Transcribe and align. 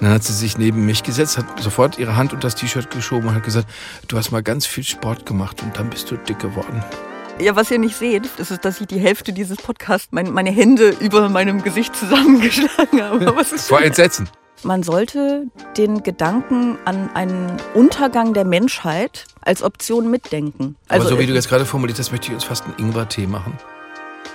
Dann 0.00 0.10
hat 0.10 0.24
sie 0.24 0.32
sich 0.32 0.56
neben 0.56 0.86
mich 0.86 1.02
gesetzt, 1.02 1.36
hat 1.36 1.60
sofort 1.60 1.98
ihre 1.98 2.16
Hand 2.16 2.32
unter 2.32 2.46
das 2.46 2.54
T-Shirt 2.54 2.90
geschoben 2.90 3.28
und 3.28 3.34
hat 3.34 3.44
gesagt, 3.44 3.68
du 4.08 4.16
hast 4.16 4.30
mal 4.30 4.42
ganz 4.42 4.66
viel 4.66 4.84
Sport 4.84 5.26
gemacht 5.26 5.62
und 5.62 5.76
dann 5.78 5.90
bist 5.90 6.10
du 6.10 6.16
dick 6.16 6.38
geworden. 6.38 6.82
Ja, 7.38 7.56
was 7.56 7.70
ihr 7.70 7.78
nicht 7.78 7.96
seht, 7.96 8.28
das 8.38 8.50
ist, 8.50 8.64
dass 8.64 8.80
ich 8.80 8.86
die 8.86 8.98
Hälfte 8.98 9.32
dieses 9.32 9.58
Podcasts 9.58 10.08
mein, 10.10 10.30
meine 10.30 10.50
Hände 10.50 10.94
über 11.00 11.28
meinem 11.28 11.62
Gesicht 11.62 11.94
zusammengeschlagen 11.96 13.02
habe. 13.02 13.34
Was 13.34 13.52
ist 13.52 13.68
Vor 13.68 13.82
Entsetzen. 13.82 14.28
Man 14.62 14.82
sollte 14.82 15.46
den 15.78 16.02
Gedanken 16.02 16.76
an 16.84 17.08
einen 17.14 17.56
Untergang 17.72 18.34
der 18.34 18.44
Menschheit 18.44 19.24
als 19.40 19.62
Option 19.62 20.10
mitdenken. 20.10 20.76
Also, 20.88 21.06
Aber 21.06 21.16
so 21.16 21.18
wie 21.18 21.26
du 21.26 21.32
jetzt 21.32 21.48
gerade 21.48 21.64
formuliert 21.64 21.98
hast, 21.98 22.10
möchte 22.10 22.28
ich 22.28 22.34
uns 22.34 22.44
fast 22.44 22.64
einen 22.64 22.74
Ingwer-Tee 22.78 23.26
machen. 23.26 23.54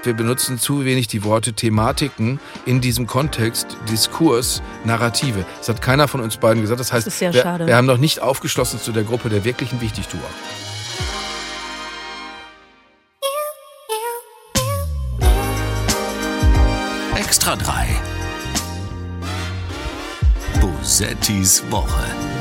Wir 0.06 0.14
benutzen 0.14 0.60
zu 0.60 0.86
wenig 0.86 1.08
die 1.08 1.24
Worte 1.24 1.54
Thematiken 1.54 2.40
in 2.68 2.80
diesem 2.80 3.08
Kontext, 3.08 3.76
Diskurs, 3.90 4.62
Narrative. 4.84 5.46
Das 5.58 5.70
hat 5.70 5.82
keiner 5.82 6.08
von 6.08 6.22
uns 6.22 6.38
beiden 6.38 6.62
gesagt. 6.62 6.80
Das 6.80 6.94
heißt, 6.94 7.08
das 7.08 7.14
ist 7.14 7.20
sehr 7.20 7.34
wir, 7.34 7.42
schade. 7.42 7.66
wir 7.66 7.76
haben 7.76 7.88
noch 7.88 7.98
nicht 7.98 8.22
aufgeschlossen 8.22 8.80
zu 8.80 8.92
der 8.92 9.04
Gruppe 9.04 9.30
der 9.30 9.44
wirklichen 9.44 9.82
Wichtigtuer. 9.82 10.20
Extra 17.16 17.56
3. 17.56 17.88
Bosettis 20.62 21.64
Woche. 21.72 22.35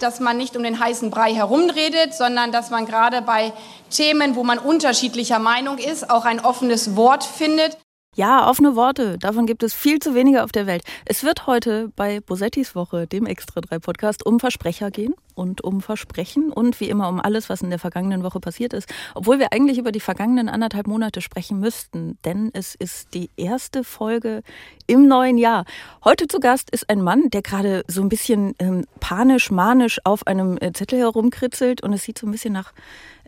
Dass 0.00 0.20
man 0.20 0.36
nicht 0.36 0.56
um 0.56 0.62
den 0.62 0.78
heißen 0.78 1.10
Brei 1.10 1.34
herumredet, 1.34 2.14
sondern 2.14 2.52
dass 2.52 2.70
man 2.70 2.86
gerade 2.86 3.22
bei 3.22 3.52
Themen, 3.90 4.36
wo 4.36 4.44
man 4.44 4.58
unterschiedlicher 4.58 5.38
Meinung 5.38 5.78
ist, 5.78 6.10
auch 6.10 6.24
ein 6.24 6.40
offenes 6.40 6.96
Wort 6.96 7.24
findet. 7.24 7.78
Ja, 8.16 8.48
offene 8.48 8.76
Worte. 8.76 9.18
Davon 9.18 9.44
gibt 9.44 9.62
es 9.62 9.74
viel 9.74 9.98
zu 9.98 10.14
wenige 10.14 10.42
auf 10.42 10.50
der 10.50 10.66
Welt. 10.66 10.82
Es 11.04 11.22
wird 11.22 11.46
heute 11.46 11.92
bei 11.96 12.20
Bosettis 12.20 12.74
Woche, 12.74 13.06
dem 13.06 13.26
Extra 13.26 13.60
3 13.60 13.78
Podcast, 13.78 14.24
um 14.24 14.40
Versprecher 14.40 14.90
gehen 14.90 15.14
und 15.34 15.62
um 15.62 15.82
Versprechen 15.82 16.50
und 16.50 16.80
wie 16.80 16.88
immer 16.88 17.10
um 17.10 17.20
alles, 17.20 17.50
was 17.50 17.60
in 17.60 17.68
der 17.68 17.78
vergangenen 17.78 18.22
Woche 18.22 18.40
passiert 18.40 18.72
ist. 18.72 18.88
Obwohl 19.14 19.38
wir 19.38 19.52
eigentlich 19.52 19.76
über 19.76 19.92
die 19.92 20.00
vergangenen 20.00 20.48
anderthalb 20.48 20.86
Monate 20.86 21.20
sprechen 21.20 21.60
müssten, 21.60 22.16
denn 22.24 22.48
es 22.54 22.74
ist 22.74 23.12
die 23.12 23.28
erste 23.36 23.84
Folge 23.84 24.40
im 24.86 25.06
neuen 25.06 25.36
Jahr. 25.36 25.66
Heute 26.02 26.26
zu 26.26 26.40
Gast 26.40 26.70
ist 26.70 26.88
ein 26.88 27.02
Mann, 27.02 27.28
der 27.28 27.42
gerade 27.42 27.84
so 27.86 28.00
ein 28.00 28.08
bisschen 28.08 28.54
ähm, 28.60 28.86
panisch, 28.98 29.50
manisch 29.50 30.00
auf 30.04 30.26
einem 30.26 30.56
äh, 30.62 30.72
Zettel 30.72 31.00
herumkritzelt 31.00 31.82
und 31.82 31.92
es 31.92 32.04
sieht 32.04 32.16
so 32.16 32.26
ein 32.26 32.30
bisschen 32.30 32.54
nach 32.54 32.72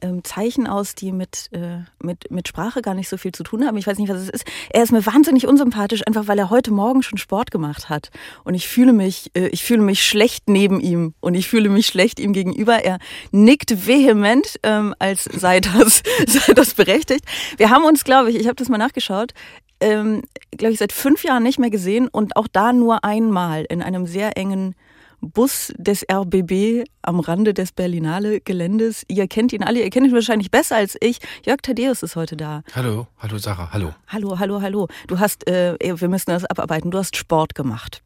ähm, 0.02 0.24
Zeichen 0.24 0.66
aus, 0.66 0.94
die 0.94 1.12
mit, 1.12 1.48
äh, 1.52 1.78
mit, 2.02 2.30
mit 2.30 2.48
Sprache 2.48 2.82
gar 2.82 2.94
nicht 2.94 3.08
so 3.08 3.16
viel 3.16 3.32
zu 3.32 3.42
tun 3.42 3.66
haben. 3.66 3.76
Ich 3.76 3.86
weiß 3.86 3.98
nicht, 3.98 4.08
was 4.08 4.20
es 4.20 4.28
ist. 4.28 4.44
Er 4.70 4.82
ist 4.82 4.92
mir 4.92 5.04
wahnsinnig 5.04 5.46
unsympathisch, 5.46 6.06
einfach 6.06 6.28
weil 6.28 6.38
er 6.38 6.50
heute 6.50 6.70
Morgen 6.70 7.02
schon 7.02 7.18
Sport 7.18 7.50
gemacht 7.50 7.88
hat. 7.88 8.10
Und 8.44 8.54
ich 8.54 8.68
fühle 8.68 8.92
mich, 8.92 9.30
äh, 9.34 9.48
ich 9.48 9.64
fühle 9.64 9.82
mich 9.82 10.06
schlecht 10.06 10.48
neben 10.48 10.80
ihm 10.80 11.14
und 11.20 11.34
ich 11.34 11.48
fühle 11.48 11.68
mich 11.68 11.86
schlecht 11.86 12.20
ihm 12.20 12.32
gegenüber. 12.32 12.84
Er 12.84 12.98
nickt 13.30 13.86
vehement, 13.86 14.58
ähm, 14.62 14.94
als 14.98 15.24
sei 15.24 15.60
das, 15.60 16.02
sei 16.26 16.52
das 16.54 16.74
berechtigt. 16.74 17.24
Wir 17.56 17.70
haben 17.70 17.84
uns, 17.84 18.04
glaube 18.04 18.30
ich, 18.30 18.36
ich 18.36 18.46
habe 18.46 18.56
das 18.56 18.68
mal 18.68 18.78
nachgeschaut, 18.78 19.32
ähm, 19.80 20.22
glaube 20.56 20.72
ich, 20.72 20.78
seit 20.78 20.92
fünf 20.92 21.24
Jahren 21.24 21.42
nicht 21.42 21.58
mehr 21.58 21.70
gesehen 21.70 22.08
und 22.08 22.36
auch 22.36 22.48
da 22.48 22.72
nur 22.72 23.04
einmal 23.04 23.64
in 23.68 23.82
einem 23.82 24.06
sehr 24.06 24.36
engen 24.36 24.74
Bus 25.20 25.72
des 25.76 26.04
RBB 26.10 26.84
am 27.02 27.20
Rande 27.20 27.54
des 27.54 27.72
Berlinale 27.72 28.40
Geländes. 28.40 29.04
Ihr 29.08 29.26
kennt 29.26 29.52
ihn 29.52 29.62
alle, 29.62 29.82
ihr 29.82 29.90
kennt 29.90 30.06
ihn 30.06 30.12
wahrscheinlich 30.12 30.50
besser 30.50 30.76
als 30.76 30.96
ich. 31.00 31.18
Jörg 31.44 31.60
Thaddeus 31.62 32.02
ist 32.02 32.16
heute 32.16 32.36
da. 32.36 32.62
Hallo, 32.74 33.08
hallo 33.18 33.38
Sarah, 33.38 33.72
hallo. 33.72 33.94
Hallo, 34.06 34.38
hallo, 34.38 34.62
hallo. 34.62 34.88
Du 35.06 35.18
hast, 35.18 35.48
äh, 35.48 35.76
wir 35.80 36.08
müssen 36.08 36.30
das 36.30 36.44
abarbeiten, 36.44 36.90
du 36.90 36.98
hast 36.98 37.16
Sport 37.16 37.54
gemacht. 37.54 38.02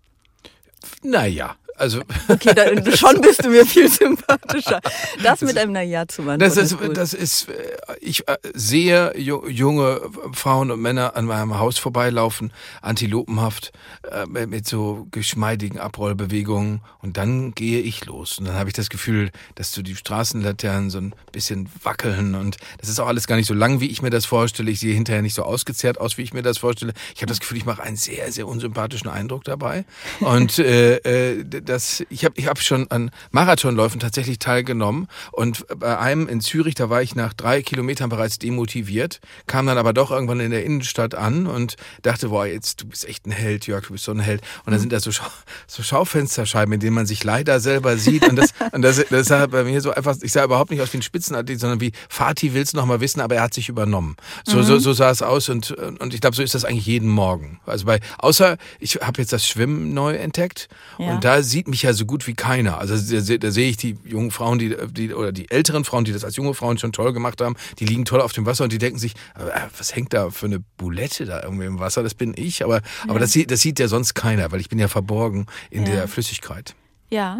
Naja, 1.03 1.57
also 1.83 2.01
okay, 2.29 2.55
dann, 2.55 2.85
schon 2.97 3.21
bist 3.21 3.45
du 3.45 3.51
mir 3.51 3.67
viel 3.67 3.91
sympathischer. 3.91 4.81
Das, 5.23 5.41
mit 5.41 5.59
einem 5.59 5.73
Naja 5.73 6.07
zu 6.07 6.23
machen. 6.23 6.39
Das 6.39 6.57
ist, 6.57 6.77
das 6.95 7.13
ist, 7.13 7.49
äh, 7.49 7.55
ich 8.01 8.29
äh, 8.29 8.37
sehe 8.55 9.19
junge 9.19 10.01
Frauen 10.33 10.71
und 10.71 10.81
Männer 10.81 11.17
an 11.17 11.25
meinem 11.25 11.59
Haus 11.59 11.79
vorbeilaufen, 11.79 12.53
antilopenhaft, 12.83 13.73
äh, 14.11 14.47
mit 14.47 14.67
so 14.67 15.09
geschmeidigen 15.11 15.81
Abrollbewegungen 15.81 16.83
und 17.01 17.17
dann 17.17 17.53
gehe 17.53 17.81
ich 17.81 18.07
los. 18.07 18.39
Und 18.39 18.47
dann 18.47 18.55
habe 18.55 18.69
ich 18.71 18.75
das 18.75 18.89
Gefühl, 18.89 19.33
dass 19.57 19.73
so 19.73 19.83
die 19.83 19.97
Straßenlaternen 19.97 20.89
so 20.89 20.99
ein 20.99 21.15
bisschen 21.33 21.69
wackeln 21.83 22.37
und 22.37 22.59
das 22.79 22.89
ist 22.89 23.01
auch 23.01 23.09
alles 23.09 23.27
gar 23.27 23.35
nicht 23.35 23.49
so 23.49 23.55
lang, 23.55 23.81
wie 23.81 23.89
ich 23.89 24.03
mir 24.03 24.11
das 24.11 24.25
vorstelle. 24.25 24.71
Ich 24.71 24.79
sehe 24.79 24.95
hinterher 24.95 25.23
nicht 25.23 25.35
so 25.35 25.43
ausgezehrt 25.43 26.01
aus, 26.01 26.17
wie 26.17 26.23
ich 26.23 26.33
mir 26.33 26.43
das 26.43 26.59
vorstelle. 26.59 26.93
Ich 27.17 27.23
habe 27.23 27.27
das 27.27 27.41
Gefühl, 27.41 27.59
ich 27.59 27.67
mache 27.67 27.83
einen 27.83 27.97
sehr, 27.97 28.31
sehr 28.31 28.47
unsympathischen 28.47 29.11
Eindruck 29.11 29.43
dabei. 29.43 29.85
Und 30.21 30.61
äh, 30.61 31.43
äh, 31.73 31.75
das, 31.75 32.05
ich 32.11 32.25
habe 32.25 32.35
ich 32.37 32.47
hab 32.47 32.61
schon 32.61 32.91
an 32.91 33.11
Marathonläufen 33.31 34.01
tatsächlich 34.01 34.39
teilgenommen 34.39 35.09
und 35.31 35.67
bei 35.79 35.99
einem 35.99 36.29
in 36.29 36.41
Zürich, 36.41 36.75
da 36.75 36.91
war 36.91 37.03
ich 37.03 37.15
nach 37.15 37.33
drei 37.33 37.63
Kilometern 37.63 38.11
bereits 38.11 38.39
demotiviert, 38.39 39.21
kam 39.47 39.67
dann 39.67 39.79
aber 39.79 39.93
doch 39.93 40.11
irgendwann 40.11 40.41
in 40.41 40.51
der 40.51 40.65
Innenstadt 40.65 41.15
an 41.15 41.47
und 41.47 41.77
dachte, 42.03 42.29
boah, 42.29 42.47
jetzt, 42.47 42.83
du 42.83 42.87
bist 42.87 43.09
echt 43.09 43.27
ein 43.27 43.33
Held, 43.33 43.67
Jörg, 43.67 43.87
du 43.87 43.93
bist 43.93 44.05
so 44.05 44.13
ein 44.13 44.21
Held. 44.21 44.43
Und 44.65 44.73
dann 44.73 44.81
sind 44.81 44.93
da 44.93 45.01
so, 45.01 45.13
Schau, 45.13 45.27
so 45.67 45.83
Schaufensterscheiben, 45.83 46.75
in 46.75 46.81
denen 46.81 46.95
man 46.95 47.07
sich 47.07 47.25
leider 47.25 47.61
selber 47.61 47.97
sieht 47.97 48.29
und 48.29 48.37
das, 48.37 48.51
und 48.73 48.83
das, 48.83 49.05
das 49.09 49.29
sah 49.29 49.47
bei 49.47 49.65
mir 49.65 49.81
so 49.81 49.93
einfach, 49.93 50.17
ich 50.21 50.33
sah 50.33 50.45
überhaupt 50.45 50.71
nicht 50.71 50.81
aus 50.81 50.93
wie 50.93 50.99
ein 50.99 51.03
Spitzenathlet, 51.03 51.61
sondern 51.61 51.81
wie 51.81 51.93
Fatih 52.09 52.55
will 52.55 52.63
es 52.63 52.75
noch 52.75 52.87
mal 52.87 53.01
wissen, 53.01 53.21
aber 53.21 53.37
er 53.37 53.43
hat 53.43 53.55
sich 53.55 53.69
übernommen. 53.69 54.17
So, 54.45 54.59
mhm. 54.59 54.63
so, 54.65 54.79
so 54.79 54.93
sah 54.93 55.11
es 55.11 55.23
aus 55.23 55.49
und, 55.49 55.71
und 55.71 56.15
ich 56.15 56.21
glaube, 56.21 56.37
so 56.37 56.43
ist 56.43 56.55
das 56.55 56.65
eigentlich 56.65 56.87
jeden 56.87 57.09
Morgen. 57.09 57.61
Also 57.67 57.87
bei, 57.87 58.01
außer 58.19 58.57
ich 58.79 58.97
habe 58.97 59.21
jetzt 59.21 59.33
das 59.33 59.47
Schwimmen 59.47 59.95
neu 59.95 60.15
entdeckt 60.15 60.69
ja. 60.99 61.13
und 61.13 61.25
da 61.25 61.43
sieht 61.53 61.69
mich 61.69 61.83
ja 61.83 61.93
so 61.93 62.05
gut 62.05 62.27
wie 62.27 62.35
keiner. 62.35 62.79
Also 62.79 62.97
da, 62.97 63.37
da 63.37 63.51
sehe 63.51 63.71
ich 63.71 63.77
die 63.77 63.97
jungen 64.05 64.31
Frauen, 64.31 64.59
die, 64.59 64.77
die 64.91 65.15
oder 65.15 65.33
die 65.33 65.51
älteren 65.51 65.85
Frauen, 65.85 66.05
die 66.05 66.13
das 66.13 66.25
als 66.25 66.37
junge 66.37 66.55
Frauen 66.55 66.79
schon 66.79 66.93
toll 66.93 67.13
gemacht 67.13 67.41
haben, 67.41 67.55
die 67.79 67.85
liegen 67.85 68.05
toll 68.05 68.21
auf 68.21 68.33
dem 68.33 68.47
Wasser 68.47 68.65
und 68.65 68.73
die 68.73 68.79
denken 68.79 68.99
sich, 68.99 69.13
äh, 69.37 69.61
was 69.77 69.95
hängt 69.95 70.13
da 70.13 70.31
für 70.31 70.47
eine 70.47 70.61
Boulette 70.77 71.25
da 71.27 71.43
irgendwie 71.43 71.67
im 71.67 71.79
Wasser? 71.79 72.03
Das 72.03 72.15
bin 72.15 72.35
ich, 72.37 72.65
aber, 72.65 72.77
ja. 72.77 72.83
aber 73.09 73.21
das, 73.21 73.33
sieht, 73.33 73.51
das 73.51 73.61
sieht 73.61 73.79
ja 73.79 73.89
sonst 73.89 74.15
keiner, 74.15 74.51
weil 74.51 74.61
ich 74.61 74.69
bin 74.69 74.79
ja 74.79 74.89
verborgen 74.89 75.47
in 75.71 75.87
ja. 75.87 75.93
der 75.93 76.09
Flüssigkeit. 76.09 76.75
Ja, 77.11 77.39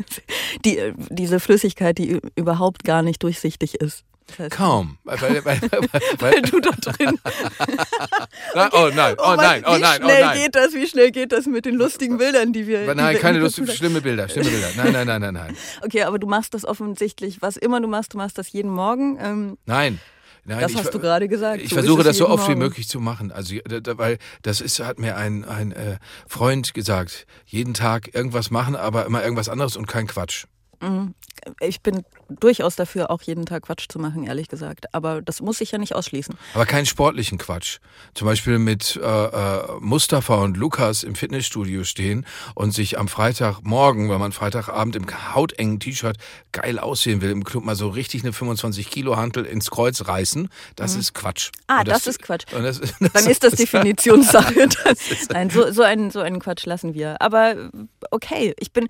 die, 0.64 0.94
diese 1.10 1.38
Flüssigkeit, 1.38 1.98
die 1.98 2.18
überhaupt 2.34 2.82
gar 2.82 3.02
nicht 3.02 3.22
durchsichtig 3.22 3.74
ist. 3.74 4.04
Kaum. 4.50 4.98
Weil, 5.04 5.20
weil, 5.20 5.44
weil, 5.44 5.60
weil, 6.18 6.42
du 6.42 6.60
da 6.60 6.70
drin. 6.70 7.18
okay. 8.54 8.68
Oh 8.72 8.90
nein, 8.94 9.14
oh, 9.18 9.32
oh 9.32 9.36
nein, 9.36 9.64
oh 9.66 9.76
nein, 9.78 10.00
oh 10.02 10.06
nein. 10.06 10.34
Wie 10.34 10.36
schnell 10.36 10.42
geht 10.42 10.54
das? 10.54 10.74
Wie 10.74 10.86
schnell 10.86 11.10
geht 11.10 11.32
das 11.32 11.46
mit 11.46 11.64
den 11.64 11.74
lustigen 11.74 12.18
Bildern, 12.18 12.52
die 12.52 12.66
wir. 12.66 12.94
Nein, 12.94 13.14
die 13.14 13.20
keine 13.20 13.38
lustigen, 13.38 13.68
schlimme 13.68 14.00
Bilder, 14.00 14.28
schlimme 14.28 14.50
Bilder. 14.50 14.68
Nein, 14.76 14.92
nein, 14.92 15.06
nein, 15.06 15.20
nein, 15.20 15.34
nein. 15.34 15.56
Okay, 15.82 16.02
aber 16.02 16.18
du 16.18 16.26
machst 16.26 16.54
das 16.54 16.64
offensichtlich, 16.64 17.42
was 17.42 17.56
immer 17.56 17.80
du 17.80 17.88
machst, 17.88 18.14
du 18.14 18.18
machst 18.18 18.38
das 18.38 18.52
jeden 18.52 18.70
Morgen. 18.70 19.18
Ähm, 19.20 19.58
nein. 19.66 20.00
Nein, 20.44 20.60
das 20.60 20.74
hast 20.74 20.86
ich, 20.86 20.90
du 20.90 20.98
gerade 20.98 21.28
gesagt. 21.28 21.62
Ich 21.62 21.68
so 21.68 21.76
versuche 21.76 22.02
das 22.02 22.16
so 22.16 22.28
oft 22.28 22.48
Morgen. 22.48 22.54
wie 22.54 22.64
möglich 22.64 22.88
zu 22.88 22.98
machen. 22.98 23.30
Also, 23.30 23.54
weil 23.64 24.18
das 24.42 24.60
ist, 24.60 24.80
hat 24.80 24.98
mir 24.98 25.16
ein, 25.16 25.44
ein 25.44 25.70
äh, 25.70 25.98
Freund 26.26 26.74
gesagt. 26.74 27.26
Jeden 27.46 27.74
Tag 27.74 28.12
irgendwas 28.12 28.50
machen, 28.50 28.74
aber 28.74 29.06
immer 29.06 29.22
irgendwas 29.22 29.48
anderes 29.48 29.76
und 29.76 29.86
kein 29.86 30.08
Quatsch. 30.08 30.46
Mhm. 30.80 31.14
Ich 31.60 31.80
bin 31.80 32.04
durchaus 32.40 32.76
dafür, 32.76 33.10
auch 33.10 33.22
jeden 33.22 33.46
Tag 33.46 33.64
Quatsch 33.64 33.86
zu 33.88 33.98
machen, 33.98 34.24
ehrlich 34.24 34.48
gesagt. 34.48 34.94
Aber 34.94 35.22
das 35.22 35.40
muss 35.40 35.60
ich 35.60 35.72
ja 35.72 35.78
nicht 35.78 35.94
ausschließen. 35.94 36.34
Aber 36.54 36.66
keinen 36.66 36.86
sportlichen 36.86 37.38
Quatsch. 37.38 37.78
Zum 38.14 38.26
Beispiel 38.26 38.58
mit 38.58 38.98
äh, 39.02 39.06
äh, 39.06 39.62
Mustafa 39.80 40.36
und 40.36 40.56
Lukas 40.56 41.02
im 41.02 41.14
Fitnessstudio 41.14 41.84
stehen 41.84 42.26
und 42.54 42.72
sich 42.72 42.98
am 42.98 43.08
Freitagmorgen, 43.08 44.08
weil 44.08 44.18
man 44.18 44.32
Freitagabend 44.32 44.96
im 44.96 45.06
hautengen 45.34 45.80
T-Shirt 45.80 46.16
geil 46.52 46.78
aussehen 46.78 47.20
will, 47.20 47.30
im 47.30 47.44
Club 47.44 47.64
mal 47.64 47.76
so 47.76 47.88
richtig 47.88 48.22
eine 48.22 48.32
25 48.32 48.90
Kilo 48.90 49.16
Hantel 49.16 49.44
ins 49.44 49.70
Kreuz 49.70 50.06
reißen. 50.06 50.48
Das 50.76 50.94
mhm. 50.94 51.00
ist 51.00 51.14
Quatsch. 51.14 51.50
Ah, 51.66 51.84
das, 51.84 52.04
das, 52.04 52.16
ist 52.16 52.22
Quatsch. 52.22 52.44
Das, 52.62 52.80
das, 52.80 53.12
Dann 53.12 53.26
ist 53.26 53.42
das 53.42 53.54
Definitionssache. 53.54 54.68
Nein, 55.30 55.50
so, 55.50 55.72
so, 55.72 55.82
einen, 55.82 56.10
so 56.10 56.20
einen 56.20 56.38
Quatsch 56.38 56.64
lassen 56.64 56.94
wir. 56.94 57.20
Aber 57.20 57.70
okay, 58.10 58.54
ich 58.58 58.72
bin, 58.72 58.88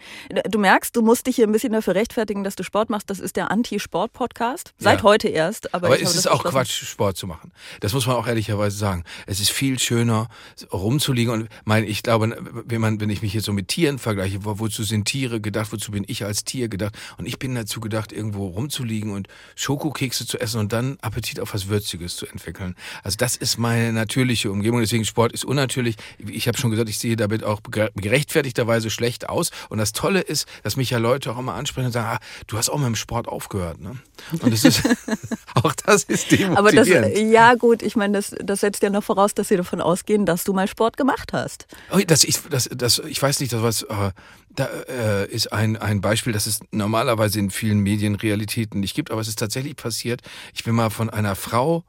du 0.48 0.58
merkst, 0.58 0.94
du 0.94 1.02
musst 1.02 1.26
dich 1.26 1.36
hier 1.36 1.46
ein 1.46 1.52
bisschen 1.52 1.72
dafür 1.72 1.94
rechtfertigen, 1.94 2.44
dass 2.44 2.54
du 2.54 2.62
Sport 2.62 2.90
machst. 2.90 3.10
Das 3.10 3.18
ist 3.18 3.31
der 3.36 3.50
Anti-Sport-Podcast. 3.50 4.74
Seit 4.78 4.98
ja. 4.98 5.04
heute 5.04 5.28
erst. 5.28 5.74
Aber, 5.74 5.86
aber 5.86 6.00
es 6.00 6.14
ist 6.14 6.26
auch 6.26 6.44
Quatsch, 6.44 6.84
Sport 6.84 7.16
zu 7.16 7.26
machen. 7.26 7.52
Das 7.80 7.92
muss 7.92 8.06
man 8.06 8.16
auch 8.16 8.26
ehrlicherweise 8.26 8.76
sagen. 8.76 9.04
Es 9.26 9.40
ist 9.40 9.50
viel 9.50 9.78
schöner, 9.78 10.28
rumzuliegen. 10.72 11.32
Und 11.32 11.48
mein, 11.64 11.84
ich 11.84 12.02
glaube, 12.02 12.36
wenn, 12.66 12.80
man, 12.80 13.00
wenn 13.00 13.10
ich 13.10 13.22
mich 13.22 13.34
jetzt 13.34 13.44
so 13.44 13.52
mit 13.52 13.68
Tieren 13.68 13.98
vergleiche, 13.98 14.44
wo, 14.44 14.58
wozu 14.58 14.82
sind 14.82 15.06
Tiere 15.06 15.40
gedacht, 15.40 15.72
wozu 15.72 15.92
bin 15.92 16.04
ich 16.06 16.24
als 16.24 16.44
Tier 16.44 16.68
gedacht? 16.68 16.96
Und 17.18 17.26
ich 17.26 17.38
bin 17.38 17.54
dazu 17.54 17.80
gedacht, 17.80 18.12
irgendwo 18.12 18.46
rumzuliegen 18.46 19.12
und 19.12 19.28
Schokokekse 19.54 20.26
zu 20.26 20.38
essen 20.40 20.60
und 20.60 20.72
dann 20.72 20.98
Appetit 21.00 21.40
auf 21.40 21.54
was 21.54 21.68
Würziges 21.68 22.16
zu 22.16 22.26
entwickeln. 22.26 22.74
Also 23.02 23.16
das 23.16 23.36
ist 23.36 23.58
meine 23.58 23.92
natürliche 23.92 24.50
Umgebung. 24.50 24.80
Deswegen 24.80 25.04
Sport 25.04 25.32
ist 25.32 25.44
unnatürlich. 25.44 25.96
Ich 26.18 26.48
habe 26.48 26.58
schon 26.58 26.70
gesagt, 26.70 26.88
ich 26.88 26.98
sehe 26.98 27.16
damit 27.16 27.44
auch 27.44 27.60
gerechtfertigterweise 27.62 28.90
schlecht 28.90 29.28
aus. 29.28 29.50
Und 29.68 29.78
das 29.78 29.92
Tolle 29.92 30.20
ist, 30.20 30.46
dass 30.62 30.76
mich 30.76 30.90
ja 30.90 30.98
Leute 30.98 31.32
auch 31.32 31.38
immer 31.38 31.54
ansprechen 31.54 31.86
und 31.86 31.92
sagen, 31.92 32.18
ah, 32.18 32.20
du 32.46 32.58
hast 32.58 32.68
auch 32.68 32.78
mit 32.78 32.86
dem 32.86 32.96
Sport 32.96 33.21
Sport 33.22 33.28
aufgehört. 33.28 33.80
Ne? 33.80 33.96
Und 34.40 34.52
das 34.52 34.64
ist, 34.64 34.82
auch 35.54 35.72
das 35.86 36.04
ist 36.04 36.30
demotivierend. 36.30 36.58
Aber 36.58 36.72
das, 36.72 36.88
ja 36.88 37.54
gut, 37.54 37.82
ich 37.82 37.96
meine, 37.96 38.18
das, 38.18 38.34
das 38.42 38.60
setzt 38.60 38.82
ja 38.82 38.90
noch 38.90 39.04
voraus, 39.04 39.34
dass 39.34 39.48
Sie 39.48 39.56
davon 39.56 39.80
ausgehen, 39.80 40.26
dass 40.26 40.44
du 40.44 40.52
mal 40.52 40.68
Sport 40.68 40.96
gemacht 40.96 41.32
hast. 41.32 41.66
Oh, 41.92 41.98
das, 42.06 42.24
ich, 42.24 42.40
das, 42.50 42.68
das, 42.74 42.98
ich 42.98 43.20
weiß 43.22 43.40
nicht, 43.40 43.52
das 43.52 43.62
was, 43.62 43.82
äh, 43.82 44.10
da 44.54 44.66
äh, 44.88 45.30
ist 45.30 45.52
ein, 45.52 45.76
ein 45.76 46.00
Beispiel, 46.00 46.32
das 46.32 46.46
es 46.46 46.60
normalerweise 46.70 47.38
in 47.38 47.50
vielen 47.50 47.78
Medienrealitäten 47.80 48.80
nicht 48.80 48.94
gibt, 48.94 49.10
aber 49.10 49.20
es 49.20 49.28
ist 49.28 49.38
tatsächlich 49.38 49.76
passiert. 49.76 50.20
Ich 50.54 50.64
bin 50.64 50.74
mal 50.74 50.90
von 50.90 51.08
einer 51.10 51.36
Frau 51.36 51.84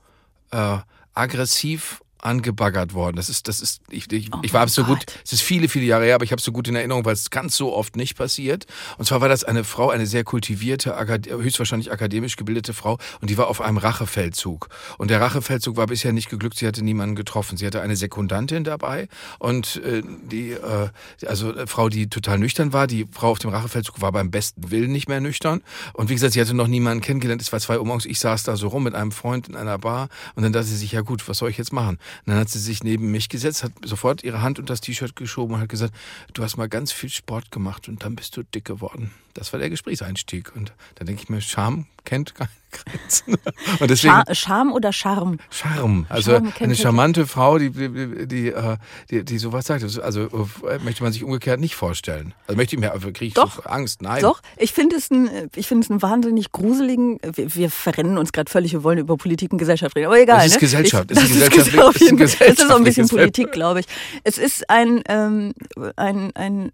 äh, 0.52 0.78
aggressiv 1.14 2.02
angebaggert 2.24 2.94
worden. 2.94 3.16
Das 3.16 3.30
ist, 3.30 3.48
das 3.48 3.60
ist, 3.60 3.82
ich, 3.90 4.12
ich, 4.12 4.30
Oh 4.34 4.40
ich 4.42 4.54
war 4.54 4.68
so 4.68 4.84
gut, 4.84 5.06
es 5.24 5.34
ist 5.34 5.42
viele, 5.42 5.68
viele 5.68 5.86
Jahre 5.86 6.06
her, 6.06 6.16
aber 6.16 6.24
ich 6.24 6.32
habe 6.32 6.40
es 6.40 6.46
so 6.46 6.52
gut 6.52 6.68
in 6.68 6.76
Erinnerung, 6.76 7.06
weil 7.06 7.14
es 7.14 7.30
ganz 7.30 7.56
so 7.56 7.74
oft 7.74 7.96
nicht 7.96 8.16
passiert. 8.16 8.66
Und 8.98 9.06
zwar 9.06 9.22
war 9.22 9.30
das 9.30 9.44
eine 9.44 9.64
Frau, 9.64 9.90
eine 9.90 10.08
sehr 10.08 10.24
kultivierte, 10.24 10.96
höchstwahrscheinlich 10.98 11.92
akademisch 11.92 12.36
gebildete 12.36 12.74
Frau 12.74 12.98
und 13.22 13.30
die 13.30 13.38
war 13.38 13.48
auf 13.48 13.62
einem 13.62 13.78
Rachefeldzug. 13.78 14.70
Und 14.98 15.10
der 15.10 15.22
Rachefeldzug 15.22 15.78
war 15.78 15.88
bisher 15.88 16.14
nicht 16.14 16.30
geglückt, 16.30 16.58
sie 16.58 16.68
hatte 16.68 16.84
niemanden 16.84 17.16
getroffen. 17.16 17.58
Sie 17.58 17.66
hatte 17.66 17.82
eine 17.82 17.96
Sekundantin 17.96 18.64
dabei 18.64 19.08
und 19.40 19.82
äh, 19.84 20.02
die, 20.32 20.52
äh, 20.52 20.90
also 21.26 21.52
eine 21.52 21.68
Frau, 21.68 21.90
die 21.90 22.08
total 22.08 22.40
nüchtern 22.40 22.74
war, 22.74 22.88
die 22.88 23.06
Frau 23.12 23.32
auf 23.32 23.40
dem 23.40 23.52
Rachefeldzug 23.52 24.02
war 24.02 24.12
beim 24.12 24.32
besten 24.32 24.72
Willen 24.72 24.92
nicht 24.92 25.10
mehr 25.10 25.20
nüchtern. 25.20 25.62
Und 25.94 26.10
wie 26.10 26.14
gesagt, 26.14 26.34
sie 26.34 26.42
hatte 26.42 26.54
noch 26.54 26.68
niemanden 26.68 27.02
kennengelernt, 27.02 27.42
es 27.42 27.52
war 27.52 27.60
zwei 27.60 27.78
Uhr 27.78 27.86
morgens, 27.86 28.06
ich 28.06 28.20
saß 28.20 28.44
da 28.44 28.56
so 28.56 28.70
rum 28.70 28.84
mit 28.84 28.96
einem 28.96 29.12
Freund 29.12 29.48
in 29.48 29.56
einer 29.56 29.78
Bar 29.78 30.10
und 30.36 30.44
dann 30.44 30.54
dachte 30.54 30.68
sie 30.68 30.78
sich, 30.78 30.94
ja 30.94 31.02
gut, 31.02 31.28
was 31.28 31.38
soll 31.38 31.50
ich 31.50 31.58
jetzt 31.58 31.74
machen? 31.74 31.98
Und 32.26 32.32
dann 32.32 32.40
hat 32.40 32.50
sie 32.50 32.60
sich 32.60 32.84
neben 32.84 33.12
mich 33.12 33.30
gesetzt, 33.30 33.64
hat 33.64 33.72
sofort 33.84 34.24
ihre 34.24 34.42
Hand 34.42 34.60
unter 34.60 34.74
das 34.74 34.82
T-Shirt 34.82 35.16
geschoben 35.16 35.56
und 35.56 35.62
hat 35.62 35.70
gesagt, 35.70 35.94
du 36.34 36.44
hast 36.44 36.58
mal 36.58 36.70
ganz 36.70 36.92
viel 36.92 37.10
Sport 37.10 37.52
gemacht 37.52 37.88
und 37.88 38.04
dann 38.04 38.16
bist 38.16 38.36
du 38.38 38.44
dick 38.44 38.66
geworden. 38.66 39.12
Das 39.34 39.52
war 39.54 39.60
der 39.60 39.70
Gesprächseinstieg. 39.70 40.56
Und 40.56 40.74
da 40.96 41.06
denke 41.06 41.24
ich 41.24 41.30
mir, 41.30 41.42
Scham 41.42 41.88
kennt 42.06 42.36
keine 42.36 42.50
Grenzen. 42.74 43.36
Und 43.80 43.92
deswegen 43.92 44.24
Charme 44.34 44.72
oder 44.74 44.92
Charme? 44.92 45.38
Charme. 45.52 46.08
Also 46.10 46.32
Charme 46.32 46.54
eine 46.60 46.76
charmante 46.76 47.28
Frau, 47.28 47.60
die, 47.60 47.70
die, 47.70 48.28
die, 48.28 48.48
äh, 48.48 48.78
die, 49.12 49.24
die 49.24 49.38
sowas 49.38 49.68
sagt. 49.68 49.84
Also 49.84 50.22
äh, 50.24 50.80
möchte 50.84 51.04
man 51.04 51.14
sich 51.14 51.24
umgekehrt 51.24 51.60
nicht 51.60 51.76
vorstellen. 51.76 52.34
Also 52.48 52.58
möchte 52.58 52.76
ich 52.76 52.80
mir, 52.80 52.90
kriege 53.14 53.26
ich 53.26 53.34
Doch. 53.36 53.66
Angst? 53.68 54.02
Nein. 54.02 54.22
Doch, 54.24 54.42
ich 54.58 54.74
finde 54.74 54.96
es 54.96 55.12
ein, 55.12 55.30
ich 55.56 55.68
finde 55.68 55.86
es 55.86 55.92
einen 55.92 56.02
wahnsinnig 56.02 56.52
gruseligen. 56.52 57.20
Wir, 57.36 57.54
wir 57.54 57.70
verrennen 57.70 58.18
uns 58.18 58.32
gerade 58.32 58.50
völlig. 58.50 58.72
Wir 58.74 58.84
wollen 58.84 58.98
über 58.98 59.18
Politik 59.18 59.52
und 59.52 59.60
Gesellschaft 59.60 59.96
reden, 59.96 60.08
aber 60.08 60.20
egal. 60.20 60.38
Das 60.38 60.48
ist 60.48 60.54
ne? 60.56 60.60
Gesellschaft. 60.62 61.12
Ich, 61.12 61.18
Das 61.20 61.30
ist 61.30 61.36
ist, 61.42 61.52
gesellschaftlich- 61.52 61.76
ges- 61.80 61.88
auf 61.88 62.00
jeden 62.00 62.18
ist 62.20 62.36
Fall. 62.36 62.48
Es 62.48 62.60
ist 62.60 62.72
auch 62.72 62.78
ein 62.78 62.84
bisschen 62.84 63.08
Politik, 63.08 63.52
glaube 63.52 63.82
ich. 63.82 63.86
Es 64.24 64.40
ist 64.40 64.68
ein, 64.72 65.04
ähm, 65.08 65.54
ein, 65.96 66.32
ein 66.36 66.72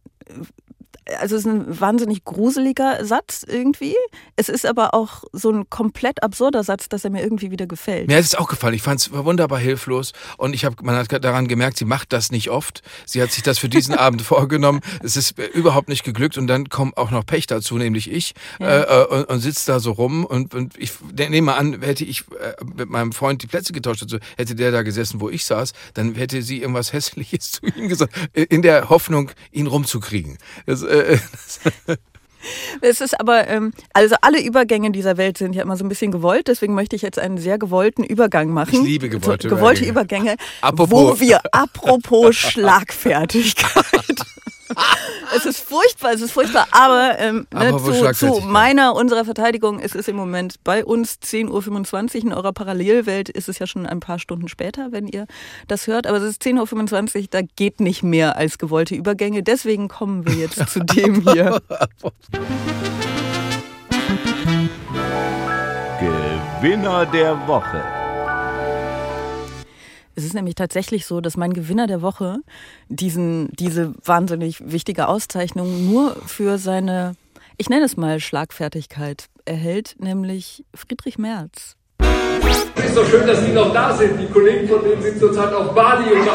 also 1.19 1.35
es 1.35 1.45
ist 1.45 1.47
ein 1.47 1.79
wahnsinnig 1.79 2.23
gruseliger 2.23 3.03
Satz 3.05 3.45
irgendwie. 3.47 3.95
Es 4.35 4.49
ist 4.49 4.65
aber 4.65 4.93
auch 4.93 5.23
so 5.31 5.51
ein 5.51 5.69
komplett 5.69 6.23
absurder 6.23 6.63
Satz, 6.63 6.89
dass 6.89 7.03
er 7.03 7.09
mir 7.09 7.23
irgendwie 7.23 7.51
wieder 7.51 7.67
gefällt. 7.67 8.07
Mir 8.07 8.17
hat 8.17 8.23
es 8.23 8.35
auch 8.35 8.47
gefallen. 8.47 8.73
Ich 8.73 8.81
fand 8.81 8.99
es 8.99 9.11
wunderbar 9.11 9.59
hilflos 9.59 10.13
und 10.37 10.53
ich 10.53 10.65
habe, 10.65 10.75
man 10.83 10.95
hat 10.95 11.23
daran 11.23 11.47
gemerkt, 11.47 11.77
sie 11.77 11.85
macht 11.85 12.13
das 12.13 12.31
nicht 12.31 12.49
oft. 12.49 12.81
Sie 13.05 13.21
hat 13.21 13.31
sich 13.31 13.43
das 13.43 13.59
für 13.59 13.69
diesen 13.69 13.95
Abend 13.97 14.21
vorgenommen. 14.21 14.81
Es 15.03 15.17
ist 15.17 15.39
äh, 15.39 15.45
überhaupt 15.45 15.89
nicht 15.89 16.03
geglückt 16.03 16.37
und 16.37 16.47
dann 16.47 16.69
kommt 16.69 16.97
auch 16.97 17.11
noch 17.11 17.25
Pech 17.25 17.47
dazu, 17.47 17.77
nämlich 17.77 18.11
ich 18.11 18.33
äh, 18.59 18.81
äh, 18.81 19.05
und, 19.05 19.25
und 19.25 19.39
sitzt 19.39 19.69
da 19.69 19.79
so 19.79 19.91
rum 19.91 20.25
und, 20.25 20.53
und 20.53 20.77
ich 20.77 20.91
nehme 21.17 21.41
mal 21.41 21.57
an, 21.57 21.81
hätte 21.81 22.05
ich 22.05 22.21
äh, 22.39 22.63
mit 22.63 22.89
meinem 22.89 23.11
Freund 23.11 23.41
die 23.41 23.47
Plätze 23.47 23.73
getauscht, 23.73 24.03
also 24.03 24.17
hätte 24.37 24.55
der 24.55 24.71
da 24.71 24.83
gesessen, 24.83 25.21
wo 25.21 25.29
ich 25.29 25.45
saß, 25.45 25.73
dann 25.93 26.15
hätte 26.15 26.41
sie 26.41 26.61
irgendwas 26.61 26.93
Hässliches 26.99 27.51
zu 27.51 27.65
ihm 27.65 27.89
gesagt, 27.89 28.13
in 28.33 28.61
der 28.61 28.89
Hoffnung, 28.89 29.31
ihn 29.51 29.67
rumzukriegen. 29.67 30.37
Das, 30.65 30.78
äh, 30.83 31.17
das, 31.31 31.59
Es 32.81 33.01
ist 33.01 33.19
aber, 33.19 33.47
ähm, 33.49 33.73
also 33.93 34.15
alle 34.21 34.41
Übergänge 34.41 34.91
dieser 34.91 35.17
Welt 35.17 35.37
sind 35.37 35.53
ja 35.53 35.61
immer 35.61 35.75
so 35.75 35.83
ein 35.83 35.89
bisschen 35.89 36.11
gewollt, 36.11 36.47
deswegen 36.47 36.73
möchte 36.73 36.95
ich 36.95 37.01
jetzt 37.01 37.19
einen 37.19 37.37
sehr 37.37 37.57
gewollten 37.57 38.03
Übergang 38.03 38.49
machen. 38.49 38.73
Ich 38.75 38.81
liebe 38.81 39.09
gewollte 39.09 39.49
gewollte 39.49 39.83
Übergänge. 39.85 40.31
Übergänge. 40.33 40.49
Apropos- 40.61 40.91
Wo 40.91 41.19
wir, 41.19 41.41
apropos 41.53 42.35
Schlagfertigkeit. 42.37 43.83
es 45.35 45.45
ist 45.45 45.59
furchtbar, 45.59 46.13
es 46.13 46.21
ist 46.21 46.31
furchtbar, 46.31 46.67
aber, 46.71 47.17
ähm, 47.19 47.47
ne, 47.53 47.67
Apropos 47.67 47.83
zu, 47.83 47.91
zu 47.91 47.97
Schlagfertigkeit. 47.99 48.51
meiner, 48.51 48.95
unserer 48.95 49.25
Verteidigung, 49.25 49.79
es 49.79 49.95
ist 49.95 50.09
im 50.09 50.15
Moment 50.15 50.55
bei 50.63 50.85
uns 50.85 51.19
10.25 51.23 52.17
Uhr, 52.17 52.23
in 52.23 52.33
eurer 52.33 52.53
Parallelwelt 52.53 53.29
ist 53.29 53.49
es 53.49 53.59
ja 53.59 53.67
schon 53.67 53.85
ein 53.85 53.99
paar 53.99 54.19
Stunden 54.19 54.47
später, 54.47 54.91
wenn 54.91 55.07
ihr 55.07 55.25
das 55.67 55.87
hört, 55.87 56.07
aber 56.07 56.17
es 56.17 56.23
ist 56.23 56.43
10.25 56.43 57.21
Uhr, 57.21 57.27
da 57.29 57.41
geht 57.41 57.79
nicht 57.79 58.03
mehr 58.03 58.37
als 58.37 58.57
gewollte 58.57 58.95
Übergänge, 58.95 59.43
deswegen 59.43 59.87
kommen 59.87 60.25
wir 60.25 60.35
jetzt 60.35 60.67
zu 60.69 60.79
dem 60.83 61.21
hier. 61.21 61.61
Gewinner 65.99 67.05
der 67.05 67.47
Woche. 67.47 67.98
Es 70.19 70.25
ist 70.25 70.33
nämlich 70.33 70.55
tatsächlich 70.55 71.05
so, 71.05 71.21
dass 71.21 71.37
mein 71.37 71.53
Gewinner 71.53 71.87
der 71.87 72.01
Woche 72.01 72.39
diesen, 72.89 73.47
diese 73.53 73.93
wahnsinnig 74.03 74.69
wichtige 74.69 75.07
Auszeichnung 75.07 75.89
nur 75.89 76.13
für 76.27 76.57
seine, 76.57 77.13
ich 77.55 77.69
nenne 77.69 77.85
es 77.85 77.95
mal 77.95 78.19
Schlagfertigkeit 78.19 79.27
erhält, 79.45 79.95
nämlich 79.97 80.65
Friedrich 80.75 81.19
Merz. 81.19 81.77
Es 82.75 82.85
ist 82.87 82.97
doch 82.97 83.07
schön, 83.07 83.25
dass 83.25 83.45
Sie 83.45 83.53
noch 83.53 83.71
da 83.71 83.95
sind. 83.95 84.19
Die 84.19 84.27
Kollegen 84.27 84.67
von 84.67 84.83
denen 84.83 85.01
sind 85.01 85.19
zurzeit 85.19 85.53
auf 85.53 85.73
Bali 85.73 86.11
und 86.11 86.27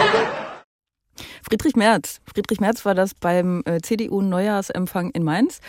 Friedrich 1.43 1.77
Merz. 1.77 2.23
Friedrich 2.33 2.61
Merz 2.61 2.87
war 2.87 2.95
das 2.95 3.15
beim 3.15 3.63
äh, 3.67 3.83
CDU-Neujahrsempfang 3.83 5.11
in 5.11 5.25
Mainz. 5.25 5.61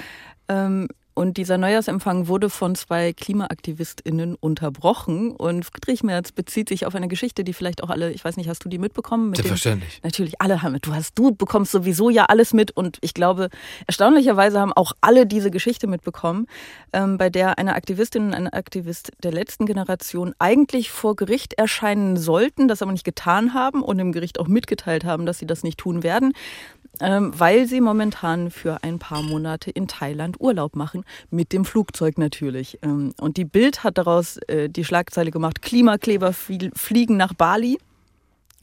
Ähm, 0.47 0.88
und 1.15 1.38
dieser 1.38 1.57
Neujahrsempfang 1.57 2.27
wurde 2.27 2.50
von 2.50 2.75
zwei 2.75 3.13
KlimaaktivistInnen 3.13 4.35
unterbrochen. 4.35 5.31
Und 5.31 5.63
Friedrich 5.65 6.03
Merz 6.03 6.31
bezieht 6.31 6.69
sich 6.69 6.85
auf 6.85 6.94
eine 6.94 7.07
Geschichte, 7.07 7.44
die 7.44 7.53
vielleicht 7.53 7.81
auch 7.83 7.89
alle, 7.89 8.12
ich 8.12 8.23
weiß 8.23 8.38
nicht, 8.38 8.50
hast 8.50 8.63
du 8.65 8.69
die 8.69 8.77
mitbekommen? 8.77 9.29
Mit 9.29 9.39
dem- 9.39 9.45
Selbstverständlich. 9.45 10.01
Natürlich, 10.03 10.41
alle 10.41 10.62
haben. 10.62 10.77
Du 10.81 10.94
hast, 10.94 11.17
du 11.17 11.33
bekommst 11.33 11.71
sowieso 11.71 12.09
ja 12.09 12.25
alles 12.25 12.53
mit 12.53 12.71
und 12.71 12.97
ich 13.01 13.13
glaube, 13.13 13.50
erstaunlicherweise 13.88 14.59
haben 14.59 14.73
auch 14.73 14.91
alle 15.01 15.25
diese 15.25 15.51
Geschichte 15.51 15.88
mitbekommen, 15.88 16.47
ähm, 16.94 17.18
bei 17.18 17.29
der 17.29 17.57
eine 17.57 17.75
Aktivistin 17.75 18.27
und 18.27 18.33
ein 18.33 18.50
Aktivist 18.50 19.11
der 19.23 19.31
letzten 19.31 19.65
Generation 19.65 20.35
eigentlich 20.38 20.91
vor 20.91 21.15
Gericht 21.15 21.53
erscheinen 21.53 22.18
sollten, 22.18 22.68
das 22.68 22.81
aber 22.81 22.91
nicht 22.91 23.06
getan 23.06 23.53
haben 23.53 23.81
und 23.81 23.97
dem 23.97 24.11
Gericht 24.11 24.39
auch 24.39 24.47
mitgeteilt 24.47 25.06
haben, 25.06 25.25
dass 25.25 25.39
sie 25.39 25.47
das 25.47 25.63
nicht 25.63 25.77
tun 25.79 26.03
werden, 26.03 26.33
weil 27.00 27.68
sie 27.68 27.81
momentan 27.81 28.51
für 28.51 28.83
ein 28.83 29.00
paar 29.00 29.21
Monate 29.21 29.71
in 29.71 29.88
Thailand 29.88 30.39
Urlaub 30.39 30.75
machen, 30.75 31.03
mit 31.30 31.51
dem 31.53 31.65
Flugzeug 31.65 32.18
natürlich. 32.18 32.80
Ähm, 32.81 33.13
und 33.19 33.38
die 33.38 33.45
Bild 33.45 33.83
hat 33.83 33.97
daraus 33.97 34.38
äh, 34.47 34.69
die 34.69 34.86
Schlagzeile 34.86 35.31
gemacht: 35.31 35.62
Klimakleber 35.62 36.31
flie- 36.31 36.71
fliegen 36.75 37.18
nach 37.18 37.33
Bali. 37.33 37.77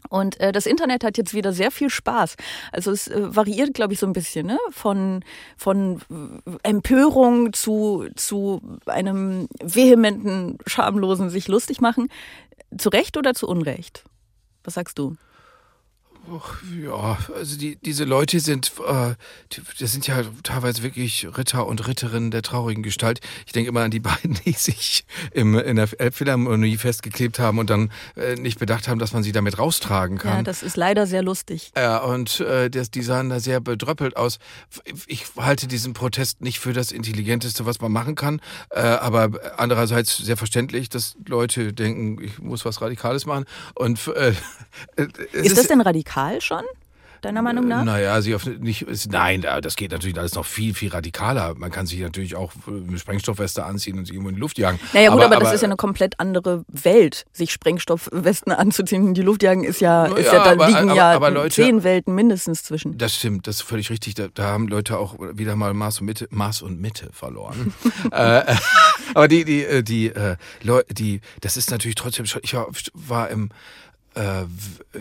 Und 0.09 0.41
äh, 0.41 0.51
das 0.53 0.67
Internet 0.67 1.05
hat 1.05 1.17
jetzt 1.17 1.33
wieder 1.33 1.53
sehr 1.53 1.71
viel 1.71 1.89
Spaß. 1.89 2.37
Also 2.73 2.91
es 2.91 3.07
äh, 3.07 3.35
variiert, 3.35 3.73
glaube 3.73 3.93
ich, 3.93 4.01
so 4.01 4.07
ein 4.07 4.13
bisschen 4.13 4.47
ne? 4.47 4.59
von, 4.71 5.25
von 5.57 6.01
äh, 6.45 6.69
Empörung 6.69 7.53
zu, 7.53 8.07
zu 8.17 8.61
einem 8.87 9.49
vehementen, 9.63 10.59
schamlosen 10.67 11.31
sich 11.31 11.49
lustig 11.49 11.81
machen. 11.81 12.09
Zu 12.77 12.89
Recht 12.89 13.17
oder 13.17 13.33
zu 13.33 13.47
Unrecht? 13.47 14.05
Was 14.65 14.75
sagst 14.75 14.99
du? 14.99 15.17
Ja, 16.81 17.19
also 17.35 17.59
die, 17.59 17.77
diese 17.77 18.05
Leute 18.05 18.39
sind, 18.39 18.73
äh, 18.87 19.15
die, 19.53 19.61
das 19.81 19.93
sind 19.93 20.07
ja 20.07 20.23
teilweise 20.45 20.83
wirklich 20.83 21.27
Ritter 21.37 21.67
und 21.67 21.87
Ritterinnen 21.87 22.31
der 22.31 22.43
traurigen 22.43 22.83
Gestalt. 22.83 23.21
Ich 23.45 23.53
denke 23.53 23.69
immer 23.69 23.83
an 23.83 23.91
die 23.91 24.01
beiden, 24.01 24.35
die 24.45 24.53
sich 24.53 25.05
im, 25.33 25.59
in 25.59 25.77
der 25.77 25.89
Elbphilharmonie 25.99 26.77
festgeklebt 26.77 27.41
haben 27.41 27.59
und 27.59 27.71
dann 27.71 27.91
äh, 28.17 28.37
nicht 28.37 28.61
bedacht 28.61 28.87
haben, 28.87 29.01
dass 29.01 29.13
man 29.13 29.25
sie 29.25 29.33
damit 29.33 29.59
raustragen 29.59 30.19
kann. 30.19 30.39
Ja, 30.39 30.43
das 30.43 30.63
ist 30.63 30.77
leider 30.77 31.07
sehr 31.09 31.23
lustig. 31.23 31.73
Ja, 31.77 31.99
und 31.99 32.39
äh, 32.41 32.71
das, 32.71 32.91
die 32.91 33.03
sahen 33.03 33.29
da 33.29 33.41
sehr 33.41 33.61
bedröppelt 33.61 34.17
aus. 34.17 34.39
Ich 35.07 35.25
halte 35.37 35.67
diesen 35.67 35.93
Protest 35.93 36.41
nicht 36.41 36.61
für 36.61 36.73
das 36.73 36.93
Intelligenteste, 36.93 37.67
was 37.67 37.81
man 37.81 37.91
machen 37.91 38.15
kann. 38.15 38.41
Äh, 38.71 38.81
aber 38.81 39.31
andererseits 39.57 40.19
sehr 40.19 40.37
verständlich, 40.37 40.89
dass 40.89 41.17
Leute 41.27 41.73
denken, 41.73 42.23
ich 42.23 42.39
muss 42.39 42.65
was 42.65 42.81
Radikales 42.81 43.27
machen. 43.27 43.45
Und 43.75 44.07
äh, 44.09 44.35
Ist 45.33 45.59
das 45.59 45.67
denn 45.67 45.81
radikal 45.81 46.12
schon, 46.41 46.63
deiner 47.21 47.41
Meinung 47.43 47.69
nach? 47.69 47.85
Naja, 47.85 48.21
sie 48.21 48.35
auf 48.35 48.45
nicht, 48.47 48.83
ist, 48.83 49.13
nein, 49.13 49.43
das 49.63 49.77
geht 49.77 49.93
natürlich 49.93 50.19
alles 50.19 50.35
noch 50.35 50.45
viel, 50.45 50.75
viel 50.75 50.91
radikaler. 50.91 51.55
Man 51.55 51.71
kann 51.71 51.87
sich 51.87 52.01
natürlich 52.01 52.35
auch 52.35 52.51
eine 52.67 52.99
Sprengstoffweste 52.99 53.65
anziehen 53.65 53.97
und 53.99 54.07
sich 54.07 54.15
irgendwo 54.15 54.31
in 54.31 54.35
die 54.35 54.41
Luft 54.41 54.59
jagen. 54.59 54.81
Naja 54.93 55.11
gut, 55.13 55.23
aber, 55.23 55.37
das 55.37 55.55
ist 55.55 55.61
ja 55.61 55.69
eine 55.69 55.77
komplett 55.77 56.19
andere 56.19 56.65
Welt, 56.67 57.25
sich 57.33 57.53
Sprengstoffwesten 57.53 58.53
anzuziehen. 58.65 59.07
in 59.09 59.15
Die 59.15 59.23
Luft 59.23 59.45
jagen 59.45 59.63
ist 59.63 59.81
ja, 59.81 60.07
ist 60.07 60.27
ja, 60.27 60.33
Ja, 60.39 60.45
da 60.45 60.51
aber- 60.53 60.67
liegen 60.67 60.79
aber- 60.91 60.95
ja 60.97 61.13
aber 61.13 61.31
Leute- 61.31 61.55
zehn 61.55 61.85
Welten 61.85 62.13
mindestens 62.15 62.65
zwischen. 62.65 62.99
Das 62.99 63.15
stimmt, 63.15 63.47
das 63.47 63.57
ist 63.57 63.63
völlig 63.63 63.91
richtig. 63.91 64.15
Da, 64.15 64.27
da 64.35 64.45
haben 64.49 64.67
Leute 64.67 64.99
auch 64.99 65.15
wieder 65.35 65.55
mal 65.55 65.75
Maß 65.75 66.01
und 66.01 66.07
Mitte, 66.07 66.27
Maß 66.31 66.63
und 66.63 66.81
Mitte 66.81 67.11
verloren. 67.13 67.73
äh, 68.11 68.55
aber 69.15 69.29
die, 69.29 69.45
die, 69.45 69.63
äh, 69.65 69.83
die, 69.85 70.09
äh, 70.09 70.37
Leute, 70.65 70.93
die, 70.93 71.21
das 71.41 71.57
ist 71.57 71.71
natürlich 71.71 71.95
trotzdem 71.95 72.27
schon. 72.27 72.41
Ich 72.45 72.55
war, 72.55 72.67
war 72.95 73.29
im 73.31 73.51
äh, 74.15 74.45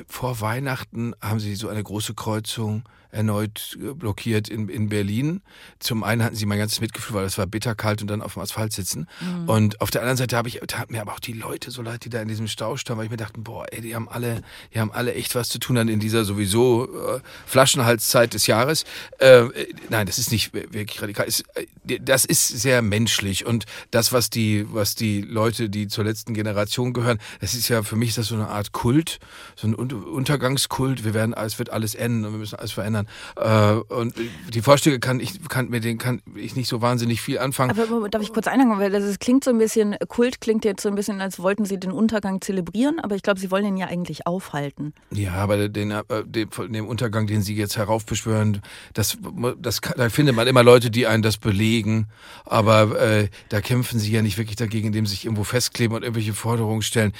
vor 0.07 0.41
Weihnachten 0.41 1.13
haben 1.21 1.39
sie 1.39 1.55
so 1.55 1.67
eine 1.69 1.83
große 1.83 2.13
Kreuzung 2.13 2.83
erneut 3.11 3.77
äh, 3.81 3.93
blockiert 3.93 4.49
in, 4.49 4.69
in 4.69 4.89
Berlin. 4.89 5.41
Zum 5.79 6.03
einen 6.03 6.23
hatten 6.23 6.35
sie 6.35 6.45
mein 6.45 6.57
ganzes 6.59 6.81
Mitgefühl, 6.81 7.15
weil 7.15 7.25
es 7.25 7.37
war 7.37 7.45
bitterkalt 7.45 8.01
und 8.01 8.07
dann 8.09 8.21
auf 8.21 8.33
dem 8.33 8.41
Asphalt 8.41 8.73
sitzen. 8.73 9.07
Und 9.47 9.81
auf 9.81 9.91
der 9.91 10.01
anderen 10.01 10.17
Seite 10.17 10.37
habe 10.37 10.47
ich, 10.47 10.59
tat 10.67 10.91
mir 10.91 11.01
aber 11.01 11.13
auch 11.13 11.19
die 11.19 11.33
Leute 11.33 11.71
so 11.71 11.81
leid, 11.81 12.05
die 12.05 12.09
da 12.09 12.21
in 12.21 12.27
diesem 12.27 12.47
Stau 12.47 12.77
standen, 12.77 12.99
weil 12.99 13.05
ich 13.05 13.11
mir 13.11 13.17
dachte, 13.17 13.39
boah, 13.39 13.65
ey, 13.71 13.81
die 13.81 13.95
haben 13.95 14.09
alle, 14.09 14.41
die 14.73 14.79
haben 14.79 14.91
alle 14.91 15.13
echt 15.13 15.35
was 15.35 15.49
zu 15.49 15.59
tun 15.59 15.75
dann 15.75 15.87
in 15.87 15.99
dieser 15.99 16.25
sowieso 16.25 17.15
äh, 17.15 17.19
Flaschenhalszeit 17.45 18.33
des 18.33 18.47
Jahres. 18.47 18.85
Äh, 19.19 19.41
äh, 19.41 19.73
nein, 19.89 20.05
das 20.05 20.17
ist 20.17 20.31
nicht 20.31 20.53
wirklich 20.53 21.01
radikal. 21.01 21.25
Es, 21.27 21.41
äh, 21.55 21.99
das 21.99 22.25
ist 22.25 22.47
sehr 22.47 22.81
menschlich 22.81 23.45
und 23.45 23.65
das, 23.91 24.13
was 24.13 24.29
die, 24.29 24.65
was 24.71 24.95
die 24.95 25.21
Leute, 25.21 25.69
die 25.69 25.87
zur 25.87 26.03
letzten 26.03 26.33
Generation 26.33 26.93
gehören, 26.93 27.19
das 27.39 27.53
ist 27.53 27.67
ja 27.67 27.83
für 27.83 27.95
mich 27.95 28.09
ist 28.09 28.17
das 28.17 28.27
so 28.27 28.35
eine 28.35 28.47
Art 28.47 28.71
Kult, 28.71 29.19
so 29.55 29.67
ein 29.67 29.77
Un- 29.77 29.91
Untergangskult. 29.91 31.03
Wir 31.03 31.13
werden, 31.13 31.33
es 31.33 31.59
wird 31.59 31.69
alles 31.69 31.95
enden 31.95 32.25
und 32.25 32.31
wir 32.33 32.39
müssen 32.39 32.55
alles 32.55 32.71
verändern. 32.71 33.00
Äh, 33.36 33.74
und 33.93 34.13
die 34.53 34.62
Vorschläge 34.62 35.00
kann 35.00 35.20
ich, 35.20 35.48
kann 35.50 35.70
mit 35.70 35.84
denen 35.84 35.98
kann 35.98 36.22
ich 36.36 36.55
nicht 36.55 36.67
so 36.70 36.81
wahnsinnig 36.81 37.22
viel 37.22 37.39
anfangen. 37.39 37.72
Aber 37.72 38.10
darf 38.10 38.22
ich 38.22 38.34
kurz 38.34 38.48
einhaken, 38.48 38.79
weil 38.79 38.91
das 38.91 39.20
klingt 39.20 39.43
so 39.43 39.51
ein 39.51 39.58
bisschen, 39.58 39.96
Kult 40.08 40.41
klingt 40.41 40.65
jetzt 40.65 40.81
so 40.84 40.89
ein 40.89 40.96
bisschen, 40.96 41.22
als 41.22 41.39
wollten 41.39 41.65
sie 41.65 41.79
den 41.79 41.91
Untergang 41.91 42.41
zelebrieren, 42.41 43.00
aber 43.00 43.15
ich 43.15 43.24
glaube, 43.24 43.39
sie 43.39 43.51
wollen 43.51 43.65
ihn 43.65 43.77
ja 43.77 43.88
eigentlich 43.88 44.27
aufhalten. 44.27 44.93
Ja, 45.12 45.34
aber 45.34 45.70
den, 45.70 45.91
äh, 45.91 46.03
den, 46.25 46.50
von 46.51 46.72
dem 46.72 46.88
Untergang, 46.88 47.27
den 47.27 47.41
Sie 47.41 47.55
jetzt 47.55 47.77
heraufbeschwören, 47.77 48.62
das, 48.93 49.17
das, 49.60 49.81
kann- 49.81 49.96
da 49.98 50.10
findet 50.10 50.36
man 50.36 50.48
immer 50.48 50.63
Leute, 50.63 50.89
die 50.91 51.08
einen 51.08 51.24
das 51.24 51.38
belegen. 51.38 52.08
Aber 52.46 53.00
äh, 53.00 53.29
da 53.50 53.62
kämpfen 53.62 54.00
Sie 54.00 54.12
ja 54.12 54.22
nicht 54.22 54.38
wirklich 54.38 54.55
dagegen, 54.55 54.88
indem 54.88 55.05
Sie 55.05 55.12
sich 55.15 55.25
irgendwo 55.25 55.43
festkleben 55.43 55.96
und 55.96 56.03
irgendwelche 56.03 56.34
Forderungen 56.34 56.81
stellen, 56.81 57.13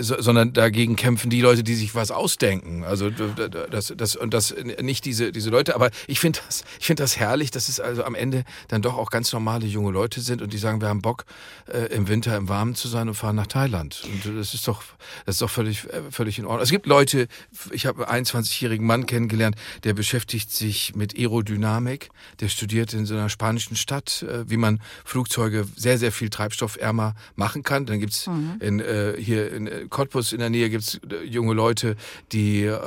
sondern 0.00 0.52
dagegen 0.52 0.96
kämpfen 0.96 1.30
die 1.30 1.40
Leute, 1.40 1.62
die 1.62 1.74
sich 1.74 1.94
was 1.94 2.10
ausdenken. 2.10 2.84
Also 2.84 3.10
das, 3.10 3.92
das 3.96 4.16
und 4.16 4.34
das 4.34 4.54
nicht 4.80 5.04
diese 5.04 5.21
diese 5.30 5.50
Leute. 5.50 5.74
Aber 5.74 5.90
ich 6.06 6.18
finde 6.18 6.40
das, 6.44 6.64
ich 6.80 6.86
finde 6.86 7.02
das 7.02 7.16
herrlich, 7.18 7.50
dass 7.50 7.68
es 7.68 7.78
also 7.78 8.04
am 8.04 8.14
Ende 8.14 8.44
dann 8.68 8.82
doch 8.82 8.96
auch 8.96 9.10
ganz 9.10 9.32
normale 9.32 9.66
junge 9.66 9.92
Leute 9.92 10.20
sind 10.20 10.42
und 10.42 10.52
die 10.52 10.58
sagen, 10.58 10.80
wir 10.80 10.88
haben 10.88 11.02
Bock 11.02 11.24
äh, 11.72 11.94
im 11.94 12.08
Winter 12.08 12.36
im 12.36 12.48
Warmen 12.48 12.74
zu 12.74 12.88
sein 12.88 13.08
und 13.08 13.14
fahren 13.14 13.36
nach 13.36 13.46
Thailand. 13.46 14.02
Und 14.04 14.38
das 14.38 14.54
ist 14.54 14.66
doch, 14.66 14.82
das 15.26 15.36
ist 15.36 15.42
doch 15.42 15.50
völlig, 15.50 15.84
äh, 15.84 16.10
völlig 16.10 16.38
in 16.38 16.46
Ordnung. 16.46 16.62
Es 16.62 16.70
gibt 16.70 16.86
Leute, 16.86 17.28
ich 17.70 17.86
habe 17.86 18.08
einen 18.08 18.24
21-jährigen 18.24 18.86
Mann 18.86 19.06
kennengelernt, 19.06 19.56
der 19.84 19.94
beschäftigt 19.94 20.50
sich 20.50 20.94
mit 20.96 21.16
Aerodynamik. 21.18 22.10
Der 22.40 22.48
studiert 22.48 22.92
in 22.94 23.06
so 23.06 23.14
einer 23.14 23.28
spanischen 23.28 23.76
Stadt, 23.76 24.22
äh, 24.22 24.48
wie 24.48 24.56
man 24.56 24.80
Flugzeuge 25.04 25.66
sehr, 25.76 25.98
sehr 25.98 26.12
viel 26.12 26.30
treibstoffärmer 26.30 27.14
machen 27.36 27.62
kann. 27.62 27.86
Dann 27.86 28.00
gibt's 28.00 28.26
in, 28.60 28.80
äh, 28.80 29.14
hier 29.18 29.52
in 29.52 29.66
äh, 29.66 29.86
Cottbus 29.88 30.32
in 30.32 30.38
der 30.38 30.50
Nähe 30.50 30.70
gibt's 30.70 31.00
äh, 31.10 31.24
junge 31.24 31.54
Leute, 31.54 31.96
die 32.32 32.64
äh, 32.64 32.78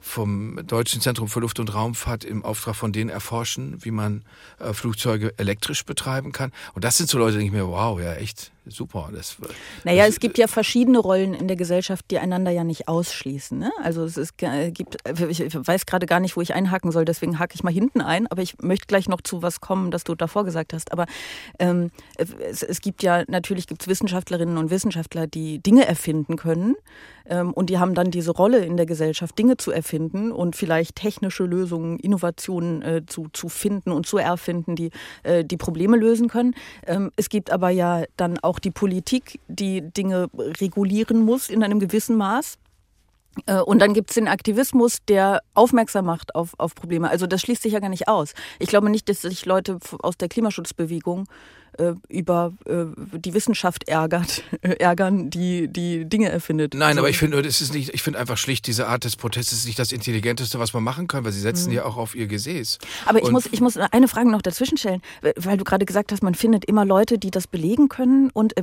vom 0.00 0.60
Deutschen 0.66 1.00
Zentrum 1.00 1.28
für 1.28 1.40
Luft- 1.40 1.53
und 1.58 1.74
Raumfahrt 1.74 2.24
im 2.24 2.44
Auftrag 2.44 2.76
von 2.76 2.92
denen 2.92 3.10
erforschen, 3.10 3.84
wie 3.84 3.90
man 3.90 4.22
äh, 4.58 4.72
Flugzeuge 4.72 5.34
elektrisch 5.38 5.84
betreiben 5.84 6.32
kann. 6.32 6.52
Und 6.74 6.84
das 6.84 6.96
sind 6.96 7.08
so 7.08 7.18
Leute, 7.18 7.32
die 7.32 7.44
denke 7.44 7.56
ich 7.56 7.62
mir, 7.62 7.68
wow, 7.68 8.00
ja, 8.00 8.14
echt 8.14 8.52
super. 8.66 9.10
Das, 9.12 9.36
Naja, 9.84 10.04
das, 10.04 10.14
es 10.14 10.20
gibt 10.20 10.38
ja 10.38 10.46
verschiedene 10.46 10.98
Rollen 10.98 11.34
in 11.34 11.48
der 11.48 11.56
Gesellschaft, 11.56 12.06
die 12.10 12.18
einander 12.18 12.50
ja 12.50 12.64
nicht 12.64 12.88
ausschließen. 12.88 13.58
Ne? 13.58 13.70
Also 13.82 14.04
es 14.04 14.16
ist, 14.16 14.42
äh, 14.42 14.70
gibt, 14.70 14.96
ich 15.28 15.54
weiß 15.54 15.86
gerade 15.86 16.06
gar 16.06 16.20
nicht, 16.20 16.36
wo 16.36 16.40
ich 16.40 16.54
einhaken 16.54 16.90
soll, 16.90 17.04
deswegen 17.04 17.38
hake 17.38 17.54
ich 17.54 17.62
mal 17.62 17.72
hinten 17.72 18.00
ein, 18.00 18.26
aber 18.26 18.42
ich 18.42 18.58
möchte 18.62 18.86
gleich 18.86 19.08
noch 19.08 19.20
zu 19.20 19.42
was 19.42 19.60
kommen, 19.60 19.90
das 19.90 20.04
du 20.04 20.14
davor 20.14 20.44
gesagt 20.44 20.72
hast. 20.72 20.92
Aber 20.92 21.06
ähm, 21.58 21.90
es, 22.16 22.62
es 22.62 22.80
gibt 22.80 23.02
ja, 23.02 23.24
natürlich 23.28 23.66
gibt 23.66 23.82
es 23.82 23.88
Wissenschaftlerinnen 23.88 24.58
und 24.58 24.70
Wissenschaftler, 24.70 25.26
die 25.26 25.58
Dinge 25.58 25.86
erfinden 25.86 26.36
können 26.36 26.76
und 27.54 27.70
die 27.70 27.78
haben 27.78 27.94
dann 27.94 28.10
diese 28.10 28.32
Rolle 28.32 28.64
in 28.64 28.76
der 28.76 28.86
Gesellschaft, 28.86 29.38
Dinge 29.38 29.56
zu 29.56 29.70
erfinden 29.70 30.30
und 30.30 30.56
vielleicht 30.56 30.96
technische 30.96 31.44
Lösungen, 31.44 31.98
Innovationen 31.98 32.82
äh, 32.82 33.02
zu, 33.06 33.28
zu 33.32 33.48
finden 33.48 33.92
und 33.92 34.06
zu 34.06 34.18
erfinden, 34.18 34.76
die 34.76 34.90
äh, 35.22 35.44
die 35.44 35.56
Probleme 35.56 35.96
lösen 35.96 36.28
können. 36.28 36.54
Ähm, 36.86 37.10
es 37.16 37.28
gibt 37.28 37.50
aber 37.50 37.70
ja 37.70 38.04
dann 38.16 38.38
auch 38.38 38.58
die 38.58 38.70
Politik, 38.70 39.40
die 39.48 39.80
Dinge 39.80 40.28
regulieren 40.36 41.24
muss 41.24 41.48
in 41.48 41.62
einem 41.62 41.80
gewissen 41.80 42.16
Maß. 42.16 42.58
Äh, 43.46 43.60
Und 43.60 43.80
dann 43.80 43.94
gibt 43.94 44.10
es 44.10 44.14
den 44.14 44.28
Aktivismus, 44.28 44.98
der 45.08 45.42
aufmerksam 45.54 46.06
macht 46.06 46.34
auf, 46.34 46.54
auf 46.58 46.74
Probleme. 46.74 47.10
Also 47.10 47.26
das 47.26 47.40
schließt 47.40 47.62
sich 47.62 47.72
ja 47.72 47.80
gar 47.80 47.88
nicht 47.88 48.08
aus. 48.08 48.34
Ich 48.58 48.68
glaube 48.68 48.90
nicht, 48.90 49.08
dass 49.08 49.22
sich 49.22 49.46
Leute 49.46 49.78
aus 50.02 50.16
der 50.16 50.28
Klimaschutzbewegung 50.28 51.26
über 52.08 52.52
äh, 52.66 52.84
die 53.18 53.34
Wissenschaft 53.34 53.88
ärgert, 53.88 54.42
äh, 54.62 54.68
ärgern, 54.78 55.30
die 55.30 55.68
die 55.68 56.04
Dinge 56.04 56.28
erfindet. 56.30 56.74
Nein, 56.74 56.94
So. 56.94 57.00
aber 57.00 57.08
ich 57.10 57.18
finde, 57.18 57.40
es 57.40 57.60
ist 57.60 57.74
nicht, 57.74 57.92
ich 57.94 58.02
finde 58.02 58.18
einfach 58.18 58.36
schlicht, 58.38 58.66
diese 58.66 58.86
Art 58.88 59.04
des 59.04 59.16
Protestes 59.16 59.58
ist 59.60 59.66
nicht 59.66 59.78
das 59.78 59.92
Intelligenteste, 59.92 60.58
was 60.58 60.72
man 60.72 60.82
machen 60.84 61.08
kann, 61.08 61.24
weil 61.24 61.32
sie 61.32 61.40
setzen 61.40 61.72
ja 61.72 61.84
auch 61.84 61.96
auf 61.96 62.14
ihr 62.14 62.26
Gesäß. 62.26 62.78
Aber 63.06 63.18
ich 63.18 63.24
Und- 63.24 63.32
muss, 63.32 63.46
ich 63.50 63.60
muss 63.60 63.76
eine 63.76 64.08
Frage 64.08 64.30
noch 64.30 64.42
dazwischen 64.42 64.76
stellen, 64.78 65.00
weil 65.36 65.56
du 65.56 65.64
gerade 65.64 65.84
gesagt 65.84 66.12
hast, 66.12 66.22
man 66.22 66.34
findet 66.34 66.64
immer 66.66 66.84
Leute, 66.84 67.18
die 67.18 67.30
das 67.30 67.46
belegen 67.46 67.88
können. 67.88 68.30
Und 68.32 68.56
äh, 68.56 68.62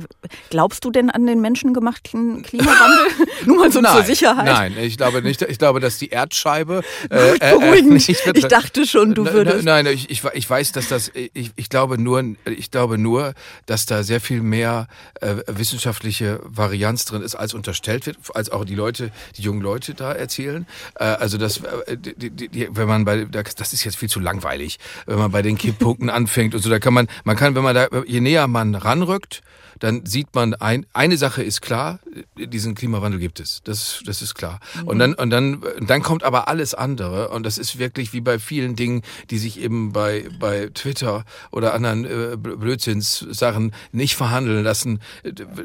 glaubst 0.50 0.84
du 0.84 0.90
denn 0.90 1.10
an 1.10 1.26
den 1.26 1.40
menschengemachten 1.40 2.42
Klimawandel? 2.44 3.06
Nur 3.46 3.56
mal 3.56 3.72
so 3.72 3.80
zur 3.80 3.82
nein, 3.82 4.06
Sicherheit. 4.06 4.44
Nein, 4.46 4.74
ich 4.80 4.96
glaube 4.96 5.22
nicht. 5.22 5.42
Ich 5.42 5.58
glaube, 5.58 5.80
dass 5.80 5.98
die 5.98 6.08
Erdscheibe. 6.08 6.82
Äh, 7.10 7.38
Beruhigend. 7.38 7.92
nicht 7.92 8.08
Ich 8.08 8.46
dachte 8.46 8.86
schon, 8.86 9.14
du 9.14 9.24
würdest. 9.32 9.64
Nein, 9.64 9.84
nein, 9.84 9.94
ich, 9.94 10.10
ich, 10.10 10.22
ich 10.34 10.48
weiß, 10.48 10.72
dass 10.72 10.88
das. 10.88 11.10
Ich, 11.14 11.50
ich 11.56 11.68
glaube 11.68 11.98
nur, 11.98 12.22
ich 12.46 12.70
glaube 12.70 12.98
nur, 13.02 13.34
dass 13.66 13.86
da 13.86 14.02
sehr 14.02 14.20
viel 14.20 14.42
mehr 14.42 14.86
äh, 15.20 15.36
wissenschaftliche 15.46 16.40
Varianz 16.44 17.04
drin 17.04 17.22
ist, 17.22 17.34
als 17.34 17.54
unterstellt 17.54 18.06
wird, 18.06 18.18
als 18.34 18.50
auch 18.50 18.64
die 18.64 18.74
Leute, 18.74 19.10
die 19.36 19.42
jungen 19.42 19.60
Leute 19.60 19.94
da 19.94 20.12
erzählen. 20.12 20.66
Äh, 20.94 21.04
also 21.04 21.38
das, 21.38 21.58
äh, 21.58 21.96
die, 21.96 22.30
die, 22.30 22.48
die, 22.48 22.68
wenn 22.70 22.88
man 22.88 23.04
bei, 23.04 23.24
das 23.24 23.72
ist 23.72 23.84
jetzt 23.84 23.96
viel 23.96 24.08
zu 24.08 24.20
langweilig, 24.20 24.78
wenn 25.06 25.18
man 25.18 25.30
bei 25.30 25.42
den 25.42 25.58
Kipppunkten 25.58 26.10
anfängt 26.10 26.54
und 26.54 26.62
so. 26.62 26.70
Da 26.70 26.78
kann 26.78 26.94
man, 26.94 27.08
man 27.24 27.36
kann, 27.36 27.54
wenn 27.54 27.62
man 27.62 27.74
da, 27.74 27.88
je 28.06 28.20
näher 28.20 28.46
man 28.46 28.74
ranrückt, 28.74 29.42
dann 29.78 30.06
sieht 30.06 30.34
man 30.34 30.54
ein, 30.54 30.86
eine 30.92 31.16
Sache 31.16 31.42
ist 31.42 31.62
klar, 31.62 31.98
diesen 32.36 32.74
Klimawandel 32.74 33.20
gibt 33.20 33.40
es. 33.40 33.62
Das, 33.64 34.02
das 34.04 34.22
ist 34.22 34.34
klar. 34.34 34.60
Und 34.84 34.98
dann, 34.98 35.14
und 35.14 35.30
dann, 35.30 35.62
dann 35.80 36.02
kommt 36.02 36.24
aber 36.24 36.48
alles 36.48 36.74
andere. 36.74 37.28
Und 37.28 37.44
das 37.44 37.58
ist 37.58 37.78
wirklich 37.78 38.12
wie 38.12 38.20
bei 38.20 38.38
vielen 38.38 38.76
Dingen, 38.76 39.02
die 39.30 39.38
sich 39.38 39.60
eben 39.60 39.92
bei, 39.92 40.28
bei 40.38 40.70
Twitter 40.74 41.24
oder 41.50 41.74
anderen 41.74 42.04
äh, 42.04 42.36
Blödsinnssachen 42.36 43.72
nicht 43.92 44.16
verhandeln 44.16 44.62
lassen. 44.62 45.00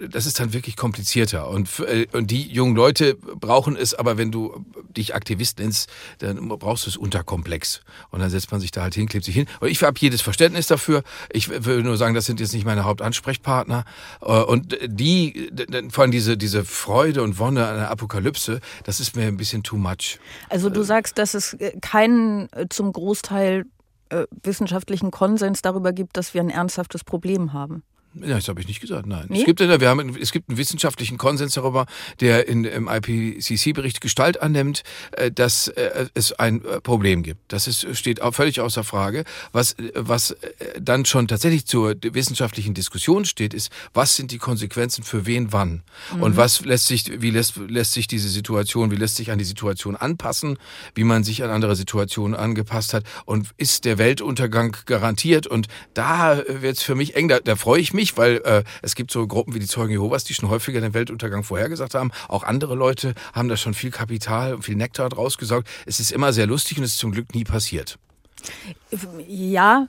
Das 0.09 0.25
ist 0.25 0.39
dann 0.39 0.53
wirklich 0.53 0.75
komplizierter. 0.75 1.49
Und, 1.49 1.79
äh, 1.79 2.07
und 2.13 2.31
die 2.31 2.47
jungen 2.51 2.75
Leute 2.75 3.15
brauchen 3.15 3.75
es, 3.75 3.93
aber 3.93 4.17
wenn 4.17 4.31
du 4.31 4.65
dich 4.89 5.15
Aktivist 5.15 5.59
nennst, 5.59 5.89
dann 6.19 6.47
brauchst 6.47 6.85
du 6.85 6.89
es 6.89 6.97
unterkomplex. 6.97 7.81
Und 8.11 8.19
dann 8.19 8.29
setzt 8.29 8.51
man 8.51 8.61
sich 8.61 8.71
da 8.71 8.81
halt 8.83 8.95
hin, 8.95 9.07
klebt 9.07 9.25
sich 9.25 9.35
hin. 9.35 9.47
Und 9.59 9.69
ich 9.69 9.81
habe 9.83 9.99
jedes 9.99 10.21
Verständnis 10.21 10.67
dafür. 10.67 11.03
Ich 11.31 11.49
will 11.49 11.83
nur 11.83 11.97
sagen, 11.97 12.13
das 12.13 12.25
sind 12.25 12.39
jetzt 12.39 12.53
nicht 12.53 12.65
meine 12.65 12.83
Hauptansprechpartner. 12.83 13.85
Äh, 14.21 14.43
Und 14.43 14.77
die, 14.85 15.51
vor 15.89 16.03
allem 16.03 16.11
diese, 16.11 16.37
diese 16.37 16.63
Freude 16.63 17.23
und 17.23 17.39
Wonne 17.39 17.67
an 17.67 17.75
der 17.77 17.91
Apokalypse, 17.91 18.59
das 18.83 18.99
ist 18.99 19.15
mir 19.15 19.27
ein 19.27 19.37
bisschen 19.37 19.63
too 19.63 19.77
much. 19.77 20.19
Also 20.49 20.69
du 20.69 20.83
sagst, 20.83 21.17
dass 21.17 21.33
es 21.33 21.53
äh, 21.53 21.77
keinen 21.81 22.51
äh, 22.53 22.67
zum 22.69 22.91
Großteil 22.91 23.65
äh, 24.09 24.25
wissenschaftlichen 24.43 25.11
Konsens 25.11 25.61
darüber 25.61 25.93
gibt, 25.93 26.17
dass 26.17 26.33
wir 26.33 26.41
ein 26.41 26.49
ernsthaftes 26.49 27.03
Problem 27.03 27.53
haben. 27.53 27.83
Ja, 28.21 28.35
das 28.35 28.47
habe 28.47 28.61
ich 28.61 28.67
nicht 28.67 28.79
gesagt, 28.79 29.05
nein. 29.05 29.25
Nee? 29.29 29.39
Es, 29.39 29.45
gibt, 29.45 29.59
wir 29.59 29.89
haben, 29.89 30.17
es 30.19 30.31
gibt 30.31 30.49
einen 30.49 30.57
wissenschaftlichen 30.57 31.17
Konsens 31.17 31.53
darüber, 31.53 31.85
der 32.19 32.47
in, 32.47 32.63
im 32.63 32.87
IPCC-Bericht 32.87 34.01
Gestalt 34.01 34.41
annimmt, 34.41 34.83
äh, 35.11 35.31
dass 35.31 35.67
äh, 35.67 36.07
es 36.13 36.33
ein 36.33 36.63
äh, 36.65 36.81
Problem 36.81 37.23
gibt. 37.23 37.41
Das 37.51 37.67
ist, 37.67 37.95
steht 37.97 38.21
auch 38.21 38.33
völlig 38.33 38.59
außer 38.59 38.83
Frage. 38.83 39.23
Was, 39.51 39.75
was 39.93 40.35
dann 40.79 41.05
schon 41.05 41.27
tatsächlich 41.27 41.65
zur 41.65 41.95
wissenschaftlichen 42.01 42.73
Diskussion 42.73 43.25
steht, 43.25 43.53
ist, 43.53 43.71
was 43.93 44.15
sind 44.15 44.31
die 44.31 44.37
Konsequenzen 44.37 45.03
für 45.03 45.25
wen 45.25 45.51
wann? 45.51 45.83
Und 46.19 46.37
was 46.37 46.65
lässt 46.65 46.87
sich, 46.87 47.21
wie 47.21 47.31
lässt, 47.31 47.57
lässt 47.57 47.93
sich 47.93 48.07
diese 48.07 48.29
Situation, 48.29 48.91
wie 48.91 48.95
lässt 48.95 49.15
sich 49.17 49.31
an 49.31 49.37
die 49.37 49.45
Situation 49.45 49.95
anpassen, 49.95 50.57
wie 50.95 51.03
man 51.03 51.23
sich 51.23 51.43
an 51.43 51.49
andere 51.49 51.75
Situationen 51.75 52.35
angepasst 52.35 52.93
hat 52.93 53.03
und 53.25 53.49
ist 53.57 53.85
der 53.85 53.97
Weltuntergang 53.97 54.75
garantiert? 54.85 55.47
Und 55.47 55.67
da 55.93 56.41
wird 56.47 56.77
es 56.77 56.83
für 56.83 56.95
mich 56.95 57.15
eng, 57.15 57.27
da, 57.27 57.39
da 57.39 57.55
freue 57.55 57.81
ich 57.81 57.93
mich, 57.93 57.96
weil 58.17 58.37
äh, 58.45 58.63
es 58.81 58.95
gibt 58.95 59.11
so 59.11 59.27
Gruppen 59.27 59.53
wie 59.55 59.59
die 59.59 59.67
Zeugen 59.67 59.91
Jehovas, 59.91 60.23
die 60.23 60.33
schon 60.33 60.49
häufiger 60.49 60.81
den 60.81 60.93
Weltuntergang 60.93 61.43
vorhergesagt 61.43 61.95
haben. 61.95 62.11
Auch 62.27 62.43
andere 62.43 62.75
Leute 62.75 63.15
haben 63.33 63.49
da 63.49 63.57
schon 63.57 63.73
viel 63.73 63.91
Kapital 63.91 64.53
und 64.53 64.63
viel 64.63 64.75
Nektar 64.75 65.09
draus 65.09 65.37
gesaugt. 65.37 65.67
Es 65.85 65.99
ist 65.99 66.11
immer 66.11 66.33
sehr 66.33 66.45
lustig 66.47 66.77
und 66.77 66.83
es 66.83 66.91
ist 66.91 66.99
zum 66.99 67.11
Glück 67.11 67.33
nie 67.33 67.43
passiert. 67.43 67.97
Ja, 69.27 69.87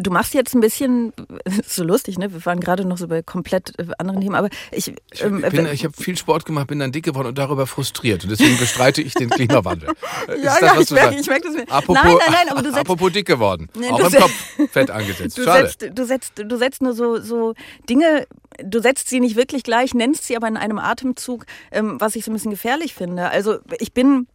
du 0.00 0.10
machst 0.10 0.34
jetzt 0.34 0.54
ein 0.54 0.60
bisschen 0.60 1.12
so 1.66 1.84
lustig, 1.84 2.18
ne? 2.18 2.32
Wir 2.32 2.44
waren 2.46 2.60
gerade 2.60 2.84
noch 2.84 2.98
so 2.98 3.08
bei 3.08 3.22
komplett 3.22 3.78
äh, 3.78 3.86
anderen 3.98 4.20
Themen, 4.20 4.34
aber 4.34 4.48
ich, 4.70 4.92
Ich, 5.12 5.22
ähm, 5.22 5.42
bin- 5.42 5.66
ich 5.66 5.84
habe 5.84 5.94
viel 5.96 6.16
Sport 6.16 6.44
gemacht, 6.44 6.66
bin 6.68 6.78
dann 6.78 6.92
dick 6.92 7.04
geworden 7.04 7.28
und 7.28 7.38
darüber 7.38 7.66
frustriert. 7.66 8.24
Und 8.24 8.30
deswegen 8.30 8.56
bestreite 8.58 9.02
ich 9.02 9.14
den 9.14 9.30
Klimawandel. 9.30 9.90
Ja, 10.42 10.58
das, 10.58 10.60
ja, 10.60 10.80
ich 10.80 10.88
du 10.88 10.94
merke- 10.94 11.20
ich 11.20 11.26
merke 11.26 11.48
das 11.48 11.54
mir. 11.56 11.70
Apropos, 11.70 12.02
Nein, 12.04 12.16
nein, 12.18 12.32
nein, 12.32 12.48
aber 12.50 12.62
du 12.62 12.68
setzt- 12.70 12.78
apropos 12.80 13.12
dick 13.12 13.26
geworden. 13.26 13.68
Nee, 13.78 13.88
auch 13.90 13.98
im 14.00 14.12
Kopf 14.12 14.32
fett 14.70 14.90
angesetzt. 14.90 15.36
du 15.38 15.44
Schade. 15.44 15.66
setzt, 15.68 15.98
du 15.98 16.04
setzt, 16.06 16.32
du 16.38 16.56
setzt 16.56 16.82
nur 16.82 16.94
so, 16.94 17.18
so 17.20 17.54
Dinge 17.88 18.26
du 18.62 18.80
setzt 18.80 19.08
sie 19.08 19.18
nicht 19.20 19.34
wirklich 19.36 19.62
gleich, 19.62 19.94
nennst 19.94 20.24
sie 20.24 20.36
aber 20.36 20.46
in 20.46 20.56
einem 20.58 20.78
Atemzug, 20.78 21.46
ähm, 21.70 21.96
was 22.00 22.16
ich 22.16 22.24
so 22.24 22.30
ein 22.30 22.34
bisschen 22.34 22.50
gefährlich 22.50 22.94
finde. 22.94 23.30
Also 23.30 23.58
ich 23.80 23.92
bin 23.92 24.26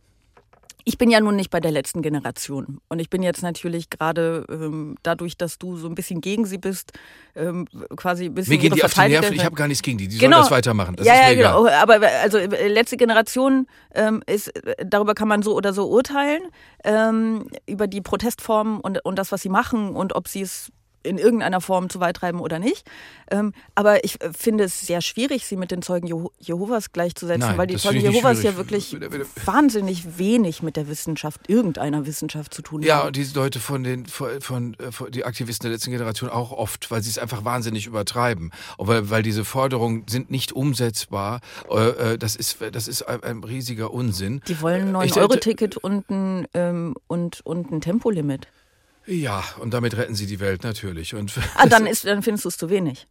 ich 0.88 0.98
bin 0.98 1.10
ja 1.12 1.20
nun 1.20 1.36
nicht 1.36 1.50
bei 1.50 1.60
der 1.60 1.72
letzten 1.72 2.02
Generation. 2.02 2.80
Und 2.88 3.00
ich 3.00 3.10
bin 3.10 3.22
jetzt 3.22 3.44
natürlich 3.44 3.90
gerade 3.90 4.46
ähm, 4.50 4.96
dadurch, 5.04 5.36
dass 5.36 5.60
du 5.60 5.76
so 5.76 5.90
ein 5.90 5.96
bisschen 5.96 6.22
gegen 6.22 6.46
sie 6.46 6.58
bist, 6.58 6.94
ähm, 7.36 7.68
quasi 7.98 8.28
ein 8.28 8.34
bisschen. 8.34 8.54
Mir 8.54 8.58
gehen 8.58 8.74
die 8.74 8.82
auf 8.86 8.94
die 8.94 9.02
Nerven, 9.02 9.36
ich 9.36 9.44
habe 9.44 9.56
gar 9.58 9.68
nichts 9.68 9.84
gegen 9.84 9.98
die. 9.98 10.08
Die 10.08 10.18
genau. 10.18 10.38
sollen 10.38 10.44
das 10.44 10.52
weitermachen. 10.52 10.96
Das 10.96 11.06
ja, 11.06 11.14
ist 11.14 11.20
ja, 11.20 11.34
genau. 11.34 11.66
Egal. 11.66 11.82
Aber 11.82 12.08
also 12.24 12.38
äh, 12.38 12.70
letzte 12.70 12.96
Generation 12.96 13.68
ähm, 13.96 14.24
ist, 14.28 14.48
äh, 14.66 14.86
darüber 14.88 15.14
kann 15.14 15.28
man 15.28 15.42
so 15.42 15.56
oder 15.58 15.74
so 15.74 15.90
urteilen, 15.90 16.44
ähm, 16.86 17.50
über 17.66 17.88
die 17.88 18.00
Protestformen 18.00 18.80
und, 18.80 19.04
und 19.04 19.20
das, 19.20 19.34
was 19.34 19.42
sie 19.42 19.50
machen 19.50 19.94
und 19.94 20.16
ob 20.16 20.30
sie 20.30 20.42
es 20.42 20.72
in 21.04 21.18
irgendeiner 21.18 21.62
Form 21.62 21.90
zu 21.90 22.00
weit 22.00 22.18
treiben 22.18 22.40
oder 22.40 22.60
nicht. 22.60 22.88
Ähm, 23.30 23.54
aber 23.76 24.04
ich 24.04 24.22
äh, 24.22 24.32
finde 24.34 24.66
es 24.66 24.82
sehr 24.82 25.02
schwierig, 25.02 25.46
sie 25.46 25.56
mit 25.56 25.72
den 25.72 25.82
Zeugen 25.82 26.08
Jeho 26.08 26.32
Jehovas 26.40 26.92
gleichzusetzen, 26.92 27.42
Nein, 27.42 27.58
weil 27.58 27.68
die 27.68 27.78
Zeugen 27.78 28.00
Jehovas 28.00 28.44
ja 28.44 28.56
wirklich 28.56 28.96
wahnsinnig 29.46 30.18
wenig 30.18 30.64
mit 30.64 30.76
der 30.78 30.88
Wissenschaft, 30.88 31.50
irgendeiner 31.50 32.06
Wissenschaft 32.06 32.54
zu 32.54 32.62
tun 32.62 32.82
ja, 32.82 32.96
haben. 32.96 33.02
Ja, 33.02 33.08
und 33.08 33.16
diese 33.16 33.36
Leute 33.36 33.60
von 33.60 33.84
den 33.84 34.06
von, 34.06 34.42
von, 34.42 34.74
äh, 34.76 34.92
von, 34.92 35.12
die 35.12 35.26
Aktivisten 35.26 35.66
der 35.66 35.74
letzten 35.74 35.92
Generation 35.92 36.30
auch 36.30 36.52
oft, 36.52 36.90
weil 36.92 37.02
sie 37.02 37.10
es 37.10 37.18
einfach 37.18 37.44
wahnsinnig 37.44 37.86
übertreiben. 37.86 38.52
Aber 38.78 39.10
weil 39.10 39.24
diese 39.24 39.46
Forderungen 39.46 40.06
sind 40.08 40.32
nicht 40.32 40.54
umsetzbar. 40.54 41.42
Äh, 41.70 42.18
das 42.18 42.36
ist 42.36 42.58
das 42.72 42.88
ist 42.88 43.04
ein, 43.04 43.24
ein 43.24 43.44
riesiger 43.44 43.92
Unsinn. 43.92 44.42
Die 44.48 44.62
wollen 44.62 44.96
ein 44.96 45.10
9-Euro-Ticket 45.10 45.78
und 45.78 46.10
ein, 46.10 46.48
ähm, 46.54 46.96
und, 47.08 47.46
und 47.46 47.72
ein 47.72 47.82
Tempolimit. 47.82 48.48
Ja, 49.08 49.44
und 49.60 49.74
damit 49.74 49.96
retten 49.98 50.16
sie 50.16 50.28
die 50.28 50.40
Welt 50.40 50.64
natürlich. 50.64 51.16
Und 51.16 51.34
ah, 51.56 51.66
dann, 51.66 51.88
ist, 51.88 52.06
dann 52.06 52.22
findest 52.22 52.46
du 52.46 52.50
es 52.50 52.58
zu 52.58 52.70
wenig 52.70 53.08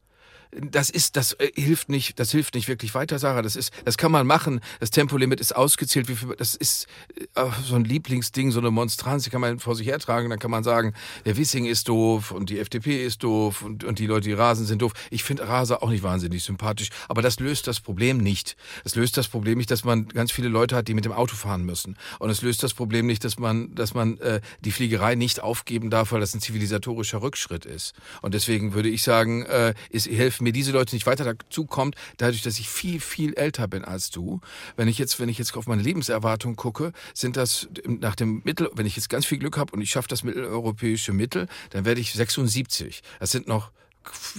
das 0.53 0.91
ist, 0.91 1.17
das 1.17 1.33
äh, 1.35 1.51
hilft 1.55 1.89
nicht, 1.89 2.19
das 2.19 2.31
hilft 2.31 2.55
nicht 2.55 2.69
wirklich 2.69 2.95
weiter, 2.95 3.19
Sarah. 3.19 3.43
Das 3.43 3.57
ist, 3.57 3.73
das 3.85 3.97
kann 3.97 4.13
man 4.13 4.27
machen. 4.27 4.61
Das 4.81 4.91
Tempolimit 4.91 5.41
ist 5.41 5.55
ausgezählt. 5.55 6.09
Wie 6.09 6.17
viel, 6.17 6.35
das 6.37 6.55
ist 6.55 6.87
äh, 7.35 7.45
so 7.65 7.75
ein 7.75 7.85
Lieblingsding, 7.85 8.51
so 8.51 8.61
eine 8.61 8.71
Monstranz, 8.71 9.25
die 9.25 9.31
kann 9.31 9.41
man 9.41 9.59
vor 9.59 9.75
sich 9.75 9.87
hertragen. 9.87 10.31
Dann 10.31 10.39
kann 10.39 10.51
man 10.51 10.65
sagen, 10.65 10.95
der 11.25 11.37
Wissing 11.37 11.67
ist 11.67 11.89
doof 11.89 12.31
und 12.31 12.51
die 12.51 12.59
FDP 12.59 13.05
ist 13.05 13.23
doof 13.23 13.63
und, 13.63 13.85
und 13.85 13.99
die 13.99 14.07
Leute, 14.07 14.29
die 14.29 14.33
rasen, 14.33 14.67
sind 14.67 14.83
doof. 14.83 14.93
Ich 15.11 15.25
finde 15.25 15.49
Raser 15.49 15.83
auch 15.83 15.91
nicht 15.91 16.03
wahnsinnig 16.03 16.43
sympathisch, 16.43 16.89
aber 17.09 17.23
das 17.23 17.41
löst 17.41 17.67
das 17.67 17.81
Problem 17.81 18.19
nicht. 18.19 18.57
Es 18.85 18.95
löst 18.95 19.17
das 19.17 19.29
Problem 19.29 19.59
nicht, 19.59 19.71
dass 19.71 19.85
man 19.85 20.09
ganz 20.09 20.33
viele 20.33 20.49
Leute 20.49 20.77
hat, 20.77 20.89
die 20.89 20.95
mit 20.95 21.05
dem 21.05 21.13
Auto 21.13 21.37
fahren 21.37 21.65
müssen. 21.65 21.97
Und 22.19 22.31
es 22.31 22.43
löst 22.43 22.63
das 22.63 22.75
Problem 22.75 23.07
nicht, 23.07 23.25
dass 23.25 23.39
man, 23.39 23.75
dass 23.75 23.95
man 23.95 24.19
äh, 24.19 24.41
die 24.61 24.73
Fliegerei 24.73 25.15
nicht 25.15 25.41
aufgeben 25.41 25.91
darf, 25.91 26.13
weil 26.13 26.21
das 26.21 26.35
ein 26.35 26.41
zivilisatorischer 26.41 27.23
Rückschritt 27.23 27.65
ist. 27.65 27.95
Und 28.23 28.35
deswegen 28.35 28.75
würde 28.75 28.89
ich 28.89 29.03
sagen, 29.03 29.45
äh, 29.45 29.75
ist, 29.91 30.07
helfen 30.37 30.45
mir 30.45 30.53
diese 30.53 30.73
Leute 30.73 30.95
nicht 30.95 31.07
weiter 31.07 31.25
dazu 31.25 31.65
kommt, 31.65 31.97
dadurch, 32.19 32.43
dass 32.43 32.59
ich 32.59 32.69
viel, 32.69 33.01
viel 33.01 33.35
älter 33.35 33.69
bin 33.69 33.85
als 33.85 34.11
du. 34.11 34.41
Wenn 34.77 34.89
ich 34.89 34.99
jetzt, 34.99 35.19
wenn 35.19 35.29
ich 35.29 35.39
jetzt 35.39 35.57
auf 35.57 35.67
meine 35.67 35.83
Lebenserwartung 35.83 36.57
gucke, 36.57 36.93
sind 37.15 37.37
das 37.37 37.69
nach 37.87 38.15
dem 38.15 38.43
Mittel, 38.45 38.71
wenn 38.75 38.87
ich 38.87 38.97
jetzt 38.97 39.09
ganz 39.09 39.25
viel 39.25 39.39
Glück 39.39 39.57
habe 39.57 39.73
und 39.73 39.81
ich 39.81 39.91
schaffe 39.91 40.09
das 40.09 40.23
mitteleuropäische 40.25 41.13
Mittel, 41.13 41.49
dann 41.71 41.85
werde 41.85 42.01
ich 42.01 42.13
76. 42.13 43.03
Das 43.19 43.31
sind 43.31 43.49
noch 43.49 43.71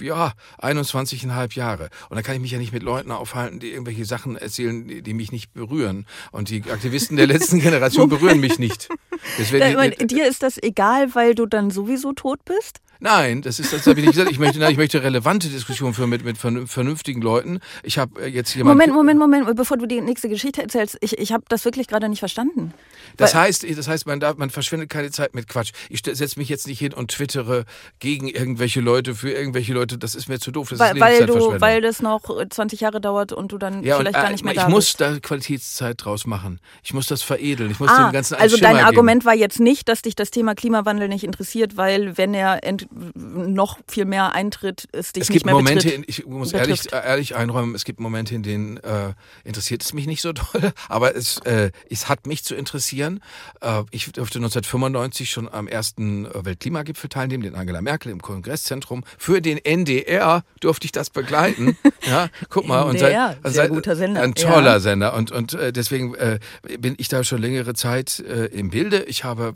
ja, 0.00 0.32
21,5 0.62 1.54
Jahre. 1.54 1.90
Und 2.08 2.16
da 2.16 2.22
kann 2.22 2.34
ich 2.34 2.40
mich 2.40 2.52
ja 2.52 2.58
nicht 2.58 2.72
mit 2.72 2.82
Leuten 2.82 3.10
aufhalten, 3.10 3.58
die 3.58 3.70
irgendwelche 3.70 4.06
Sachen 4.06 4.36
erzählen, 4.36 4.86
die, 4.86 5.02
die 5.02 5.12
mich 5.12 5.30
nicht 5.30 5.52
berühren. 5.52 6.06
Und 6.32 6.48
die 6.48 6.62
Aktivisten 6.70 7.18
der 7.18 7.26
letzten 7.26 7.60
Generation 7.60 8.08
berühren 8.08 8.40
mich 8.40 8.58
nicht. 8.58 8.88
Deswegen, 9.36 10.08
dir 10.08 10.26
ist 10.26 10.42
das 10.42 10.56
egal, 10.62 11.14
weil 11.14 11.34
du 11.34 11.44
dann 11.44 11.70
sowieso 11.70 12.14
tot 12.14 12.42
bist? 12.46 12.80
Nein, 13.00 13.42
das 13.42 13.60
ist 13.60 13.72
das 13.72 13.86
habe 13.86 14.00
ich 14.00 14.06
nicht 14.06 14.16
gesagt. 14.16 14.32
Ich 14.32 14.40
möchte, 14.40 14.58
nein, 14.58 14.72
ich 14.72 14.76
möchte 14.76 15.02
relevante 15.02 15.48
Diskussionen 15.48 15.94
führen 15.94 16.10
mit, 16.10 16.24
mit 16.24 16.36
vernünftigen 16.36 17.22
Leuten. 17.22 17.60
Ich 17.84 17.98
habe 17.98 18.22
äh, 18.22 18.26
jetzt 18.26 18.54
jemanden. 18.54 18.90
Moment, 18.90 19.18
Moment, 19.18 19.44
Moment, 19.44 19.56
bevor 19.56 19.76
du 19.76 19.86
die 19.86 20.00
nächste 20.00 20.28
Geschichte 20.28 20.62
erzählst, 20.62 20.98
ich, 21.00 21.16
ich 21.18 21.32
habe 21.32 21.44
das 21.48 21.64
wirklich 21.64 21.86
gerade 21.86 22.08
nicht 22.08 22.18
verstanden. 22.18 22.74
Das 23.16 23.34
Weil, 23.34 23.42
heißt, 23.42 23.66
das 23.78 23.86
heißt, 23.86 24.06
man 24.06 24.18
darf, 24.18 24.36
man 24.36 24.50
verschwendet 24.50 24.90
keine 24.90 25.10
Zeit 25.10 25.34
mit 25.34 25.48
Quatsch. 25.48 25.72
Ich 25.90 26.02
setze 26.04 26.38
mich 26.38 26.48
jetzt 26.48 26.66
nicht 26.66 26.80
hin 26.80 26.92
und 26.92 27.12
twittere 27.12 27.66
gegen 28.00 28.28
irgendwelche 28.28 28.80
Leute 28.80 29.14
für 29.14 29.30
irgendwelche 29.30 29.74
Leute. 29.74 29.96
Das 29.96 30.16
ist 30.16 30.28
mir 30.28 30.40
zu 30.40 30.50
doof. 30.50 30.70
Das 30.70 30.80
weil, 30.80 30.96
ist 30.96 31.00
weil 31.00 31.26
du, 31.26 31.60
weil 31.60 31.80
das 31.80 32.02
noch 32.02 32.22
20 32.50 32.80
Jahre 32.80 33.00
dauert 33.00 33.32
und 33.32 33.52
du 33.52 33.58
dann 33.58 33.84
ja, 33.84 33.96
vielleicht 33.96 34.16
und, 34.16 34.22
gar 34.22 34.30
nicht 34.32 34.44
mehr 34.44 34.54
ich 34.54 34.58
da 34.58 34.66
Ich 34.66 34.74
muss 34.74 34.86
bist. 34.86 35.00
da 35.00 35.18
Qualitätszeit 35.20 36.04
draus 36.04 36.26
machen. 36.26 36.58
Ich 36.82 36.92
muss 36.94 37.06
das 37.06 37.22
veredeln. 37.22 37.70
Ich 37.70 37.78
muss 37.78 37.90
ah, 37.90 38.08
dem 38.08 38.12
ganzen 38.12 38.34
Also 38.34 38.56
dein 38.56 38.78
Argument 38.78 39.24
war 39.24 39.34
jetzt 39.34 39.60
nicht, 39.60 39.88
dass 39.88 40.02
dich 40.02 40.16
das 40.16 40.30
Thema 40.32 40.56
Klimawandel 40.56 41.08
nicht 41.08 41.22
interessiert, 41.22 41.76
weil 41.76 42.18
wenn 42.18 42.34
er 42.34 42.60
noch 42.64 42.87
noch 43.14 43.78
viel 43.86 44.04
mehr 44.04 44.32
eintritt, 44.32 44.88
es 44.92 45.12
dich 45.12 45.22
es 45.22 45.28
gibt 45.28 45.34
nicht 45.36 45.46
mehr 45.46 45.54
Momente, 45.54 45.90
in, 45.90 46.04
ich 46.06 46.26
muss 46.26 46.52
ehrlich, 46.52 46.92
ehrlich 46.92 47.36
einräumen, 47.36 47.74
es 47.74 47.84
gibt 47.84 48.00
Momente, 48.00 48.34
in 48.34 48.42
denen 48.42 48.76
äh, 48.78 49.14
interessiert 49.44 49.82
es 49.82 49.92
mich 49.92 50.06
nicht 50.06 50.22
so 50.22 50.32
doll, 50.32 50.72
aber 50.88 51.14
es, 51.14 51.38
äh, 51.40 51.70
es 51.90 52.08
hat 52.08 52.26
mich 52.26 52.44
zu 52.44 52.54
interessieren. 52.54 53.20
Äh, 53.60 53.82
ich 53.90 54.04
durfte 54.12 54.38
1995 54.38 55.30
schon 55.30 55.48
am 55.48 55.68
ersten 55.68 56.26
äh, 56.26 56.44
Weltklimagipfel 56.44 57.10
teilnehmen, 57.10 57.42
den 57.42 57.54
Angela 57.54 57.82
Merkel 57.82 58.10
im 58.10 58.22
Kongresszentrum. 58.22 59.04
Für 59.18 59.40
den 59.40 59.58
NDR 59.58 60.44
durfte 60.60 60.86
ich 60.86 60.92
das 60.92 61.10
begleiten. 61.10 61.76
ja, 62.06 62.28
guck 62.48 62.66
mal, 62.66 62.82
und 62.82 62.98
seit, 62.98 63.12
sehr 63.12 63.38
seit, 63.44 63.70
guter 63.70 63.96
Sender. 63.96 64.22
ein 64.22 64.34
toller 64.34 64.72
ja. 64.72 64.80
Sender 64.80 65.14
und 65.14 65.30
und 65.30 65.52
äh, 65.54 65.72
deswegen 65.72 66.14
äh, 66.14 66.38
bin 66.78 66.94
ich 66.98 67.08
da 67.08 67.22
schon 67.22 67.40
längere 67.40 67.74
Zeit 67.74 68.18
im 68.18 68.70
Bilde. 68.70 69.04
Ich 69.04 69.24
habe 69.24 69.54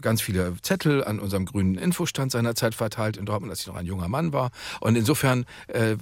ganz 0.00 0.20
viele 0.20 0.54
Zettel 0.62 1.04
an 1.04 1.20
unserem 1.20 1.46
grünen 1.46 1.76
Infostand 1.76 2.15
seinerzeit 2.30 2.74
verteilt 2.74 2.86
verteilt 2.86 3.16
in 3.16 3.26
Dortmund, 3.26 3.50
als 3.50 3.60
ich 3.60 3.66
noch 3.66 3.76
ein 3.76 3.86
junger 3.86 4.08
Mann 4.08 4.32
war. 4.32 4.50
Und 4.80 4.96
insofern 4.96 5.44
äh, 5.68 5.92
äh, 5.92 5.96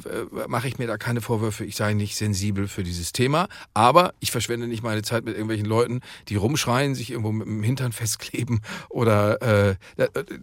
mache 0.48 0.68
ich 0.68 0.79
mir 0.79 0.87
da 0.87 0.96
keine 0.96 1.20
Vorwürfe, 1.20 1.64
ich 1.64 1.77
sei 1.77 1.94
nicht 1.94 2.16
sensibel 2.16 2.68
für 2.68 2.83
dieses 2.83 3.12
Thema. 3.12 3.48
Aber 3.72 4.14
ich 4.20 4.31
verschwende 4.31 4.66
nicht 4.66 4.83
meine 4.83 5.03
Zeit 5.03 5.24
mit 5.24 5.35
irgendwelchen 5.35 5.66
Leuten, 5.66 6.00
die 6.29 6.37
rumschreien, 6.37 6.94
sich 6.94 7.11
irgendwo 7.11 7.33
mit 7.33 7.46
dem 7.46 7.62
Hintern 7.62 7.92
festkleben. 8.05 8.61
Oder 8.90 9.70
äh, 9.70 9.77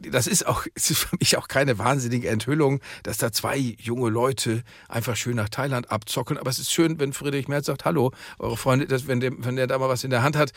das 0.09 0.27
ist 0.27 0.47
auch, 0.47 0.65
ist 0.73 0.97
für 0.97 1.15
mich 1.19 1.37
auch 1.37 1.47
keine 1.47 1.77
wahnsinnige 1.77 2.27
Enthüllung, 2.27 2.81
dass 3.03 3.17
da 3.17 3.31
zwei 3.31 3.57
junge 3.57 4.09
Leute 4.09 4.63
einfach 4.89 5.15
schön 5.15 5.35
nach 5.35 5.49
Thailand 5.49 5.91
abzockeln. 5.91 6.39
Aber 6.39 6.49
es 6.49 6.59
ist 6.59 6.71
schön, 6.71 6.99
wenn 6.99 7.13
Friedrich 7.13 7.47
Merz 7.47 7.67
sagt, 7.67 7.85
hallo, 7.85 8.11
eure 8.39 8.57
Freunde, 8.57 8.87
dass, 8.87 9.07
wenn, 9.07 9.19
der, 9.19 9.31
wenn 9.37 9.55
der 9.55 9.67
da 9.67 9.77
mal 9.77 9.89
was 9.89 10.03
in 10.03 10.09
der 10.09 10.23
Hand 10.23 10.35
hat, 10.35 10.51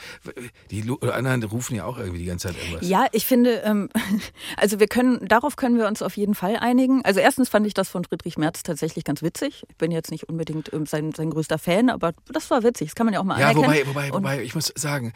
die 0.70 0.82
anderen 1.02 1.42
rufen 1.44 1.76
ja 1.76 1.84
auch 1.84 1.98
irgendwie 1.98 2.20
die 2.20 2.26
ganze 2.26 2.48
Zeit 2.48 2.56
irgendwas. 2.56 2.88
Ja, 2.88 3.06
ich 3.12 3.26
finde, 3.26 3.62
ähm, 3.64 3.90
also 4.56 4.80
wir 4.80 4.88
können, 4.88 5.03
darauf 5.22 5.56
können 5.56 5.78
wir 5.78 5.86
uns 5.86 6.02
auf 6.02 6.16
jeden 6.16 6.34
Fall 6.34 6.56
einigen. 6.56 7.04
Also 7.04 7.20
erstens 7.20 7.48
fand 7.48 7.66
ich 7.66 7.74
das 7.74 7.88
von 7.88 8.04
Friedrich 8.04 8.36
Merz 8.36 8.62
tatsächlich 8.62 9.04
ganz 9.04 9.22
witzig. 9.22 9.64
Ich 9.68 9.76
bin 9.76 9.90
jetzt 9.90 10.10
nicht 10.10 10.28
unbedingt 10.28 10.72
ähm, 10.72 10.86
sein, 10.86 11.12
sein 11.12 11.30
größter 11.30 11.58
Fan, 11.58 11.90
aber 11.90 12.12
das 12.32 12.50
war 12.50 12.62
witzig. 12.62 12.88
Das 12.88 12.94
kann 12.94 13.06
man 13.06 13.14
ja 13.14 13.20
auch 13.20 13.24
mal 13.24 13.38
ja, 13.38 13.50
anerkennen. 13.50 13.74
Ja, 13.74 13.86
wobei, 13.86 14.08
wobei, 14.08 14.12
wobei, 14.12 14.42
ich 14.42 14.54
muss 14.54 14.72
sagen, 14.76 15.12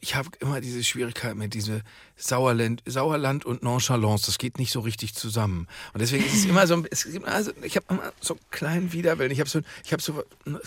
ich 0.00 0.14
habe 0.14 0.28
immer 0.40 0.60
diese 0.60 0.82
Schwierigkeit 0.84 1.36
mit 1.36 1.54
diese 1.54 1.82
Sauerland, 2.16 2.82
Sauerland 2.86 3.44
und 3.44 3.62
Nonchalance. 3.62 4.26
Das 4.26 4.38
geht 4.38 4.58
nicht 4.58 4.72
so 4.72 4.80
richtig 4.80 5.14
zusammen. 5.14 5.66
Und 5.92 6.00
deswegen 6.00 6.24
ist 6.24 6.34
es 6.34 6.44
immer 6.44 6.66
so, 6.66 6.82
es 6.90 7.04
gibt 7.04 7.26
also, 7.26 7.52
ich 7.62 7.76
habe 7.76 7.86
immer 7.88 8.12
so 8.20 8.34
einen 8.34 8.40
kleinen 8.50 8.92
Widerwillen. 8.92 9.32
Ich 9.32 9.40
habe 9.40 9.48
so, 9.48 9.60
ich 9.84 9.92
habe 9.92 10.02
so, 10.02 10.22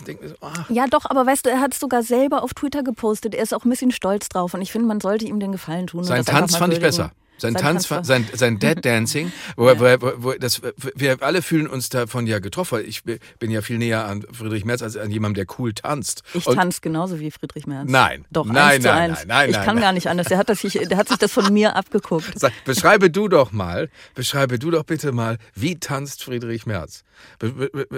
denke 0.07 0.29
so, 0.29 0.35
ach. 0.41 0.69
Ja, 0.69 0.87
doch, 0.87 1.05
aber 1.05 1.25
weißt 1.25 1.45
du, 1.45 1.49
er 1.49 1.59
hat 1.59 1.73
es 1.73 1.79
sogar 1.79 2.03
selber 2.03 2.43
auf 2.43 2.53
Twitter 2.53 2.83
gepostet. 2.83 3.35
Er 3.35 3.43
ist 3.43 3.53
auch 3.53 3.65
ein 3.65 3.69
bisschen 3.69 3.91
stolz 3.91 4.29
drauf 4.29 4.53
und 4.53 4.61
ich 4.61 4.71
finde, 4.71 4.87
man 4.87 4.99
sollte 4.99 5.25
ihm 5.25 5.39
den 5.39 5.51
Gefallen 5.51 5.87
tun. 5.87 6.03
Sein 6.03 6.25
Tanz 6.25 6.55
fand 6.55 6.73
ich 6.73 6.79
besser. 6.79 7.11
Sein, 7.43 7.55
Tanz, 7.55 7.89
Tanz 7.89 8.07
sein, 8.07 8.25
sein 8.33 8.57
Dead 8.57 8.77
Dancing, 8.85 9.33
wo, 9.57 9.67
ja. 9.69 9.77
wo, 9.77 10.01
wo, 10.01 10.23
wo, 10.23 10.31
das, 10.31 10.61
wir 10.95 11.21
alle 11.21 11.41
fühlen 11.41 11.67
uns 11.67 11.89
davon 11.89 12.25
ja 12.25 12.39
getroffen. 12.39 12.83
Ich 12.87 13.03
bin 13.03 13.51
ja 13.51 13.61
viel 13.61 13.77
näher 13.77 14.05
an 14.05 14.25
Friedrich 14.31 14.63
Merz 14.63 14.81
als 14.81 14.95
an 14.95 15.11
jemandem, 15.11 15.45
der 15.45 15.59
cool 15.59 15.73
tanzt. 15.73 16.23
Ich 16.33 16.45
tanze 16.45 16.79
genauso 16.79 17.19
wie 17.19 17.31
Friedrich 17.31 17.67
Merz. 17.67 17.89
Nein. 17.89 18.23
Doch, 18.31 18.45
nein, 18.45 18.55
eins 18.55 18.71
nein, 18.71 18.81
zu 18.81 18.91
eins. 18.91 19.17
nein, 19.19 19.27
nein, 19.27 19.49
Ich 19.49 19.55
kann 19.57 19.75
nein. 19.75 19.81
gar 19.81 19.91
nicht 19.91 20.07
anders. 20.07 20.27
Der 20.27 20.37
hat, 20.37 20.47
das 20.47 20.61
sich, 20.61 20.73
der 20.73 20.97
hat 20.97 21.09
sich 21.09 21.17
das 21.17 21.33
von 21.33 21.51
mir 21.51 21.75
abgeguckt. 21.75 22.33
Beschreibe 22.65 23.09
du 23.09 23.27
doch 23.27 23.51
mal, 23.51 23.89
beschreibe 24.15 24.57
du 24.57 24.71
doch 24.71 24.85
bitte 24.85 25.11
mal, 25.11 25.37
wie 25.53 25.77
tanzt 25.79 26.23
Friedrich 26.23 26.65
Merz? 26.65 27.03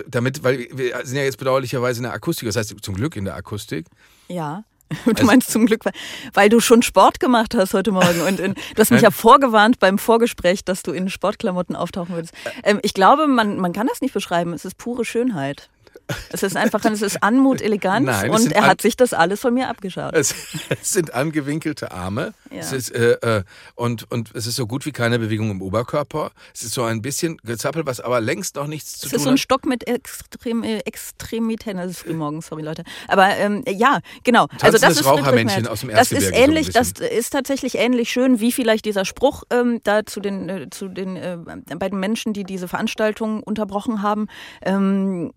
Damit, 0.07 0.43
weil 0.43 0.67
wir 0.71 1.05
sind 1.05 1.17
ja 1.17 1.23
jetzt 1.23 1.37
bedauerlicherweise 1.37 1.99
in 1.99 2.03
der 2.03 2.13
Akustik, 2.13 2.47
das 2.47 2.55
heißt 2.55 2.75
zum 2.81 2.95
Glück 2.95 3.15
in 3.15 3.25
der 3.25 3.35
Akustik. 3.35 3.85
Ja. 4.27 4.63
Du 5.05 5.11
also, 5.11 5.25
meinst 5.25 5.51
zum 5.51 5.65
Glück, 5.65 5.83
weil 6.33 6.49
du 6.49 6.59
schon 6.59 6.81
Sport 6.81 7.19
gemacht 7.19 7.55
hast 7.55 7.73
heute 7.73 7.91
Morgen 7.91 8.21
und 8.21 8.39
in, 8.39 8.53
du 8.53 8.79
hast 8.79 8.91
mich 8.91 9.01
ja 9.03 9.11
vorgewarnt 9.11 9.79
beim 9.79 9.97
Vorgespräch, 9.97 10.63
dass 10.63 10.83
du 10.83 10.91
in 10.91 11.09
Sportklamotten 11.09 11.75
auftauchen 11.75 12.15
würdest. 12.15 12.33
Ähm, 12.63 12.79
ich 12.83 12.93
glaube, 12.93 13.27
man, 13.27 13.57
man 13.57 13.73
kann 13.73 13.87
das 13.87 14.01
nicht 14.01 14.13
beschreiben. 14.13 14.53
Es 14.53 14.65
ist 14.65 14.77
pure 14.77 15.03
Schönheit. 15.03 15.69
Es 16.31 16.43
ist 16.43 16.55
einfach, 16.55 16.83
es 16.85 17.01
ist 17.01 17.23
Anmut, 17.23 17.61
Eleganz 17.61 18.05
Nein, 18.05 18.31
es 18.31 18.41
und 18.41 18.51
er 18.51 18.67
hat 18.67 18.81
sich 18.81 18.95
das 18.95 19.13
alles 19.13 19.41
von 19.41 19.53
mir 19.53 19.69
abgeschaut. 19.69 20.13
Es, 20.13 20.35
es 20.69 20.91
sind 20.91 21.13
angewinkelte 21.13 21.91
Arme. 21.91 22.33
Ja. 22.51 22.59
Es 22.59 22.71
ist, 22.71 22.91
äh, 22.91 23.13
äh, 23.21 23.43
und, 23.75 24.09
und 24.11 24.31
es 24.35 24.47
ist 24.47 24.55
so 24.55 24.67
gut 24.67 24.85
wie 24.85 24.91
keine 24.91 25.19
Bewegung 25.19 25.51
im 25.51 25.61
Oberkörper. 25.61 26.31
Es 26.53 26.63
ist 26.63 26.73
so 26.73 26.83
ein 26.83 27.01
bisschen 27.01 27.37
gezappelt, 27.43 27.85
was 27.85 27.99
aber 27.99 28.21
längst 28.21 28.55
noch 28.55 28.67
nichts 28.67 28.99
zu 28.99 29.07
Es 29.07 29.11
tun 29.11 29.17
ist 29.17 29.23
so 29.23 29.29
ein 29.29 29.33
hat. 29.33 29.39
Stock 29.39 29.65
mit 29.65 29.87
Extrem, 29.87 30.63
äh, 30.63 30.79
Extremitäten. 30.79 31.77
Das 31.77 31.91
ist 31.91 31.99
frühmorgens, 31.99 32.47
sorry 32.47 32.61
Leute. 32.61 32.83
Aber 33.07 33.27
ähm, 33.37 33.63
ja, 33.67 33.99
genau. 34.23 34.47
also 34.61 34.77
das 34.77 34.81
Tanzendes 34.81 34.99
ist 34.99 35.05
Rauchermännchen 35.05 35.49
Friedrich 35.49 35.63
Merz. 35.63 35.67
aus 35.67 35.79
dem 35.81 35.89
Das 35.89 36.11
ist 36.11 36.13
Erzgebirge 36.13 36.37
so 36.37 36.43
ähnlich, 36.43 36.69
das 36.69 36.91
ist 36.91 37.29
tatsächlich 37.31 37.75
ähnlich 37.75 38.09
schön, 38.09 38.39
wie 38.39 38.51
vielleicht 38.51 38.85
dieser 38.85 39.05
Spruch 39.05 39.43
ähm, 39.51 39.81
da 39.83 40.05
zu 40.05 40.19
den, 40.19 40.49
äh, 40.49 40.69
zu 40.69 40.87
den 40.87 41.15
äh, 41.15 41.37
beiden 41.77 41.99
Menschen, 41.99 42.33
die 42.33 42.43
diese 42.43 42.67
Veranstaltung 42.67 43.41
unterbrochen 43.43 44.01
haben. 44.01 44.27
Ähm, 44.61 45.31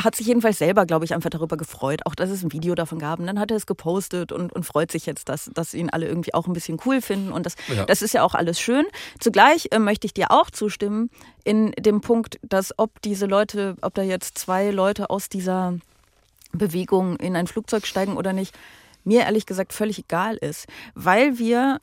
er 0.00 0.04
hat 0.04 0.16
sich 0.16 0.26
jedenfalls 0.28 0.56
selber, 0.56 0.86
glaube 0.86 1.04
ich, 1.04 1.12
einfach 1.12 1.28
darüber 1.28 1.58
gefreut, 1.58 2.06
auch 2.06 2.14
dass 2.14 2.30
es 2.30 2.42
ein 2.42 2.52
Video 2.52 2.74
davon 2.74 2.98
gab. 2.98 3.18
Und 3.18 3.26
dann 3.26 3.38
hat 3.38 3.50
er 3.50 3.58
es 3.58 3.66
gepostet 3.66 4.32
und, 4.32 4.50
und 4.50 4.64
freut 4.64 4.90
sich 4.90 5.04
jetzt, 5.04 5.28
dass, 5.28 5.50
dass 5.52 5.74
ihn 5.74 5.90
alle 5.90 6.08
irgendwie 6.08 6.32
auch 6.32 6.46
ein 6.46 6.54
bisschen 6.54 6.78
cool 6.86 7.02
finden. 7.02 7.32
Und 7.32 7.44
das, 7.44 7.54
Ja. 7.68 7.84
das 7.84 8.00
ist 8.00 8.14
ja 8.14 8.22
auch 8.22 8.34
alles 8.34 8.58
schön. 8.58 8.86
Zugleich 9.18 9.68
äh, 9.72 9.78
möchte 9.78 10.06
ich 10.06 10.14
dir 10.14 10.30
auch 10.30 10.48
zustimmen 10.50 11.10
in 11.44 11.72
dem 11.72 12.00
Punkt, 12.00 12.38
dass 12.42 12.72
ob 12.78 13.02
diese 13.02 13.26
Leute, 13.26 13.76
ob 13.82 13.92
da 13.92 14.00
jetzt 14.02 14.38
zwei 14.38 14.70
Leute 14.70 15.10
aus 15.10 15.28
dieser 15.28 15.74
Bewegung 16.52 17.16
in 17.16 17.36
ein 17.36 17.46
Flugzeug 17.46 17.86
steigen 17.86 18.16
oder 18.16 18.32
nicht, 18.32 18.58
mir 19.04 19.20
ehrlich 19.20 19.44
gesagt 19.44 19.74
völlig 19.74 19.98
egal 19.98 20.36
ist, 20.36 20.66
weil 20.94 21.38
wir 21.38 21.78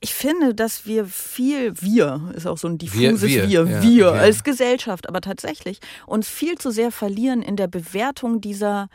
ich 0.00 0.14
finde, 0.14 0.54
dass 0.54 0.86
wir 0.86 1.06
viel, 1.06 1.80
wir, 1.80 2.32
ist 2.34 2.46
auch 2.46 2.58
so 2.58 2.68
ein 2.68 2.78
diffuses 2.78 3.22
Wir, 3.22 3.48
Wir, 3.48 3.68
wir, 3.68 3.78
ja, 3.78 3.82
wir. 3.82 4.12
als 4.12 4.44
Gesellschaft, 4.44 5.08
aber 5.08 5.20
tatsächlich 5.20 5.80
uns 6.06 6.28
viel 6.28 6.56
zu 6.56 6.70
sehr 6.70 6.92
verlieren 6.92 7.42
in 7.42 7.56
der 7.56 7.66
Bewertung 7.66 8.40
dieser, 8.40 8.88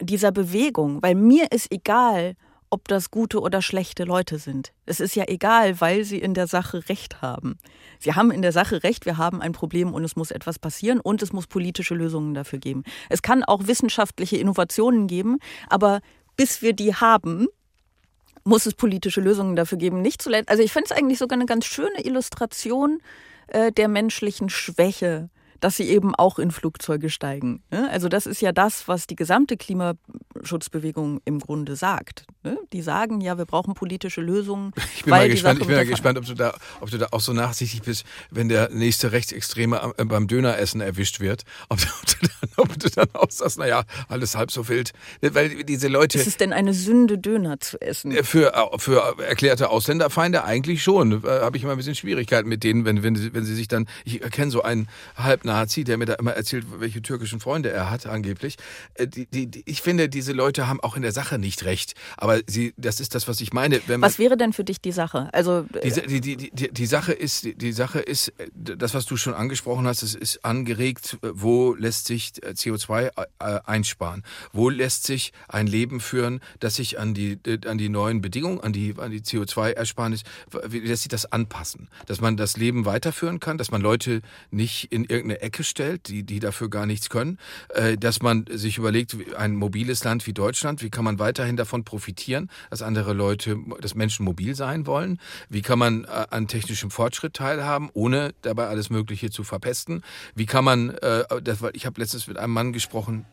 dieser 0.00 0.32
Bewegung, 0.32 1.02
weil 1.02 1.14
mir 1.14 1.52
ist 1.52 1.70
egal, 1.70 2.36
ob 2.70 2.88
das 2.88 3.10
gute 3.10 3.40
oder 3.40 3.62
schlechte 3.62 4.02
Leute 4.02 4.38
sind. 4.38 4.72
Es 4.84 4.98
ist 4.98 5.14
ja 5.14 5.24
egal, 5.28 5.80
weil 5.80 6.04
sie 6.04 6.18
in 6.18 6.34
der 6.34 6.48
Sache 6.48 6.88
Recht 6.88 7.22
haben. 7.22 7.56
Sie 8.00 8.14
haben 8.14 8.32
in 8.32 8.42
der 8.42 8.50
Sache 8.50 8.82
Recht, 8.82 9.06
wir 9.06 9.16
haben 9.16 9.40
ein 9.40 9.52
Problem 9.52 9.94
und 9.94 10.02
es 10.02 10.16
muss 10.16 10.32
etwas 10.32 10.58
passieren 10.58 10.98
und 10.98 11.22
es 11.22 11.32
muss 11.32 11.46
politische 11.46 11.94
Lösungen 11.94 12.34
dafür 12.34 12.58
geben. 12.58 12.82
Es 13.10 13.22
kann 13.22 13.44
auch 13.44 13.68
wissenschaftliche 13.68 14.38
Innovationen 14.38 15.06
geben, 15.06 15.38
aber 15.68 16.00
bis 16.36 16.62
wir 16.62 16.72
die 16.72 16.94
haben, 16.94 17.46
muss 18.44 18.66
es 18.66 18.74
politische 18.74 19.20
Lösungen 19.20 19.56
dafür 19.56 19.78
geben. 19.78 20.02
Nicht 20.02 20.22
zuletzt, 20.22 20.50
also 20.50 20.62
ich 20.62 20.72
finde 20.72 20.86
es 20.90 20.96
eigentlich 20.96 21.18
sogar 21.18 21.36
eine 21.36 21.46
ganz 21.46 21.64
schöne 21.64 22.04
Illustration 22.04 23.00
äh, 23.48 23.72
der 23.72 23.88
menschlichen 23.88 24.48
Schwäche, 24.50 25.30
dass 25.60 25.76
sie 25.76 25.88
eben 25.88 26.14
auch 26.14 26.38
in 26.38 26.50
Flugzeuge 26.50 27.08
steigen. 27.08 27.62
Ne? 27.70 27.88
Also 27.90 28.08
das 28.08 28.26
ist 28.26 28.42
ja 28.42 28.52
das, 28.52 28.86
was 28.86 29.06
die 29.06 29.16
gesamte 29.16 29.56
Klimaschutzbewegung 30.48 31.20
im 31.24 31.40
Grunde 31.40 31.74
sagt. 31.76 32.24
Ne? 32.42 32.58
Die 32.72 32.82
sagen 32.82 33.20
ja, 33.20 33.38
wir 33.38 33.44
brauchen 33.46 33.74
politische 33.74 34.20
Lösungen. 34.20 34.72
Ich 34.96 35.02
bin 35.04 35.10
mal 35.10 35.28
gespannt, 35.28 35.60
ich 35.60 35.66
bin 35.66 35.76
mal 35.76 35.84
gespannt, 35.86 36.18
ob 36.18 36.24
du 36.24 36.34
da, 36.34 36.54
ob 36.80 36.90
du 36.90 36.96
da 36.98 37.08
auch 37.10 37.20
so 37.20 37.32
nachsichtig 37.32 37.82
bist, 37.82 38.04
wenn 38.30 38.48
der 38.48 38.70
nächste 38.70 39.12
Rechtsextreme 39.12 39.92
äh, 39.98 40.04
beim 40.04 40.28
Döneressen 40.28 40.80
erwischt 40.80 41.20
wird. 41.20 41.42
Ob, 41.68 41.78
du- 41.78 41.86
dann, 42.20 42.50
ob 42.56 42.78
du 42.78 42.88
dann 42.90 43.08
auch 43.14 43.30
sagst, 43.30 43.58
naja, 43.58 43.82
alles 44.08 44.36
halb 44.36 44.50
so 44.50 44.68
wild. 44.68 44.92
Weil 45.20 45.64
diese 45.64 45.88
Leute. 45.88 46.18
Ist 46.18 46.26
es 46.26 46.36
denn 46.36 46.52
eine 46.52 46.72
Sünde, 46.72 47.18
Döner 47.18 47.58
zu 47.60 47.80
essen? 47.80 48.12
Für, 48.24 48.52
für 48.78 49.18
erklärte 49.22 49.68
Ausländerfeinde 49.70 50.44
eigentlich 50.44 50.82
schon. 50.82 51.24
Äh, 51.24 51.28
Habe 51.28 51.56
ich 51.56 51.62
immer 51.64 51.72
ein 51.72 51.76
bisschen 51.78 51.94
Schwierigkeiten 51.94 52.48
mit 52.48 52.62
denen, 52.64 52.84
wenn, 52.84 53.02
wenn, 53.02 53.16
sie, 53.16 53.34
wenn 53.34 53.44
sie 53.44 53.54
sich 53.54 53.68
dann. 53.68 53.86
Ich 54.04 54.20
kenne 54.20 54.50
so 54.50 54.62
einen 54.62 54.88
Halbnazi, 55.16 55.84
der 55.84 55.98
mir 55.98 56.06
da 56.06 56.14
immer 56.14 56.32
erzählt, 56.32 56.66
welche 56.78 57.02
türkischen 57.02 57.40
Freunde 57.40 57.70
er 57.70 57.90
hat, 57.90 58.06
angeblich. 58.06 58.56
Äh, 58.94 59.06
Die, 59.08 59.26
die, 59.26 59.46
die, 59.48 59.62
ich 59.66 59.82
finde, 59.82 60.08
diese 60.08 60.32
Leute 60.34 60.68
haben 60.68 60.80
auch 60.80 60.96
in 60.96 61.02
der 61.02 61.12
Sache 61.12 61.38
nicht 61.38 61.64
recht. 61.64 61.94
Aber 62.16 62.40
sie, 62.46 62.74
das 62.76 63.00
ist 63.00 63.14
das, 63.14 63.28
was 63.28 63.40
ich 63.40 63.52
meine. 63.52 63.80
Was 63.86 64.18
wäre 64.18 64.36
denn 64.36 64.52
für 64.52 64.64
dich 64.64 64.80
die 64.80 64.92
Sache? 64.92 65.28
Also 65.32 65.66
die, 65.82 66.20
die, 66.20 66.36
die, 66.36 66.72
die, 66.72 66.86
Sache 66.86 67.12
ist, 67.12 67.46
die, 67.56 67.72
Sache 67.72 68.00
ist, 68.00 68.32
das, 68.54 68.94
was 68.94 69.06
du 69.06 69.16
schon 69.16 69.34
angesprochen 69.34 69.86
hast, 69.86 70.02
es 70.02 70.14
ist 70.14 70.44
angeregt, 70.44 71.18
wo 71.22 71.74
lässt 71.74 72.06
sich 72.06 72.32
äh, 72.42 72.50
CO2 72.50 73.10
äh, 73.16 73.60
einsparen? 73.64 74.22
Wo 74.52 74.68
lässt 74.68 75.04
sich 75.04 75.32
ein 75.48 75.66
Leben 75.66 76.00
führen, 76.00 76.40
das 76.60 76.76
sich 76.76 76.98
an 76.98 77.14
die, 77.14 77.38
an 77.66 77.78
die 77.78 77.88
neuen 77.88 78.20
Bedingungen, 78.20 78.60
an 78.60 78.72
die, 78.72 78.94
an 78.98 79.10
die 79.10 79.20
CO2-Ersparnis, 79.20 80.22
wie 80.66 80.80
lässt 80.80 81.02
sich 81.02 81.08
das 81.08 81.26
anpassen? 81.26 81.88
Dass 82.06 82.20
man 82.20 82.36
das 82.36 82.56
Leben 82.56 82.84
weiterführen 82.84 83.40
kann, 83.40 83.58
dass 83.58 83.70
man 83.70 83.80
Leute 83.80 84.20
nicht 84.50 84.92
in 84.92 85.04
irgendeine 85.04 85.40
Ecke 85.40 85.64
stellt, 85.64 86.08
die, 86.08 86.22
die 86.22 86.40
dafür 86.40 86.68
gar 86.68 86.86
nichts 86.86 87.08
können, 87.08 87.38
äh, 87.70 87.96
dass 87.96 88.22
man 88.22 88.46
sich 88.50 88.78
überlegt, 88.78 89.16
ein 89.36 89.56
mobiles 89.56 90.04
Land 90.04 90.23
wie 90.26 90.32
Deutschland, 90.32 90.82
wie 90.82 90.90
kann 90.90 91.04
man 91.04 91.18
weiterhin 91.18 91.56
davon 91.56 91.84
profitieren, 91.84 92.50
dass 92.70 92.82
andere 92.82 93.12
Leute, 93.12 93.56
dass 93.80 93.94
Menschen 93.94 94.24
mobil 94.24 94.54
sein 94.54 94.86
wollen? 94.86 95.20
Wie 95.48 95.62
kann 95.62 95.78
man 95.78 96.04
äh, 96.04 96.26
an 96.30 96.48
technischem 96.48 96.90
Fortschritt 96.90 97.34
teilhaben, 97.34 97.90
ohne 97.94 98.34
dabei 98.42 98.66
alles 98.66 98.90
Mögliche 98.90 99.30
zu 99.30 99.44
verpesten? 99.44 100.02
Wie 100.34 100.46
kann 100.46 100.64
man, 100.64 100.90
äh, 100.90 101.24
das, 101.42 101.62
weil 101.62 101.72
ich 101.74 101.86
habe 101.86 102.00
letztens 102.00 102.26
mit 102.26 102.36
einem 102.36 102.52
Mann 102.52 102.72
gesprochen, 102.72 103.26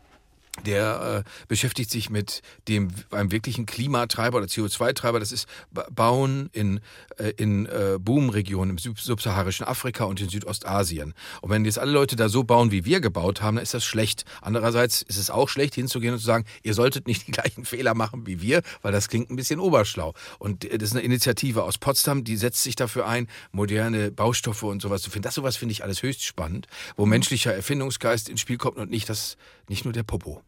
der 0.66 1.24
äh, 1.26 1.46
beschäftigt 1.48 1.90
sich 1.90 2.10
mit 2.10 2.42
dem 2.68 2.88
einem 3.10 3.32
wirklichen 3.32 3.64
Klimatreiber 3.64 4.38
oder 4.38 4.46
CO2-Treiber. 4.46 5.18
Das 5.18 5.32
ist 5.32 5.46
Ba- 5.70 5.86
Bauen 5.90 6.50
in, 6.52 6.80
äh, 7.16 7.32
in 7.38 7.64
äh, 7.66 7.96
Boomregionen 7.98 8.70
im 8.70 8.78
sub- 8.78 9.00
subsaharischen 9.00 9.66
Afrika 9.66 10.04
und 10.04 10.20
in 10.20 10.28
Südostasien. 10.28 11.14
Und 11.40 11.50
wenn 11.50 11.64
jetzt 11.64 11.78
alle 11.78 11.90
Leute 11.92 12.16
da 12.16 12.28
so 12.28 12.44
bauen, 12.44 12.70
wie 12.70 12.84
wir 12.84 13.00
gebaut 13.00 13.40
haben, 13.40 13.56
dann 13.56 13.62
ist 13.62 13.72
das 13.72 13.84
schlecht. 13.84 14.24
Andererseits 14.42 15.00
ist 15.02 15.16
es 15.16 15.30
auch 15.30 15.48
schlecht, 15.48 15.74
hinzugehen 15.74 16.12
und 16.12 16.20
zu 16.20 16.26
sagen, 16.26 16.44
ihr 16.62 16.74
solltet 16.74 17.06
nicht 17.06 17.26
die 17.26 17.32
gleichen 17.32 17.64
Fehler 17.64 17.94
machen 17.94 18.26
wie 18.26 18.42
wir, 18.42 18.62
weil 18.82 18.92
das 18.92 19.08
klingt 19.08 19.30
ein 19.30 19.36
bisschen 19.36 19.58
oberschlau. 19.58 20.12
Und 20.38 20.66
äh, 20.66 20.76
das 20.76 20.90
ist 20.90 20.96
eine 20.96 21.04
Initiative 21.04 21.62
aus 21.64 21.78
Potsdam, 21.78 22.24
die 22.24 22.36
setzt 22.36 22.62
sich 22.62 22.76
dafür 22.76 23.06
ein, 23.06 23.26
moderne 23.52 24.10
Baustoffe 24.12 24.64
und 24.64 24.82
sowas 24.82 25.00
zu 25.00 25.10
finden. 25.10 25.24
Das 25.24 25.34
sowas 25.34 25.56
finde 25.56 25.72
ich 25.72 25.82
alles 25.82 26.02
höchst 26.02 26.22
spannend, 26.24 26.66
wo 26.96 27.06
menschlicher 27.06 27.54
Erfindungsgeist 27.54 28.28
ins 28.28 28.40
Spiel 28.42 28.58
kommt 28.58 28.76
und 28.76 28.90
nicht 28.90 29.08
das, 29.08 29.38
nicht 29.68 29.84
nur 29.84 29.94
der 29.94 30.02
Popo. 30.02 30.41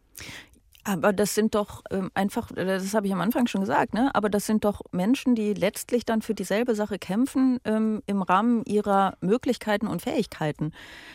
Aber 0.87 1.13
das 1.13 1.33
sind 1.33 1.55
doch 1.55 1.81
ähm, 1.89 2.11
einfach, 2.13 2.51
das 2.53 2.93
habe 2.93 3.07
ich 3.07 3.13
am 3.13 3.19
Anfang 3.19 3.47
schon 3.47 3.61
gesagt, 3.61 3.95
ne? 3.95 4.13
aber 4.13 4.29
das 4.29 4.45
sind 4.45 4.65
doch 4.65 4.81
Menschen, 4.91 5.33
die 5.33 5.55
letztlich 5.55 6.05
dann 6.05 6.21
für 6.21 6.35
dieselbe 6.35 6.75
Sache 6.75 6.99
kämpfen 6.99 7.59
ähm, 7.65 8.03
im 8.05 8.21
Rahmen 8.21 8.63
ihrer 8.65 9.17
Möglichkeiten 9.19 9.87
und 9.87 10.03
Fähigkeiten. 10.03 10.73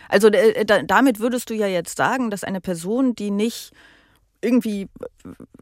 Also 0.08 0.26
äh, 0.26 0.64
da, 0.64 0.82
damit 0.82 1.20
würdest 1.20 1.50
du 1.50 1.54
ja 1.54 1.68
jetzt 1.68 1.96
sagen, 1.96 2.30
dass 2.30 2.42
eine 2.42 2.60
Person, 2.60 3.14
die 3.14 3.30
nicht 3.30 3.70
irgendwie 4.40 4.88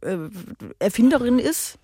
äh, 0.00 0.16
Erfinderin 0.78 1.38
ist, 1.38 1.78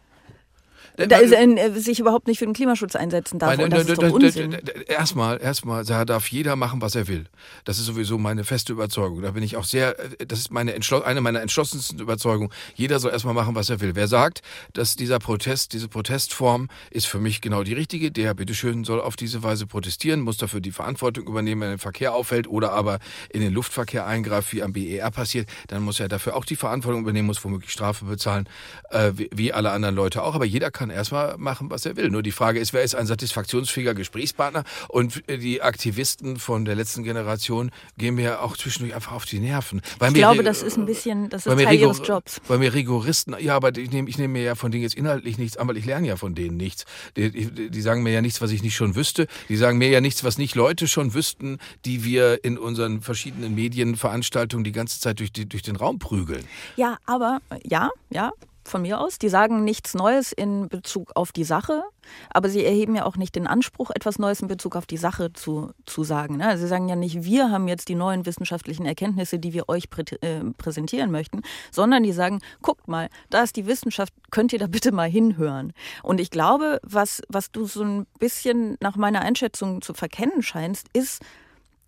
da 0.97 1.17
ist, 1.19 1.33
äh, 1.33 1.71
sich 1.81 1.99
überhaupt 2.01 2.27
nicht 2.27 2.39
für 2.39 2.45
den 2.45 2.55
Klimaschutz 2.55 2.97
einsetzen 2.97 3.39
darf. 3.39 3.57
Weil, 3.57 3.65
Und 3.65 3.73
das 3.73 3.87
da- 3.87 3.93
ist 3.95 4.03
doch 4.03 4.09
da- 4.09 4.15
Unsinn. 4.15 4.57
Erstmal, 4.87 5.41
erstmal, 5.41 5.85
da 5.85 6.05
darf 6.05 6.29
jeder 6.29 6.57
machen, 6.57 6.81
was 6.81 6.95
er 6.95 7.09
will. 7.09 7.27
Das 7.65 7.79
ist 7.79 7.87
sowieso 7.87 8.19
meine 8.19 8.45
feste 8.45 8.73
Überzeugung. 8.73 9.23
Da 9.23 9.33
bin 9.33 9.43
ich 9.43 9.57
auch 9.57 9.65
sehr, 9.65 9.99
äh, 9.99 10.27
das 10.27 10.39
ist 10.39 10.51
meine 10.53 10.75
eine 10.75 11.21
meiner 11.21 11.41
entschlossensten 11.41 11.99
Überzeugungen. 11.99 12.51
Jeder 12.75 12.99
soll 13.01 13.11
erstmal 13.13 13.35
machen, 13.35 13.55
was 13.55 13.71
er 13.71 13.81
will. 13.81 13.95
Wer 13.95 14.09
sagt, 14.09 14.43
dass 14.73 14.97
dieser 14.97 15.19
Protest, 15.19 15.73
diese 15.73 15.89
Protestform 15.89 16.69
ist 16.91 17.07
für 17.07 17.19
mich 17.19 17.41
genau 17.41 17.63
die 17.65 17.73
richtige, 17.75 18.11
der 18.13 18.35
bitteschön 18.35 18.85
soll 18.85 19.01
auf 19.01 19.17
diese 19.17 19.43
Weise 19.43 19.67
protestieren, 19.67 20.21
muss 20.21 20.37
dafür 20.37 20.61
die 20.61 20.73
Verantwortung 20.73 21.27
übernehmen, 21.27 21.63
wenn 21.63 21.69
er 21.69 21.75
den 21.77 21.79
Verkehr 21.81 22.15
auffällt 22.15 22.47
oder 22.49 22.73
aber 22.73 22.99
in 23.31 23.41
den 23.41 23.53
Luftverkehr 23.53 24.07
eingreift, 24.07 24.53
wie 24.53 24.63
am 24.63 24.73
BER 24.73 25.11
passiert, 25.11 25.49
dann 25.69 25.83
muss 25.83 25.99
er 26.01 26.09
dafür 26.09 26.37
auch 26.37 26.45
die 26.45 26.57
Verantwortung 26.57 27.03
übernehmen, 27.03 27.27
muss 27.27 27.43
womöglich 27.45 27.71
Strafe 27.73 28.05
bezahlen, 28.05 28.49
äh, 28.91 29.13
wie, 29.15 29.31
wie 29.35 29.53
alle 29.53 29.71
anderen 29.71 29.95
Leute 29.95 30.23
auch. 30.23 30.35
Aber 30.35 30.45
jeder 30.45 30.71
kann 30.71 30.84
erstmal 30.91 31.37
machen, 31.39 31.71
was 31.71 31.87
er 31.87 31.97
will. 31.97 32.11
Nur 32.11 32.23
die 32.23 32.33
Frage 32.33 32.61
ist, 32.61 32.73
wer 32.73 32.83
ist 32.83 32.95
ein 32.95 33.07
satisfaktionsfähiger 33.07 33.95
Gesprächspartner? 33.95 34.65
Und 34.89 35.23
die 35.29 35.63
Aktivisten 35.63 36.37
von 36.37 36.65
der 36.65 36.75
letzten 36.75 37.03
Generation 37.03 37.71
gehen 37.99 38.15
mir 38.15 38.25
ja 38.25 38.41
auch 38.41 38.57
zwischendurch 38.57 38.95
einfach 38.95 39.13
auf 39.13 39.25
die 39.25 39.41
Nerven. 39.41 39.81
Weil 39.99 40.11
ich 40.11 40.15
glaube, 40.15 40.43
das 40.43 40.63
ist 40.63 40.77
ein 40.77 40.87
bisschen, 40.87 41.29
das 41.29 41.47
ist 41.47 41.53
Teil 41.53 41.79
ihres 41.79 42.01
Jobs. 42.05 42.41
Weil 42.49 42.59
mir 42.59 42.75
Rigoristen, 42.75 43.37
ja, 43.39 43.57
aber 43.57 43.77
ich 43.77 43.91
nehme 43.91 44.09
ich 44.09 44.19
nehm 44.19 44.33
mir 44.33 44.43
ja 44.43 44.55
von 44.55 44.71
denen 44.71 44.83
jetzt 44.83 44.95
inhaltlich 44.95 45.39
nichts 45.39 45.57
an, 45.57 45.69
weil 45.69 45.77
ich 45.77 45.85
lerne 45.85 46.09
ja 46.09 46.17
von 46.17 46.35
denen 46.35 46.57
nichts. 46.57 46.85
Die, 47.17 47.31
die, 47.31 47.71
die 47.71 47.81
sagen 47.81 48.03
mir 48.03 48.13
ja 48.13 48.21
nichts, 48.21 48.41
was 48.41 48.51
ich 48.51 48.63
nicht 48.63 48.75
schon 48.75 48.95
wüsste. 48.95 49.27
Die 49.49 49.57
sagen 49.57 49.79
mir 49.79 49.89
ja 49.89 50.01
nichts, 50.01 50.25
was 50.25 50.39
nicht 50.39 50.55
Leute 50.55 50.89
schon 50.89 51.15
wüssten, 51.15 51.59
die 51.85 52.05
wir 52.05 52.45
in 52.45 52.59
unseren 52.59 53.01
verschiedenen 53.01 53.55
Medienveranstaltungen 53.55 54.65
die 54.65 54.73
ganze 54.73 55.01
Zeit 55.01 55.21
durch, 55.21 55.33
die, 55.33 55.49
durch 55.49 55.63
den 55.63 55.77
Raum 55.77 55.99
prügeln. 55.99 56.45
Ja, 56.77 56.99
aber 57.07 57.41
ja, 57.65 57.91
ja, 58.11 58.33
von 58.69 58.83
mir 58.83 59.01
aus. 59.01 59.19
Die 59.19 59.29
sagen 59.29 59.65
nichts 59.65 59.95
Neues 59.95 60.33
in 60.33 60.69
Bezug 60.69 61.13
auf 61.15 61.33
die 61.33 61.45
Sache, 61.45 61.83
aber 62.31 62.49
sie 62.49 62.65
erheben 62.65 62.95
ja 62.97 63.05
auch 63.05 63.17
nicht 63.17 63.35
den 63.35 63.47
Anspruch, 63.47 63.91
etwas 63.91 64.19
Neues 64.19 64.41
in 64.41 64.49
Bezug 64.49 64.77
auf 64.77 64.87
die 64.87 64.97
Sache 64.97 65.33
zu, 65.33 65.73
zu 65.87 66.05
sagen. 66.05 66.37
Ne? 66.37 66.57
Sie 66.59 66.67
sagen 66.67 66.89
ja 66.89 66.97
nicht, 66.97 67.25
wir 67.25 67.51
haben 67.51 67.69
jetzt 67.69 67.89
die 67.89 67.95
neuen 67.95 68.27
wissenschaftlichen 68.27 68.87
Erkenntnisse, 68.87 69.39
die 69.39 69.53
wir 69.53 69.69
euch 69.69 69.91
prä 69.91 70.05
äh, 70.21 70.41
präsentieren 70.59 71.11
möchten, 71.11 71.43
sondern 71.71 72.03
die 72.03 72.13
sagen, 72.13 72.41
guckt 72.63 72.89
mal, 72.89 73.09
da 73.31 73.43
ist 73.43 73.57
die 73.57 73.67
Wissenschaft, 73.67 74.13
könnt 74.31 74.53
ihr 74.53 74.59
da 74.59 74.67
bitte 74.67 74.93
mal 74.93 75.09
hinhören. 75.09 75.73
Und 76.03 76.21
ich 76.21 76.31
glaube, 76.31 76.81
was, 76.83 77.23
was 77.29 77.51
du 77.51 77.67
so 77.67 77.83
ein 77.83 78.07
bisschen 78.19 78.77
nach 78.81 78.97
meiner 78.97 79.23
Einschätzung 79.23 79.83
zu 79.83 79.95
verkennen 79.95 80.43
scheinst, 80.43 80.89
ist 80.93 81.23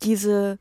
diese 0.02 0.58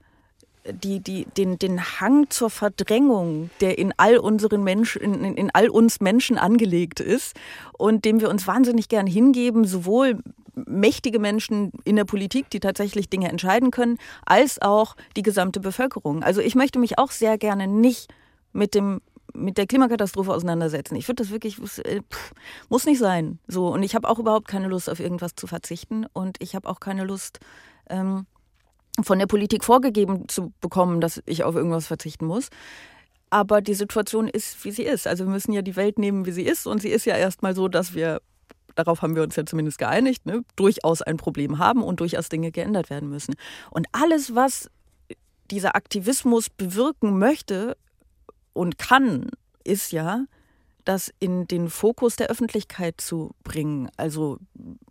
die, 0.72 1.00
die, 1.00 1.26
den, 1.38 1.60
den 1.60 1.82
Hang 2.00 2.30
zur 2.30 2.50
Verdrängung, 2.50 3.50
der 3.62 3.78
in 3.78 3.94
all 3.98 4.18
unseren 4.18 4.64
Menschen, 4.64 5.02
in, 5.02 5.36
in 5.36 5.52
all 5.54 5.70
uns 5.70 6.00
Menschen 6.00 6.38
angelegt 6.38 7.00
ist 7.00 7.36
und 7.78 8.06
dem 8.06 8.20
wir 8.20 8.30
uns 8.30 8.48
wahnsinnig 8.48 8.90
gern 8.90 9.08
hingeben, 9.08 9.66
sowohl 9.66 10.20
mächtige 10.56 11.20
Menschen 11.20 11.72
in 11.84 11.96
der 11.96 12.06
Politik, 12.06 12.50
die 12.50 12.60
tatsächlich 12.60 13.10
Dinge 13.10 13.30
entscheiden 13.30 13.72
können, 13.72 13.98
als 14.26 14.62
auch 14.62 14.96
die 15.16 15.22
gesamte 15.22 15.60
Bevölkerung. 15.60 16.24
Also 16.24 16.42
ich 16.42 16.56
möchte 16.56 16.80
mich 16.80 16.98
auch 16.98 17.12
sehr 17.12 17.38
gerne 17.38 17.68
nicht 17.68 18.14
mit 18.54 18.74
dem 18.74 19.02
mit 19.34 19.58
der 19.58 19.68
Klimakatastrophe 19.68 20.34
auseinandersetzen. 20.34 20.96
Ich 20.96 21.06
finde 21.06 21.24
das 21.24 21.30
wirklich 21.30 21.60
äh, 21.80 22.00
pff, 22.10 22.32
muss 22.70 22.86
nicht 22.86 23.00
sein. 23.00 23.40
So 23.48 23.68
und 23.68 23.84
ich 23.84 23.94
habe 23.94 24.08
auch 24.08 24.18
überhaupt 24.18 24.48
keine 24.48 24.70
Lust 24.70 24.90
auf 24.90 25.02
irgendwas 25.02 25.36
zu 25.36 25.46
verzichten 25.46 26.06
und 26.14 26.38
ich 26.40 26.56
habe 26.56 26.70
auch 26.70 26.80
keine 26.80 27.04
Lust 27.04 27.40
ähm, 27.90 28.26
von 29.04 29.20
der 29.20 29.28
Politik 29.28 29.64
vorgegeben 29.64 30.28
zu 30.28 30.54
bekommen, 30.62 31.02
dass 31.02 31.22
ich 31.26 31.44
auf 31.44 31.56
irgendwas 31.56 31.88
verzichten 31.88 32.26
muss. 32.26 32.50
Aber 33.30 33.62
die 33.62 33.74
Situation 33.74 34.28
ist, 34.28 34.64
wie 34.64 34.72
sie 34.72 34.84
ist. 34.84 35.08
Also 35.08 35.26
wir 35.26 35.32
müssen 35.32 35.52
ja 35.52 35.62
die 35.62 35.76
Welt 35.76 36.00
nehmen, 36.00 36.26
wie 36.26 36.32
sie 36.32 36.44
ist. 36.44 36.68
Und 36.68 36.82
sie 36.82 36.90
ist 36.90 37.06
ja 37.06 37.16
erstmal 37.18 37.56
so, 37.56 37.68
dass 37.68 37.94
wir, 37.94 38.22
darauf 38.76 39.02
haben 39.02 39.16
wir 39.16 39.24
uns 39.24 39.36
ja 39.36 39.46
zumindest 39.46 39.78
geeinigt, 39.78 40.26
ne, 40.26 40.44
durchaus 40.56 41.02
ein 41.02 41.18
Problem 41.18 41.58
haben 41.58 41.84
und 41.84 42.00
durchaus 42.00 42.30
Dinge 42.30 42.52
geändert 42.52 42.90
werden 42.90 43.10
müssen. 43.10 43.36
Und 43.72 43.88
alles, 43.92 44.36
was 44.36 44.70
dieser 45.52 45.76
Aktivismus 45.76 46.50
bewirken 46.50 47.20
möchte 47.20 47.76
und 48.54 48.78
kann, 48.78 49.30
ist 49.64 49.92
ja, 49.92 50.26
das 50.86 51.12
in 51.20 51.48
den 51.48 51.70
Fokus 51.70 52.16
der 52.16 52.28
Öffentlichkeit 52.28 53.02
zu 53.02 53.32
bringen, 53.44 53.90
also 53.98 54.38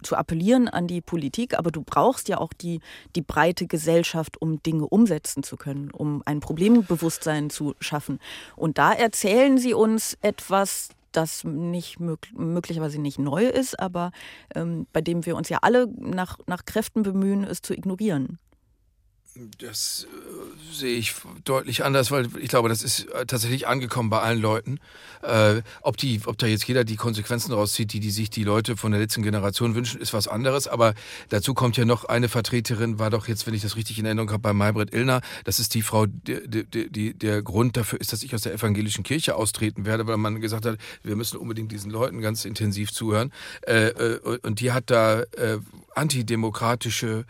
zu 0.03 0.17
appellieren 0.17 0.69
an 0.69 0.87
die 0.87 1.01
Politik, 1.01 1.57
aber 1.59 1.71
du 1.71 1.83
brauchst 1.83 2.29
ja 2.29 2.39
auch 2.39 2.53
die, 2.53 2.81
die 3.17 3.23
breite 3.23 3.67
Gesellschaft, 3.67 4.41
um 4.41 4.63
Dinge 4.63 4.87
umsetzen 4.87 5.43
zu 5.43 5.57
können, 5.57 5.91
um 5.91 6.23
ein 6.27 6.41
Problembewusstsein 6.41 7.49
zu 7.49 7.75
schaffen. 7.81 8.19
Und 8.57 8.79
da 8.79 8.93
erzählen 8.93 9.57
sie 9.57 9.73
uns 9.73 10.19
etwas, 10.21 10.91
das 11.13 11.45
nicht 11.45 12.01
möglicherweise 12.01 13.01
nicht 13.01 13.19
neu 13.19 13.47
ist, 13.47 13.79
aber 13.79 14.11
ähm, 14.55 14.87
bei 14.93 15.01
dem 15.01 15.25
wir 15.27 15.37
uns 15.37 15.49
ja 15.49 15.59
alle 15.63 15.87
nach, 15.97 16.39
nach 16.47 16.65
Kräften 16.65 17.03
bemühen, 17.03 17.45
es 17.45 17.63
zu 17.63 17.73
ignorieren. 17.73 18.39
Das 19.59 20.07
äh, 20.09 20.73
sehe 20.73 20.97
ich 20.97 21.13
deutlich 21.45 21.85
anders, 21.85 22.13
weil 22.13 22.29
ich 22.39 22.49
glaube, 22.49 22.69
das 22.69 22.83
ist 22.83 23.11
äh, 23.11 23.27
tatsächlich 23.27 23.67
angekommen 23.67 24.09
bei 24.09 24.21
allen 24.21 24.41
Leuten. 24.41 24.79
Äh, 25.23 25.63
ob, 25.83 25.97
die, 25.97 26.21
ob 26.27 26.39
da 26.39 26.47
jetzt 26.47 26.69
jeder 26.69 26.85
die 26.85 26.95
Konsequenzen 26.95 27.53
rauszieht, 27.53 27.93
die, 27.93 27.99
die 27.99 28.13
sich 28.13 28.31
die 28.31 28.45
Leute 28.45 28.77
von 28.77 28.93
der 28.93 29.01
letzten 29.01 29.25
Generation 29.25 29.75
wünschen, 29.75 30.01
ist 30.01 30.13
was 30.13 30.29
anderes. 30.29 30.69
Aber 30.69 30.95
dazu 31.31 31.53
kommt 31.53 31.77
ja 31.77 31.85
noch 31.85 32.05
eine 32.05 32.29
Vertreterin, 32.29 33.01
war 33.01 33.11
doch 33.11 33.27
jetzt, 33.27 33.45
wenn 33.49 33.55
ich 33.55 33.63
das 33.63 33.75
richtig 33.75 33.99
in 33.99 34.05
Erinnerung 34.05 34.31
habe, 34.31 34.41
bei 34.41 34.53
Maybrit 34.53 34.95
Illner. 34.95 35.21
Das 35.43 35.59
ist 35.59 35.75
die 35.75 35.83
Frau, 35.83 36.07
die, 36.07 36.65
die, 36.65 36.89
die, 36.89 37.15
der 37.15 37.43
Grund 37.43 37.77
dafür 37.77 38.01
ist, 38.01 38.13
dass 38.13 38.23
ich 38.23 38.37
aus 38.37 38.43
der 38.43 38.55
evangelischen 38.55 39.03
Kirche 39.03 39.35
austreten 39.35 39.85
werde, 39.85 40.07
weil 40.07 40.17
man 40.17 40.41
gesagt 40.41 40.65
hat, 40.65 40.79
wir 41.03 41.17
müssen 41.17 41.39
unbedingt 41.39 41.73
diesen 41.73 41.91
Leuten 41.91 42.21
ganz 42.21 42.45
intensiv 42.45 42.93
zuhören. 42.93 43.33
Äh, 43.63 43.89
äh 43.89 44.39
und 44.45 44.61
die 44.61 44.71
hat 44.71 44.91
da 44.91 45.23
äh, 45.23 45.59
antidemokratische 45.95 47.25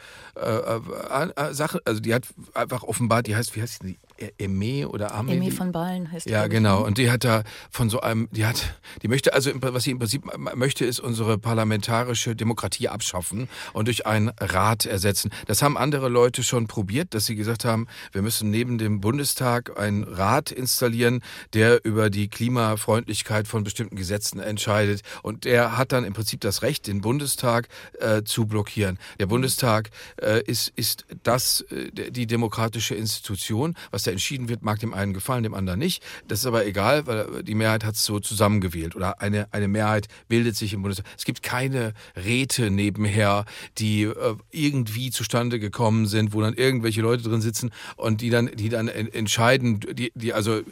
Sachen, 1.52 1.80
also 1.84 1.93
die 2.00 2.14
hat 2.14 2.26
einfach 2.54 2.82
offenbart, 2.82 3.26
die 3.26 3.36
heißt, 3.36 3.54
wie 3.56 3.62
heißt 3.62 3.82
die? 3.82 3.98
Eme 4.38 4.88
oder 4.88 5.14
Ame? 5.14 5.32
Eme 5.32 5.50
von 5.50 5.72
Ballen 5.72 6.10
heißt. 6.10 6.28
Ja, 6.28 6.46
genau. 6.46 6.80
Ne? 6.80 6.86
Und 6.86 6.98
die 6.98 7.10
hat 7.10 7.24
da 7.24 7.42
von 7.70 7.90
so 7.90 8.00
einem, 8.00 8.28
die 8.30 8.46
hat, 8.46 8.78
die 9.02 9.08
möchte, 9.08 9.34
also 9.34 9.50
was 9.54 9.84
sie 9.84 9.90
im 9.90 9.98
Prinzip 9.98 10.22
möchte, 10.54 10.84
ist 10.84 11.00
unsere 11.00 11.38
parlamentarische 11.38 12.36
Demokratie 12.36 12.88
abschaffen 12.88 13.48
und 13.72 13.88
durch 13.88 14.06
einen 14.06 14.30
Rat 14.40 14.86
ersetzen. 14.86 15.30
Das 15.46 15.62
haben 15.62 15.76
andere 15.76 16.08
Leute 16.08 16.42
schon 16.42 16.66
probiert, 16.66 17.14
dass 17.14 17.26
sie 17.26 17.34
gesagt 17.34 17.64
haben, 17.64 17.86
wir 18.12 18.22
müssen 18.22 18.50
neben 18.50 18.78
dem 18.78 19.00
Bundestag 19.00 19.78
einen 19.78 20.04
Rat 20.04 20.50
installieren, 20.50 21.20
der 21.52 21.84
über 21.84 22.10
die 22.10 22.28
Klimafreundlichkeit 22.28 23.48
von 23.48 23.64
bestimmten 23.64 23.96
Gesetzen 23.96 24.40
entscheidet. 24.40 25.02
Und 25.22 25.44
der 25.44 25.76
hat 25.76 25.92
dann 25.92 26.04
im 26.04 26.12
Prinzip 26.12 26.40
das 26.40 26.62
Recht, 26.62 26.86
den 26.86 27.00
Bundestag 27.00 27.68
äh, 27.98 28.22
zu 28.22 28.46
blockieren. 28.46 28.98
Der 29.18 29.26
Bundestag 29.26 29.90
äh, 30.20 30.42
ist, 30.42 30.72
ist 30.76 31.04
das, 31.22 31.62
äh, 31.70 32.10
die 32.10 32.26
demokratische 32.26 32.94
Institution. 32.94 33.74
Was 33.90 34.03
da 34.04 34.10
entschieden 34.10 34.48
wird, 34.48 34.62
mag 34.62 34.78
dem 34.78 34.94
einen 34.94 35.14
gefallen, 35.14 35.42
dem 35.42 35.54
anderen 35.54 35.78
nicht. 35.78 36.02
Das 36.28 36.40
ist 36.40 36.46
aber 36.46 36.66
egal, 36.66 37.06
weil 37.06 37.42
die 37.42 37.54
Mehrheit 37.54 37.84
hat 37.84 37.94
es 37.94 38.04
so 38.04 38.20
zusammengewählt. 38.20 38.96
Oder 38.96 39.20
eine, 39.20 39.52
eine 39.52 39.68
Mehrheit 39.68 40.08
bildet 40.28 40.56
sich 40.56 40.72
im 40.72 40.82
Bundestag. 40.82 41.06
Es 41.16 41.24
gibt 41.24 41.42
keine 41.42 41.92
Räte 42.16 42.70
nebenher, 42.70 43.44
die 43.78 44.02
äh, 44.04 44.36
irgendwie 44.50 45.10
zustande 45.10 45.58
gekommen 45.58 46.06
sind, 46.06 46.32
wo 46.32 46.40
dann 46.40 46.54
irgendwelche 46.54 47.02
Leute 47.02 47.22
drin 47.22 47.40
sitzen 47.40 47.70
und 47.96 48.20
die 48.20 48.30
dann, 48.30 48.50
die 48.54 48.68
dann 48.68 48.88
entscheiden, 48.88 49.80
die, 49.80 50.12
die 50.14 50.32
also 50.32 50.62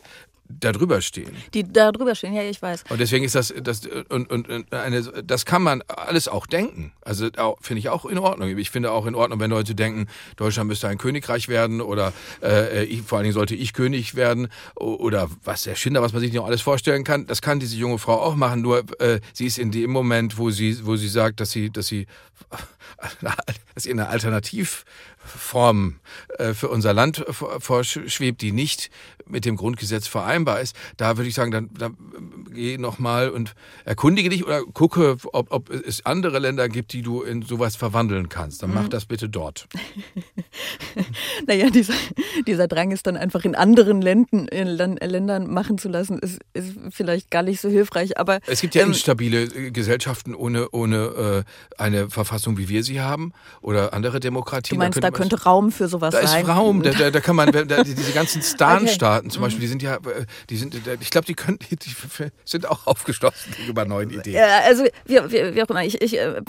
da 0.61 0.73
drüber 0.73 1.01
stehen. 1.01 1.37
Die 1.55 1.71
da 1.71 1.93
drüber 1.93 2.15
stehen, 2.15 2.35
ja, 2.35 2.43
ich 2.43 2.61
weiß. 2.61 2.85
Und 2.89 3.01
deswegen 3.01 3.25
ist 3.25 3.35
das, 3.35 3.53
das 3.63 3.83
und, 4.09 4.31
und, 4.31 4.49
und 4.49 4.73
eine, 4.73 5.03
das 5.03 5.45
kann 5.45 5.63
man 5.63 5.83
alles 5.89 6.29
auch 6.29 6.47
denken. 6.47 6.93
Also 7.03 7.29
finde 7.61 7.79
ich 7.79 7.89
auch 7.89 8.05
in 8.05 8.19
Ordnung. 8.19 8.57
Ich 8.57 8.71
finde 8.71 8.93
auch 8.93 9.07
in 9.07 9.15
Ordnung, 9.15 9.41
wenn 9.41 9.51
Leute 9.51 9.75
denken, 9.75 10.07
Deutschland 10.37 10.69
müsste 10.69 10.89
ein 10.89 10.99
Königreich 10.99 11.49
werden 11.49 11.81
oder 11.81 12.13
äh, 12.43 12.85
ich, 12.85 13.03
vor 13.03 13.19
allen 13.19 13.25
Dingen 13.25 13.35
sollte 13.35 13.55
ich 13.55 13.73
König 13.73 14.15
werden 14.15 14.49
oder 14.75 15.29
was 15.45 15.63
der 15.65 15.75
Schinder, 15.75 16.03
was 16.03 16.13
man 16.13 16.21
sich 16.21 16.33
noch 16.33 16.47
alles 16.47 16.63
vorstellen 16.63 17.05
kann. 17.05 17.27
Das 17.27 17.43
kann 17.43 17.61
diese 17.61 17.77
junge 17.77 17.99
Frau 17.99 18.21
auch 18.21 18.37
machen. 18.37 18.63
Nur 18.63 18.85
äh, 19.01 19.21
sie 19.33 19.47
ist 19.47 19.59
in 19.59 19.71
dem 19.71 19.91
Moment, 19.91 20.39
wo 20.39 20.51
sie, 20.51 20.85
wo 20.85 20.97
sie 20.97 21.09
sagt, 21.09 21.41
dass 21.41 21.51
sie, 21.51 21.71
dass 21.71 21.87
sie, 21.87 22.07
dass 23.21 23.85
sie 23.85 23.91
eine 23.91 24.09
Alternativform 25.23 25.97
äh, 26.39 26.55
für 26.55 26.69
unser 26.69 26.93
Land 26.93 27.25
vorschwebt, 27.29 28.41
die 28.43 28.53
nicht 28.53 28.91
mit 29.27 29.45
dem 29.45 29.57
Grundgesetz 29.57 30.07
vereinbar 30.07 30.61
ist, 30.61 30.77
da 30.97 31.17
würde 31.17 31.29
ich 31.29 31.35
sagen, 31.35 31.51
dann, 31.51 31.71
dann 31.73 31.97
geh 32.53 32.77
nochmal 32.77 33.31
und 33.31 33.55
erkundige 33.85 34.29
dich 34.29 34.45
oder 34.45 34.63
gucke, 34.63 35.17
ob, 35.33 35.53
ob 35.53 35.71
es 35.71 36.05
andere 36.05 36.39
Länder 36.39 36.69
gibt, 36.69 36.93
die 36.93 37.03
du 37.03 37.23
in 37.23 37.43
sowas 37.43 37.77
verwandeln 37.77 38.29
kannst. 38.29 38.63
Dann 38.63 38.71
mhm. 38.71 38.77
mach 38.77 38.89
das 38.89 39.07
bitte 39.07 39.29
dort. 39.29 39.69
naja, 41.47 41.71
dieser, 41.71 41.95
dieser 42.47 42.69
Drang 42.69 42.91
ist 42.91 43.07
dann 43.07 43.17
einfach 43.17 43.45
in 43.45 43.55
anderen 43.55 44.03
Länden, 44.03 44.49
in 44.49 44.67
Ländern 44.67 45.51
machen 45.51 45.79
zu 45.79 45.89
lassen, 45.89 46.19
ist, 46.19 46.41
ist 46.53 46.75
vielleicht 46.91 47.31
gar 47.31 47.43
nicht 47.43 47.61
so 47.61 47.69
hilfreich. 47.69 48.19
Aber 48.19 48.41
es 48.47 48.61
gibt 48.61 48.75
ja 48.75 48.83
ähm, 48.83 48.89
instabile 48.89 49.45
äh, 49.45 49.71
Gesellschaften 49.71 50.35
ohne, 50.35 50.69
ohne 50.71 51.45
äh, 51.79 51.81
eine 51.81 52.11
Verfassung, 52.11 52.59
wie 52.59 52.69
wir 52.69 52.83
sie 52.83 53.01
haben, 53.01 53.33
oder 53.61 53.95
andere 53.95 54.21
Demokratien. 54.21 54.79
Du 54.79 54.85
meinst, 54.85 55.03
da 55.03 55.11
könnte, 55.13 55.43
Raum 55.43 55.73
für 55.73 55.89
sowas 55.89 56.13
da 56.13 56.27
sein? 56.27 56.45
Da 56.47 56.53
ist 56.53 56.59
Raum, 56.59 56.83
da, 56.83 56.91
da, 56.91 57.11
da 57.11 57.21
kann 57.21 57.37
man, 57.37 57.51
da, 57.53 57.83
diese 57.83 58.13
ganzen 58.13 58.43
Stan-Staaten, 58.43 59.27
okay. 59.27 59.35
zum 59.35 59.43
Beispiel, 59.43 59.61
die 59.61 59.67
sind 59.69 59.83
ja, 59.83 59.97
äh, 59.97 60.27
die 60.51 60.57
sind, 60.57 60.75
ich 61.01 61.11
glaube, 61.11 61.27
die 61.27 61.35
können, 61.35 61.59
die, 61.71 61.77
die 61.77 61.95
sind 62.45 62.69
auch 62.69 62.87
aufgeschlossen 62.87 63.53
gegenüber 63.57 63.85
neuen 63.85 64.11
Ideen. 64.11 64.35
Ja, 64.35 64.61
also 64.67 64.85
wie, 65.07 65.17
wie, 65.17 65.55
wie 65.55 65.63
auch 65.63 65.69
immer. 65.69 65.85
Ich, 65.85 66.01
ich 66.01 66.19
äh, 66.19 66.41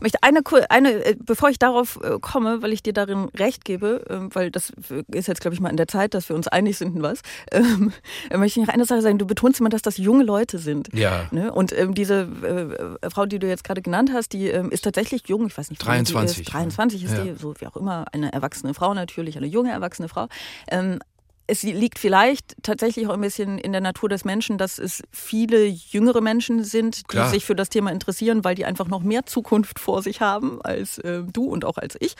möchte 0.00 0.18
eine, 0.22 0.40
eine, 0.68 1.04
äh, 1.04 1.16
bevor 1.18 1.50
ich 1.50 1.58
darauf 1.58 1.98
äh, 2.02 2.18
komme, 2.20 2.62
weil 2.62 2.72
ich 2.72 2.82
dir 2.82 2.92
darin 2.92 3.28
recht 3.36 3.64
gebe, 3.64 4.04
äh, 4.08 4.34
weil 4.34 4.50
das 4.50 4.72
ist 5.12 5.28
jetzt, 5.28 5.40
glaube 5.40 5.54
ich, 5.54 5.60
mal 5.60 5.70
in 5.70 5.76
der 5.76 5.88
Zeit, 5.88 6.14
dass 6.14 6.28
wir 6.28 6.36
uns 6.36 6.48
einig 6.48 6.78
sind 6.78 6.96
in 6.96 7.02
was, 7.02 7.20
ähm, 7.52 7.92
möchte 8.34 8.60
ich 8.60 8.66
noch 8.66 8.74
eine 8.74 8.84
Sache 8.84 9.02
sagen. 9.02 9.18
Du 9.18 9.26
betonst 9.26 9.60
immer, 9.60 9.68
dass 9.68 9.82
das 9.82 9.96
junge 9.96 10.24
Leute 10.24 10.58
sind. 10.58 10.88
Ja. 10.92 11.26
Ne? 11.30 11.52
Und 11.52 11.76
ähm, 11.76 11.94
diese 11.94 12.28
äh, 13.02 13.10
Frau, 13.10 13.26
die 13.26 13.38
du 13.38 13.46
jetzt 13.46 13.64
gerade 13.64 13.82
genannt 13.82 14.10
hast, 14.12 14.32
die 14.32 14.48
ähm, 14.48 14.70
ist 14.70 14.84
tatsächlich 14.84 15.28
jung. 15.28 15.46
Ich 15.46 15.56
weiß 15.56 15.70
nicht, 15.70 15.84
23. 15.84 16.40
Ist. 16.40 16.52
23 16.52 17.04
ist 17.04 17.12
ja. 17.12 17.24
die, 17.24 17.34
so 17.34 17.54
wie 17.58 17.66
auch 17.66 17.76
immer, 17.76 17.97
eine 18.12 18.32
erwachsene 18.32 18.74
Frau 18.74 18.94
natürlich, 18.94 19.36
eine 19.36 19.46
junge 19.46 19.70
erwachsene 19.70 20.08
Frau. 20.08 20.28
Ähm, 20.70 20.98
es 21.48 21.62
liegt 21.62 21.98
vielleicht 21.98 22.56
tatsächlich 22.62 23.06
auch 23.08 23.14
ein 23.14 23.22
bisschen 23.22 23.58
in 23.58 23.72
der 23.72 23.80
Natur 23.80 24.10
des 24.10 24.26
Menschen, 24.26 24.58
dass 24.58 24.78
es 24.78 25.02
viele 25.10 25.64
jüngere 25.64 26.20
Menschen 26.20 26.62
sind, 26.62 26.98
die 26.98 27.04
Klar. 27.04 27.30
sich 27.30 27.46
für 27.46 27.56
das 27.56 27.70
Thema 27.70 27.90
interessieren, 27.90 28.44
weil 28.44 28.54
die 28.54 28.66
einfach 28.66 28.86
noch 28.86 29.02
mehr 29.02 29.24
Zukunft 29.24 29.78
vor 29.78 30.02
sich 30.02 30.20
haben 30.20 30.60
als 30.60 30.98
äh, 30.98 31.22
du 31.24 31.44
und 31.44 31.64
auch 31.64 31.78
als 31.78 31.96
ich. 32.00 32.14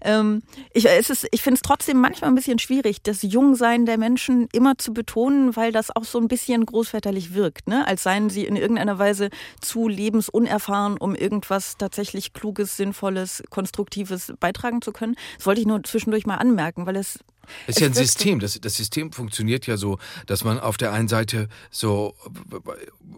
Ähm, 0.00 0.42
ich 0.72 0.86
ich 0.86 1.42
finde 1.42 1.54
es 1.54 1.62
trotzdem 1.62 2.00
manchmal 2.00 2.30
ein 2.30 2.34
bisschen 2.34 2.58
schwierig, 2.58 3.02
das 3.02 3.22
Jungsein 3.22 3.86
der 3.86 3.98
Menschen 3.98 4.48
immer 4.52 4.76
zu 4.76 4.92
betonen, 4.92 5.54
weil 5.54 5.70
das 5.70 5.94
auch 5.94 6.04
so 6.04 6.18
ein 6.18 6.26
bisschen 6.26 6.66
großväterlich 6.66 7.34
wirkt, 7.34 7.68
ne? 7.68 7.86
als 7.86 8.02
seien 8.02 8.30
sie 8.30 8.44
in 8.44 8.56
irgendeiner 8.56 8.98
Weise 8.98 9.30
zu 9.60 9.86
lebensunerfahren, 9.86 10.98
um 10.98 11.14
irgendwas 11.14 11.76
tatsächlich 11.78 12.32
Kluges, 12.32 12.76
Sinnvolles, 12.76 13.44
Konstruktives 13.48 14.32
beitragen 14.40 14.82
zu 14.82 14.90
können. 14.90 15.14
Das 15.36 15.46
wollte 15.46 15.60
ich 15.60 15.68
nur 15.68 15.84
zwischendurch 15.84 16.26
mal 16.26 16.36
anmerken, 16.36 16.84
weil 16.84 16.96
es 16.96 17.20
es 17.66 17.76
ist 17.76 17.80
ja 17.80 17.86
ein 17.86 17.94
System. 17.94 18.40
Das, 18.40 18.60
das 18.60 18.76
System 18.76 19.12
funktioniert 19.12 19.66
ja 19.66 19.76
so, 19.76 19.98
dass 20.26 20.44
man 20.44 20.58
auf 20.58 20.76
der 20.76 20.92
einen 20.92 21.08
Seite 21.08 21.48
so 21.70 22.14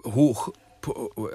hoch 0.04 0.52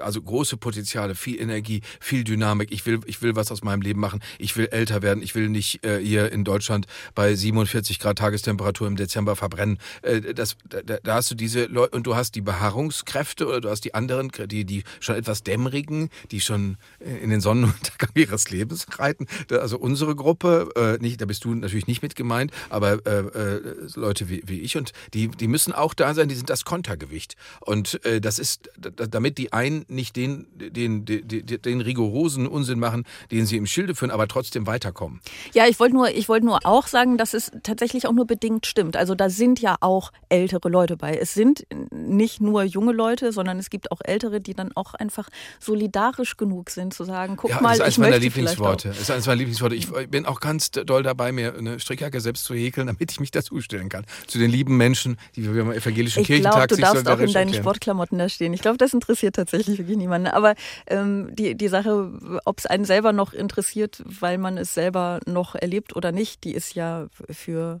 also 0.00 0.22
große 0.22 0.56
Potenziale, 0.56 1.14
viel 1.14 1.40
Energie, 1.40 1.82
viel 2.00 2.24
Dynamik. 2.24 2.72
Ich 2.72 2.86
will, 2.86 3.00
ich 3.06 3.22
will 3.22 3.36
was 3.36 3.50
aus 3.52 3.62
meinem 3.62 3.82
Leben 3.82 4.00
machen. 4.00 4.20
Ich 4.38 4.56
will 4.56 4.68
älter 4.70 5.02
werden. 5.02 5.22
Ich 5.22 5.34
will 5.34 5.48
nicht 5.48 5.84
äh, 5.84 5.98
hier 5.98 6.32
in 6.32 6.44
Deutschland 6.44 6.86
bei 7.14 7.34
47 7.34 7.98
Grad 7.98 8.18
Tagestemperatur 8.18 8.86
im 8.86 8.96
Dezember 8.96 9.36
verbrennen. 9.36 9.78
Äh, 10.02 10.34
das, 10.34 10.56
da, 10.68 10.80
da 10.82 11.14
hast 11.14 11.30
du 11.30 11.34
diese 11.34 11.64
Leute 11.66 11.96
und 11.96 12.06
du 12.06 12.14
hast 12.16 12.34
die 12.34 12.40
Beharrungskräfte 12.40 13.46
oder 13.46 13.60
du 13.60 13.70
hast 13.70 13.84
die 13.84 13.94
anderen, 13.94 14.30
die, 14.46 14.64
die 14.64 14.84
schon 15.00 15.16
etwas 15.16 15.42
dämmerigen, 15.42 16.10
die 16.30 16.40
schon 16.40 16.76
in 17.00 17.30
den 17.30 17.40
Sonnenuntergang 17.40 18.10
ihres 18.14 18.50
Lebens 18.50 18.86
reiten. 18.98 19.26
Also 19.50 19.78
unsere 19.78 20.14
Gruppe, 20.14 20.68
äh, 20.76 21.02
nicht, 21.02 21.20
da 21.20 21.26
bist 21.26 21.44
du 21.44 21.54
natürlich 21.54 21.86
nicht 21.86 22.02
mit 22.02 22.14
gemeint, 22.14 22.52
aber 22.68 23.04
äh, 23.06 23.20
äh, 23.20 23.60
Leute 23.94 24.28
wie, 24.28 24.42
wie 24.46 24.60
ich 24.60 24.76
und 24.76 24.92
die, 25.14 25.28
die 25.28 25.48
müssen 25.48 25.72
auch 25.72 25.94
da 25.94 26.14
sein. 26.14 26.28
Die 26.28 26.34
sind 26.34 26.50
das 26.50 26.64
Kontergewicht 26.64 27.36
und 27.60 28.04
äh, 28.04 28.20
das 28.20 28.38
ist, 28.38 28.70
damit 28.78 29.38
die 29.40 29.54
einen 29.54 29.86
nicht 29.88 30.16
den, 30.16 30.46
den, 30.54 31.06
den, 31.06 31.26
den, 31.26 31.80
rigorosen 31.80 32.46
Unsinn 32.46 32.78
machen, 32.78 33.06
den 33.30 33.46
sie 33.46 33.56
im 33.56 33.64
Schilde 33.64 33.94
führen, 33.94 34.10
aber 34.10 34.28
trotzdem 34.28 34.66
weiterkommen. 34.66 35.20
Ja, 35.54 35.66
ich 35.66 35.80
wollte 35.80 35.94
nur, 35.94 36.10
ich 36.10 36.28
wollte 36.28 36.44
nur 36.44 36.58
auch 36.64 36.86
sagen, 36.86 37.16
dass 37.16 37.32
es 37.32 37.50
tatsächlich 37.62 38.06
auch 38.06 38.12
nur 38.12 38.26
bedingt 38.26 38.66
stimmt. 38.66 38.98
Also 38.98 39.14
da 39.14 39.30
sind 39.30 39.58
ja 39.60 39.76
auch 39.80 40.12
ältere 40.28 40.68
Leute 40.68 40.98
bei. 40.98 41.16
Es 41.16 41.32
sind 41.32 41.66
nicht 41.90 42.42
nur 42.42 42.64
junge 42.64 42.92
Leute, 42.92 43.32
sondern 43.32 43.58
es 43.58 43.70
gibt 43.70 43.90
auch 43.92 44.00
ältere, 44.04 44.42
die 44.42 44.52
dann 44.52 44.72
auch 44.74 44.92
einfach 44.92 45.30
solidarisch 45.58 46.36
genug 46.36 46.68
sind 46.68 46.92
zu 46.92 47.04
sagen, 47.04 47.36
guck 47.36 47.48
ja, 47.48 47.62
mal, 47.62 47.72
ist 47.72 47.80
eines 47.80 47.94
ich 47.94 47.98
meiner 47.98 48.10
möchte 48.10 48.24
Lieblingsworte. 48.24 48.88
Das 48.88 49.00
ist 49.00 49.10
eines 49.10 49.26
meiner 49.26 49.38
Lieblingsworte. 49.38 49.74
Ich 49.74 49.90
bin 50.10 50.26
auch 50.26 50.40
ganz 50.40 50.70
doll 50.70 51.02
dabei, 51.02 51.32
mir 51.32 51.54
eine 51.56 51.80
Strickjacke 51.80 52.20
selbst 52.20 52.44
zu 52.44 52.54
häkeln, 52.54 52.88
damit 52.88 53.10
ich 53.10 53.20
mich 53.20 53.30
dazustellen 53.30 53.88
kann. 53.88 54.04
Zu 54.26 54.38
den 54.38 54.50
lieben 54.50 54.76
Menschen, 54.76 55.16
die 55.34 55.44
wir 55.44 55.64
beim 55.64 55.72
evangelischen 55.72 56.20
Ich 56.20 56.26
Kirchentag 56.26 56.68
du 56.68 56.74
sich 56.74 56.84
darfst 56.84 57.08
auch 57.08 57.18
in 57.18 57.32
deinen 57.32 57.48
erklären. 57.48 57.62
Sportklamotten 57.62 58.18
da 58.18 58.28
stehen. 58.28 58.52
Ich 58.52 58.60
glaube, 58.60 58.76
das 58.76 58.92
interessiert 58.92 59.29
tatsächlich 59.32 59.78
wirklich 59.78 59.96
niemanden. 59.96 60.28
Aber 60.28 60.54
ähm, 60.86 61.34
die, 61.34 61.54
die 61.54 61.68
Sache, 61.68 62.12
ob 62.44 62.58
es 62.58 62.66
einen 62.66 62.84
selber 62.84 63.12
noch 63.12 63.32
interessiert, 63.32 64.02
weil 64.04 64.38
man 64.38 64.58
es 64.58 64.74
selber 64.74 65.20
noch 65.26 65.54
erlebt 65.54 65.96
oder 65.96 66.12
nicht, 66.12 66.44
die 66.44 66.54
ist 66.54 66.74
ja 66.74 67.08
für 67.30 67.80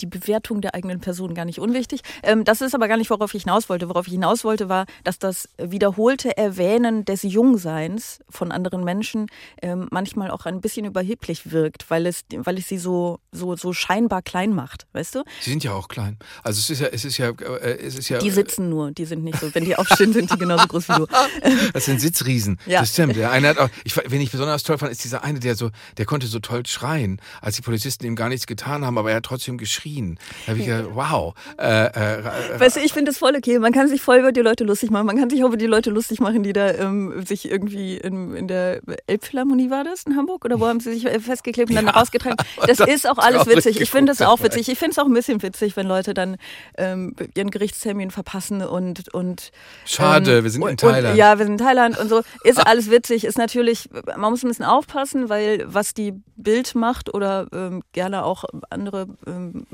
die 0.00 0.06
Bewertung 0.06 0.60
der 0.60 0.74
eigenen 0.74 1.00
Person 1.00 1.34
gar 1.34 1.44
nicht 1.44 1.58
unwichtig. 1.58 2.02
Ähm, 2.22 2.44
das 2.44 2.60
ist 2.60 2.74
aber 2.74 2.88
gar 2.88 2.96
nicht, 2.96 3.10
worauf 3.10 3.34
ich 3.34 3.42
hinaus 3.42 3.68
wollte. 3.68 3.88
Worauf 3.88 4.06
ich 4.06 4.12
hinaus 4.12 4.44
wollte, 4.44 4.68
war, 4.68 4.86
dass 5.04 5.18
das 5.18 5.48
wiederholte 5.58 6.36
Erwähnen 6.36 7.04
des 7.04 7.22
Jungseins 7.22 8.20
von 8.28 8.52
anderen 8.52 8.84
Menschen 8.84 9.26
ähm, 9.62 9.88
manchmal 9.90 10.30
auch 10.30 10.46
ein 10.46 10.60
bisschen 10.60 10.84
überheblich 10.84 11.52
wirkt, 11.52 11.90
weil 11.90 12.06
es, 12.06 12.24
weil 12.34 12.58
es 12.58 12.68
sie 12.68 12.78
so, 12.78 13.20
so, 13.32 13.56
so 13.56 13.72
scheinbar 13.72 14.22
klein 14.22 14.54
macht, 14.54 14.86
weißt 14.92 15.16
du? 15.16 15.24
Sie 15.40 15.50
sind 15.50 15.64
ja 15.64 15.72
auch 15.72 15.88
klein. 15.88 16.18
Also 16.42 16.58
es 16.58 16.70
ist 16.70 16.80
ja, 16.80 16.88
es 16.88 17.04
ist 17.04 17.18
ja, 17.18 17.30
äh, 17.30 17.78
es 17.78 17.98
ist 17.98 18.08
ja. 18.08 18.18
Die 18.18 18.30
sitzen 18.30 18.68
nur, 18.68 18.90
die 18.92 19.04
sind 19.04 19.24
nicht 19.24 19.38
so. 19.38 19.54
Wenn 19.54 19.64
die 19.64 19.76
aufstehen, 19.76 20.12
sind 20.12 20.32
die 20.32 20.38
genauso 20.38 20.66
groß 20.66 20.88
wie 20.88 20.94
du. 20.94 21.06
Das 21.72 21.84
sind 21.84 22.00
Sitzriesen. 22.00 22.58
Ja. 22.66 22.80
Das 22.80 22.92
stimmt. 22.92 23.16
Der 23.16 23.30
eine 23.30 23.48
hat 23.48 23.58
auch, 23.58 23.68
ich, 23.84 23.96
wen 23.96 24.20
ich 24.20 24.30
besonders 24.30 24.62
toll 24.62 24.78
fand, 24.78 24.92
ist 24.92 25.04
dieser 25.04 25.24
eine, 25.24 25.40
der 25.40 25.54
so, 25.54 25.70
der 25.96 26.06
konnte 26.06 26.26
so 26.26 26.38
toll 26.40 26.64
schreien, 26.66 27.20
als 27.40 27.56
die 27.56 27.62
Polizisten 27.62 28.04
ihm 28.04 28.16
gar 28.16 28.28
nichts 28.28 28.46
getan 28.46 28.84
haben, 28.84 28.98
aber 28.98 29.10
er 29.10 29.16
hat 29.16 29.24
trotzdem 29.24 29.47
geschrien. 29.56 30.18
Da 30.44 30.52
habe 30.52 30.60
ich 30.60 30.66
gedacht, 30.66 30.90
wow. 30.92 31.34
Äh, 31.58 31.86
äh, 31.86 32.20
äh, 32.20 32.60
Weißt 32.60 32.76
du, 32.76 32.80
ich 32.80 32.92
finde 32.92 33.10
das 33.10 33.18
voll 33.18 33.34
okay. 33.36 33.58
Man 33.58 33.72
kann 33.72 33.88
sich 33.88 34.02
voll 34.02 34.18
über 34.18 34.32
die 34.32 34.40
Leute 34.40 34.64
lustig 34.64 34.90
machen. 34.90 35.06
Man 35.06 35.16
kann 35.16 35.30
sich 35.30 35.42
auch 35.42 35.48
über 35.48 35.56
die 35.56 35.66
Leute 35.66 35.90
lustig 35.90 36.20
machen, 36.20 36.42
die 36.42 36.52
da 36.52 36.72
ähm, 36.74 37.24
sich 37.24 37.50
irgendwie 37.50 37.96
in, 37.96 38.34
in 38.34 38.48
der 38.48 38.80
Elbphilharmonie 39.06 39.70
war 39.70 39.84
das 39.84 40.02
in 40.04 40.16
Hamburg 40.16 40.44
oder 40.44 40.60
wo 40.60 40.66
haben 40.66 40.80
sie 40.80 40.92
sich 40.92 41.06
äh, 41.06 41.20
festgeklebt 41.20 41.70
und 41.70 41.76
dann 41.76 41.86
Ja, 41.86 41.92
rausgetragen. 41.92 42.36
Das 42.66 42.78
das 42.78 42.88
ist 42.88 43.08
auch 43.08 43.18
alles 43.18 43.46
witzig. 43.46 43.80
Ich 43.80 43.90
finde 43.90 44.12
das 44.12 44.22
auch 44.22 44.42
witzig. 44.42 44.68
Ich 44.68 44.78
finde 44.78 44.92
es 44.92 44.98
auch 44.98 45.06
ein 45.06 45.14
bisschen 45.14 45.42
witzig, 45.42 45.76
wenn 45.76 45.86
Leute 45.86 46.14
dann 46.14 46.36
ähm, 46.76 47.14
ihren 47.34 47.50
Gerichtstermin 47.50 48.10
verpassen 48.10 48.62
und 48.62 49.12
und 49.14 49.50
Schade, 49.84 50.38
ähm, 50.38 50.44
wir 50.44 50.50
sind 50.50 50.66
in 50.66 50.76
Thailand. 50.76 51.08
Und, 51.08 51.16
ja, 51.16 51.38
wir 51.38 51.44
sind 51.44 51.60
in 51.60 51.66
Thailand 51.66 51.98
und 51.98 52.08
so. 52.08 52.22
Ist 52.44 52.64
alles 52.64 52.90
witzig. 52.90 53.24
Ist 53.24 53.38
natürlich, 53.38 53.88
man 54.16 54.30
muss 54.30 54.42
ein 54.42 54.48
bisschen 54.48 54.64
aufpassen, 54.64 55.28
weil 55.28 55.64
was 55.66 55.94
die 55.94 56.14
Bild 56.36 56.74
macht 56.74 57.12
oder 57.12 57.46
ähm, 57.52 57.82
gerne 57.92 58.24
auch 58.24 58.44
andere 58.70 59.08
ähm, 59.38 59.66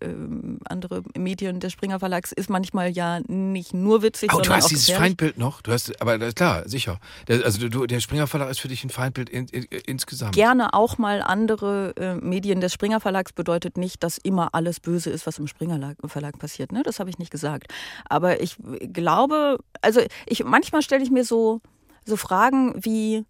ähm, 0.00 0.58
andere 0.64 1.02
Medien 1.16 1.60
des 1.60 1.72
Springer 1.72 1.98
Verlags 1.98 2.32
ist 2.32 2.50
manchmal 2.50 2.90
ja 2.90 3.20
nicht 3.28 3.74
nur 3.74 4.02
witzig, 4.02 4.30
Oh, 4.32 4.38
du 4.38 4.44
sondern 4.44 4.56
hast 4.56 4.64
auch 4.64 4.68
dieses 4.68 4.86
gefährlich. 4.86 5.08
Feindbild 5.08 5.38
noch? 5.38 5.62
Du 5.62 5.72
hast, 5.72 6.00
aber 6.00 6.18
klar, 6.32 6.68
sicher. 6.68 6.98
Der, 7.28 7.44
also 7.44 7.68
du, 7.68 7.86
der 7.86 8.00
Springer 8.00 8.26
Verlag 8.26 8.50
ist 8.50 8.60
für 8.60 8.68
dich 8.68 8.84
ein 8.84 8.90
Feindbild 8.90 9.28
in, 9.30 9.46
in, 9.48 9.64
insgesamt. 9.86 10.34
Gerne 10.34 10.74
auch 10.74 10.98
mal 10.98 11.22
andere 11.22 11.94
äh, 11.96 12.14
Medien 12.14 12.60
des 12.60 12.72
Springer 12.72 13.00
Verlags 13.00 13.32
bedeutet 13.32 13.76
nicht, 13.76 14.02
dass 14.02 14.18
immer 14.18 14.54
alles 14.54 14.80
böse 14.80 15.10
ist, 15.10 15.26
was 15.26 15.38
im 15.38 15.46
Springer 15.46 15.78
Lag- 15.78 15.96
Verlag 16.06 16.38
passiert. 16.38 16.72
Ne? 16.72 16.82
Das 16.82 17.00
habe 17.00 17.10
ich 17.10 17.18
nicht 17.18 17.30
gesagt. 17.30 17.72
Aber 18.08 18.40
ich 18.40 18.56
glaube, 18.92 19.58
also 19.80 20.00
ich 20.26 20.44
manchmal 20.44 20.82
stelle 20.82 21.02
ich 21.02 21.10
mir 21.10 21.24
so, 21.24 21.60
so 22.04 22.16
Fragen 22.16 22.74
wie, 22.84 23.24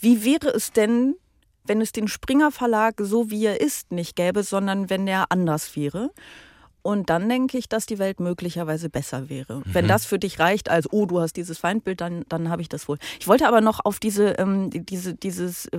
wie 0.00 0.24
wäre 0.24 0.48
es 0.48 0.72
denn, 0.72 1.14
wenn 1.64 1.80
es 1.80 1.92
den 1.92 2.08
Springer 2.08 2.50
Verlag 2.50 2.96
so 2.98 3.30
wie 3.30 3.46
er 3.46 3.60
ist 3.60 3.92
nicht 3.92 4.16
gäbe, 4.16 4.42
sondern 4.42 4.90
wenn 4.90 5.06
er 5.06 5.26
anders 5.30 5.76
wäre? 5.76 6.10
Und 6.82 7.10
dann 7.10 7.28
denke 7.28 7.58
ich, 7.58 7.68
dass 7.68 7.86
die 7.86 8.00
Welt 8.00 8.18
möglicherweise 8.18 8.90
besser 8.90 9.28
wäre. 9.28 9.62
Wenn 9.66 9.86
das 9.86 10.04
für 10.04 10.18
dich 10.18 10.40
reicht, 10.40 10.68
als 10.68 10.92
oh, 10.92 11.06
du 11.06 11.20
hast 11.20 11.34
dieses 11.34 11.58
Feindbild, 11.58 12.00
dann, 12.00 12.24
dann 12.28 12.48
habe 12.48 12.60
ich 12.60 12.68
das 12.68 12.88
wohl. 12.88 12.98
Ich 13.20 13.28
wollte 13.28 13.46
aber 13.46 13.60
noch 13.60 13.84
auf 13.84 14.00
diese, 14.00 14.30
ähm, 14.30 14.68
diese, 14.70 15.14
dieses 15.14 15.66
äh, 15.66 15.78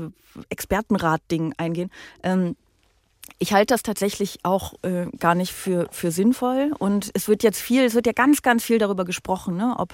Expertenrat-Ding 0.49 1.55
eingehen. 1.57 1.89
Ähm, 2.23 2.55
ich 3.37 3.51
halte 3.51 3.73
das 3.73 3.83
tatsächlich 3.83 4.39
auch 4.43 4.75
äh, 4.83 5.07
gar 5.19 5.35
nicht 5.35 5.51
für, 5.51 5.87
für 5.91 6.11
sinnvoll. 6.11 6.71
Und 6.79 7.11
es 7.13 7.27
wird 7.27 7.43
jetzt 7.43 7.59
viel, 7.59 7.83
es 7.83 7.95
wird 7.95 8.07
ja 8.07 8.13
ganz, 8.13 8.41
ganz 8.41 8.63
viel 8.63 8.77
darüber 8.77 9.03
gesprochen, 9.03 9.57
ne? 9.57 9.75
ob 9.77 9.93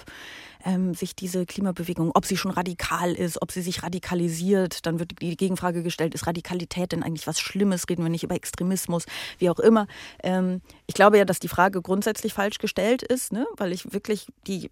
ähm, 0.66 0.94
sich 0.94 1.16
diese 1.16 1.46
Klimabewegung, 1.46 2.12
ob 2.14 2.26
sie 2.26 2.38
schon 2.38 2.52
radikal 2.52 3.14
ist, 3.14 3.42
ob 3.42 3.52
sie 3.52 3.62
sich 3.62 3.84
radikalisiert. 3.84 4.86
Dann 4.86 5.00
wird 5.00 5.22
die 5.22 5.38
Gegenfrage 5.38 5.84
gestellt, 5.84 6.14
ist 6.14 6.28
Radikalität 6.28 6.92
denn 6.92 7.04
eigentlich 7.04 7.28
was 7.28 7.40
Schlimmes? 7.40 7.86
Reden 7.90 8.04
wir 8.04 8.10
nicht 8.10 8.24
über 8.24 8.36
Extremismus, 8.36 9.06
wie 9.38 9.50
auch 9.50 9.60
immer. 9.60 9.88
Ähm, 10.24 10.62
ich 10.88 10.96
glaube 10.96 11.18
ja, 11.18 11.26
dass 11.26 11.40
die 11.40 11.48
Frage 11.48 11.82
grundsätzlich 11.82 12.34
falsch 12.34 12.58
gestellt 12.58 13.04
ist, 13.04 13.32
ne? 13.32 13.48
weil 13.58 13.72
ich 13.72 13.94
wirklich 13.94 14.28
die 14.48 14.70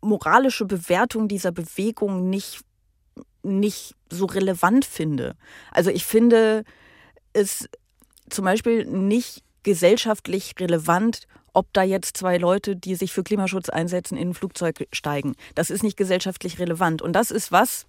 moralische 0.00 0.64
Bewertung 0.64 1.28
dieser 1.28 1.52
Bewegung 1.52 2.30
nicht, 2.30 2.60
nicht 3.42 3.94
so 4.10 4.26
relevant 4.26 4.84
finde. 4.84 5.36
Also 5.72 5.90
ich 5.90 6.04
finde 6.04 6.64
es 7.32 7.68
zum 8.30 8.44
Beispiel 8.44 8.84
nicht 8.86 9.42
gesellschaftlich 9.62 10.54
relevant, 10.58 11.26
ob 11.52 11.72
da 11.72 11.82
jetzt 11.82 12.16
zwei 12.16 12.38
Leute, 12.38 12.76
die 12.76 12.94
sich 12.94 13.12
für 13.12 13.22
Klimaschutz 13.22 13.68
einsetzen, 13.68 14.16
in 14.16 14.30
ein 14.30 14.34
Flugzeug 14.34 14.86
steigen. 14.92 15.34
Das 15.54 15.70
ist 15.70 15.82
nicht 15.82 15.96
gesellschaftlich 15.96 16.58
relevant. 16.58 17.02
Und 17.02 17.14
das 17.14 17.30
ist 17.30 17.52
was, 17.52 17.86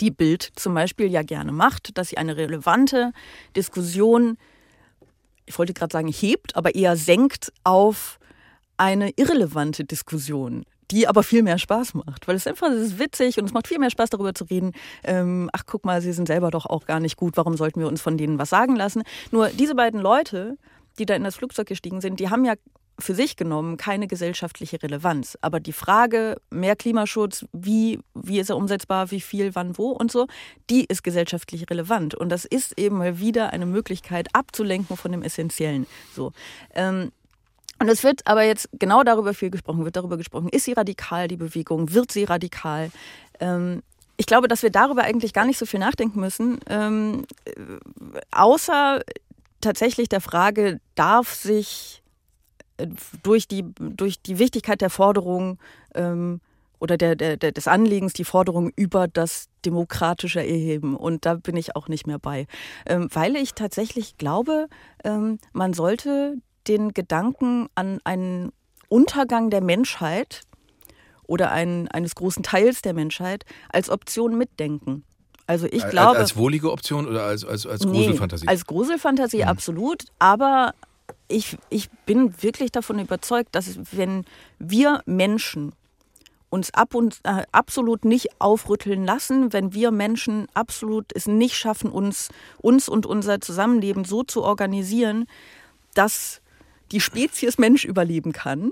die 0.00 0.10
Bild 0.10 0.50
zum 0.56 0.74
Beispiel 0.74 1.10
ja 1.10 1.22
gerne 1.22 1.52
macht, 1.52 1.96
dass 1.98 2.08
sie 2.08 2.18
eine 2.18 2.36
relevante 2.36 3.12
Diskussion, 3.56 4.38
ich 5.46 5.58
wollte 5.58 5.74
gerade 5.74 5.92
sagen, 5.92 6.08
hebt, 6.08 6.56
aber 6.56 6.74
eher 6.74 6.96
senkt 6.96 7.52
auf 7.64 8.18
eine 8.76 9.10
irrelevante 9.16 9.84
Diskussion, 9.84 10.64
die 10.90 11.06
aber 11.06 11.22
viel 11.22 11.42
mehr 11.42 11.58
Spaß 11.58 11.94
macht, 11.94 12.26
weil 12.26 12.36
es 12.36 12.46
einfach 12.46 12.68
es 12.68 12.88
ist 12.88 12.98
witzig 12.98 13.38
und 13.38 13.44
es 13.44 13.52
macht 13.52 13.68
viel 13.68 13.78
mehr 13.78 13.90
Spaß 13.90 14.10
darüber 14.10 14.34
zu 14.34 14.44
reden. 14.44 14.72
Ähm, 15.04 15.48
ach 15.52 15.64
guck 15.66 15.84
mal, 15.84 16.00
sie 16.00 16.12
sind 16.12 16.26
selber 16.26 16.50
doch 16.50 16.66
auch 16.66 16.86
gar 16.86 17.00
nicht 17.00 17.16
gut. 17.16 17.36
Warum 17.36 17.56
sollten 17.56 17.80
wir 17.80 17.88
uns 17.88 18.00
von 18.00 18.16
denen 18.16 18.38
was 18.38 18.50
sagen 18.50 18.76
lassen? 18.76 19.02
Nur 19.30 19.48
diese 19.48 19.74
beiden 19.74 20.00
Leute, 20.00 20.56
die 20.98 21.06
da 21.06 21.14
in 21.14 21.24
das 21.24 21.36
Flugzeug 21.36 21.66
gestiegen 21.66 22.00
sind, 22.00 22.20
die 22.20 22.30
haben 22.30 22.44
ja 22.44 22.54
für 22.98 23.14
sich 23.14 23.36
genommen 23.36 23.76
keine 23.76 24.06
gesellschaftliche 24.06 24.82
Relevanz. 24.82 25.36
Aber 25.40 25.60
die 25.60 25.72
Frage, 25.72 26.36
mehr 26.50 26.76
Klimaschutz, 26.76 27.44
wie, 27.52 27.98
wie 28.14 28.38
ist 28.38 28.50
er 28.50 28.56
umsetzbar, 28.56 29.10
wie 29.10 29.20
viel, 29.20 29.54
wann, 29.54 29.76
wo 29.76 29.90
und 29.90 30.12
so, 30.12 30.26
die 30.70 30.84
ist 30.84 31.02
gesellschaftlich 31.02 31.68
relevant. 31.70 32.14
Und 32.14 32.28
das 32.28 32.44
ist 32.44 32.78
eben 32.78 32.98
mal 32.98 33.18
wieder 33.18 33.52
eine 33.52 33.66
Möglichkeit, 33.66 34.28
abzulenken 34.32 34.96
von 34.96 35.10
dem 35.10 35.22
Essentiellen. 35.22 35.86
So. 36.14 36.32
Ähm, 36.74 37.10
und 37.80 37.88
es 37.88 38.04
wird 38.04 38.26
aber 38.26 38.44
jetzt 38.44 38.68
genau 38.72 39.02
darüber 39.02 39.34
viel 39.34 39.50
gesprochen, 39.50 39.84
wird 39.84 39.96
darüber 39.96 40.16
gesprochen, 40.16 40.48
ist 40.48 40.64
sie 40.64 40.72
radikal, 40.72 41.26
die 41.26 41.36
Bewegung, 41.36 41.92
wird 41.92 42.12
sie 42.12 42.24
radikal? 42.24 42.92
Ähm, 43.40 43.82
ich 44.16 44.26
glaube, 44.26 44.46
dass 44.46 44.62
wir 44.62 44.70
darüber 44.70 45.02
eigentlich 45.02 45.32
gar 45.32 45.44
nicht 45.44 45.58
so 45.58 45.66
viel 45.66 45.80
nachdenken 45.80 46.20
müssen, 46.20 46.60
ähm, 46.68 47.24
äh, 47.44 47.52
außer 48.30 49.00
tatsächlich 49.64 50.08
der 50.08 50.20
Frage, 50.20 50.80
darf 50.94 51.34
sich 51.34 52.02
äh, 52.76 52.86
durch 53.22 53.48
die, 53.48 53.64
durch 53.78 54.20
die 54.20 54.38
Wichtigkeit 54.38 54.80
der 54.80 54.90
Forderung 54.90 55.58
ähm, 55.94 56.40
oder 56.78 56.96
der, 56.96 57.16
der, 57.16 57.36
des 57.36 57.66
Anliegens 57.66 58.12
die 58.12 58.24
Forderung 58.24 58.70
über 58.76 59.08
das 59.08 59.48
demokratische 59.64 60.40
Erheben. 60.40 60.96
Und 60.96 61.24
da 61.24 61.34
bin 61.34 61.56
ich 61.56 61.76
auch 61.76 61.88
nicht 61.88 62.06
mehr 62.06 62.18
bei. 62.18 62.46
Ähm, 62.86 63.08
weil 63.12 63.36
ich 63.36 63.54
tatsächlich 63.54 64.18
glaube, 64.18 64.68
ähm, 65.02 65.38
man 65.52 65.72
sollte 65.72 66.36
den 66.68 66.92
Gedanken 66.92 67.68
an 67.74 68.00
einen 68.04 68.52
Untergang 68.88 69.50
der 69.50 69.62
Menschheit 69.62 70.42
oder 71.26 71.50
einen, 71.52 71.88
eines 71.88 72.14
großen 72.14 72.42
Teils 72.42 72.82
der 72.82 72.92
Menschheit 72.92 73.44
als 73.70 73.88
Option 73.88 74.36
mitdenken. 74.36 75.04
Also 75.46 75.66
ich 75.66 75.82
Als- 75.82 75.90
glaube. 75.90 76.18
als 76.18 76.36
wohlige 76.36 76.70
Option 76.72 77.06
oder 77.06 77.24
als, 77.24 77.44
als, 77.44 77.66
als 77.66 77.84
Nee, 77.84 78.04
Gruselfantasie? 78.04 78.48
als 78.48 78.64
Gruselfantasie 78.66 79.44
absolut, 79.44 80.04
aber 80.18 80.74
ich, 81.28 81.58
ich 81.70 81.90
bin 82.06 82.42
wirklich 82.42 82.72
davon 82.72 82.98
überzeugt, 82.98 83.54
dass 83.54 83.78
wenn 83.92 84.24
wir 84.58 85.02
Menschen 85.06 85.72
uns 86.48 86.72
ab 86.72 86.94
und 86.94 87.18
äh, 87.24 87.42
absolut 87.52 88.04
nicht 88.04 88.40
aufrütteln 88.40 89.04
lassen, 89.04 89.52
wenn 89.52 89.74
wir 89.74 89.90
Menschen 89.90 90.46
absolut 90.54 91.06
es 91.14 91.26
nicht 91.26 91.56
schaffen, 91.56 91.90
uns, 91.90 92.28
uns 92.58 92.88
und 92.88 93.06
unser 93.06 93.40
Zusammenleben 93.40 94.04
so 94.04 94.22
zu 94.22 94.42
organisieren, 94.44 95.26
dass 95.94 96.40
die 96.92 97.00
Spezies 97.00 97.58
Mensch 97.58 97.84
überleben 97.84 98.32
kann, 98.32 98.70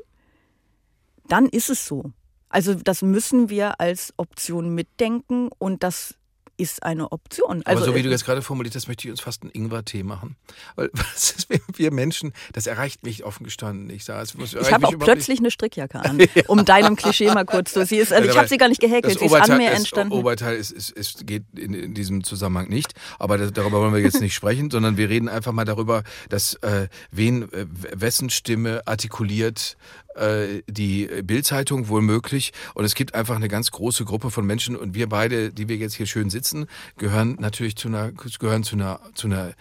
dann 1.29 1.47
ist 1.49 1.71
es 1.71 1.85
so. 1.87 2.13
Also 2.49 2.75
das 2.75 3.03
müssen 3.03 3.49
wir 3.49 3.81
als 3.81 4.13
Option 4.17 4.75
mitdenken 4.75 5.49
und 5.59 5.83
das 5.83 6.15
ist 6.63 6.83
eine 6.85 7.11
Option. 7.13 7.63
Aber 7.65 7.69
Also, 7.71 7.85
so 7.87 7.95
wie 7.95 8.03
du 8.03 8.09
äh, 8.09 8.13
jetzt 8.13 8.25
gerade 8.25 8.41
formuliert 8.43 8.75
hast, 8.75 8.87
möchte 8.89 9.07
ich 9.07 9.11
uns 9.11 9.21
fast 9.21 9.43
einen 9.43 9.51
Ingwer-Tee 9.53 10.03
machen. 10.05 10.37
Weil 10.77 10.91
was 10.95 11.33
ist, 11.33 11.49
wir- 11.77 11.93
Menschen, 11.93 12.33
das 12.53 12.67
erreicht 12.67 13.03
mich 13.03 13.25
offen 13.25 13.45
gestanden 13.45 13.87
nicht. 13.87 14.09
Es 14.09 14.35
muss- 14.35 14.55
ich 14.55 14.73
habe 14.73 14.87
auch 14.87 14.97
plötzlich 14.99 15.41
eine 15.41 15.51
Strickjacke 15.51 15.99
an, 16.01 16.19
um 16.47 16.65
deinem 16.65 16.97
Klischee 16.97 17.27
mal 17.27 17.45
kurz 17.45 17.73
zu. 17.73 17.85
Sie 17.85 17.97
ist, 17.97 18.13
also 18.13 18.25
ich 18.25 18.31
aber 18.31 18.39
habe 18.41 18.49
sie 18.49 18.57
gar 18.57 18.69
nicht 18.69 18.81
gehäkelt, 18.81 19.15
Das 19.15 19.21
sie 19.21 19.27
ist 19.27 19.35
an 19.35 19.59
mir 19.59 19.71
das 19.71 19.79
entstanden. 19.81 20.13
Oberteil 20.15 20.57
ist, 20.57 20.71
ist, 20.71 20.91
ist, 20.91 21.27
geht 21.27 21.43
in, 21.57 21.75
in 21.75 21.95
diesem 21.95 22.23
Zusammenhang 22.25 22.69
nicht. 22.69 22.93
Aber 23.19 23.37
das, 23.39 23.53
darüber 23.53 23.81
wollen 23.81 23.93
wir 23.93 24.01
jetzt 24.01 24.21
nicht 24.21 24.35
sprechen, 24.35 24.71
sondern 24.71 24.97
wir 24.97 25.09
reden 25.09 25.29
einfach 25.29 25.53
mal 25.53 25.65
darüber, 25.65 26.05
dass 26.29 26.55
äh, 26.63 26.89
wen, 27.11 27.53
äh, 27.53 27.67
wessen 27.95 28.31
Stimme 28.31 28.83
artikuliert 28.87 29.77
äh, 30.15 30.63
die 30.67 31.09
Bildzeitung 31.23 31.89
wohl 31.89 32.03
möglich. 32.03 32.53
Und 32.75 32.85
es 32.85 32.95
gibt 32.95 33.15
einfach 33.15 33.37
eine 33.37 33.49
ganz 33.49 33.71
große 33.71 34.05
Gruppe 34.05 34.31
von 34.31 34.47
Menschen 34.47 34.77
und 34.77 34.95
wir 34.95 35.09
beide, 35.09 35.53
die 35.53 35.69
wir 35.69 35.77
jetzt 35.77 35.95
hier 35.95 36.07
schön 36.07 36.31
sitzen, 36.31 36.67
gehören 36.99 37.37
natürlich 37.41 37.77
zu 37.77 37.89
einer, 37.89 38.13
gehören 38.13 38.65
zu 38.65 38.77
einer, 38.77 39.01
zu 39.15 39.27
einer 39.27 39.53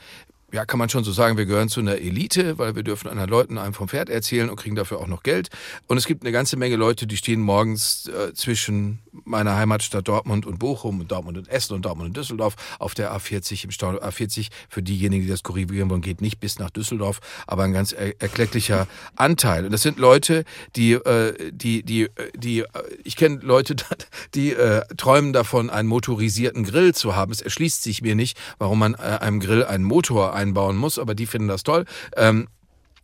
ja, 0.52 0.66
kann 0.66 0.80
man 0.80 0.90
schon 0.90 1.04
so 1.04 1.12
sagen, 1.12 1.38
wir 1.38 1.46
gehören 1.46 1.70
zu 1.70 1.80
einer 1.80 1.98
Elite, 1.98 2.58
weil 2.58 2.76
wir 2.76 2.84
dürfen 2.84 3.08
anderen 3.08 3.30
Leuten 3.30 3.58
einem 3.58 3.74
vom 3.74 3.88
Pferd 3.88 4.10
erzählen 4.10 4.50
und 4.50 4.56
kriegen 4.58 4.76
dafür 4.76 5.00
auch 5.00 5.08
noch 5.08 5.24
Geld. 5.24 5.50
Und 5.88 5.98
es 5.98 6.06
gibt 6.06 6.24
eine 6.24 6.32
ganze 6.32 6.58
Menge 6.58 6.76
Leute, 6.76 7.08
die 7.08 7.18
stehen 7.18 7.42
morgens 7.42 8.08
äh, 8.08 8.34
zwischen 8.34 9.00
meiner 9.12 9.56
Heimatstadt 9.56 10.08
Dortmund 10.08 10.46
und 10.46 10.60
Bochum 10.60 11.00
und 11.00 11.12
Dortmund 11.12 11.38
und 11.38 11.48
Essen 11.50 11.74
und 11.74 11.86
Dortmund 11.86 12.10
und 12.10 12.18
Düsseldorf 12.18 12.56
auf 12.80 12.94
der 12.94 13.14
A40 13.16 13.66
im 13.66 13.72
Stau. 13.72 13.92
A40 13.92 14.48
für 14.70 14.82
diejenigen, 14.82 15.24
die 15.24 15.30
das 15.30 15.44
korrigieren 15.44 15.90
wollen, 15.90 16.02
geht 16.02 16.22
nicht 16.22 16.40
bis 16.40 16.60
nach 16.60 16.70
Düsseldorf, 16.70 17.20
aber 17.48 17.64
ein 17.64 17.74
ganz 17.74 17.92
er 17.92 18.22
erklecklicher 18.22 18.88
Anteil. 19.16 19.66
Und 19.66 19.72
das 19.72 19.82
sind 19.82 20.00
Leute, 20.00 20.44
die, 20.76 20.94
äh, 20.94 21.52
die, 21.52 21.84
die, 21.84 22.04
äh, 22.04 22.10
die, 22.36 22.60
äh, 22.60 22.68
ich 23.04 23.16
kenne 23.16 23.40
Leute, 23.42 23.76
die 24.36 24.52
äh, 24.52 24.82
träumen 24.98 25.34
davon, 25.34 25.70
einen 25.70 25.88
motorisierten 25.88 26.64
Grill 26.64 26.94
zu 26.94 27.16
haben. 27.16 27.32
Es 27.32 27.42
erschließt 27.42 27.84
sich 27.84 28.02
mir 28.02 28.16
nicht, 28.16 28.38
warum 28.58 28.80
man 28.80 28.94
äh, 28.96 28.98
einem 28.98 29.40
Grill 29.40 29.64
einen 29.64 29.84
Motor 29.84 30.34
einbauen 30.42 30.76
muss, 30.76 31.00
aber 31.00 31.16
die 31.16 31.28
finden 31.28 31.48
das 31.48 31.64
toll. 31.64 31.86
Ähm, 32.18 32.48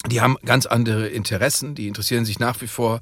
die 0.09 0.21
haben 0.21 0.37
ganz 0.45 0.65
andere 0.65 1.07
Interessen, 1.07 1.75
die 1.75 1.87
interessieren 1.87 2.25
sich 2.25 2.39
nach 2.39 2.61
wie 2.61 2.67
vor 2.67 3.01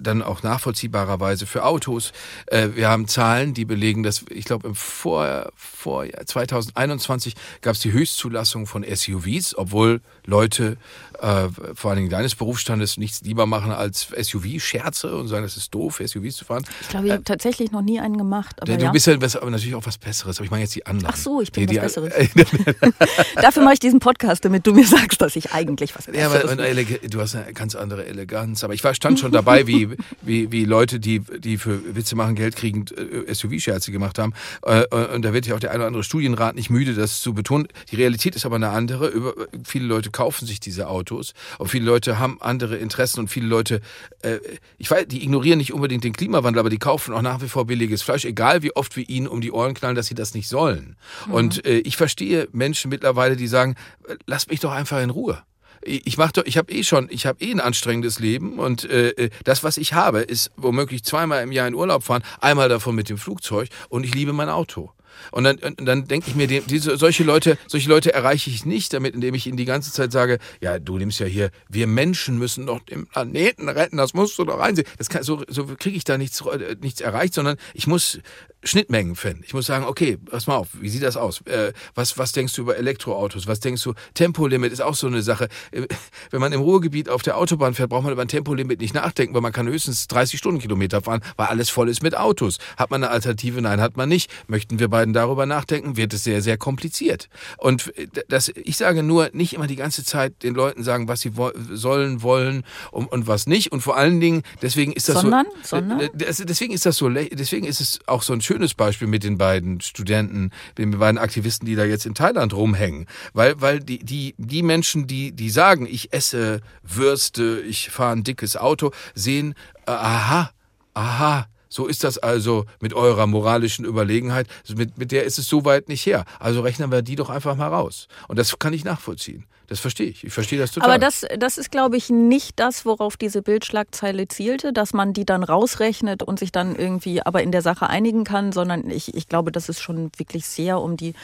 dann 0.00 0.22
auch 0.22 0.42
nachvollziehbarerweise 0.42 1.46
für 1.46 1.64
Autos. 1.64 2.12
Äh, 2.46 2.70
wir 2.74 2.88
haben 2.88 3.06
Zahlen, 3.08 3.54
die 3.54 3.64
belegen, 3.64 4.02
dass 4.02 4.24
ich 4.30 4.44
glaube 4.44 4.68
im 4.68 4.74
Vor, 4.74 5.52
Vorjahr 5.54 6.26
2021 6.26 7.34
gab 7.60 7.74
es 7.74 7.80
die 7.80 7.92
Höchstzulassung 7.92 8.66
von 8.66 8.84
SUVs, 8.84 9.56
obwohl 9.56 10.00
Leute 10.24 10.76
äh, 11.20 11.48
vor 11.74 11.90
allen 11.90 11.98
Dingen 11.98 12.10
deines 12.10 12.34
Berufsstandes 12.34 12.96
nichts 12.96 13.22
lieber 13.22 13.46
machen 13.46 13.72
als 13.72 14.08
SUV-Scherze 14.18 15.16
und 15.16 15.28
sagen, 15.28 15.44
es 15.44 15.56
ist 15.56 15.74
doof, 15.74 16.00
SUVs 16.04 16.36
zu 16.36 16.44
fahren. 16.44 16.64
Ich 16.82 16.88
glaube, 16.88 17.06
ich 17.06 17.12
habe 17.12 17.24
tatsächlich 17.24 17.72
noch 17.72 17.82
nie 17.82 18.00
einen 18.00 18.16
gemacht. 18.18 18.60
Aber 18.60 18.76
Du 18.76 18.84
ja. 18.84 18.90
bist 18.90 19.06
ja 19.06 19.20
was, 19.20 19.36
aber 19.36 19.50
natürlich 19.50 19.74
auch 19.74 19.86
was 19.86 19.98
Besseres. 19.98 20.38
Aber 20.38 20.44
ich 20.44 20.50
meine 20.50 20.62
jetzt 20.64 20.74
die 20.74 20.84
anderen. 20.86 21.12
Ach 21.12 21.16
so, 21.16 21.40
ich 21.40 21.50
bin 21.52 21.66
die, 21.66 21.80
was 21.80 21.94
die, 21.94 22.00
Dafür 23.36 23.62
mache 23.62 23.74
ich 23.74 23.80
diesen 23.80 24.00
Podcast, 24.00 24.44
damit 24.44 24.66
du 24.66 24.72
mir 24.74 24.86
sagst, 24.86 25.20
dass 25.20 25.36
ich 25.36 25.52
eigentlich 25.52 25.94
was 25.96 26.06
Ja, 26.06 26.12
Besseres 26.12 26.52
aber 26.52 26.68
und 26.70 27.00
bin. 27.00 27.10
du 27.10 27.20
hast 27.20 27.34
eine 27.34 27.52
ganz 27.52 27.74
andere 27.74 28.06
Eleganz. 28.06 28.62
Aber 28.64 28.74
ich 28.74 28.84
war 28.84 28.94
stand 28.94 29.18
schon 29.18 29.32
dabei, 29.32 29.66
wie, 29.66 29.90
wie, 30.22 30.52
wie 30.52 30.64
Leute, 30.64 31.00
die, 31.00 31.20
die 31.20 31.56
für 31.58 31.94
Witze 31.96 32.16
machen 32.16 32.34
Geld 32.34 32.56
kriegen, 32.56 32.84
äh, 32.96 33.32
SUV-Scherze 33.34 33.92
gemacht 33.92 34.18
haben. 34.18 34.32
Äh, 34.62 34.84
Und 35.14 35.22
da 35.24 35.32
wird 35.32 35.46
ja 35.46 35.54
auch 35.54 35.60
der 35.60 35.70
eine 35.70 35.78
oder 35.80 35.86
andere 35.88 36.04
Studienrat 36.04 36.54
nicht 36.56 36.70
müde, 36.70 36.94
das 36.94 37.20
zu 37.20 37.32
betonen. 37.34 37.68
Die 37.90 37.96
Realität 37.96 38.36
ist 38.36 38.44
aber 38.46 38.56
eine 38.56 38.68
andere. 38.70 39.08
Über, 39.08 39.34
viele 39.64 39.86
Leute 39.86 40.10
kaufen 40.10 40.46
sich 40.46 40.60
diese 40.60 40.88
Autos 40.88 41.05
und 41.10 41.68
viele 41.68 41.84
Leute 41.84 42.18
haben 42.18 42.38
andere 42.40 42.76
Interessen 42.76 43.20
und 43.20 43.28
viele 43.28 43.46
Leute, 43.46 43.80
äh, 44.22 44.38
ich 44.78 44.90
weiß, 44.90 45.06
die 45.08 45.22
ignorieren 45.22 45.58
nicht 45.58 45.72
unbedingt 45.72 46.04
den 46.04 46.12
Klimawandel, 46.12 46.60
aber 46.60 46.70
die 46.70 46.78
kaufen 46.78 47.14
auch 47.14 47.22
nach 47.22 47.40
wie 47.42 47.48
vor 47.48 47.66
billiges 47.66 48.02
Fleisch, 48.02 48.24
egal 48.24 48.62
wie 48.62 48.74
oft 48.74 48.96
wir 48.96 49.08
ihnen 49.08 49.26
um 49.26 49.40
die 49.40 49.52
Ohren 49.52 49.74
knallen, 49.74 49.96
dass 49.96 50.06
sie 50.06 50.14
das 50.14 50.34
nicht 50.34 50.48
sollen. 50.48 50.96
Und 51.28 51.64
äh, 51.66 51.78
ich 51.78 51.96
verstehe 51.96 52.48
Menschen 52.52 52.88
mittlerweile, 52.88 53.36
die 53.36 53.46
sagen, 53.46 53.74
äh, 54.08 54.16
lass 54.26 54.48
mich 54.48 54.60
doch 54.60 54.72
einfach 54.72 55.00
in 55.00 55.10
Ruhe. 55.10 55.42
Ich 55.82 56.18
mach 56.18 56.32
doch, 56.32 56.44
ich 56.46 56.58
habe 56.58 56.72
eh 56.72 56.82
schon, 56.82 57.06
ich 57.10 57.26
habe 57.26 57.44
eh 57.44 57.52
ein 57.52 57.60
anstrengendes 57.60 58.18
Leben 58.18 58.58
und 58.58 58.84
äh, 58.86 59.30
das, 59.44 59.62
was 59.62 59.76
ich 59.76 59.92
habe, 59.92 60.20
ist 60.20 60.50
womöglich 60.56 61.04
zweimal 61.04 61.42
im 61.44 61.52
Jahr 61.52 61.68
in 61.68 61.74
Urlaub 61.74 62.02
fahren, 62.02 62.24
einmal 62.40 62.68
davon 62.68 62.96
mit 62.96 63.08
dem 63.08 63.18
Flugzeug 63.18 63.68
und 63.88 64.04
ich 64.04 64.12
liebe 64.12 64.32
mein 64.32 64.48
Auto. 64.48 64.95
Und 65.30 65.44
dann, 65.44 65.56
und 65.58 65.84
dann 65.84 66.06
denke 66.06 66.28
ich 66.28 66.34
mir, 66.34 66.46
die, 66.46 66.60
diese, 66.60 66.96
solche 66.96 67.24
Leute, 67.24 67.58
solche 67.66 67.88
Leute 67.88 68.12
erreiche 68.12 68.50
ich 68.50 68.64
nicht 68.64 68.92
damit, 68.92 69.14
indem 69.14 69.34
ich 69.34 69.46
ihnen 69.46 69.56
die 69.56 69.64
ganze 69.64 69.92
Zeit 69.92 70.12
sage, 70.12 70.38
ja, 70.60 70.78
du 70.78 70.98
nimmst 70.98 71.20
ja 71.20 71.26
hier, 71.26 71.50
wir 71.68 71.86
Menschen 71.86 72.38
müssen 72.38 72.66
doch 72.66 72.80
den 72.80 73.06
Planeten 73.06 73.68
retten, 73.68 73.96
das 73.96 74.14
musst 74.14 74.38
du 74.38 74.44
doch 74.44 74.60
einsehen. 74.60 74.86
Das 74.98 75.08
kann, 75.08 75.22
so, 75.22 75.42
so 75.48 75.66
kriege 75.78 75.96
ich 75.96 76.04
da 76.04 76.18
nichts, 76.18 76.40
äh, 76.40 76.76
nichts 76.80 77.00
erreicht, 77.00 77.34
sondern 77.34 77.56
ich 77.74 77.86
muss 77.86 78.18
Schnittmengen 78.66 79.16
finden. 79.16 79.42
Ich 79.46 79.54
muss 79.54 79.66
sagen, 79.66 79.84
okay, 79.84 80.18
pass 80.30 80.46
mal 80.46 80.56
auf, 80.56 80.68
wie 80.80 80.88
sieht 80.88 81.02
das 81.02 81.16
aus? 81.16 81.40
Äh, 81.46 81.72
was, 81.94 82.18
was 82.18 82.32
denkst 82.32 82.54
du 82.54 82.62
über 82.62 82.76
Elektroautos? 82.76 83.46
Was 83.46 83.60
denkst 83.60 83.82
du? 83.82 83.94
Tempolimit 84.14 84.72
ist 84.72 84.80
auch 84.82 84.94
so 84.94 85.06
eine 85.06 85.22
Sache. 85.22 85.48
Äh, 85.70 85.86
Wenn 86.30 86.40
man 86.40 86.52
im 86.52 86.60
Ruhrgebiet 86.60 87.08
auf 87.08 87.22
der 87.22 87.36
Autobahn 87.36 87.74
fährt, 87.74 87.90
braucht 87.90 88.04
man 88.04 88.12
über 88.12 88.22
ein 88.22 88.28
Tempolimit 88.28 88.80
nicht 88.80 88.94
nachdenken, 88.94 89.34
weil 89.34 89.40
man 89.42 89.52
kann 89.52 89.66
höchstens 89.68 90.08
30 90.08 90.38
Stundenkilometer 90.38 91.02
fahren, 91.02 91.20
weil 91.36 91.46
alles 91.46 91.70
voll 91.70 91.88
ist 91.88 92.02
mit 92.02 92.16
Autos. 92.16 92.58
Hat 92.76 92.90
man 92.90 93.02
eine 93.02 93.12
Alternative? 93.12 93.60
Nein, 93.62 93.80
hat 93.80 93.96
man 93.96 94.08
nicht. 94.08 94.30
Möchten 94.48 94.78
wir 94.78 94.88
beiden 94.88 95.14
darüber 95.14 95.46
nachdenken, 95.46 95.96
wird 95.96 96.12
es 96.12 96.24
sehr, 96.24 96.42
sehr 96.42 96.58
kompliziert. 96.58 97.28
Und 97.58 97.96
äh, 97.96 98.08
das, 98.28 98.48
ich 98.48 98.76
sage 98.76 99.02
nur, 99.02 99.30
nicht 99.32 99.54
immer 99.54 99.66
die 99.66 99.76
ganze 99.76 100.04
Zeit 100.04 100.42
den 100.42 100.54
Leuten 100.54 100.82
sagen, 100.82 101.08
was 101.08 101.20
sie 101.20 101.36
wo 101.36 101.50
sollen, 101.72 102.22
wollen 102.22 102.64
und, 102.90 103.06
und 103.12 103.26
was 103.26 103.46
nicht. 103.46 103.72
Und 103.72 103.80
vor 103.80 103.96
allen 103.96 104.20
Dingen, 104.20 104.42
deswegen 104.62 104.92
ist 104.92 105.08
das 105.08 105.20
Sondern? 105.20 105.46
so. 105.62 105.76
Sondern? 105.76 106.00
Äh, 106.00 106.10
Deswegen 106.16 106.72
ist 106.72 106.86
das 106.86 106.96
so, 106.96 107.08
deswegen 107.08 107.66
ist 107.66 107.80
es 107.80 108.00
auch 108.06 108.22
so 108.22 108.32
ein 108.32 108.40
schönes 108.40 108.55
Beispiel 108.74 109.08
mit 109.08 109.24
den 109.24 109.38
beiden 109.38 109.80
Studenten, 109.80 110.50
den 110.78 110.98
beiden 110.98 111.18
Aktivisten, 111.18 111.66
die 111.66 111.74
da 111.74 111.84
jetzt 111.84 112.06
in 112.06 112.14
Thailand 112.14 112.54
rumhängen. 112.54 113.06
Weil, 113.32 113.60
weil 113.60 113.80
die, 113.80 113.98
die, 113.98 114.34
die 114.38 114.62
Menschen, 114.62 115.06
die, 115.06 115.32
die 115.32 115.50
sagen, 115.50 115.86
ich 115.86 116.12
esse 116.12 116.60
Würste, 116.82 117.60
ich 117.60 117.90
fahre 117.90 118.12
ein 118.12 118.24
dickes 118.24 118.56
Auto, 118.56 118.92
sehen, 119.14 119.54
äh, 119.86 119.90
aha, 119.90 120.50
aha, 120.94 121.46
so 121.68 121.86
ist 121.86 122.04
das 122.04 122.18
also 122.18 122.66
mit 122.80 122.94
eurer 122.94 123.26
moralischen 123.26 123.84
Überlegenheit. 123.84 124.46
Mit, 124.74 124.98
mit 124.98 125.12
der 125.12 125.24
ist 125.24 125.38
es 125.38 125.48
so 125.48 125.64
weit 125.64 125.88
nicht 125.88 126.06
her. 126.06 126.24
Also 126.38 126.60
rechnen 126.60 126.90
wir 126.90 127.02
die 127.02 127.16
doch 127.16 127.30
einfach 127.30 127.56
mal 127.56 127.68
raus. 127.68 128.08
Und 128.28 128.38
das 128.38 128.58
kann 128.58 128.72
ich 128.72 128.84
nachvollziehen. 128.84 129.44
Das 129.68 129.80
verstehe 129.80 130.08
ich. 130.08 130.22
Ich 130.22 130.32
verstehe 130.32 130.58
das 130.58 130.70
total. 130.70 130.90
Aber 130.90 130.98
das, 130.98 131.26
das 131.38 131.58
ist, 131.58 131.72
glaube 131.72 131.96
ich, 131.96 132.08
nicht 132.08 132.60
das, 132.60 132.86
worauf 132.86 133.16
diese 133.16 133.42
Bildschlagzeile 133.42 134.28
zielte, 134.28 134.72
dass 134.72 134.92
man 134.92 135.12
die 135.12 135.24
dann 135.24 135.42
rausrechnet 135.42 136.22
und 136.22 136.38
sich 136.38 136.52
dann 136.52 136.76
irgendwie 136.76 137.20
aber 137.22 137.42
in 137.42 137.50
der 137.50 137.62
Sache 137.62 137.88
einigen 137.88 138.22
kann, 138.22 138.52
sondern 138.52 138.88
ich, 138.90 139.14
ich 139.14 139.28
glaube, 139.28 139.50
das 139.50 139.68
ist 139.68 139.80
schon 139.80 140.10
wirklich 140.16 140.46
sehr 140.46 140.80
um 140.80 140.96
die 140.96 141.14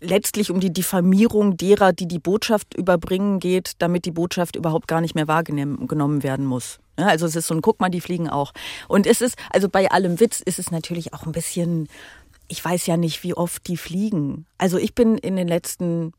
letztlich 0.00 0.50
um 0.50 0.60
die 0.60 0.72
Diffamierung 0.72 1.56
derer, 1.56 1.92
die 1.92 2.08
die 2.08 2.18
Botschaft 2.18 2.74
überbringen 2.74 3.40
geht, 3.40 3.72
damit 3.78 4.04
die 4.04 4.10
Botschaft 4.10 4.56
überhaupt 4.56 4.88
gar 4.88 5.00
nicht 5.00 5.14
mehr 5.14 5.28
wahrgenommen 5.28 6.22
werden 6.22 6.46
muss. 6.46 6.78
Ja, 6.98 7.06
also 7.06 7.26
es 7.26 7.36
ist 7.36 7.46
so 7.46 7.54
ein, 7.54 7.62
guck 7.62 7.80
mal, 7.80 7.90
die 7.90 8.00
fliegen 8.00 8.28
auch. 8.28 8.52
Und 8.88 9.06
es 9.06 9.20
ist, 9.20 9.36
also 9.50 9.68
bei 9.68 9.90
allem 9.90 10.20
Witz 10.20 10.40
ist 10.40 10.58
es 10.58 10.70
natürlich 10.70 11.14
auch 11.14 11.26
ein 11.26 11.32
bisschen, 11.32 11.88
ich 12.48 12.64
weiß 12.64 12.86
ja 12.86 12.96
nicht, 12.96 13.22
wie 13.22 13.34
oft 13.34 13.66
die 13.68 13.76
fliegen. 13.76 14.46
Also 14.58 14.78
ich 14.78 14.94
bin 14.94 15.16
in 15.16 15.36
den 15.36 15.48
letzten 15.48 16.12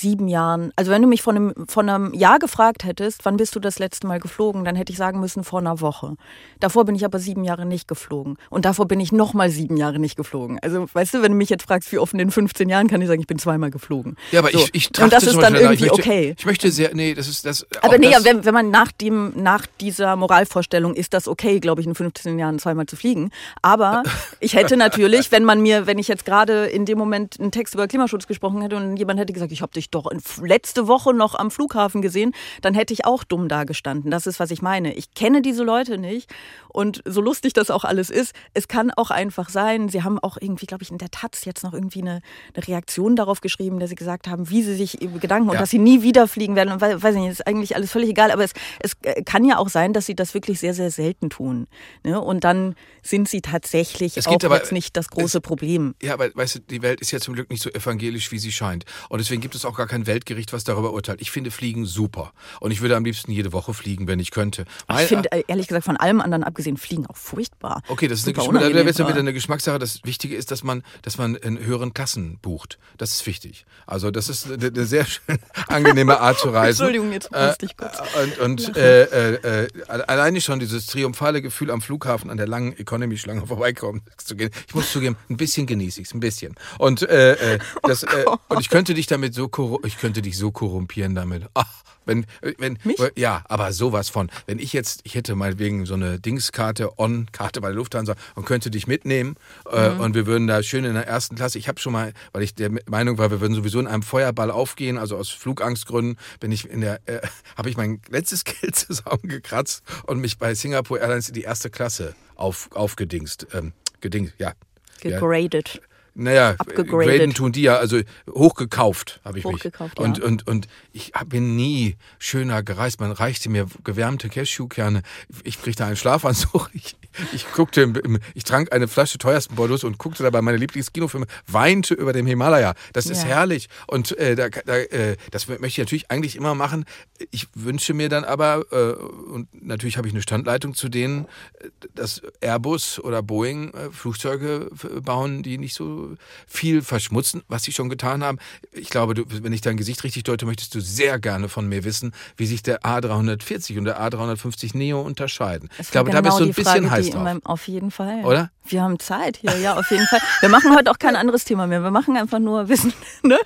sieben 0.00 0.28
Jahren, 0.28 0.72
also 0.76 0.90
wenn 0.90 1.02
du 1.02 1.08
mich 1.08 1.22
von 1.22 1.36
einem, 1.36 1.54
von 1.68 1.88
einem 1.88 2.14
Jahr 2.14 2.38
gefragt 2.38 2.84
hättest, 2.84 3.24
wann 3.24 3.36
bist 3.36 3.54
du 3.54 3.60
das 3.60 3.78
letzte 3.78 4.06
Mal 4.06 4.20
geflogen, 4.20 4.64
dann 4.64 4.76
hätte 4.76 4.92
ich 4.92 4.98
sagen 4.98 5.20
müssen, 5.20 5.44
vor 5.44 5.60
einer 5.60 5.80
Woche. 5.80 6.14
Davor 6.60 6.84
bin 6.84 6.94
ich 6.94 7.04
aber 7.04 7.18
sieben 7.18 7.44
Jahre 7.44 7.66
nicht 7.66 7.88
geflogen. 7.88 8.36
Und 8.50 8.64
davor 8.64 8.86
bin 8.86 9.00
ich 9.00 9.12
nochmal 9.12 9.50
sieben 9.50 9.76
Jahre 9.76 9.98
nicht 9.98 10.16
geflogen. 10.16 10.58
Also, 10.62 10.86
weißt 10.92 11.14
du, 11.14 11.22
wenn 11.22 11.32
du 11.32 11.38
mich 11.38 11.50
jetzt 11.50 11.64
fragst, 11.64 11.90
wie 11.92 11.98
oft 11.98 12.12
in 12.12 12.18
den 12.18 12.30
15 12.30 12.68
Jahren, 12.68 12.88
kann 12.88 13.00
ich 13.00 13.08
sagen, 13.08 13.20
ich 13.20 13.26
bin 13.26 13.38
zweimal 13.38 13.70
geflogen. 13.70 14.16
ja, 14.30 14.40
aber 14.40 14.50
So. 14.50 14.58
ich, 14.58 14.70
ich 14.72 15.00
Und 15.00 15.12
das 15.12 15.24
ist 15.24 15.38
dann 15.40 15.54
irgendwie 15.54 15.74
ich 15.74 15.80
möchte, 15.80 16.02
okay. 16.02 16.34
Ich 16.38 16.46
möchte 16.46 16.70
sehr, 16.70 16.94
nee, 16.94 17.14
das 17.14 17.28
ist 17.28 17.44
das. 17.44 17.66
Aber 17.82 17.98
nee, 17.98 18.10
das, 18.10 18.24
wenn, 18.24 18.44
wenn 18.44 18.54
man 18.54 18.70
nach 18.70 18.92
dem, 18.92 19.32
nach 19.36 19.66
dieser 19.80 20.16
Moralvorstellung 20.16 20.94
ist 20.94 21.14
das 21.14 21.28
okay, 21.28 21.60
glaube 21.60 21.80
ich, 21.80 21.86
in 21.86 21.94
15 21.94 22.38
Jahren 22.38 22.58
zweimal 22.58 22.86
zu 22.86 22.96
fliegen. 22.96 23.30
Aber 23.62 24.02
ich 24.40 24.54
hätte 24.54 24.76
natürlich, 24.76 25.32
wenn 25.32 25.44
man 25.44 25.60
mir, 25.60 25.86
wenn 25.86 25.98
ich 25.98 26.08
jetzt 26.08 26.24
gerade 26.24 26.66
in 26.66 26.84
dem 26.84 26.98
Moment 26.98 27.38
einen 27.40 27.50
Text 27.50 27.74
über 27.74 27.86
Klimaschutz 27.88 28.26
gesprochen 28.26 28.62
hätte 28.62 28.76
und 28.76 28.96
jemand 28.96 29.18
hätte 29.18 29.32
gesagt, 29.32 29.52
ich 29.52 29.62
habe 29.62 29.72
dich 29.72 29.87
dich 29.88 29.90
doch 29.90 30.10
letzte 30.40 30.86
Woche 30.86 31.14
noch 31.14 31.34
am 31.34 31.50
Flughafen 31.50 32.02
gesehen, 32.02 32.32
dann 32.62 32.74
hätte 32.74 32.92
ich 32.92 33.04
auch 33.04 33.24
dumm 33.24 33.48
dagestanden. 33.48 34.10
Das 34.10 34.26
ist, 34.26 34.40
was 34.40 34.50
ich 34.50 34.62
meine. 34.62 34.94
Ich 34.94 35.14
kenne 35.14 35.42
diese 35.42 35.64
Leute 35.64 35.98
nicht 35.98 36.30
und 36.68 37.02
so 37.04 37.20
lustig 37.20 37.52
das 37.52 37.70
auch 37.70 37.84
alles 37.84 38.10
ist, 38.10 38.34
es 38.54 38.68
kann 38.68 38.90
auch 38.90 39.10
einfach 39.10 39.48
sein, 39.48 39.88
sie 39.88 40.02
haben 40.02 40.18
auch 40.18 40.36
irgendwie, 40.40 40.66
glaube 40.66 40.82
ich, 40.82 40.90
in 40.90 40.98
der 40.98 41.10
Taz 41.10 41.44
jetzt 41.44 41.62
noch 41.62 41.72
irgendwie 41.72 42.02
eine, 42.02 42.20
eine 42.54 42.66
Reaktion 42.66 43.16
darauf 43.16 43.40
geschrieben, 43.40 43.80
dass 43.80 43.90
sie 43.90 43.96
gesagt 43.96 44.28
haben, 44.28 44.50
wie 44.50 44.62
sie 44.62 44.74
sich 44.74 44.98
Gedanken 45.20 45.48
ja. 45.48 45.52
und 45.52 45.60
dass 45.60 45.70
sie 45.70 45.78
nie 45.78 46.02
wieder 46.02 46.28
fliegen 46.28 46.56
werden 46.56 46.72
und 46.72 46.80
weiß 46.80 47.14
ich 47.14 47.20
nicht, 47.20 47.30
ist 47.30 47.46
eigentlich 47.46 47.74
alles 47.74 47.90
völlig 47.90 48.10
egal, 48.10 48.30
aber 48.30 48.44
es, 48.44 48.52
es 48.80 48.96
kann 49.24 49.44
ja 49.44 49.58
auch 49.58 49.68
sein, 49.68 49.92
dass 49.92 50.06
sie 50.06 50.14
das 50.14 50.34
wirklich 50.34 50.60
sehr, 50.60 50.74
sehr 50.74 50.90
selten 50.90 51.30
tun. 51.30 51.66
Ne? 52.04 52.20
Und 52.20 52.44
dann 52.44 52.74
sind 53.02 53.28
sie 53.28 53.40
tatsächlich 53.40 54.16
es 54.16 54.26
auch 54.26 54.42
aber, 54.44 54.56
jetzt 54.56 54.72
nicht 54.72 54.96
das 54.96 55.08
große 55.08 55.38
es, 55.38 55.42
Problem. 55.42 55.94
Ja, 56.02 56.14
aber 56.14 56.34
weißt 56.34 56.56
du, 56.56 56.58
die 56.60 56.82
Welt 56.82 57.00
ist 57.00 57.10
ja 57.10 57.20
zum 57.20 57.34
Glück 57.34 57.50
nicht 57.50 57.62
so 57.62 57.70
evangelisch, 57.70 58.30
wie 58.32 58.38
sie 58.38 58.52
scheint. 58.52 58.84
Und 59.08 59.18
deswegen 59.18 59.40
gibt 59.40 59.54
es 59.54 59.64
auch 59.64 59.67
gar 59.76 59.86
kein 59.86 60.06
Weltgericht, 60.06 60.52
was 60.52 60.64
darüber 60.64 60.92
urteilt. 60.92 61.20
Ich 61.20 61.30
finde 61.30 61.50
Fliegen 61.50 61.86
super. 61.86 62.32
Und 62.60 62.70
ich 62.70 62.80
würde 62.80 62.96
am 62.96 63.04
liebsten 63.04 63.32
jede 63.32 63.52
Woche 63.52 63.74
fliegen, 63.74 64.06
wenn 64.06 64.20
ich 64.20 64.30
könnte. 64.30 64.64
ich 64.90 65.06
finde, 65.06 65.32
äh, 65.32 65.44
ehrlich 65.48 65.66
gesagt, 65.66 65.84
von 65.84 65.96
allem 65.96 66.20
anderen 66.20 66.44
abgesehen, 66.44 66.68
gesehen 66.68 66.76
Fliegen 66.76 67.06
auch 67.06 67.16
furchtbar. 67.16 67.82
Okay, 67.88 68.08
das 68.08 68.20
ist 68.20 68.26
Super 68.26 68.48
eine, 68.48 68.72
da 68.72 68.84
wird 68.84 68.98
wieder 68.98 69.18
eine 69.18 69.32
Geschmackssache. 69.32 69.78
Das 69.78 70.00
Wichtige 70.04 70.36
ist, 70.36 70.50
dass 70.50 70.62
man, 70.62 70.82
dass 71.02 71.18
man 71.18 71.34
in 71.34 71.58
höheren 71.58 71.94
Klassen 71.94 72.38
bucht. 72.40 72.78
Das 72.98 73.12
ist 73.12 73.26
wichtig. 73.26 73.64
Also 73.86 74.10
das 74.10 74.28
ist 74.28 74.50
eine, 74.50 74.66
eine 74.66 74.84
sehr 74.84 75.06
schön 75.06 75.38
angenehme 75.68 76.20
Art 76.20 76.38
zu 76.38 76.50
reisen. 76.50 76.86
Entschuldigung, 76.86 77.12
jetzt 77.12 77.30
musste 77.30 77.66
ich 77.66 77.76
kurz. 77.76 77.98
Äh, 77.98 78.22
und, 78.22 78.38
und 78.38 78.76
äh, 78.76 79.04
äh, 79.04 79.64
äh, 79.64 79.68
alleine 79.88 80.40
schon 80.40 80.58
dieses 80.58 80.86
triumphale 80.86 81.42
Gefühl 81.42 81.70
am 81.70 81.80
Flughafen 81.80 82.30
an 82.30 82.36
der 82.36 82.48
langen 82.48 82.76
Economy-Schlange 82.76 83.46
vorbeikommen 83.46 84.02
zu 84.16 84.36
gehen. 84.36 84.50
Ich 84.66 84.74
muss 84.74 84.92
zugeben, 84.92 85.16
ein 85.30 85.36
bisschen 85.36 85.66
genieße 85.66 86.00
ich 86.00 86.08
es, 86.08 86.14
ein 86.14 86.20
bisschen. 86.20 86.54
Und, 86.78 87.02
äh, 87.02 87.54
äh, 87.54 87.58
das, 87.82 88.02
äh, 88.02 88.24
oh 88.26 88.36
und 88.48 88.60
ich 88.60 88.68
könnte 88.68 88.94
dich 88.94 89.06
damit 89.06 89.34
so, 89.34 89.48
ich 89.84 89.98
könnte 89.98 90.22
dich 90.22 90.36
so 90.36 90.50
korrumpieren 90.50 91.14
damit. 91.14 91.46
Ach, 91.54 91.82
wenn, 92.08 92.24
wenn, 92.56 92.78
Mich? 92.84 92.98
ja, 93.16 93.42
aber 93.48 93.72
sowas 93.72 94.08
von. 94.08 94.30
Wenn 94.46 94.58
ich 94.58 94.72
jetzt, 94.72 95.00
ich 95.04 95.14
hätte 95.14 95.34
mal 95.34 95.58
wegen 95.58 95.84
so 95.84 95.94
eine 95.94 96.18
Dingskarte, 96.18 96.98
On-Karte 96.98 97.60
bei 97.60 97.68
der 97.68 97.76
Lufthansa 97.76 98.14
und 98.34 98.46
könnte 98.46 98.70
dich 98.70 98.86
mitnehmen 98.86 99.36
äh, 99.70 99.90
mhm. 99.90 100.00
und 100.00 100.14
wir 100.14 100.26
würden 100.26 100.46
da 100.46 100.62
schön 100.62 100.84
in 100.84 100.94
der 100.94 101.06
ersten 101.06 101.36
Klasse. 101.36 101.58
Ich 101.58 101.68
habe 101.68 101.78
schon 101.78 101.92
mal, 101.92 102.14
weil 102.32 102.42
ich 102.42 102.54
der 102.54 102.70
Meinung 102.86 103.18
war, 103.18 103.30
wir 103.30 103.42
würden 103.42 103.54
sowieso 103.54 103.78
in 103.78 103.86
einem 103.86 104.02
Feuerball 104.02 104.50
aufgehen, 104.50 104.96
also 104.96 105.16
aus 105.18 105.28
Flugangstgründen, 105.28 106.16
bin 106.40 106.50
ich 106.50 106.68
in 106.68 106.80
der, 106.80 107.00
äh, 107.06 107.20
habe 107.56 107.68
ich 107.68 107.76
mein 107.76 108.00
letztes 108.08 108.44
Geld 108.60 108.74
zusammengekratzt 108.74 109.82
und 110.06 110.18
mich 110.20 110.38
bei 110.38 110.54
Singapore 110.54 111.00
Airlines 111.00 111.28
in 111.28 111.34
die 111.34 111.42
erste 111.42 111.68
Klasse 111.68 112.14
auf, 112.36 112.70
aufgedingst. 112.72 113.48
Ähm, 113.52 113.74
gedingst, 114.00 114.34
ja. 114.38 114.52
Gegradet. 115.00 115.80
Ja. 116.18 116.24
Naja, 116.24 116.56
graden 116.56 117.32
tun 117.32 117.52
die 117.52 117.62
ja, 117.62 117.76
also 117.76 118.00
hochgekauft 118.28 119.20
habe 119.24 119.38
ich 119.38 119.44
hochgekauft, 119.44 119.98
mich. 119.98 120.06
Und, 120.06 120.18
ja. 120.18 120.24
und, 120.24 120.46
und 120.48 120.68
ich 120.92 121.12
bin 121.26 121.54
nie 121.54 121.96
schöner 122.18 122.62
gereist. 122.62 123.00
Man 123.00 123.12
reichte 123.12 123.48
mir 123.48 123.66
gewärmte 123.84 124.28
Cashewkerne. 124.28 125.02
Ich 125.44 125.62
kriegte 125.62 125.84
einen 125.84 125.96
Schlafanzug. 125.96 126.70
Ich, 126.78 126.96
ich 127.32 127.50
guckte, 127.52 127.92
ich 128.34 128.44
trank 128.44 128.72
eine 128.72 128.88
Flasche 128.88 129.18
teuersten 129.18 129.54
Bordeaux 129.54 129.84
und 129.84 129.98
guckte 129.98 130.22
dabei 130.22 130.42
meine 130.42 130.58
Lieblingskinofilme, 130.58 131.26
weinte 131.46 131.94
über 131.94 132.12
dem 132.12 132.26
Himalaya. 132.26 132.74
Das 132.92 133.06
ist 133.06 133.22
ja. 133.22 133.28
herrlich. 133.28 133.68
Und 133.86 134.16
äh, 134.18 134.36
da, 134.36 134.48
da, 134.48 134.76
äh, 134.76 135.16
das 135.30 135.48
möchte 135.48 135.66
ich 135.66 135.78
natürlich 135.78 136.10
eigentlich 136.10 136.36
immer 136.36 136.54
machen. 136.54 136.84
Ich 137.30 137.48
wünsche 137.54 137.94
mir 137.94 138.08
dann 138.08 138.24
aber, 138.24 138.64
äh, 138.70 138.92
und 139.32 139.48
natürlich 139.62 139.96
habe 139.96 140.08
ich 140.08 140.14
eine 140.14 140.22
Standleitung 140.22 140.74
zu 140.74 140.88
denen, 140.88 141.26
äh, 141.60 141.68
dass 141.94 142.22
Airbus 142.40 142.98
oder 143.00 143.22
Boeing 143.22 143.72
äh, 143.74 143.90
Flugzeuge 143.90 144.70
bauen, 145.02 145.42
die 145.42 145.58
nicht 145.58 145.74
so 145.74 146.14
viel 146.46 146.82
verschmutzen, 146.82 147.42
was 147.48 147.62
sie 147.62 147.72
schon 147.72 147.88
getan 147.88 148.22
haben. 148.22 148.38
Ich 148.72 148.90
glaube, 148.90 149.14
du, 149.14 149.24
wenn 149.28 149.52
ich 149.52 149.60
dein 149.60 149.76
Gesicht 149.76 150.04
richtig 150.04 150.24
deute, 150.24 150.46
möchtest 150.46 150.74
du 150.74 150.80
sehr 150.80 151.18
gerne 151.18 151.48
von 151.48 151.68
mir 151.68 151.84
wissen, 151.84 152.12
wie 152.36 152.46
sich 152.46 152.62
der 152.62 152.82
A340 152.82 153.78
und 153.78 153.84
der 153.84 154.00
A350 154.00 154.76
Neo 154.76 155.00
unterscheiden. 155.00 155.68
Ich 155.78 155.90
glaube, 155.90 156.10
genau 156.10 156.22
da 156.22 156.28
bist 156.28 156.40
du 156.40 156.44
ein 156.44 156.52
bisschen 156.52 156.90
heiß 156.90 157.07
drauf. 157.14 157.22
Meinem, 157.22 157.44
auf 157.44 157.68
jeden 157.68 157.90
Fall. 157.90 158.24
Oder? 158.24 158.50
Wir 158.64 158.82
haben 158.82 158.98
Zeit 158.98 159.38
hier, 159.38 159.56
ja, 159.58 159.76
auf 159.76 159.90
jeden 159.90 160.06
Fall. 160.06 160.20
Wir 160.40 160.48
machen 160.48 160.74
heute 160.76 160.90
auch 160.90 160.98
kein 160.98 161.16
anderes 161.16 161.44
Thema 161.44 161.66
mehr. 161.66 161.82
Wir 161.82 161.90
machen 161.90 162.16
einfach 162.16 162.38
nur 162.38 162.68
Wissen. 162.68 162.92
Ne? 163.22 163.38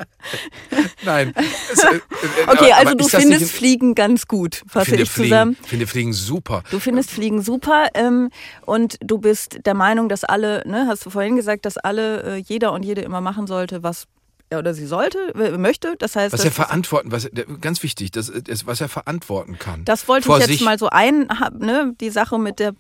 Nein. 1.05 1.35
Es, 1.73 1.83
äh, 1.85 1.97
äh, 1.97 2.01
okay, 2.49 2.73
also 2.73 2.95
du 2.95 3.09
findest 3.09 3.53
Fliegen 3.53 3.95
ganz 3.95 4.27
gut, 4.27 4.63
fasse 4.67 4.97
ich 4.97 5.11
Fliegen, 5.11 5.29
zusammen. 5.29 5.57
Ich 5.63 5.69
finde 5.69 5.87
Fliegen 5.87 6.13
super. 6.13 6.63
Du 6.71 6.79
findest 6.79 7.11
Fliegen 7.11 7.43
super 7.43 7.89
ähm, 7.95 8.31
und 8.67 8.97
du 9.01 9.19
bist 9.19 9.67
der 9.67 9.75
Meinung, 9.75 10.09
dass 10.09 10.25
alle, 10.25 10.63
ne, 10.67 10.87
hast 10.89 11.07
du 11.07 11.11
vorhin 11.11 11.37
gesagt, 11.37 11.67
dass 11.67 11.79
alle, 11.79 12.23
äh, 12.23 12.37
jeder 12.37 12.73
und 12.73 12.85
jede 12.85 13.03
immer 13.03 13.21
machen 13.21 13.47
sollte, 13.47 13.83
was 13.83 14.07
er 14.53 14.59
oder 14.59 14.75
sie 14.75 14.87
sollte, 14.87 15.19
möchte. 15.59 15.97
Das 15.99 16.15
heißt, 16.15 16.33
was 16.33 16.45
er 16.45 16.53
verantworten, 16.53 17.11
was 17.11 17.29
ganz 17.61 17.83
wichtig, 17.83 18.13
das 18.13 18.31
was 18.67 18.81
er 18.81 18.89
verantworten 18.89 19.59
kann. 19.59 19.85
Das 19.85 20.07
wollte 20.07 20.31
ich 20.39 20.47
jetzt 20.47 20.61
mal 20.63 20.79
so 20.79 20.89
ein, 20.89 21.29
ne, 21.59 21.95
die 22.01 22.11
Sache 22.11 22.39
mit 22.39 22.59
der 22.61 22.75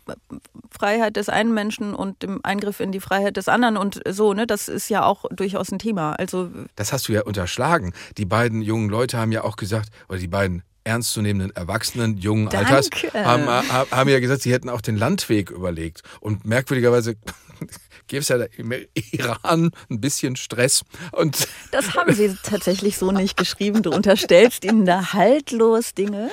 Freiheit 0.82 1.14
des 1.14 1.28
einen 1.28 1.54
Menschen 1.54 1.94
und 1.94 2.24
dem 2.24 2.40
Eingriff 2.42 2.80
in 2.80 2.90
die 2.90 2.98
Freiheit 2.98 3.36
des 3.36 3.46
anderen 3.46 3.76
und 3.76 4.00
so, 4.08 4.34
ne, 4.34 4.48
das 4.48 4.66
ist 4.66 4.88
ja 4.88 5.04
auch 5.04 5.26
durchaus 5.30 5.70
ein 5.70 5.78
Thema. 5.78 6.14
Also 6.14 6.50
das 6.74 6.92
hast 6.92 7.06
du 7.06 7.12
ja 7.12 7.22
unterschlagen. 7.22 7.92
Die 8.18 8.24
beiden 8.24 8.62
jungen 8.62 8.88
Leute 8.88 9.16
haben 9.16 9.30
ja 9.30 9.44
auch 9.44 9.54
gesagt, 9.54 9.90
oder 10.08 10.18
die 10.18 10.26
beiden 10.26 10.64
ernstzunehmenden 10.82 11.54
Erwachsenen 11.54 12.16
jungen 12.16 12.48
Danke. 12.48 12.74
Alters 12.74 12.90
haben, 13.14 13.46
haben 13.92 14.10
ja 14.10 14.18
gesagt, 14.18 14.42
sie 14.42 14.52
hätten 14.52 14.68
auch 14.68 14.80
den 14.80 14.96
Landweg 14.96 15.52
überlegt. 15.52 16.02
Und 16.18 16.44
merkwürdigerweise 16.44 17.14
gibt 18.08 18.22
es 18.24 18.28
ja 18.28 18.38
im 18.56 18.72
Iran 19.12 19.70
ein 19.88 20.00
bisschen 20.00 20.34
Stress. 20.34 20.82
Und 21.12 21.46
das 21.70 21.94
haben 21.94 22.12
sie 22.12 22.36
tatsächlich 22.42 22.98
so 22.98 23.12
nicht 23.12 23.36
geschrieben. 23.36 23.84
Du 23.84 23.90
unterstellst 23.92 24.64
ihnen 24.64 24.84
da 24.84 25.12
haltlos 25.12 25.94
Dinge. 25.94 26.32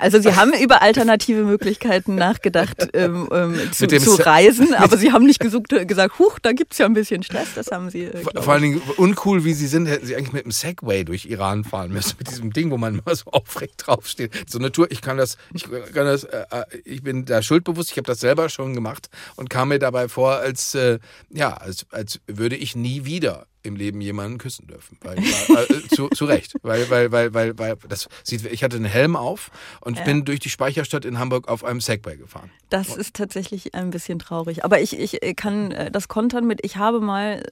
Also 0.00 0.20
Sie 0.20 0.34
haben 0.34 0.52
über 0.52 0.82
alternative 0.82 1.42
Möglichkeiten 1.42 2.14
nachgedacht 2.14 2.88
ähm, 2.94 3.28
ähm, 3.32 3.72
zu, 3.72 3.86
zu, 3.86 4.14
reisen, 4.14 4.74
aber 4.74 4.96
Sie 4.96 5.12
haben 5.12 5.26
nicht 5.26 5.40
gesucht, 5.40 5.68
gesagt, 5.86 6.18
huch, 6.18 6.38
da 6.38 6.52
gibt 6.52 6.72
es 6.72 6.78
ja 6.78 6.86
ein 6.86 6.94
bisschen 6.94 7.22
Stress. 7.22 7.54
Das 7.54 7.70
haben 7.70 7.90
Sie. 7.90 8.04
Äh, 8.04 8.22
Vor 8.40 8.52
allen 8.52 8.62
Dingen 8.62 8.82
uncool, 8.96 9.44
wie 9.44 9.52
Sie 9.52 9.66
sind, 9.66 9.86
hätten 9.86 10.06
Sie 10.06 10.16
eigentlich 10.16 10.32
mit 10.32 10.44
einem 10.44 10.52
Segway 10.52 11.04
durch 11.04 11.26
Iran 11.26 11.64
fahren 11.64 11.92
müssen, 11.92 12.16
mit 12.18 12.30
diesem 12.30 12.52
Ding, 12.52 12.70
wo 12.70 12.78
man 12.78 12.98
immer 12.98 13.14
so 13.14 13.30
aufrecht 13.30 13.74
draufsteht. 13.86 14.32
So 14.48 14.58
eine 14.58 14.72
Tour, 14.72 14.90
ich 14.90 15.02
kann 15.02 15.16
das, 15.16 15.36
ich 15.52 15.64
kann 15.64 16.06
das, 16.06 16.24
äh, 16.24 16.44
äh 16.50 16.64
ich 16.84 17.02
bin 17.02 17.24
da 17.24 17.42
schuldbewusst, 17.42 17.90
ich 17.90 17.96
habe 17.96 18.06
das 18.06 18.20
selber 18.20 18.48
schon 18.48 18.74
gemacht 18.74 19.08
und 19.36 19.50
kam 19.50 19.68
mir 19.68 19.78
dabei 19.78 20.08
vor, 20.08 20.36
als 20.36 20.74
äh, 20.74 20.98
ja, 21.30 21.54
als, 21.54 21.86
als 21.90 22.20
würde 22.26 22.56
ich 22.56 22.74
nie 22.76 23.04
wieder 23.04 23.46
im 23.62 23.76
Leben 23.76 24.00
jemanden 24.00 24.38
küssen 24.38 24.66
dürfen. 24.66 24.98
Weil, 25.02 25.18
äh, 25.18 25.88
zu, 25.94 26.08
zu 26.08 26.24
Recht. 26.24 26.54
Weil, 26.62 26.88
weil, 26.90 27.12
weil, 27.12 27.34
weil, 27.34 27.58
weil 27.58 27.76
das 27.88 28.08
sieht, 28.24 28.44
ich 28.46 28.64
hatte 28.64 28.76
einen 28.76 28.84
Helm 28.84 29.16
auf 29.16 29.50
und 29.80 29.98
ja. 29.98 30.04
bin 30.04 30.24
durch 30.24 30.40
die 30.40 30.50
Speicherstadt 30.50 31.04
in 31.04 31.18
Hamburg 31.18 31.48
auf 31.48 31.64
einem 31.64 31.80
Segway 31.80 32.16
gefahren. 32.16 32.50
Das 32.70 32.96
ist 32.96 33.14
tatsächlich 33.14 33.74
ein 33.74 33.90
bisschen 33.90 34.18
traurig. 34.18 34.64
Aber 34.64 34.80
ich, 34.80 34.98
ich 34.98 35.36
kann 35.36 35.72
äh, 35.72 35.90
das 35.90 36.08
kontern 36.08 36.46
mit, 36.46 36.64
ich 36.64 36.76
habe 36.76 37.00
mal, 37.00 37.42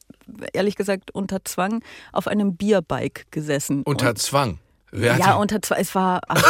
ehrlich 0.53 0.77
gesagt, 0.77 1.11
unter 1.13 1.45
Zwang 1.45 1.83
auf 2.13 2.27
einem 2.27 2.57
Bierbike 2.57 3.27
gesessen. 3.31 3.83
Unter 3.83 4.15
Zwang? 4.15 4.59
Wer 4.91 5.19
ja, 5.19 5.35
unter 5.35 5.61
Zwang. 5.61 5.79
Es 5.79 5.95
war. 5.95 6.21
Ach, 6.29 6.43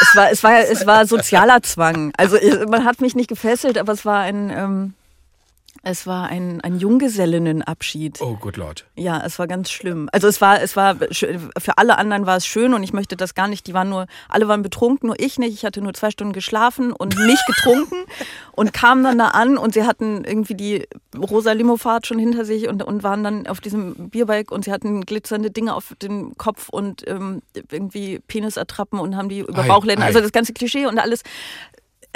es 0.00 0.16
war, 0.16 0.30
es 0.30 0.42
war, 0.42 0.60
es 0.60 0.86
war 0.86 1.06
sozialer 1.06 1.62
Zwang. 1.62 2.12
Also 2.16 2.36
man 2.68 2.84
hat 2.84 3.00
mich 3.00 3.14
nicht 3.14 3.28
gefesselt, 3.28 3.78
aber 3.78 3.92
es 3.92 4.04
war 4.04 4.20
ein, 4.20 4.50
ähm, 4.50 4.94
es 5.88 6.04
war 6.04 6.26
ein, 6.26 6.60
ein 6.62 6.80
Junggesellinnenabschied. 6.80 8.20
Oh, 8.20 8.34
good 8.34 8.56
Lord. 8.56 8.86
Ja, 8.96 9.22
es 9.24 9.38
war 9.38 9.46
ganz 9.46 9.70
schlimm. 9.70 10.08
Also 10.10 10.26
es 10.26 10.40
war, 10.40 10.60
es 10.60 10.74
war, 10.74 10.96
für 10.96 11.78
alle 11.78 11.96
anderen 11.96 12.26
war 12.26 12.36
es 12.36 12.44
schön 12.44 12.74
und 12.74 12.82
ich 12.82 12.92
möchte 12.92 13.16
das 13.16 13.36
gar 13.36 13.46
nicht, 13.46 13.68
die 13.68 13.72
waren 13.72 13.88
nur, 13.88 14.08
alle 14.28 14.48
waren 14.48 14.62
betrunken, 14.62 15.06
nur 15.06 15.20
ich 15.20 15.38
nicht. 15.38 15.54
Ich 15.54 15.64
hatte 15.64 15.80
nur 15.80 15.94
zwei 15.94 16.10
Stunden 16.10 16.32
geschlafen 16.32 16.90
und 16.90 17.16
nicht 17.26 17.46
getrunken 17.46 17.94
und 18.50 18.72
kam 18.72 19.04
dann 19.04 19.16
da 19.16 19.28
an 19.28 19.56
und 19.56 19.74
sie 19.74 19.84
hatten 19.84 20.24
irgendwie 20.24 20.54
die 20.54 20.88
rosa 21.16 21.52
Limofahrt 21.52 22.04
schon 22.04 22.18
hinter 22.18 22.44
sich 22.44 22.66
und, 22.66 22.82
und 22.82 23.04
waren 23.04 23.22
dann 23.22 23.46
auf 23.46 23.60
diesem 23.60 24.10
Bierbike 24.10 24.50
und 24.50 24.64
sie 24.64 24.72
hatten 24.72 25.02
glitzernde 25.02 25.52
Dinge 25.52 25.72
auf 25.72 25.94
dem 26.02 26.36
Kopf 26.36 26.68
und 26.68 27.06
ähm, 27.06 27.42
irgendwie 27.70 28.18
Penisattrappen 28.26 28.98
und 28.98 29.16
haben 29.16 29.28
die 29.28 29.38
über 29.38 29.62
Bauchläden, 29.62 30.02
also 30.02 30.18
das 30.18 30.32
ganze 30.32 30.52
Klischee 30.52 30.86
und 30.86 30.98
alles 30.98 31.22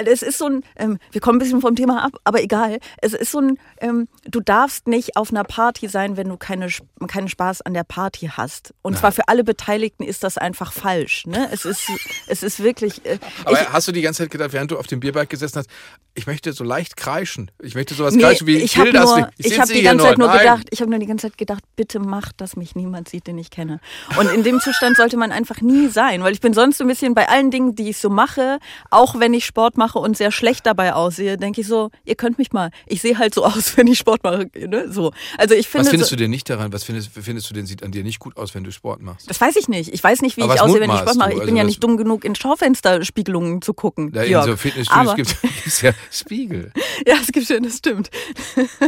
es 0.07 0.21
ist 0.21 0.37
so 0.37 0.47
ein, 0.47 0.63
ähm, 0.75 0.97
wir 1.11 1.21
kommen 1.21 1.37
ein 1.37 1.39
bisschen 1.39 1.61
vom 1.61 1.75
Thema 1.75 2.03
ab, 2.03 2.13
aber 2.23 2.41
egal. 2.41 2.79
Es 3.01 3.13
ist 3.13 3.31
so 3.31 3.39
ein, 3.39 3.59
ähm, 3.79 4.07
du 4.25 4.39
darfst 4.39 4.87
nicht 4.87 5.17
auf 5.17 5.31
einer 5.31 5.43
Party 5.43 5.87
sein, 5.87 6.17
wenn 6.17 6.29
du 6.29 6.37
keine, 6.37 6.67
keinen 7.07 7.27
Spaß 7.27 7.61
an 7.61 7.73
der 7.73 7.83
Party 7.83 8.29
hast. 8.31 8.73
Und 8.81 8.93
Nein. 8.93 8.99
zwar 9.01 9.11
für 9.11 9.27
alle 9.27 9.43
Beteiligten 9.43 10.03
ist 10.03 10.23
das 10.23 10.37
einfach 10.37 10.71
falsch. 10.71 11.25
Ne? 11.25 11.49
Es, 11.51 11.65
ist, 11.65 11.89
es 12.27 12.43
ist 12.43 12.63
wirklich. 12.63 13.05
Äh, 13.05 13.19
aber 13.45 13.61
ich, 13.61 13.69
hast 13.69 13.87
du 13.87 13.91
die 13.91 14.01
ganze 14.01 14.23
Zeit 14.23 14.31
gedacht, 14.31 14.53
während 14.53 14.71
du 14.71 14.77
auf 14.77 14.87
dem 14.87 14.99
Bierberg 14.99 15.29
gesessen 15.29 15.59
hast, 15.59 15.69
ich 16.13 16.27
möchte 16.27 16.51
so 16.53 16.63
leicht 16.63 16.97
kreischen. 16.97 17.51
Ich 17.61 17.75
möchte 17.75 17.93
sowas 17.93 18.13
nee, 18.13 18.21
kreischen 18.21 18.47
wie 18.47 18.57
ich 18.57 18.77
will 18.77 18.91
das 18.91 19.15
nicht. 19.15 19.27
Ich, 19.37 19.45
ich 19.47 19.59
habe 19.59 19.71
die 19.71 19.81
ganze 19.81 20.05
Zeit 20.05 20.17
nur 20.17 20.27
Nein. 20.27 20.39
gedacht, 20.39 20.67
ich 20.71 20.81
habe 20.81 20.89
nur 20.89 20.99
die 20.99 21.05
ganze 21.05 21.27
Zeit 21.27 21.37
gedacht, 21.37 21.63
bitte 21.75 21.99
mach, 21.99 22.31
dass 22.33 22.55
mich 22.55 22.75
niemand 22.75 23.07
sieht, 23.07 23.27
den 23.27 23.37
ich 23.37 23.49
kenne. 23.49 23.79
Und 24.17 24.29
in 24.31 24.43
dem 24.43 24.59
Zustand 24.59 24.97
sollte 24.97 25.17
man 25.17 25.31
einfach 25.31 25.61
nie 25.61 25.87
sein, 25.87 26.23
weil 26.23 26.33
ich 26.33 26.41
bin 26.41 26.53
sonst 26.53 26.81
ein 26.81 26.87
bisschen 26.87 27.13
bei 27.13 27.29
allen 27.29 27.51
Dingen, 27.51 27.75
die 27.75 27.89
ich 27.89 27.97
so 27.97 28.09
mache, 28.09 28.59
auch 28.89 29.19
wenn 29.19 29.33
ich 29.33 29.45
Sport 29.45 29.77
mache, 29.77 29.90
mache 29.91 29.99
und 29.99 30.15
sehr 30.17 30.31
schlecht 30.31 30.65
dabei 30.65 30.93
aussehe, 30.93 31.37
denke 31.37 31.61
ich 31.61 31.67
so, 31.67 31.89
ihr 32.05 32.15
könnt 32.15 32.37
mich 32.37 32.51
mal. 32.51 32.71
Ich 32.87 33.01
sehe 33.01 33.17
halt 33.17 33.33
so 33.33 33.45
aus, 33.45 33.75
wenn 33.77 33.87
ich 33.87 33.97
Sport 33.99 34.23
mache. 34.23 34.49
Ne? 34.55 34.91
So. 34.91 35.11
Also 35.37 35.55
ich 35.55 35.67
finde 35.67 35.85
Was 35.85 35.89
findest 35.89 36.09
so, 36.09 36.15
du 36.15 36.21
denn 36.23 36.31
nicht 36.31 36.49
daran? 36.49 36.71
Was 36.73 36.83
findest, 36.83 37.09
findest 37.13 37.49
du 37.49 37.53
denn 37.53 37.65
sieht 37.65 37.83
an 37.83 37.91
dir 37.91 38.03
nicht 38.03 38.19
gut 38.19 38.37
aus, 38.37 38.53
wenn 38.55 38.63
du 38.63 38.71
Sport 38.71 39.01
machst? 39.01 39.29
Das 39.29 39.39
weiß 39.41 39.55
ich 39.57 39.67
nicht. 39.67 39.93
Ich 39.93 40.03
weiß 40.03 40.21
nicht, 40.21 40.37
wie 40.37 40.43
Aber 40.43 40.55
ich 40.55 40.61
aussehe, 40.61 40.79
wenn 40.81 40.89
ich 40.89 40.97
Sport 40.99 41.17
mache. 41.17 41.29
Ich 41.31 41.35
Also 41.35 41.45
bin 41.47 41.55
ja 41.57 41.63
was- 41.63 41.67
nicht 41.67 41.83
dumm 41.83 41.97
genug, 41.97 42.23
in 42.25 42.35
Schaufensterspiegelungen 42.35 43.61
zu 43.61 43.73
gucken. 43.73 44.11
Da 44.11 44.23
in 44.23 44.31
Jörg. 44.31 44.45
so 44.45 44.55
Fitnessstudios 44.57 45.15
gibt 45.15 45.35
es 45.65 45.81
ja 45.81 45.91
Spiegel. 46.11 46.71
Ja, 47.07 47.15
es 47.19 47.31
gibt 47.31 47.47
schon, 47.47 47.63
das 47.63 47.77
stimmt. 47.77 48.11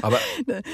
Aber 0.03 0.19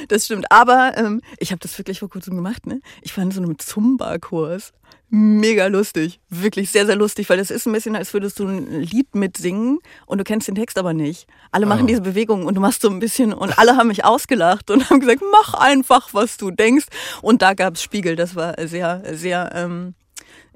Das 0.09 0.25
stimmt. 0.25 0.51
Aber 0.51 0.91
ähm, 0.97 1.21
ich 1.37 1.51
habe 1.51 1.59
das 1.59 1.77
wirklich 1.77 1.99
vor 1.99 2.09
kurzem 2.09 2.35
gemacht. 2.35 2.65
Ne? 2.67 2.81
Ich 3.01 3.15
war 3.15 3.23
in 3.23 3.31
so 3.31 3.41
einem 3.41 3.57
Zumba-Kurs. 3.57 4.73
Mega 5.11 5.65
lustig. 5.67 6.19
Wirklich 6.29 6.69
sehr, 6.69 6.85
sehr 6.85 6.95
lustig, 6.95 7.27
weil 7.29 7.37
das 7.39 7.49
ist 7.49 7.65
ein 7.65 7.73
bisschen, 7.73 7.95
als 7.95 8.13
würdest 8.13 8.37
du 8.39 8.45
ein 8.47 8.81
Lied 8.81 9.15
mitsingen 9.15 9.79
und 10.05 10.19
du 10.19 10.23
kennst 10.23 10.47
den 10.47 10.53
Text 10.55 10.77
aber 10.77 10.93
nicht. 10.93 11.25
Alle 11.51 11.65
machen 11.65 11.83
Oh. 11.85 11.87
diese 11.87 12.01
Bewegungen 12.01 12.45
und 12.45 12.53
du 12.53 12.61
machst 12.61 12.83
so 12.83 12.89
ein 12.89 12.99
bisschen 12.99 13.33
und 13.33 13.57
alle 13.57 13.75
haben 13.75 13.87
mich 13.87 14.05
ausgelacht 14.05 14.69
und 14.69 14.87
haben 14.89 14.99
gesagt, 14.99 15.21
mach 15.31 15.55
einfach, 15.55 16.13
was 16.13 16.37
du 16.37 16.51
denkst. 16.51 16.85
Und 17.23 17.41
da 17.41 17.55
gab's 17.55 17.81
Spiegel. 17.81 18.15
Das 18.15 18.35
war 18.35 18.55
sehr, 18.67 19.01
sehr. 19.13 19.49
Ähm, 19.55 19.95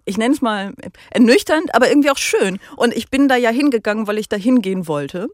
ich 0.05 0.17
nenne 0.17 0.35
es 0.35 0.41
mal 0.41 0.73
ernüchternd, 1.11 1.73
aber 1.73 1.89
irgendwie 1.89 2.11
auch 2.11 2.17
schön. 2.17 2.59
Und 2.75 2.93
ich 2.93 3.09
bin 3.09 3.27
da 3.27 3.35
ja 3.37 3.49
hingegangen, 3.49 4.05
weil 4.05 4.19
ich 4.19 4.29
da 4.29 4.35
hingehen 4.35 4.87
wollte. 4.87 5.29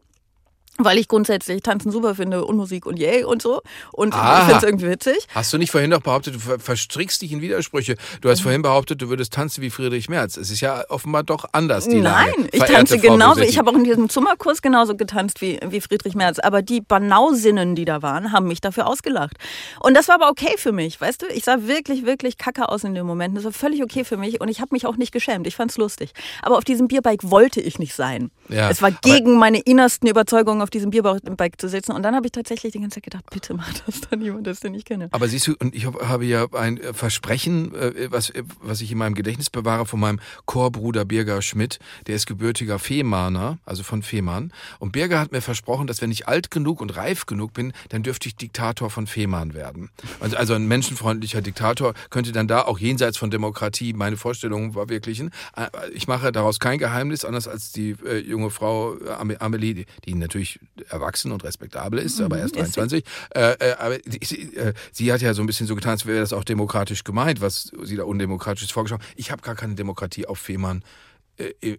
Weil 0.84 0.98
ich 0.98 1.08
grundsätzlich 1.08 1.62
Tanzen 1.62 1.90
super 1.92 2.14
finde 2.14 2.44
und 2.44 2.56
Musik 2.56 2.86
und 2.86 2.98
yay 2.98 3.24
und 3.24 3.42
so. 3.42 3.60
Und 3.92 4.14
Aha. 4.14 4.38
ich 4.38 4.44
finde 4.44 4.56
es 4.58 4.62
irgendwie 4.64 4.88
witzig. 4.88 5.26
hast 5.34 5.52
du 5.52 5.58
nicht 5.58 5.70
vorhin 5.70 5.90
noch 5.90 6.00
behauptet, 6.00 6.34
du 6.34 6.38
ver 6.38 6.58
verstrickst 6.58 7.22
dich 7.22 7.32
in 7.32 7.40
Widersprüche? 7.40 7.96
Du 8.20 8.28
Mhm. 8.28 8.32
hast 8.32 8.40
vorhin 8.42 8.62
behauptet, 8.62 9.00
du 9.02 9.08
würdest 9.08 9.32
tanzen 9.32 9.62
wie 9.62 9.70
Friedrich 9.70 10.08
Merz. 10.08 10.36
Es 10.36 10.50
ist 10.50 10.60
ja 10.60 10.84
offenbar 10.88 11.22
doch 11.22 11.44
anders, 11.52 11.86
die 11.88 12.00
Lage. 12.00 12.30
Nein, 12.36 12.48
ich 12.52 12.58
verehrte 12.58 12.72
tanze 12.74 12.98
Frau 12.98 13.12
genauso. 13.12 13.40
Ich 13.42 13.58
habe 13.58 13.70
auch 13.70 13.74
in 13.74 13.84
diesem 13.84 14.08
Zimmerkurs 14.08 14.62
genauso 14.62 14.96
getanzt 14.96 15.40
wie, 15.40 15.58
wie 15.68 15.80
Friedrich 15.80 16.14
Merz. 16.14 16.38
Aber 16.38 16.62
die 16.62 16.80
Banausinnen, 16.80 17.74
die 17.74 17.84
da 17.84 18.02
waren, 18.02 18.32
haben 18.32 18.46
mich 18.48 18.60
dafür 18.60 18.86
ausgelacht. 18.86 19.36
Und 19.80 19.94
das 19.96 20.08
war 20.08 20.14
aber 20.16 20.28
okay 20.30 20.54
für 20.56 20.72
mich, 20.72 21.00
weißt 21.00 21.22
du? 21.22 21.26
Ich 21.26 21.44
sah 21.44 21.58
wirklich, 21.66 22.06
wirklich 22.06 22.38
kacke 22.38 22.68
aus 22.68 22.84
in 22.84 22.94
dem 22.94 23.06
Moment. 23.06 23.36
Das 23.36 23.44
war 23.44 23.52
völlig 23.52 23.82
okay 23.82 24.04
für 24.04 24.16
mich 24.16 24.40
und 24.40 24.48
ich 24.48 24.60
habe 24.60 24.68
mich 24.72 24.86
auch 24.86 24.96
nicht 24.96 25.12
geschämt. 25.12 25.46
Ich 25.46 25.56
fand's 25.56 25.76
lustig. 25.76 26.12
Aber 26.42 26.56
auf 26.58 26.64
diesem 26.64 26.88
Bierbike 26.88 27.30
wollte 27.30 27.60
ich 27.60 27.78
nicht 27.78 27.94
sein. 27.94 28.30
Ja, 28.48 28.70
es 28.70 28.80
war 28.82 28.90
gegen 28.90 29.38
meine 29.38 29.58
innersten 29.60 30.08
Überzeugungen, 30.08 30.60
auf 30.70 30.72
diesem 30.72 30.90
Bierbike 30.90 31.60
zu 31.60 31.68
sitzen. 31.68 31.90
Und 31.92 32.04
dann 32.04 32.14
habe 32.14 32.26
ich 32.26 32.32
tatsächlich 32.32 32.72
die 32.72 32.78
ganze 32.80 32.96
Zeit 32.96 33.02
gedacht, 33.04 33.24
bitte 33.30 33.54
mach 33.54 33.72
das 33.86 34.02
dann 34.02 34.20
jemand, 34.22 34.46
das 34.46 34.60
den 34.60 34.72
ich 34.74 34.84
kenne. 34.84 35.08
Aber 35.10 35.26
siehst 35.26 35.48
du, 35.48 35.54
und 35.58 35.74
ich 35.74 35.84
hab- 35.84 36.00
habe 36.00 36.24
ja 36.24 36.46
ein 36.52 36.78
äh, 36.78 36.94
Versprechen, 36.94 37.74
äh, 37.74 38.08
was, 38.12 38.30
äh, 38.30 38.44
was 38.62 38.80
ich 38.80 38.92
in 38.92 38.98
meinem 38.98 39.14
Gedächtnis 39.14 39.50
bewahre 39.50 39.84
von 39.84 39.98
meinem 39.98 40.20
Chorbruder 40.46 41.04
Birger 41.04 41.42
Schmidt. 41.42 41.80
Der 42.06 42.14
ist 42.14 42.26
gebürtiger 42.26 42.78
Fehmarner, 42.78 43.58
also 43.64 43.82
von 43.82 44.02
Fehmarn. 44.02 44.52
Und 44.78 44.92
Birger 44.92 45.18
hat 45.18 45.32
mir 45.32 45.40
versprochen, 45.40 45.88
dass 45.88 46.00
wenn 46.02 46.12
ich 46.12 46.28
alt 46.28 46.52
genug 46.52 46.80
und 46.80 46.94
reif 46.96 47.26
genug 47.26 47.52
bin, 47.52 47.72
dann 47.88 48.04
dürfte 48.04 48.28
ich 48.28 48.36
Diktator 48.36 48.90
von 48.90 49.08
Fehmarn 49.08 49.54
werden. 49.54 49.90
Also, 50.20 50.36
also 50.36 50.54
ein 50.54 50.68
menschenfreundlicher 50.68 51.42
Diktator 51.42 51.94
könnte 52.10 52.30
dann 52.30 52.46
da 52.46 52.62
auch 52.62 52.78
jenseits 52.78 53.16
von 53.16 53.30
Demokratie 53.30 53.92
meine 53.92 54.16
Vorstellungen 54.16 54.74
verwirklichen. 54.74 55.30
Ich 55.94 56.06
mache 56.06 56.30
daraus 56.30 56.60
kein 56.60 56.78
Geheimnis, 56.78 57.24
anders 57.24 57.48
als 57.48 57.72
die 57.72 57.96
junge 58.24 58.50
Frau 58.50 58.94
Am- 59.18 59.34
Amelie, 59.40 59.74
die, 59.74 59.86
die 60.04 60.14
natürlich 60.50 60.90
erwachsen 60.90 61.32
und 61.32 61.44
respektabel 61.44 61.98
ist, 61.98 62.20
aber 62.20 62.38
erst 62.38 62.56
ist 62.56 62.74
sie. 62.74 62.80
23. 62.80 63.04
Äh, 63.34 63.52
äh, 63.52 63.72
aber 63.78 63.98
sie, 64.22 64.56
äh, 64.56 64.72
sie 64.92 65.12
hat 65.12 65.20
ja 65.20 65.34
so 65.34 65.42
ein 65.42 65.46
bisschen 65.46 65.66
so 65.66 65.74
getan, 65.74 65.92
als 65.92 66.06
wäre 66.06 66.20
das 66.20 66.32
auch 66.32 66.44
demokratisch 66.44 67.04
gemeint, 67.04 67.40
was 67.40 67.70
sie 67.82 67.96
da 67.96 68.04
undemokratisch 68.04 68.72
vorgeschlagen 68.72 69.02
hat. 69.02 69.10
Ich 69.16 69.30
habe 69.30 69.42
gar 69.42 69.54
keine 69.54 69.74
Demokratie 69.74 70.26
auf 70.26 70.38
Fehmarn 70.38 70.82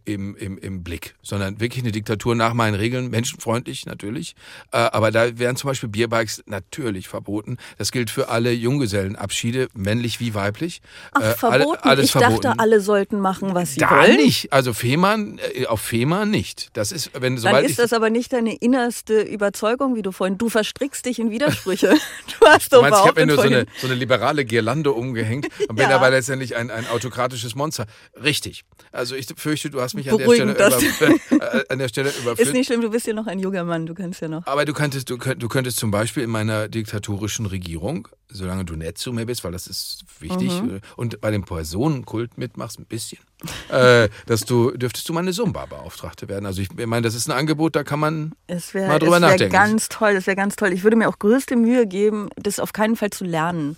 im, 0.05 0.35
im, 0.35 0.57
im 0.57 0.83
Blick, 0.83 1.13
sondern 1.21 1.59
wirklich 1.59 1.83
eine 1.83 1.91
Diktatur 1.91 2.33
nach 2.35 2.53
meinen 2.55 2.73
Regeln, 2.73 3.09
menschenfreundlich 3.11 3.85
natürlich. 3.85 4.35
Äh, 4.71 4.77
aber 4.77 5.11
da 5.11 5.37
wären 5.37 5.55
zum 5.55 5.67
Beispiel 5.69 5.87
Bierbikes 5.89 6.41
natürlich 6.47 7.07
verboten. 7.07 7.57
Das 7.77 7.91
gilt 7.91 8.09
für 8.09 8.29
alle 8.29 8.51
Junggesellenabschiede, 8.51 9.67
männlich 9.73 10.19
wie 10.19 10.33
weiblich. 10.33 10.81
Ach, 11.11 11.21
Äh, 11.21 11.23
alle- 11.25 11.35
verboten. 11.35 11.79
alles 11.89 12.05
ich 12.05 12.11
verboten. 12.11 12.41
dachte, 12.41 12.59
alle 12.59 12.81
sollten 12.81 13.19
machen, 13.19 13.53
was 13.53 13.73
sie 13.75 13.79
da 13.81 13.91
wollen. 13.91 14.15
nicht. 14.17 14.51
Also 14.51 14.73
Fehmarn, 14.73 15.39
äh, 15.53 15.65
auf 15.67 15.81
Fehmarn 15.81 16.29
nicht. 16.31 16.69
Das 16.73 16.91
ist, 16.91 17.11
wenn 17.13 17.35
Dann 17.35 17.37
sobald 17.37 17.65
ist 17.65 17.71
ich, 17.71 17.77
das 17.77 17.93
aber 17.93 18.09
nicht 18.09 18.33
deine 18.33 18.55
innerste 18.55 19.21
Überzeugung, 19.21 19.95
wie 19.95 20.01
du 20.01 20.11
vorhin. 20.11 20.37
Du 20.37 20.49
verstrickst 20.49 21.05
dich 21.05 21.19
in 21.19 21.29
Widersprüche. 21.31 21.93
Du 22.39 22.47
hast 22.47 22.71
Du 22.71 22.77
doch 22.77 22.81
meinst, 22.83 22.99
ich 23.01 23.05
habe 23.07 23.19
mir 23.21 23.27
nur 23.27 23.35
so 23.35 23.41
eine, 23.43 23.65
so 23.79 23.85
eine 23.87 23.95
liberale 23.95 24.45
Girlande 24.45 24.91
umgehängt 24.91 25.47
und 25.67 25.75
bin 25.75 25.89
Ja. 25.89 25.95
aber 25.97 26.09
letztendlich 26.09 26.55
ein, 26.55 26.71
ein 26.71 26.87
autokratisches 26.87 27.53
Monster. 27.55 27.85
Richtig. 28.23 28.63
Also 28.91 29.15
ich 29.15 29.27
fürchte, 29.51 29.69
du 29.69 29.81
hast 29.81 29.93
mich 29.93 30.09
an 30.11 30.17
der, 30.17 30.29
Stelle 30.31 30.53
das. 30.53 30.81
über, 30.81 31.07
äh, 31.53 31.63
an 31.69 31.79
der 31.79 31.87
Stelle 31.89 32.09
überführt. 32.09 32.39
Ist 32.39 32.53
nicht 32.53 32.67
schlimm, 32.67 32.81
du 32.81 32.89
bist 32.89 33.05
ja 33.07 33.13
noch 33.13 33.27
ein 33.27 33.39
junger 33.39 33.63
Mann, 33.63 33.85
du 33.85 33.93
kannst 33.93 34.21
ja 34.21 34.27
noch. 34.27 34.45
aber 34.47 34.65
du 34.65 34.73
könntest, 34.73 35.09
du, 35.09 35.17
könnt, 35.17 35.41
du 35.43 35.47
könntest 35.49 35.77
zum 35.77 35.91
Beispiel 35.91 36.23
in 36.23 36.29
meiner 36.29 36.67
diktatorischen 36.67 37.45
Regierung, 37.45 38.07
solange 38.29 38.63
du 38.65 38.75
nett 38.75 38.97
zu 38.97 39.11
mir 39.13 39.25
bist, 39.25 39.43
weil 39.43 39.51
das 39.51 39.67
ist 39.67 40.05
wichtig, 40.19 40.61
Mhm. 40.61 40.77
äh, 40.77 40.81
und 40.95 41.19
bei 41.21 41.31
dem 41.31 41.43
Personenkult 41.43 42.37
mitmachst 42.37 42.79
ein 42.79 42.85
bisschen, 42.85 43.19
äh, 43.69 44.07
dass 44.27 44.45
du, 44.45 44.71
dürftest 44.71 45.07
du 45.09 45.13
meine 45.13 45.31
Zumba-Beauftragte 45.31 46.29
werden. 46.29 46.45
Also 46.45 46.61
ich 46.61 46.69
meine, 46.85 47.01
das 47.01 47.15
ist 47.15 47.27
ein 47.27 47.31
Angebot, 47.37 47.75
da 47.75 47.83
kann 47.83 47.99
man 47.99 48.33
Es 48.47 48.73
wäre 48.73 48.87
mal 48.87 48.99
drüber 48.99 49.13
wär 49.13 49.19
nachdenken. 49.21 49.51
ganz 49.51 49.89
toll, 49.89 50.11
es 50.11 50.27
wäre 50.27 50.35
ganz 50.37 50.55
toll. 50.55 50.71
Ich 50.73 50.83
würde 50.83 50.95
mir 50.97 51.09
auch 51.09 51.19
größte 51.19 51.55
Mühe 51.55 51.87
geben, 51.87 52.29
das 52.35 52.59
auf 52.59 52.71
keinen 52.73 52.95
Fall 52.95 53.09
zu 53.09 53.23
lernen. 53.25 53.77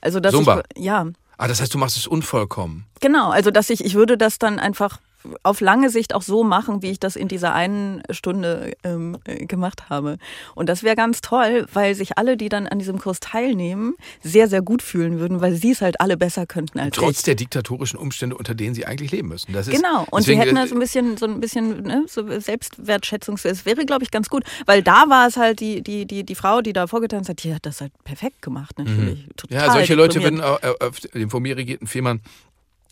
Also 0.00 0.20
dass 0.20 0.32
Zumba? 0.34 0.62
ich 0.74 0.84
ja, 0.84 1.06
Ah, 1.36 1.48
das 1.48 1.60
heißt, 1.60 1.74
du 1.74 1.78
machst 1.78 1.96
es 1.96 2.06
unvollkommen. 2.06 2.86
genau, 3.00 3.30
also 3.30 3.50
dass 3.50 3.68
ich 3.70 3.84
ich 3.84 3.94
würde 3.94 4.16
das 4.16 4.38
dann 4.38 4.60
einfach 4.60 4.98
auf 5.42 5.60
lange 5.60 5.90
Sicht 5.90 6.14
auch 6.14 6.22
so 6.22 6.44
machen, 6.44 6.82
wie 6.82 6.90
ich 6.90 7.00
das 7.00 7.16
in 7.16 7.28
dieser 7.28 7.54
einen 7.54 8.02
Stunde 8.10 8.72
ähm, 8.84 9.18
äh, 9.24 9.46
gemacht 9.46 9.88
habe. 9.90 10.18
Und 10.54 10.68
das 10.68 10.82
wäre 10.82 10.96
ganz 10.96 11.20
toll, 11.20 11.66
weil 11.72 11.94
sich 11.94 12.18
alle, 12.18 12.36
die 12.36 12.48
dann 12.48 12.66
an 12.66 12.78
diesem 12.78 12.98
Kurs 12.98 13.20
teilnehmen, 13.20 13.94
sehr, 14.22 14.48
sehr 14.48 14.62
gut 14.62 14.82
fühlen 14.82 15.18
würden, 15.18 15.40
weil 15.40 15.54
sie 15.54 15.72
es 15.72 15.80
halt 15.80 16.00
alle 16.00 16.16
besser 16.16 16.46
könnten 16.46 16.78
als 16.78 16.96
Trotz 16.96 17.18
ich. 17.18 17.22
der 17.24 17.34
diktatorischen 17.34 17.98
Umstände, 17.98 18.36
unter 18.36 18.54
denen 18.54 18.74
sie 18.74 18.86
eigentlich 18.86 19.10
leben 19.12 19.28
müssen. 19.28 19.52
Das 19.52 19.68
ist, 19.68 19.74
Genau, 19.76 20.06
und 20.10 20.20
deswegen, 20.20 20.40
sie 20.40 20.46
hätten 20.46 20.56
äh, 20.56 20.62
das 20.62 20.72
ein 20.72 20.78
bisschen, 20.78 21.16
so 21.16 21.26
ein 21.26 21.40
bisschen 21.40 21.82
ne, 21.82 22.04
so 22.08 22.40
Selbstwertschätzung. 22.40 23.38
Es 23.42 23.66
wäre, 23.66 23.84
glaube 23.84 24.04
ich, 24.04 24.10
ganz 24.10 24.28
gut, 24.28 24.44
weil 24.66 24.82
da 24.82 25.08
war 25.08 25.26
es 25.26 25.36
halt 25.36 25.60
die, 25.60 25.82
die, 25.82 26.06
die, 26.06 26.24
die 26.24 26.34
Frau, 26.34 26.60
die 26.60 26.72
da 26.72 26.86
vorgetanzt 26.86 27.28
hat, 27.28 27.42
die 27.42 27.54
hat 27.54 27.66
das 27.66 27.80
halt 27.80 27.92
perfekt 28.04 28.42
gemacht, 28.42 28.78
natürlich. 28.78 29.26
Total 29.36 29.58
Mhm. 29.58 29.66
Ja, 29.66 29.72
solche 29.72 29.94
Leute 29.94 30.22
würden 30.22 30.40
äh, 30.40 30.84
auf 30.84 31.00
dem 31.00 31.30
von 31.30 31.42
mir 31.42 31.56
regierten 31.56 31.86
Fehmarn 31.86 32.20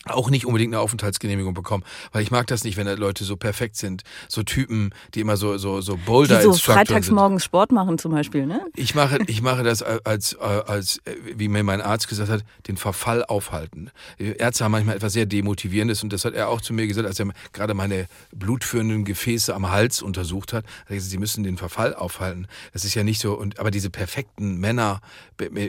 auch 0.05 0.29
nicht 0.29 0.45
unbedingt 0.45 0.73
eine 0.73 0.81
Aufenthaltsgenehmigung 0.81 1.53
bekommen, 1.53 1.83
weil 2.11 2.23
ich 2.23 2.31
mag 2.31 2.47
das 2.47 2.63
nicht, 2.63 2.77
wenn 2.77 2.85
da 2.85 2.93
Leute 2.93 3.23
so 3.23 3.37
perfekt 3.37 3.77
sind, 3.77 4.03
so 4.27 4.43
Typen, 4.43 4.93
die 5.13 5.21
immer 5.21 5.37
so 5.37 5.57
so 5.57 5.81
so 5.81 5.97
Boulder 5.97 6.37
die 6.37 6.43
so 6.43 6.53
freitags 6.53 7.07
sind. 7.07 7.15
morgens 7.15 7.43
Sport 7.43 7.71
machen 7.71 7.97
zum 7.97 8.11
Beispiel, 8.11 8.45
ne? 8.45 8.65
Ich 8.75 8.95
mache 8.95 9.19
ich 9.27 9.41
mache 9.41 9.63
das 9.63 9.81
als 9.81 10.35
als 10.37 10.99
wie 11.35 11.47
mir 11.47 11.63
mein 11.63 11.81
Arzt 11.81 12.07
gesagt 12.07 12.29
hat, 12.29 12.43
den 12.67 12.77
Verfall 12.77 13.23
aufhalten. 13.23 13.91
Ärzte 14.17 14.65
haben 14.65 14.73
manchmal 14.73 14.95
etwas 14.95 15.13
sehr 15.13 15.25
demotivierendes 15.25 16.03
und 16.03 16.11
das 16.11 16.25
hat 16.25 16.33
er 16.33 16.49
auch 16.49 16.61
zu 16.61 16.73
mir 16.73 16.87
gesagt, 16.87 17.07
als 17.07 17.19
er 17.19 17.27
gerade 17.53 17.73
meine 17.73 18.07
blutführenden 18.35 19.05
Gefäße 19.05 19.53
am 19.55 19.71
Hals 19.71 20.01
untersucht 20.01 20.53
hat. 20.53 20.65
Er 20.65 20.81
hat 20.81 20.87
gesagt, 20.95 21.11
sie 21.11 21.17
müssen 21.17 21.43
den 21.43 21.57
Verfall 21.57 21.95
aufhalten. 21.95 22.47
Das 22.73 22.83
ist 22.83 22.93
ja 22.93 23.03
nicht 23.03 23.21
so 23.21 23.33
und 23.37 23.59
aber 23.59 23.71
diese 23.71 23.89
perfekten 23.89 24.57
Männer, 24.57 25.01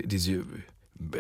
diese 0.05 0.45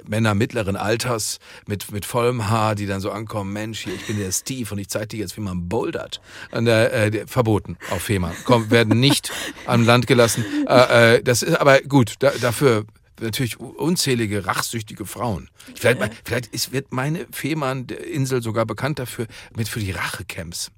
Männer 0.06 0.34
mittleren 0.34 0.76
Alters 0.76 1.38
mit, 1.66 1.90
mit 1.92 2.04
vollem 2.04 2.48
Haar, 2.48 2.74
die 2.74 2.86
dann 2.86 3.00
so 3.00 3.10
ankommen, 3.10 3.52
Mensch, 3.52 3.80
hier, 3.80 3.94
ich 3.94 4.06
bin 4.06 4.18
der 4.18 4.32
Steve 4.32 4.70
und 4.72 4.78
ich 4.78 4.88
zeige 4.88 5.08
dir 5.08 5.20
jetzt, 5.20 5.36
wie 5.36 5.40
man 5.40 5.68
bouldert. 5.68 6.20
Und, 6.50 6.66
äh, 6.66 7.06
äh, 7.06 7.26
verboten 7.26 7.76
auf 7.90 8.02
Fehmarn. 8.02 8.34
Komm, 8.44 8.70
werden 8.70 9.00
nicht 9.00 9.32
am 9.66 9.84
Land 9.84 10.06
gelassen. 10.06 10.44
Äh, 10.66 11.16
äh, 11.16 11.22
das 11.22 11.42
ist 11.42 11.56
aber 11.60 11.80
gut, 11.82 12.14
da, 12.20 12.30
dafür 12.40 12.84
natürlich 13.20 13.60
unzählige 13.60 14.46
rachsüchtige 14.46 15.06
Frauen. 15.06 15.48
Vielleicht, 15.74 16.00
vielleicht 16.24 16.46
ist, 16.48 16.72
wird 16.72 16.92
meine 16.92 17.26
Fehmarn-Insel 17.30 18.42
sogar 18.42 18.66
bekannt 18.66 18.98
dafür, 18.98 19.26
mit 19.56 19.68
für 19.68 19.80
die 19.80 19.92
Rachecamps. 19.92 20.70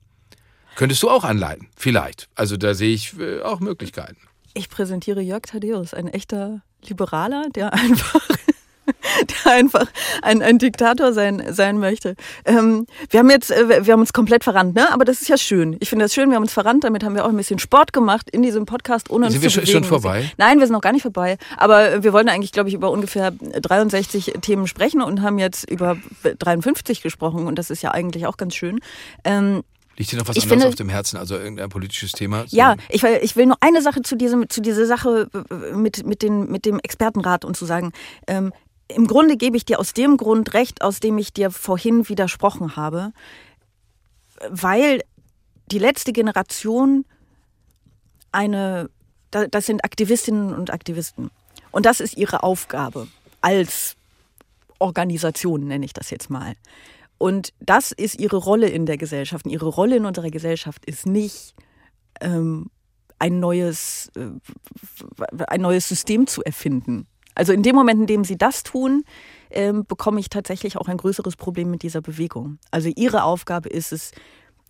Könntest 0.76 1.02
du 1.02 1.08
auch 1.08 1.24
anleiten, 1.24 1.68
vielleicht. 1.76 2.28
Also 2.34 2.56
da 2.56 2.74
sehe 2.74 2.94
ich 2.94 3.18
äh, 3.18 3.40
auch 3.40 3.60
Möglichkeiten. 3.60 4.18
Ich 4.52 4.68
präsentiere 4.68 5.20
Jörg 5.20 5.42
Thaddeus, 5.42 5.94
ein 5.94 6.08
echter 6.08 6.62
Liberaler, 6.86 7.48
der 7.54 7.72
einfach, 7.72 8.28
der 9.44 9.52
einfach 9.52 9.86
ein, 10.22 10.42
ein 10.42 10.58
Diktator 10.58 11.12
sein, 11.12 11.42
sein 11.50 11.78
möchte. 11.78 12.14
Ähm, 12.44 12.86
wir 13.10 13.20
haben 13.20 13.30
jetzt, 13.30 13.50
äh, 13.50 13.84
wir 13.86 13.92
haben 13.92 14.00
uns 14.00 14.12
komplett 14.12 14.44
verrannt, 14.44 14.74
ne? 14.74 14.92
Aber 14.92 15.04
das 15.04 15.20
ist 15.22 15.28
ja 15.28 15.36
schön. 15.38 15.76
Ich 15.80 15.88
finde 15.88 16.04
das 16.04 16.14
schön, 16.14 16.28
wir 16.30 16.36
haben 16.36 16.42
uns 16.44 16.52
verrannt, 16.52 16.84
damit 16.84 17.04
haben 17.04 17.14
wir 17.14 17.24
auch 17.24 17.28
ein 17.30 17.36
bisschen 17.36 17.58
Sport 17.58 17.92
gemacht 17.92 18.30
in 18.30 18.42
diesem 18.42 18.66
Podcast, 18.66 19.10
ohne 19.10 19.26
uns 19.26 19.34
Sind 19.34 19.42
wir 19.42 19.48
zu 19.50 19.54
schon- 19.56 19.64
bewegen. 19.64 19.84
schon 19.84 19.88
vorbei? 19.88 20.30
Nein, 20.38 20.58
wir 20.58 20.66
sind 20.66 20.74
noch 20.74 20.80
gar 20.80 20.92
nicht 20.92 21.02
vorbei. 21.02 21.36
Aber 21.56 22.02
wir 22.02 22.12
wollen 22.12 22.28
eigentlich, 22.28 22.52
glaube 22.52 22.68
ich, 22.68 22.74
über 22.74 22.90
ungefähr 22.90 23.30
63 23.30 24.34
Themen 24.42 24.66
sprechen 24.66 25.02
und 25.02 25.22
haben 25.22 25.38
jetzt 25.38 25.68
über 25.70 25.96
53 26.38 27.02
gesprochen 27.02 27.46
und 27.46 27.56
das 27.58 27.70
ist 27.70 27.82
ja 27.82 27.90
eigentlich 27.92 28.26
auch 28.26 28.36
ganz 28.36 28.54
schön. 28.54 28.80
Ähm, 29.24 29.62
Liegt 29.98 30.12
dir 30.12 30.18
noch 30.18 30.28
was 30.28 30.36
Ich 30.36 30.42
anderes 30.42 30.60
finde- 30.62 30.68
auf 30.68 30.74
dem 30.74 30.88
Herzen, 30.90 31.16
also 31.16 31.36
irgendein 31.36 31.70
politisches 31.70 32.12
Thema? 32.12 32.44
So- 32.46 32.54
ja, 32.56 32.76
ich, 32.90 33.02
will- 33.02 33.18
ich 33.22 33.34
will 33.34 33.46
nur 33.46 33.56
eine 33.60 33.80
Sache 33.80 34.02
zu, 34.02 34.14
diesem, 34.14 34.48
zu 34.50 34.60
dieser 34.60 34.84
Sache 34.84 35.28
äh, 35.32 35.74
mit, 35.74 36.04
mit, 36.06 36.20
den, 36.22 36.50
mit 36.50 36.66
dem 36.66 36.78
Expertenrat 36.80 37.44
und 37.46 37.56
zu 37.56 37.64
sagen, 37.64 37.92
ähm, 38.26 38.52
im 38.88 39.06
Grunde 39.06 39.36
gebe 39.36 39.56
ich 39.56 39.64
dir 39.64 39.80
aus 39.80 39.92
dem 39.92 40.16
Grund 40.16 40.54
recht, 40.54 40.82
aus 40.82 41.00
dem 41.00 41.18
ich 41.18 41.32
dir 41.32 41.50
vorhin 41.50 42.08
widersprochen 42.08 42.76
habe, 42.76 43.12
weil 44.48 45.02
die 45.70 45.78
letzte 45.78 46.12
Generation 46.12 47.04
eine, 48.32 48.90
das 49.30 49.66
sind 49.66 49.84
Aktivistinnen 49.84 50.54
und 50.54 50.72
Aktivisten. 50.72 51.30
Und 51.72 51.86
das 51.86 52.00
ist 52.00 52.16
ihre 52.16 52.42
Aufgabe 52.42 53.08
als 53.40 53.96
Organisation, 54.78 55.66
nenne 55.66 55.84
ich 55.84 55.92
das 55.92 56.10
jetzt 56.10 56.30
mal. 56.30 56.54
Und 57.18 57.52
das 57.60 57.92
ist 57.92 58.20
ihre 58.20 58.36
Rolle 58.36 58.68
in 58.68 58.86
der 58.86 58.98
Gesellschaft. 58.98 59.46
Und 59.46 59.50
ihre 59.50 59.68
Rolle 59.68 59.96
in 59.96 60.04
unserer 60.04 60.30
Gesellschaft 60.30 60.84
ist 60.84 61.06
nicht 61.06 61.54
ähm, 62.20 62.70
ein 63.18 63.40
neues, 63.40 64.10
äh, 64.16 64.26
ein 65.48 65.62
neues 65.62 65.88
System 65.88 66.26
zu 66.26 66.42
erfinden. 66.42 67.06
Also 67.36 67.52
in 67.52 67.62
dem 67.62 67.76
Moment, 67.76 68.00
in 68.00 68.06
dem 68.06 68.24
sie 68.24 68.36
das 68.36 68.64
tun, 68.64 69.04
ähm, 69.50 69.84
bekomme 69.86 70.18
ich 70.18 70.28
tatsächlich 70.28 70.76
auch 70.76 70.88
ein 70.88 70.96
größeres 70.96 71.36
Problem 71.36 71.70
mit 71.70 71.82
dieser 71.82 72.00
Bewegung. 72.00 72.58
Also 72.72 72.90
ihre 72.94 73.22
Aufgabe 73.22 73.68
ist 73.68 73.92
es, 73.92 74.10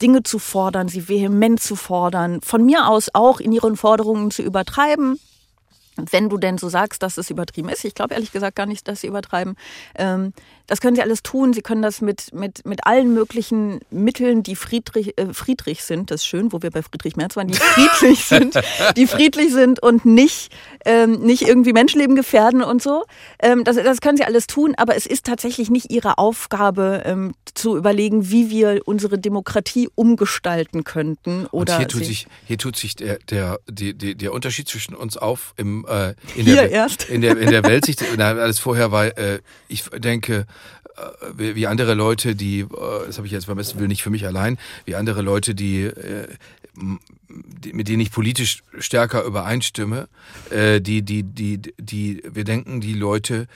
Dinge 0.03 0.23
zu 0.23 0.39
fordern, 0.39 0.89
sie 0.89 1.09
vehement 1.09 1.59
zu 1.59 1.75
fordern, 1.75 2.43
von 2.43 2.67
mir 2.67 2.87
aus 2.87 3.09
auch 3.15 3.41
in 3.41 3.53
ihren 3.53 3.77
Forderungen 3.77 4.31
zu 4.31 4.43
übertreiben, 4.43 5.19
wenn 5.97 6.29
du 6.29 6.39
denn 6.39 6.59
so 6.59 6.69
sagst, 6.69 7.03
dass 7.03 7.19
es 7.19 7.31
übertrieben 7.31 7.69
ist, 7.69 7.85
ich 7.85 7.95
glaube 7.95 8.15
ehrlich 8.15 8.33
gesagt 8.33 8.57
gar 8.57 8.67
nicht, 8.67 8.87
dass 8.89 9.01
sie 9.01 9.07
übertreiben, 9.07 9.57
ähm, 9.97 10.33
das 10.67 10.81
können 10.81 10.97
sie 10.97 11.03
alles 11.03 11.23
tun. 11.23 11.53
Sie 11.53 11.63
können 11.63 11.83
das 11.83 12.01
mit, 12.01 12.33
mit, 12.33 12.67
mit 12.67 12.87
allen 12.87 13.15
möglichen 13.15 13.81
Mitteln, 13.91 14.43
die 14.43 14.57
friedrich, 14.57 15.19
äh, 15.19 15.33
friedrich 15.33 15.85
sind, 15.85 16.11
das 16.11 16.23
ist 16.23 16.27
schön, 16.27 16.53
wo 16.53 16.63
wir 16.63 16.71
bei 16.71 16.83
Friedrich 16.83 17.17
Merz 17.17 17.37
waren, 17.37 17.49
die 17.49 17.55
friedlich 17.59 18.25
sind, 18.25 18.59
die 18.97 19.07
friedlich 19.07 19.53
sind 19.53 19.83
und 19.83 20.05
nicht, 20.05 20.53
ähm, 20.85 21.21
nicht 21.21 21.43
irgendwie 21.43 21.73
Menschenleben 21.73 22.17
gefährden 22.17 22.63
und 22.63 22.83
so. 22.83 23.05
Ähm, 23.39 23.65
das, 23.65 23.77
das 23.77 24.01
können 24.01 24.17
sie 24.17 24.25
alles 24.25 24.47
tun, 24.47 24.75
aber 24.77 24.97
es 24.97 25.07
ist 25.07 25.25
tatsächlich 25.25 25.71
nicht 25.71 25.91
ihre 25.93 26.19
Aufgabe, 26.19 27.03
ähm, 27.05 27.35
zu 27.55 27.77
überlegen, 27.77 28.31
wie 28.31 28.51
wir 28.51 28.83
unsere 28.85 29.19
Demokratie 29.19 29.89
umgestalten 29.95 30.85
könnten. 30.85 31.47
Oder 31.47 31.75
und 31.75 31.79
hier 31.79 31.89
tut 31.89 32.05
sich, 32.05 32.27
hier 32.45 32.59
tut 32.59 32.77
sich 32.77 32.97
der, 32.97 33.19
der, 33.31 33.59
der, 33.69 33.93
der 34.15 34.33
Unterschied 34.33 34.69
zwischen 34.69 34.95
uns 34.95 35.17
auf 35.17 35.55
im, 35.57 35.86
äh, 35.89 36.15
in, 36.35 36.45
hier 36.45 36.55
der, 36.57 36.71
erst. 36.71 37.09
in 37.09 37.21
der 37.21 37.37
in 37.37 37.51
der 37.51 37.63
Weltsicht. 37.65 38.03
alles 38.19 38.59
vorher 38.59 38.93
war, 38.93 39.07
äh, 39.19 39.41
ich 39.69 39.85
denke, 39.85 40.47
äh, 40.97 41.55
wie 41.55 41.67
andere 41.67 41.95
Leute, 41.95 42.35
die, 42.35 42.61
äh, 42.61 42.67
das 43.07 43.19
habe 43.19 43.27
ich 43.27 43.33
jetzt 43.33 43.47
beim 43.47 43.57
besten 43.57 43.79
Willen 43.79 43.89
nicht 43.89 44.03
für 44.03 44.11
mich 44.11 44.27
allein, 44.27 44.59
wie 44.85 44.95
andere 44.95 45.23
Leute, 45.23 45.55
die, 45.55 45.83
äh, 45.85 46.29
mit 47.73 47.89
denen 47.89 48.01
ich 48.01 48.11
politisch 48.11 48.63
stärker 48.79 49.23
übereinstimme, 49.25 50.09
die, 50.51 51.03
die, 51.03 51.23
die, 51.23 51.59
die, 51.59 52.23
wir 52.29 52.45
denken, 52.45 52.83
die 52.83 52.93
Leute, 52.93 53.47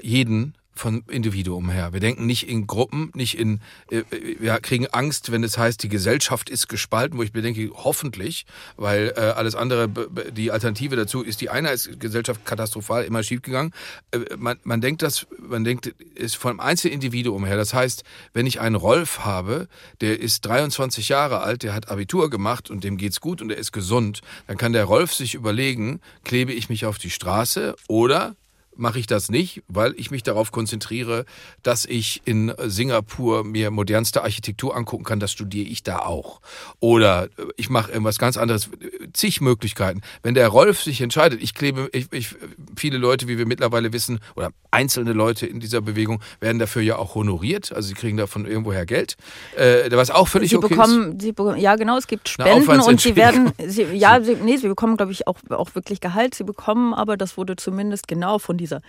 jeden 0.00 0.54
von 0.74 1.04
Individuum 1.08 1.70
her. 1.70 1.92
Wir 1.92 2.00
denken 2.00 2.26
nicht 2.26 2.48
in 2.48 2.66
Gruppen, 2.66 3.10
nicht 3.14 3.38
in, 3.38 3.60
äh, 3.90 4.02
wir 4.38 4.58
kriegen 4.60 4.86
Angst, 4.88 5.30
wenn 5.30 5.44
es 5.44 5.56
heißt, 5.56 5.82
die 5.82 5.88
Gesellschaft 5.88 6.50
ist 6.50 6.68
gespalten, 6.68 7.18
wo 7.18 7.22
ich 7.22 7.32
mir 7.32 7.42
denke, 7.42 7.70
hoffentlich, 7.74 8.46
weil 8.76 9.12
äh, 9.16 9.20
alles 9.20 9.54
andere, 9.54 9.88
die 10.32 10.50
Alternative 10.50 10.96
dazu 10.96 11.22
ist, 11.22 11.40
die 11.40 11.50
Einheitsgesellschaft 11.50 12.44
katastrophal 12.44 13.04
immer 13.04 13.22
schiefgegangen. 13.22 13.72
Äh, 14.10 14.36
man, 14.36 14.58
man 14.64 14.80
denkt 14.80 15.02
das, 15.02 15.26
man 15.38 15.64
denkt, 15.64 15.86
ist 16.14 16.36
vom 16.36 16.60
Einzelindividuum 16.60 17.44
her. 17.44 17.56
Das 17.56 17.72
heißt, 17.72 18.04
wenn 18.32 18.46
ich 18.46 18.60
einen 18.60 18.76
Rolf 18.76 19.20
habe, 19.20 19.68
der 20.00 20.18
ist 20.20 20.44
23 20.46 21.08
Jahre 21.08 21.40
alt, 21.40 21.62
der 21.62 21.74
hat 21.74 21.88
Abitur 21.88 22.30
gemacht 22.30 22.70
und 22.70 22.84
dem 22.84 22.96
geht's 22.96 23.20
gut 23.20 23.40
und 23.40 23.50
er 23.50 23.58
ist 23.58 23.72
gesund, 23.72 24.20
dann 24.46 24.56
kann 24.56 24.72
der 24.72 24.84
Rolf 24.84 25.14
sich 25.14 25.34
überlegen, 25.34 26.00
klebe 26.24 26.52
ich 26.52 26.68
mich 26.68 26.86
auf 26.86 26.98
die 26.98 27.10
Straße 27.10 27.76
oder 27.88 28.34
mache 28.76 28.98
ich 28.98 29.06
das 29.06 29.30
nicht, 29.30 29.62
weil 29.68 29.94
ich 29.96 30.10
mich 30.10 30.22
darauf 30.22 30.52
konzentriere, 30.52 31.24
dass 31.62 31.84
ich 31.84 32.22
in 32.24 32.52
Singapur 32.58 33.44
mir 33.44 33.70
modernste 33.70 34.22
Architektur 34.22 34.76
angucken 34.76 35.04
kann. 35.04 35.20
Das 35.20 35.32
studiere 35.32 35.68
ich 35.68 35.82
da 35.82 35.98
auch. 36.00 36.40
Oder 36.80 37.28
ich 37.56 37.70
mache 37.70 37.92
irgendwas 37.92 38.18
ganz 38.18 38.36
anderes. 38.36 38.70
Zig 39.12 39.40
Möglichkeiten. 39.40 40.02
Wenn 40.22 40.34
der 40.34 40.48
Rolf 40.48 40.82
sich 40.82 41.00
entscheidet, 41.00 41.42
ich 41.42 41.54
klebe, 41.54 41.88
ich, 41.92 42.12
ich, 42.12 42.34
viele 42.76 42.98
Leute, 42.98 43.28
wie 43.28 43.38
wir 43.38 43.46
mittlerweile 43.46 43.92
wissen, 43.92 44.20
oder 44.36 44.50
einzelne 44.70 45.12
Leute 45.12 45.46
in 45.46 45.60
dieser 45.60 45.80
Bewegung 45.80 46.20
werden 46.40 46.58
dafür 46.58 46.82
ja 46.82 46.96
auch 46.96 47.14
honoriert. 47.14 47.72
Also 47.72 47.88
sie 47.88 47.94
kriegen 47.94 48.16
davon 48.16 48.46
irgendwoher 48.46 48.86
Geld, 48.86 49.16
äh, 49.56 49.90
was 49.92 50.10
auch 50.10 50.28
völlig 50.28 50.50
sie 50.50 50.56
okay 50.56 50.68
bekommen, 50.68 51.12
ist. 51.12 51.22
Sie 51.22 51.32
bekommen, 51.32 51.58
ja, 51.58 51.76
genau, 51.76 51.96
es 51.96 52.06
gibt 52.06 52.28
Spenden 52.28 52.80
und 52.80 53.00
sie 53.00 53.16
werden, 53.16 53.52
sie, 53.66 53.84
ja, 53.92 54.20
sie, 54.22 54.36
nee, 54.36 54.56
sie 54.56 54.68
bekommen, 54.68 54.96
glaube 54.96 55.12
ich, 55.12 55.26
auch, 55.26 55.38
auch 55.50 55.74
wirklich 55.74 56.00
Gehalt. 56.00 56.34
Sie 56.34 56.44
bekommen 56.44 56.92
aber, 56.92 57.16
das 57.16 57.36
wurde 57.36 57.56
zumindest 57.56 58.08
genau 58.08 58.38
von 58.38 58.56
dieser 58.64 58.80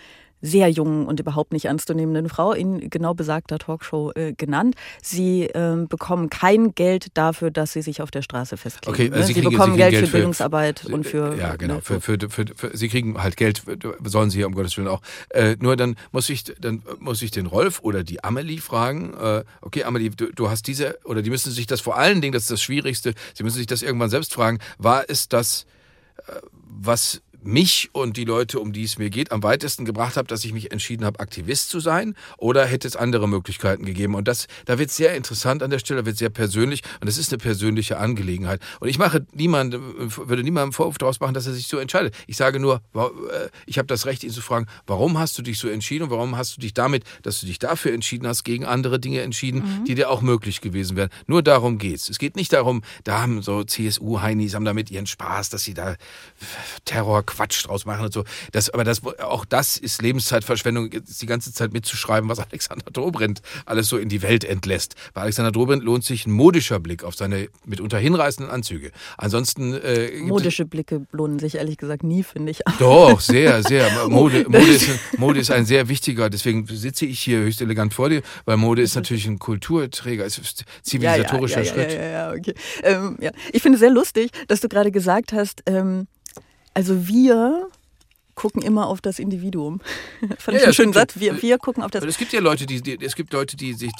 sehr 0.41 0.69
jungen 0.69 1.05
und 1.07 1.19
überhaupt 1.19 1.53
nicht 1.53 1.65
ernstzunehmenden 1.65 2.29
Frau 2.29 2.53
in 2.53 2.89
genau 2.89 3.13
besagter 3.13 3.57
Talkshow 3.57 4.11
äh, 4.15 4.33
genannt. 4.33 4.75
Sie 5.01 5.49
ähm, 5.53 5.87
bekommen 5.87 6.29
kein 6.29 6.75
Geld 6.75 7.07
dafür, 7.15 7.51
dass 7.51 7.73
sie 7.73 7.81
sich 7.81 8.01
auf 8.01 8.11
der 8.11 8.21
Straße 8.21 8.57
festlegen. 8.57 8.93
Okay, 8.93 9.05
also 9.05 9.19
ne? 9.19 9.21
sie, 9.21 9.33
sie 9.33 9.41
kriegen, 9.41 9.51
bekommen 9.51 9.73
sie 9.73 9.77
Geld, 9.79 9.91
Geld 9.91 10.05
für, 10.07 10.11
Bildungsarbeit 10.11 10.85
und 10.85 11.05
für. 11.05 11.35
Ja, 11.37 11.55
genau. 11.55 11.75
Ne, 11.75 11.81
für, 11.81 12.01
für, 12.01 12.17
für, 12.29 12.45
für, 12.55 12.77
sie 12.77 12.89
kriegen 12.89 13.21
halt 13.21 13.37
Geld, 13.37 13.63
sollen 14.03 14.29
sie 14.29 14.41
ja 14.41 14.47
um 14.47 14.53
Gottes 14.53 14.77
Willen 14.77 14.87
auch. 14.87 15.01
Äh, 15.29 15.57
nur 15.59 15.75
dann 15.75 15.95
muss 16.11 16.29
ich, 16.29 16.43
dann 16.43 16.83
muss 16.99 17.21
ich 17.21 17.31
den 17.31 17.47
Rolf 17.47 17.79
oder 17.81 18.03
die 18.03 18.23
Amelie 18.23 18.59
fragen, 18.59 19.13
äh, 19.13 19.43
okay, 19.61 19.83
Amelie, 19.83 20.11
du, 20.11 20.31
du 20.31 20.49
hast 20.49 20.67
diese, 20.67 20.99
oder 21.05 21.21
die 21.21 21.29
müssen 21.29 21.51
sich 21.51 21.65
das 21.65 21.81
vor 21.81 21.97
allen 21.97 22.21
Dingen, 22.21 22.33
das 22.33 22.43
ist 22.43 22.51
das 22.51 22.61
Schwierigste, 22.61 23.13
sie 23.33 23.43
müssen 23.43 23.57
sich 23.57 23.67
das 23.67 23.81
irgendwann 23.81 24.09
selbst 24.09 24.33
fragen, 24.33 24.59
war 24.77 25.05
es 25.07 25.27
das, 25.27 25.65
äh, 26.27 26.33
was 26.77 27.21
mich 27.47 27.89
und 27.91 28.17
die 28.17 28.25
Leute, 28.25 28.59
um 28.59 28.73
die 28.73 28.83
es 28.83 28.97
mir 28.97 29.09
geht, 29.09 29.31
am 29.31 29.43
weitesten 29.43 29.85
gebracht 29.85 30.17
habe, 30.17 30.27
dass 30.27 30.43
ich 30.45 30.53
mich 30.53 30.71
entschieden 30.71 31.05
habe, 31.05 31.19
Aktivist 31.19 31.69
zu 31.69 31.79
sein? 31.79 32.15
Oder 32.37 32.65
hätte 32.65 32.87
es 32.87 32.95
andere 32.95 33.27
Möglichkeiten 33.27 33.85
gegeben? 33.85 34.15
Und 34.15 34.27
das, 34.27 34.47
da 34.65 34.79
wird 34.79 34.91
sehr 34.91 35.15
interessant 35.15 35.63
an 35.63 35.69
der 35.69 35.79
Stelle, 35.79 36.05
wird 36.05 36.17
sehr 36.17 36.29
persönlich 36.29 36.81
und 37.01 37.07
es 37.07 37.17
ist 37.17 37.31
eine 37.31 37.37
persönliche 37.37 37.97
Angelegenheit. 37.97 38.61
Und 38.79 38.87
ich 38.87 38.97
mache 38.97 39.25
niemandem, 39.33 39.81
würde 40.15 40.43
niemandem 40.43 40.73
Vorwurf 40.73 40.97
daraus 40.97 41.19
machen, 41.19 41.33
dass 41.33 41.47
er 41.47 41.53
sich 41.53 41.67
so 41.67 41.77
entscheidet. 41.77 42.15
Ich 42.27 42.37
sage 42.37 42.59
nur, 42.59 42.81
äh, 42.95 43.49
ich 43.65 43.77
habe 43.77 43.87
das 43.87 44.05
Recht, 44.05 44.23
ihn 44.23 44.31
zu 44.31 44.41
fragen, 44.41 44.65
warum 44.87 45.17
hast 45.17 45.37
du 45.37 45.41
dich 45.41 45.59
so 45.59 45.67
entschieden 45.67 46.05
und 46.05 46.09
warum 46.09 46.37
hast 46.37 46.57
du 46.57 46.61
dich 46.61 46.73
damit, 46.73 47.03
dass 47.23 47.39
du 47.39 47.45
dich 47.45 47.59
dafür 47.59 47.93
entschieden 47.93 48.27
hast, 48.27 48.43
gegen 48.43 48.65
andere 48.65 48.99
Dinge 48.99 49.21
entschieden, 49.21 49.59
mhm. 49.59 49.85
die 49.85 49.95
dir 49.95 50.09
auch 50.09 50.21
möglich 50.21 50.61
gewesen 50.61 50.97
wären. 50.97 51.09
Nur 51.27 51.43
darum 51.43 51.77
geht's. 51.77 52.09
Es 52.09 52.17
geht 52.17 52.35
nicht 52.35 52.53
darum, 52.53 52.81
da 53.03 53.21
haben 53.21 53.41
so 53.41 53.63
CSU-Heinis 53.63 54.55
haben 54.55 54.65
damit 54.65 54.89
ihren 54.89 55.05
Spaß, 55.05 55.49
dass 55.49 55.63
sie 55.63 55.73
da 55.73 55.95
Terror 56.85 57.23
Quatsch 57.35 57.65
draus 57.65 57.85
machen 57.85 58.05
und 58.05 58.13
so. 58.13 58.23
Das, 58.51 58.69
aber 58.69 58.83
das, 58.83 59.01
auch 59.19 59.45
das 59.45 59.77
ist 59.77 60.01
Lebenszeitverschwendung, 60.01 60.89
die 60.89 61.25
ganze 61.25 61.53
Zeit 61.53 61.73
mitzuschreiben, 61.73 62.29
was 62.29 62.39
Alexander 62.51 62.89
Dobrindt 62.91 63.41
alles 63.65 63.89
so 63.89 63.97
in 63.97 64.09
die 64.09 64.21
Welt 64.21 64.43
entlässt. 64.43 64.95
Bei 65.13 65.21
Alexander 65.21 65.51
Dobrindt 65.51 65.83
lohnt 65.83 66.03
sich 66.03 66.25
ein 66.25 66.31
modischer 66.31 66.79
Blick 66.79 67.03
auf 67.03 67.15
seine 67.15 67.49
mitunter 67.65 67.97
hinreißenden 67.97 68.53
Anzüge. 68.53 68.91
Ansonsten. 69.17 69.73
Äh, 69.73 70.21
Modische 70.21 70.65
Blicke 70.65 71.05
lohnen 71.11 71.39
sich 71.39 71.55
ehrlich 71.55 71.77
gesagt 71.77 72.03
nie, 72.03 72.23
finde 72.23 72.51
ich. 72.51 72.59
Doch, 72.79 73.19
sehr, 73.19 73.63
sehr. 73.67 74.07
Mode, 74.07 74.45
Mode, 74.49 74.71
ist, 74.71 74.89
Mode 75.17 75.39
ist 75.39 75.51
ein 75.51 75.65
sehr 75.65 75.89
wichtiger, 75.89 76.29
deswegen 76.29 76.65
sitze 76.67 77.05
ich 77.05 77.19
hier 77.19 77.39
höchst 77.39 77.61
elegant 77.61 77.93
vor 77.93 78.09
dir, 78.09 78.21
weil 78.45 78.57
Mode 78.57 78.81
ist 78.81 78.95
natürlich 78.95 79.27
ein 79.27 79.39
Kulturträger, 79.39 80.25
es 80.25 80.37
ist 80.37 80.63
zivilisatorischer 80.83 81.63
ja, 81.63 81.71
ja, 81.73 81.77
ja, 81.77 81.87
Schritt. 81.87 81.93
Ja, 81.93 82.05
ja, 82.05 82.09
ja, 82.09 82.31
okay. 82.31 82.53
Ähm, 82.83 83.17
ja. 83.19 83.31
Ich 83.51 83.61
finde 83.61 83.75
es 83.75 83.79
sehr 83.81 83.91
lustig, 83.91 84.31
dass 84.47 84.61
du 84.61 84.69
gerade 84.69 84.91
gesagt 84.91 85.33
hast, 85.33 85.63
ähm, 85.65 86.07
also 86.75 87.07
wir 87.07 87.69
gucken 88.35 88.61
immer 88.61 88.87
auf 88.87 89.01
das 89.01 89.19
Individuum. 89.19 89.79
Fand 90.37 90.55
ja, 90.55 90.55
ich 90.55 90.63
einen 90.65 90.73
schönen 90.73 90.93
Satz. 90.93 91.19
Wir, 91.19 91.41
wir 91.41 91.57
gucken 91.57 91.83
auf 91.83 91.91
das. 91.91 92.03
Es 92.03 92.17
gibt 92.17 92.33
ja 92.33 92.39
Leute, 92.39 92.65
die, 92.65 92.81
die 92.81 93.03
es 93.03 93.15
gibt 93.15 93.33
Leute, 93.33 93.57
die 93.57 93.73
sich, 93.73 93.91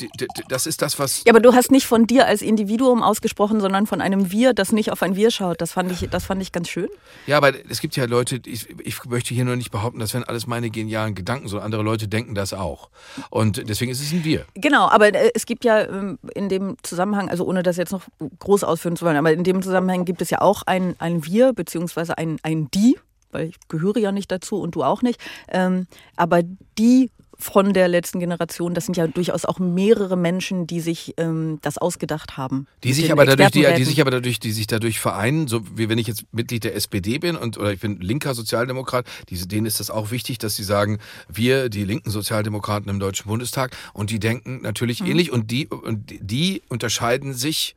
das 0.47 0.67
ist 0.67 0.81
das, 0.81 0.99
was. 0.99 1.23
Ja, 1.25 1.33
aber 1.33 1.39
du 1.39 1.53
hast 1.53 1.71
nicht 1.71 1.87
von 1.87 2.05
dir 2.05 2.27
als 2.27 2.41
Individuum 2.41 3.01
ausgesprochen, 3.01 3.59
sondern 3.61 3.87
von 3.87 4.01
einem 4.01 4.31
Wir, 4.31 4.53
das 4.53 4.71
nicht 4.71 4.91
auf 4.91 5.01
ein 5.01 5.15
Wir 5.15 5.31
schaut. 5.31 5.61
Das 5.61 5.71
fand 5.71 5.91
ich, 5.91 6.09
das 6.09 6.25
fand 6.25 6.41
ich 6.41 6.51
ganz 6.51 6.69
schön. 6.69 6.89
Ja, 7.27 7.37
aber 7.37 7.53
es 7.69 7.81
gibt 7.81 7.95
ja 7.95 8.05
Leute, 8.05 8.41
ich, 8.45 8.67
ich 8.83 9.03
möchte 9.05 9.33
hier 9.33 9.45
nur 9.45 9.55
nicht 9.55 9.71
behaupten, 9.71 9.99
das 9.99 10.13
wären 10.13 10.23
alles 10.23 10.47
meine 10.47 10.69
genialen 10.69 11.15
Gedanken, 11.15 11.47
sondern 11.47 11.65
andere 11.65 11.83
Leute 11.83 12.07
denken 12.07 12.35
das 12.35 12.53
auch. 12.53 12.89
Und 13.29 13.67
deswegen 13.69 13.91
ist 13.91 14.01
es 14.01 14.11
ein 14.11 14.23
Wir. 14.23 14.45
Genau, 14.55 14.89
aber 14.89 15.13
äh, 15.13 15.31
es 15.33 15.45
gibt 15.45 15.63
ja 15.63 15.81
ähm, 15.81 16.19
in 16.33 16.49
dem 16.49 16.75
Zusammenhang, 16.83 17.29
also 17.29 17.45
ohne 17.45 17.63
das 17.63 17.77
jetzt 17.77 17.91
noch 17.91 18.03
groß 18.39 18.63
ausführen 18.63 18.95
zu 18.95 19.05
wollen, 19.05 19.17
aber 19.17 19.31
in 19.31 19.43
dem 19.43 19.61
Zusammenhang 19.61 20.05
gibt 20.05 20.21
es 20.21 20.29
ja 20.29 20.41
auch 20.41 20.63
ein, 20.65 20.95
ein 20.99 21.25
Wir, 21.25 21.53
beziehungsweise 21.53 22.17
ein, 22.17 22.37
ein 22.43 22.69
Die 22.71 22.97
weil 23.35 23.49
ich 23.49 23.55
gehöre 23.67 23.97
ja 23.97 24.11
nicht 24.11 24.31
dazu 24.31 24.59
und 24.59 24.75
du 24.75 24.83
auch 24.83 25.01
nicht. 25.01 25.19
Ähm, 25.49 25.87
aber 26.15 26.41
die 26.77 27.11
von 27.37 27.73
der 27.73 27.89
letzten 27.89 28.19
Generation, 28.19 28.73
das 28.73 28.85
sind 28.85 28.95
ja 28.95 29.07
durchaus 29.07 29.43
auch 29.43 29.59
mehrere 29.59 30.15
Menschen, 30.15 30.67
die 30.67 30.79
sich 30.79 31.13
ähm, 31.17 31.59
das 31.61 31.77
ausgedacht 31.77 32.37
haben. 32.37 32.65
Die 32.83 32.93
sich 32.93 33.11
aber 33.11 33.25
dadurch, 33.25 33.51
die, 33.51 33.65
die, 33.75 33.83
sich 33.83 33.99
aber 33.99 34.11
dadurch, 34.11 34.39
die 34.39 34.53
sich 34.53 34.67
dadurch 34.67 35.01
vereinen, 35.01 35.47
so 35.47 35.61
wie 35.77 35.89
wenn 35.89 35.97
ich 35.97 36.07
jetzt 36.07 36.23
Mitglied 36.31 36.63
der 36.63 36.75
SPD 36.75 37.17
bin 37.17 37.35
und 37.35 37.57
oder 37.57 37.73
ich 37.73 37.81
bin 37.81 37.99
linker 37.99 38.33
Sozialdemokrat, 38.33 39.05
diese, 39.29 39.47
denen 39.47 39.65
ist 39.65 39.81
das 39.81 39.89
auch 39.89 40.11
wichtig, 40.11 40.37
dass 40.37 40.55
sie 40.55 40.63
sagen, 40.63 40.99
wir, 41.27 41.67
die 41.67 41.83
linken 41.83 42.09
Sozialdemokraten 42.09 42.89
im 42.89 42.99
Deutschen 42.99 43.27
Bundestag, 43.27 43.75
und 43.93 44.11
die 44.11 44.19
denken 44.19 44.61
natürlich 44.61 45.01
mhm. 45.01 45.07
ähnlich 45.07 45.31
und 45.31 45.51
die, 45.51 45.67
und 45.67 46.13
die 46.21 46.61
unterscheiden 46.69 47.33
sich 47.33 47.75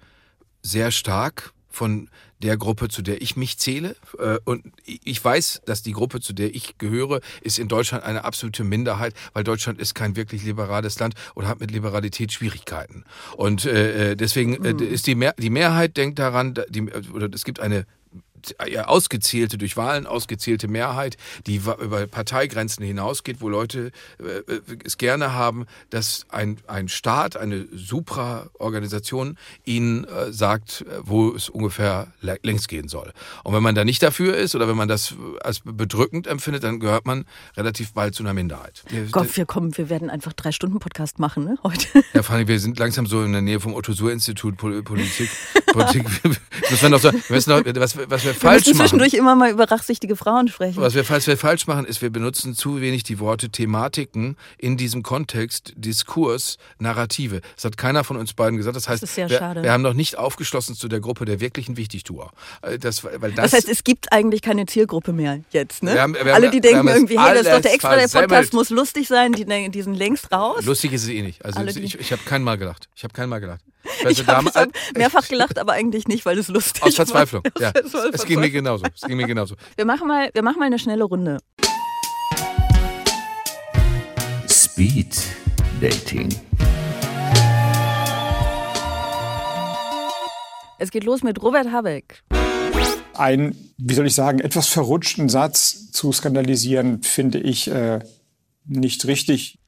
sehr 0.62 0.90
stark 0.90 1.52
von 1.68 2.08
der 2.42 2.56
Gruppe, 2.56 2.88
zu 2.88 3.02
der 3.02 3.20
ich 3.22 3.36
mich 3.36 3.58
zähle. 3.58 3.96
Äh, 4.18 4.38
und 4.44 4.64
ich 4.84 5.22
weiß, 5.24 5.62
dass 5.66 5.82
die 5.82 5.92
Gruppe, 5.92 6.20
zu 6.20 6.32
der 6.32 6.54
ich 6.54 6.78
gehöre, 6.78 7.20
ist 7.40 7.58
in 7.58 7.68
Deutschland 7.68 8.04
eine 8.04 8.24
absolute 8.24 8.64
Minderheit, 8.64 9.14
weil 9.32 9.44
Deutschland 9.44 9.80
ist 9.80 9.94
kein 9.94 10.16
wirklich 10.16 10.44
liberales 10.44 10.98
Land 10.98 11.14
und 11.34 11.48
hat 11.48 11.60
mit 11.60 11.70
Liberalität 11.70 12.32
Schwierigkeiten. 12.32 13.04
Und 13.36 13.64
äh, 13.64 14.12
äh, 14.12 14.16
deswegen 14.16 14.52
mhm. 14.52 14.78
ist 14.78 15.06
die, 15.06 15.14
Mehr 15.14 15.34
die 15.38 15.50
Mehrheit 15.50 15.96
denkt 15.96 16.18
daran, 16.18 16.54
die, 16.68 16.82
oder 17.12 17.28
es 17.32 17.44
gibt 17.44 17.60
eine 17.60 17.86
ausgezählte, 18.84 19.58
durch 19.58 19.76
Wahlen 19.76 20.06
ausgezählte 20.06 20.68
Mehrheit, 20.68 21.16
die 21.46 21.56
über 21.56 22.06
Parteigrenzen 22.06 22.84
hinausgeht, 22.84 23.40
wo 23.40 23.48
Leute 23.48 23.92
äh, 24.18 24.52
äh, 24.52 24.60
es 24.84 24.98
gerne 24.98 25.32
haben, 25.32 25.66
dass 25.90 26.26
ein, 26.30 26.58
ein 26.66 26.88
Staat, 26.88 27.36
eine 27.36 27.66
Supra-Organisation 27.72 29.36
ihnen 29.64 30.04
äh, 30.04 30.32
sagt, 30.32 30.84
wo 31.02 31.34
es 31.34 31.48
ungefähr 31.48 32.12
längs 32.20 32.68
gehen 32.68 32.88
soll. 32.88 33.12
Und 33.44 33.54
wenn 33.54 33.62
man 33.62 33.74
da 33.74 33.84
nicht 33.84 34.02
dafür 34.02 34.36
ist 34.36 34.54
oder 34.54 34.68
wenn 34.68 34.76
man 34.76 34.88
das 34.88 35.14
als 35.40 35.60
bedrückend 35.64 36.26
empfindet, 36.26 36.64
dann 36.64 36.80
gehört 36.80 37.06
man 37.06 37.24
relativ 37.56 37.92
bald 37.92 38.14
zu 38.14 38.22
einer 38.22 38.34
Minderheit. 38.34 38.82
Gott, 39.10 39.36
wir 39.36 39.46
kommen, 39.46 39.76
wir 39.76 39.88
werden 39.88 40.10
einfach 40.10 40.32
drei 40.32 40.52
Stunden 40.52 40.78
Podcast 40.78 41.18
machen, 41.18 41.44
ne, 41.44 41.58
heute. 41.62 42.04
Ja, 42.14 42.22
vor 42.22 42.36
allem, 42.36 42.48
wir 42.48 42.60
sind 42.60 42.78
langsam 42.78 43.06
so 43.06 43.22
in 43.22 43.32
der 43.32 43.42
Nähe 43.42 43.60
vom 43.60 43.74
Otto-Suhr-Institut 43.74 44.56
Politik. 44.56 45.30
Politik. 45.66 46.04
müssen 46.70 46.82
wir 46.82 46.88
noch 46.88 47.00
so, 47.00 47.12
wir 47.12 47.22
müssen 47.28 47.50
noch, 47.50 47.62
was, 47.64 47.96
was 48.10 48.24
wir, 48.34 48.40
falsch 48.40 48.66
machen. 48.66 48.76
zwischendurch 48.76 49.14
immer 49.14 49.34
mal 49.34 49.50
über 49.50 49.70
rachsichtige 49.70 50.16
Frauen 50.16 50.48
sprechen. 50.48 50.80
Was 50.80 50.94
wir, 50.94 51.08
was 51.08 51.26
wir 51.26 51.36
falsch 51.36 51.66
machen, 51.66 51.84
ist, 51.84 52.02
wir 52.02 52.10
benutzen 52.10 52.54
zu 52.54 52.80
wenig 52.80 53.02
die 53.02 53.18
Worte 53.18 53.50
Thematiken 53.50 54.36
in 54.58 54.76
diesem 54.76 55.02
Kontext, 55.02 55.72
Diskurs, 55.76 56.58
Narrative. 56.78 57.40
Das 57.56 57.64
hat 57.64 57.76
keiner 57.76 58.04
von 58.04 58.16
uns 58.16 58.34
beiden 58.34 58.56
gesagt. 58.56 58.76
Das 58.76 58.88
heißt, 58.88 59.02
das 59.02 59.10
ist 59.10 59.14
sehr 59.16 59.30
wir, 59.30 59.62
wir 59.62 59.72
haben 59.72 59.82
noch 59.82 59.94
nicht 59.94 60.16
aufgeschlossen 60.18 60.74
zu 60.74 60.88
der 60.88 61.00
Gruppe 61.00 61.24
der 61.24 61.40
wirklichen 61.40 61.76
Wichtigtuer. 61.76 62.30
Äh, 62.62 62.78
das, 62.78 63.04
weil 63.04 63.32
das, 63.32 63.50
das 63.50 63.52
heißt, 63.52 63.68
es 63.68 63.84
gibt 63.84 64.12
eigentlich 64.12 64.42
keine 64.42 64.66
Zielgruppe 64.66 65.12
mehr 65.12 65.40
jetzt, 65.50 65.82
ne? 65.82 65.94
Wir 65.94 66.02
haben, 66.02 66.14
wir 66.14 66.34
Alle, 66.34 66.50
die 66.50 66.60
denken 66.60 66.88
irgendwie, 66.88 67.18
hey, 67.18 67.34
das 67.34 67.46
ist 67.46 67.52
doch 67.52 67.60
der 67.60 67.74
extra, 67.74 67.96
der. 67.96 68.08
Podcast 68.08 68.52
muss 68.52 68.70
lustig 68.70 69.08
sein, 69.08 69.32
die, 69.32 69.44
die 69.70 69.82
sind 69.82 69.94
längst 69.94 70.32
raus. 70.32 70.64
Lustig 70.64 70.92
ist 70.92 71.04
es 71.04 71.08
eh 71.08 71.22
nicht. 71.22 71.44
Also 71.44 71.58
Alle, 71.60 71.72
ich, 71.72 71.98
ich 71.98 72.12
habe 72.12 72.22
kein 72.24 72.42
Mal 72.42 72.56
gelacht. 72.56 72.88
Ich 72.94 73.04
habe 73.04 73.14
kein 73.14 73.28
Mal 73.28 73.40
gelacht. 73.40 73.60
Ich 74.08 74.26
habe 74.26 74.50
hab 74.50 74.68
mehrfach 74.96 75.26
gelacht, 75.28 75.58
aber 75.58 75.72
eigentlich 75.72 76.08
nicht, 76.08 76.26
weil 76.26 76.38
es 76.38 76.48
lustig 76.48 76.82
Aus 76.82 76.94
Verzweiflung. 76.94 77.42
war. 77.44 77.52
Ja. 77.60 77.72
Es 78.18 78.26
ging 78.26 78.40
mir 78.40 78.50
genauso. 78.50 78.84
Es 78.92 79.02
ging 79.02 79.16
mir 79.16 79.28
genauso. 79.28 79.54
Wir 79.76 79.84
machen 79.84 80.08
mal, 80.08 80.28
wir 80.34 80.42
machen 80.42 80.58
mal 80.58 80.64
eine 80.64 80.78
schnelle 80.80 81.04
Runde. 81.04 81.38
Speed 84.48 85.16
Dating. 85.80 86.28
Es 90.80 90.90
geht 90.90 91.04
los 91.04 91.22
mit 91.22 91.40
Robert 91.42 91.70
Habeck. 91.70 92.24
Einen, 93.14 93.72
wie 93.78 93.94
soll 93.94 94.06
ich 94.06 94.14
sagen, 94.14 94.40
etwas 94.40 94.66
verrutschten 94.66 95.28
Satz 95.28 95.92
zu 95.92 96.12
skandalisieren, 96.12 97.02
finde 97.04 97.38
ich 97.38 97.70
äh, 97.70 98.00
nicht 98.64 99.06
richtig. 99.06 99.58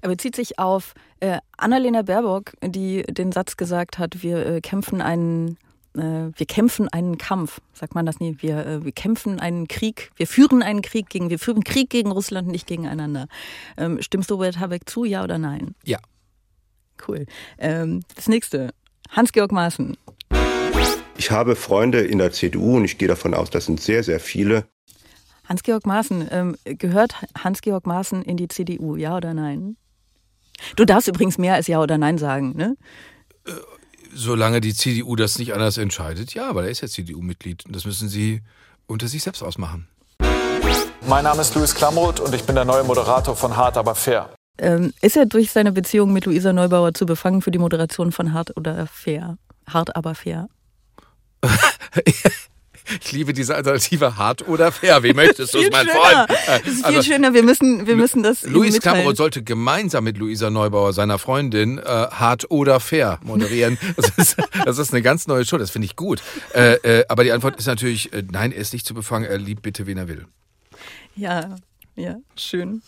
Er 0.00 0.08
bezieht 0.10 0.36
sich 0.36 0.60
auf 0.60 0.94
äh, 1.18 1.38
Annalena 1.56 2.02
Baerbock, 2.02 2.52
die 2.62 3.02
den 3.02 3.32
Satz 3.32 3.56
gesagt 3.56 3.98
hat, 3.98 4.22
wir 4.22 4.46
äh, 4.46 4.60
kämpfen 4.60 5.00
einen 5.00 5.56
wir 5.98 6.46
kämpfen 6.46 6.88
einen 6.88 7.18
Kampf, 7.18 7.60
sagt 7.72 7.94
man 7.94 8.06
das 8.06 8.20
nie, 8.20 8.36
wir, 8.40 8.66
äh, 8.66 8.84
wir 8.84 8.92
kämpfen 8.92 9.40
einen 9.40 9.68
Krieg, 9.68 10.10
wir 10.16 10.26
führen 10.26 10.62
einen 10.62 10.82
Krieg 10.82 11.08
gegen, 11.08 11.30
wir 11.30 11.38
führen 11.38 11.64
Krieg 11.64 11.90
gegen 11.90 12.10
Russland, 12.10 12.48
nicht 12.48 12.66
gegeneinander. 12.66 13.28
Ähm, 13.76 14.00
stimmst 14.02 14.30
du 14.30 14.34
Robert 14.34 14.58
Habeck 14.58 14.88
zu, 14.88 15.04
ja 15.04 15.24
oder 15.24 15.38
nein? 15.38 15.74
Ja. 15.84 15.98
Cool. 17.06 17.26
Ähm, 17.58 18.02
das 18.14 18.28
nächste, 18.28 18.72
Hans-Georg 19.10 19.52
Maaßen. 19.52 19.96
Ich 21.18 21.30
habe 21.30 21.56
Freunde 21.56 22.00
in 22.00 22.18
der 22.18 22.32
CDU 22.32 22.76
und 22.76 22.84
ich 22.84 22.98
gehe 22.98 23.08
davon 23.08 23.34
aus, 23.34 23.50
das 23.50 23.66
sind 23.66 23.80
sehr, 23.80 24.02
sehr 24.02 24.20
viele. 24.20 24.66
Hans-Georg 25.48 25.86
Maaßen, 25.86 26.28
ähm, 26.30 26.56
gehört 26.64 27.14
Hans-Georg 27.38 27.86
Maaßen 27.86 28.22
in 28.22 28.36
die 28.36 28.48
CDU, 28.48 28.96
ja 28.96 29.16
oder 29.16 29.32
nein? 29.32 29.76
Du 30.74 30.84
darfst 30.84 31.08
übrigens 31.08 31.38
mehr 31.38 31.54
als 31.54 31.66
ja 31.66 31.80
oder 31.80 31.98
nein 31.98 32.18
sagen, 32.18 32.54
ne? 32.56 32.76
Solange 34.18 34.62
die 34.62 34.72
CDU 34.72 35.14
das 35.14 35.38
nicht 35.38 35.52
anders 35.52 35.76
entscheidet, 35.76 36.32
ja, 36.32 36.54
weil 36.54 36.64
er 36.64 36.70
ist 36.70 36.80
ja 36.80 36.88
CDU-Mitglied. 36.88 37.66
Und 37.66 37.76
das 37.76 37.84
müssen 37.84 38.08
sie 38.08 38.40
unter 38.86 39.08
sich 39.08 39.22
selbst 39.22 39.42
ausmachen. 39.42 39.88
Mein 41.06 41.24
Name 41.24 41.42
ist 41.42 41.54
Luis 41.54 41.74
Klamroth 41.74 42.20
und 42.20 42.34
ich 42.34 42.42
bin 42.44 42.54
der 42.54 42.64
neue 42.64 42.82
Moderator 42.82 43.36
von 43.36 43.56
Hart 43.56 43.76
aber 43.76 43.94
fair. 43.94 44.30
Ähm, 44.58 44.94
ist 45.02 45.18
er 45.18 45.26
durch 45.26 45.52
seine 45.52 45.70
Beziehung 45.70 46.14
mit 46.14 46.24
Luisa 46.24 46.54
Neubauer 46.54 46.94
zu 46.94 47.04
befangen 47.04 47.42
für 47.42 47.50
die 47.50 47.58
Moderation 47.58 48.10
von 48.10 48.32
Hart 48.32 48.56
oder 48.56 48.86
fair? 48.86 49.36
Hart 49.68 49.94
aber 49.94 50.14
fair. 50.14 50.48
Ich 53.04 53.12
liebe 53.12 53.32
diese 53.32 53.54
Alternative 53.54 54.16
hart 54.16 54.46
oder 54.46 54.72
fair. 54.72 55.02
Wie 55.02 55.12
möchtest 55.12 55.54
du 55.54 55.58
es, 55.58 55.70
mein 55.70 55.86
Freund? 55.86 56.28
Das 56.28 56.66
ist 56.66 56.76
viel 56.76 56.84
also, 56.84 57.02
schöner. 57.02 57.34
Wir 57.34 57.42
müssen, 57.42 57.86
wir 57.86 57.96
müssen 57.96 58.22
das. 58.22 58.44
Luis 58.44 58.80
Kamroth 58.80 59.16
sollte 59.16 59.42
gemeinsam 59.42 60.04
mit 60.04 60.18
Luisa 60.18 60.50
Neubauer, 60.50 60.92
seiner 60.92 61.18
Freundin, 61.18 61.78
äh, 61.78 61.82
hart 61.82 62.50
oder 62.50 62.80
fair 62.80 63.18
moderieren. 63.22 63.78
Das 63.96 64.10
ist, 64.16 64.36
das 64.64 64.78
ist 64.78 64.92
eine 64.92 65.02
ganz 65.02 65.26
neue 65.26 65.44
Show. 65.44 65.58
Das 65.58 65.70
finde 65.70 65.86
ich 65.86 65.96
gut. 65.96 66.22
Äh, 66.54 66.74
äh, 66.74 67.04
aber 67.08 67.24
die 67.24 67.32
Antwort 67.32 67.56
ist 67.56 67.66
natürlich, 67.66 68.12
äh, 68.12 68.22
nein, 68.30 68.52
er 68.52 68.58
ist 68.58 68.72
nicht 68.72 68.86
zu 68.86 68.94
befangen. 68.94 69.24
Er 69.24 69.38
liebt 69.38 69.62
bitte, 69.62 69.86
wen 69.86 69.96
er 69.96 70.08
will. 70.08 70.26
Ja, 71.14 71.56
ja, 71.94 72.16
schön. 72.36 72.82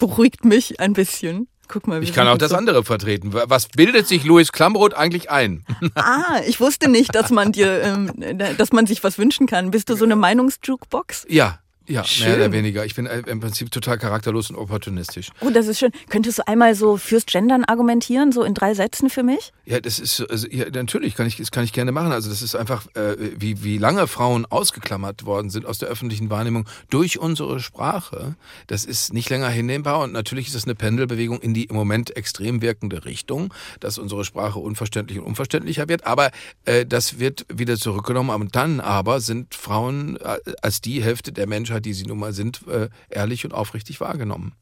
Beruhigt 0.00 0.44
mich 0.44 0.80
ein 0.80 0.94
bisschen. 0.94 1.48
Guck 1.68 1.86
mal, 1.86 2.02
ich 2.02 2.14
kann 2.14 2.26
auch 2.28 2.38
das 2.38 2.50
so 2.50 2.56
andere 2.56 2.82
vertreten. 2.82 3.32
Was 3.32 3.68
bildet 3.68 4.08
sich 4.08 4.24
Louis 4.24 4.52
Klamroth 4.52 4.94
eigentlich 4.94 5.30
ein? 5.30 5.64
Ah, 5.94 6.40
ich 6.46 6.60
wusste 6.60 6.88
nicht, 6.88 7.14
dass 7.14 7.30
man 7.30 7.52
dir, 7.52 7.82
ähm, 7.82 8.12
dass 8.56 8.72
man 8.72 8.86
sich 8.86 9.04
was 9.04 9.18
wünschen 9.18 9.46
kann. 9.46 9.70
Bist 9.70 9.90
du 9.90 9.96
so 9.96 10.04
eine 10.04 10.16
Meinungsjukebox? 10.16 11.26
Ja, 11.28 11.58
ja, 11.88 12.04
schön. 12.04 12.26
mehr 12.26 12.36
oder 12.36 12.52
weniger. 12.52 12.84
Ich 12.84 12.94
bin 12.94 13.06
äh, 13.06 13.22
im 13.26 13.40
Prinzip 13.40 13.70
total 13.70 13.98
charakterlos 13.98 14.50
und 14.50 14.56
opportunistisch. 14.56 15.30
Oh, 15.40 15.50
das 15.50 15.66
ist 15.66 15.78
schön. 15.78 15.90
Könntest 16.08 16.38
du 16.38 16.46
einmal 16.46 16.74
so 16.74 16.96
fürs 16.96 17.26
Gendern 17.26 17.64
argumentieren, 17.64 18.32
so 18.32 18.42
in 18.42 18.54
drei 18.54 18.74
Sätzen 18.74 19.10
für 19.10 19.22
mich? 19.22 19.52
Ja, 19.64 19.80
das 19.80 19.98
ist 19.98 20.20
also, 20.30 20.46
ja, 20.48 20.66
natürlich 20.70 21.14
kann 21.14 21.26
ich 21.26 21.36
das 21.36 21.50
kann 21.50 21.64
ich 21.64 21.72
gerne 21.72 21.92
machen. 21.92 22.12
Also 22.12 22.28
das 22.28 22.42
ist 22.42 22.54
einfach 22.54 22.86
äh, 22.94 23.16
wie 23.36 23.62
wie 23.62 23.78
lange 23.78 24.06
Frauen 24.06 24.46
ausgeklammert 24.46 25.24
worden 25.24 25.50
sind 25.50 25.66
aus 25.66 25.78
der 25.78 25.88
öffentlichen 25.88 26.30
Wahrnehmung 26.30 26.66
durch 26.90 27.18
unsere 27.18 27.60
Sprache. 27.60 28.36
Das 28.66 28.84
ist 28.84 29.12
nicht 29.12 29.30
länger 29.30 29.48
hinnehmbar 29.48 30.00
und 30.00 30.12
natürlich 30.12 30.48
ist 30.48 30.54
es 30.54 30.64
eine 30.64 30.74
Pendelbewegung 30.74 31.40
in 31.40 31.54
die 31.54 31.64
im 31.64 31.76
Moment 31.76 32.16
extrem 32.16 32.62
wirkende 32.62 33.04
Richtung, 33.04 33.52
dass 33.80 33.98
unsere 33.98 34.24
Sprache 34.24 34.58
unverständlich 34.58 35.18
und 35.18 35.26
unverständlicher 35.26 35.88
wird. 35.88 36.06
Aber 36.06 36.30
äh, 36.64 36.84
das 36.84 37.18
wird 37.18 37.46
wieder 37.52 37.76
zurückgenommen. 37.76 38.30
Und 38.30 38.56
dann 38.56 38.80
aber 38.80 39.20
sind 39.20 39.54
Frauen 39.54 40.16
äh, 40.16 40.38
als 40.62 40.80
die 40.80 41.02
Hälfte 41.02 41.32
der 41.32 41.46
Menschheit 41.46 41.77
die 41.80 41.92
sie 41.92 42.06
nun 42.06 42.18
mal 42.18 42.32
sind, 42.32 42.66
äh, 42.68 42.88
ehrlich 43.10 43.44
und 43.44 43.52
aufrichtig 43.52 44.00
wahrgenommen. 44.00 44.52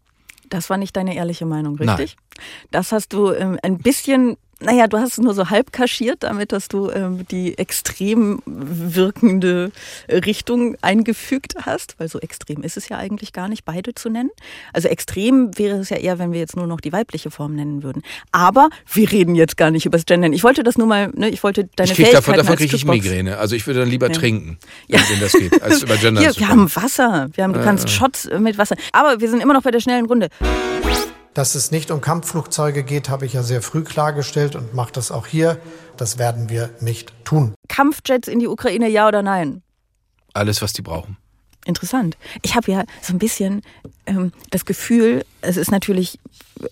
Das 0.49 0.71
war 0.71 0.77
nicht 0.77 0.97
deine 0.97 1.17
ehrliche 1.17 1.47
Meinung, 1.47 1.77
richtig? 1.77 2.17
Nein. 2.17 2.47
Das 2.71 2.93
hast 2.93 3.13
du 3.13 3.33
ähm, 3.33 3.59
ein 3.63 3.79
bisschen 3.79 4.37
naja, 4.61 4.87
du 4.87 4.99
hast 4.99 5.13
es 5.13 5.19
nur 5.19 5.35
so 5.35 5.51
halb 5.51 5.73
kaschiert, 5.73 6.23
damit 6.23 6.51
dass 6.51 6.69
du 6.69 6.91
ähm, 6.91 7.27
die 7.31 7.59
extrem 7.59 8.41
wirkende 8.47 9.71
Richtung 10.09 10.77
eingefügt 10.81 11.55
hast, 11.63 11.95
weil 11.99 12.09
so 12.09 12.19
extrem 12.21 12.63
ist 12.63 12.79
es 12.79 12.89
ja 12.89 12.97
eigentlich 12.97 13.35
gar 13.35 13.49
nicht, 13.49 13.67
beide 13.67 13.95
zu 13.95 14.09
nennen. 14.09 14.31
Also 14.73 14.89
extrem 14.89 15.59
wäre 15.59 15.79
es 15.79 15.91
ja 15.91 15.99
eher, 15.99 16.19
wenn 16.19 16.33
wir 16.33 16.41
jetzt 16.41 16.57
nur 16.57 16.67
noch 16.67 16.81
die 16.81 16.93
weibliche 16.93 17.31
Form 17.31 17.55
nennen 17.55 17.83
würden. 17.83 18.03
Aber 18.33 18.71
wir 18.93 19.13
reden 19.13 19.35
jetzt 19.35 19.59
gar 19.59 19.71
nicht 19.71 19.85
über 19.85 19.99
das 19.99 20.07
Gendern. 20.07 20.33
Ich 20.33 20.43
wollte 20.43 20.63
das 20.63 20.79
nur 20.79 20.87
mal, 20.87 21.11
ne, 21.15 21.29
ich 21.29 21.43
wollte 21.43 21.69
deine 21.77 21.91
ich 21.91 21.97
krieg 21.97 22.13
Davon, 22.13 22.35
davon 22.35 22.57
kriege 22.57 22.75
ich 22.75 22.87
Migräne. 22.87 23.37
Also 23.37 23.57
ich 23.57 23.67
würde 23.67 23.81
dann 23.81 23.91
lieber 23.91 24.09
ja. 24.09 24.15
trinken, 24.15 24.59
ja. 24.87 25.01
wenn 25.11 25.21
das 25.21 25.33
geht, 25.33 25.63
als 25.63 25.83
über 25.83 25.97
Gendern 25.97 26.23
Hier, 26.23 26.33
zu 26.33 26.41
Wir 26.41 26.49
haben 26.49 26.75
Wasser. 26.75 27.29
Wir 27.35 27.45
haben, 27.45 27.53
du 27.53 27.63
kannst 27.63 27.91
Shots 27.91 28.29
mit 28.39 28.57
Wasser. 28.57 28.77
Aber 28.93 29.21
wir 29.21 29.29
sind 29.29 29.43
immer 29.43 29.53
noch 29.53 29.63
bei 29.63 29.71
der 29.71 29.81
schnellen 29.81 30.07
Runde. 30.07 30.29
Dass 31.37 31.55
es 31.55 31.71
nicht 31.71 31.91
um 31.91 32.01
Kampfflugzeuge 32.01 32.83
geht, 32.83 33.11
habe 33.11 33.27
ich 33.27 33.35
ja 33.35 33.43
sehr 33.43 33.61
früh 33.61 33.85
klargestellt 33.85 34.57
und 34.57 34.73
mache 34.73 34.91
das 34.91 35.13
auch 35.13 35.27
hier. 35.27 35.61
Das 35.99 36.17
werden 36.17 36.49
wir 36.49 36.71
nicht 36.81 37.13
tun. 37.27 37.53
Kampfjets 37.69 38.27
in 38.27 38.39
die 38.39 38.49
Ukraine, 38.49 38.89
ja 38.89 39.07
oder 39.07 39.21
nein? 39.21 39.61
Alles, 40.33 40.63
was 40.63 40.73
die 40.73 40.81
brauchen. 40.81 41.19
Interessant. 41.67 42.17
Ich 42.41 42.55
habe 42.55 42.73
ja 42.73 42.85
so 43.03 43.13
ein 43.13 43.19
bisschen 43.19 43.61
ähm, 44.07 44.33
das 44.49 44.65
Gefühl, 44.65 45.27
es 45.43 45.59
ist 45.59 45.71
natürlich, 45.71 46.19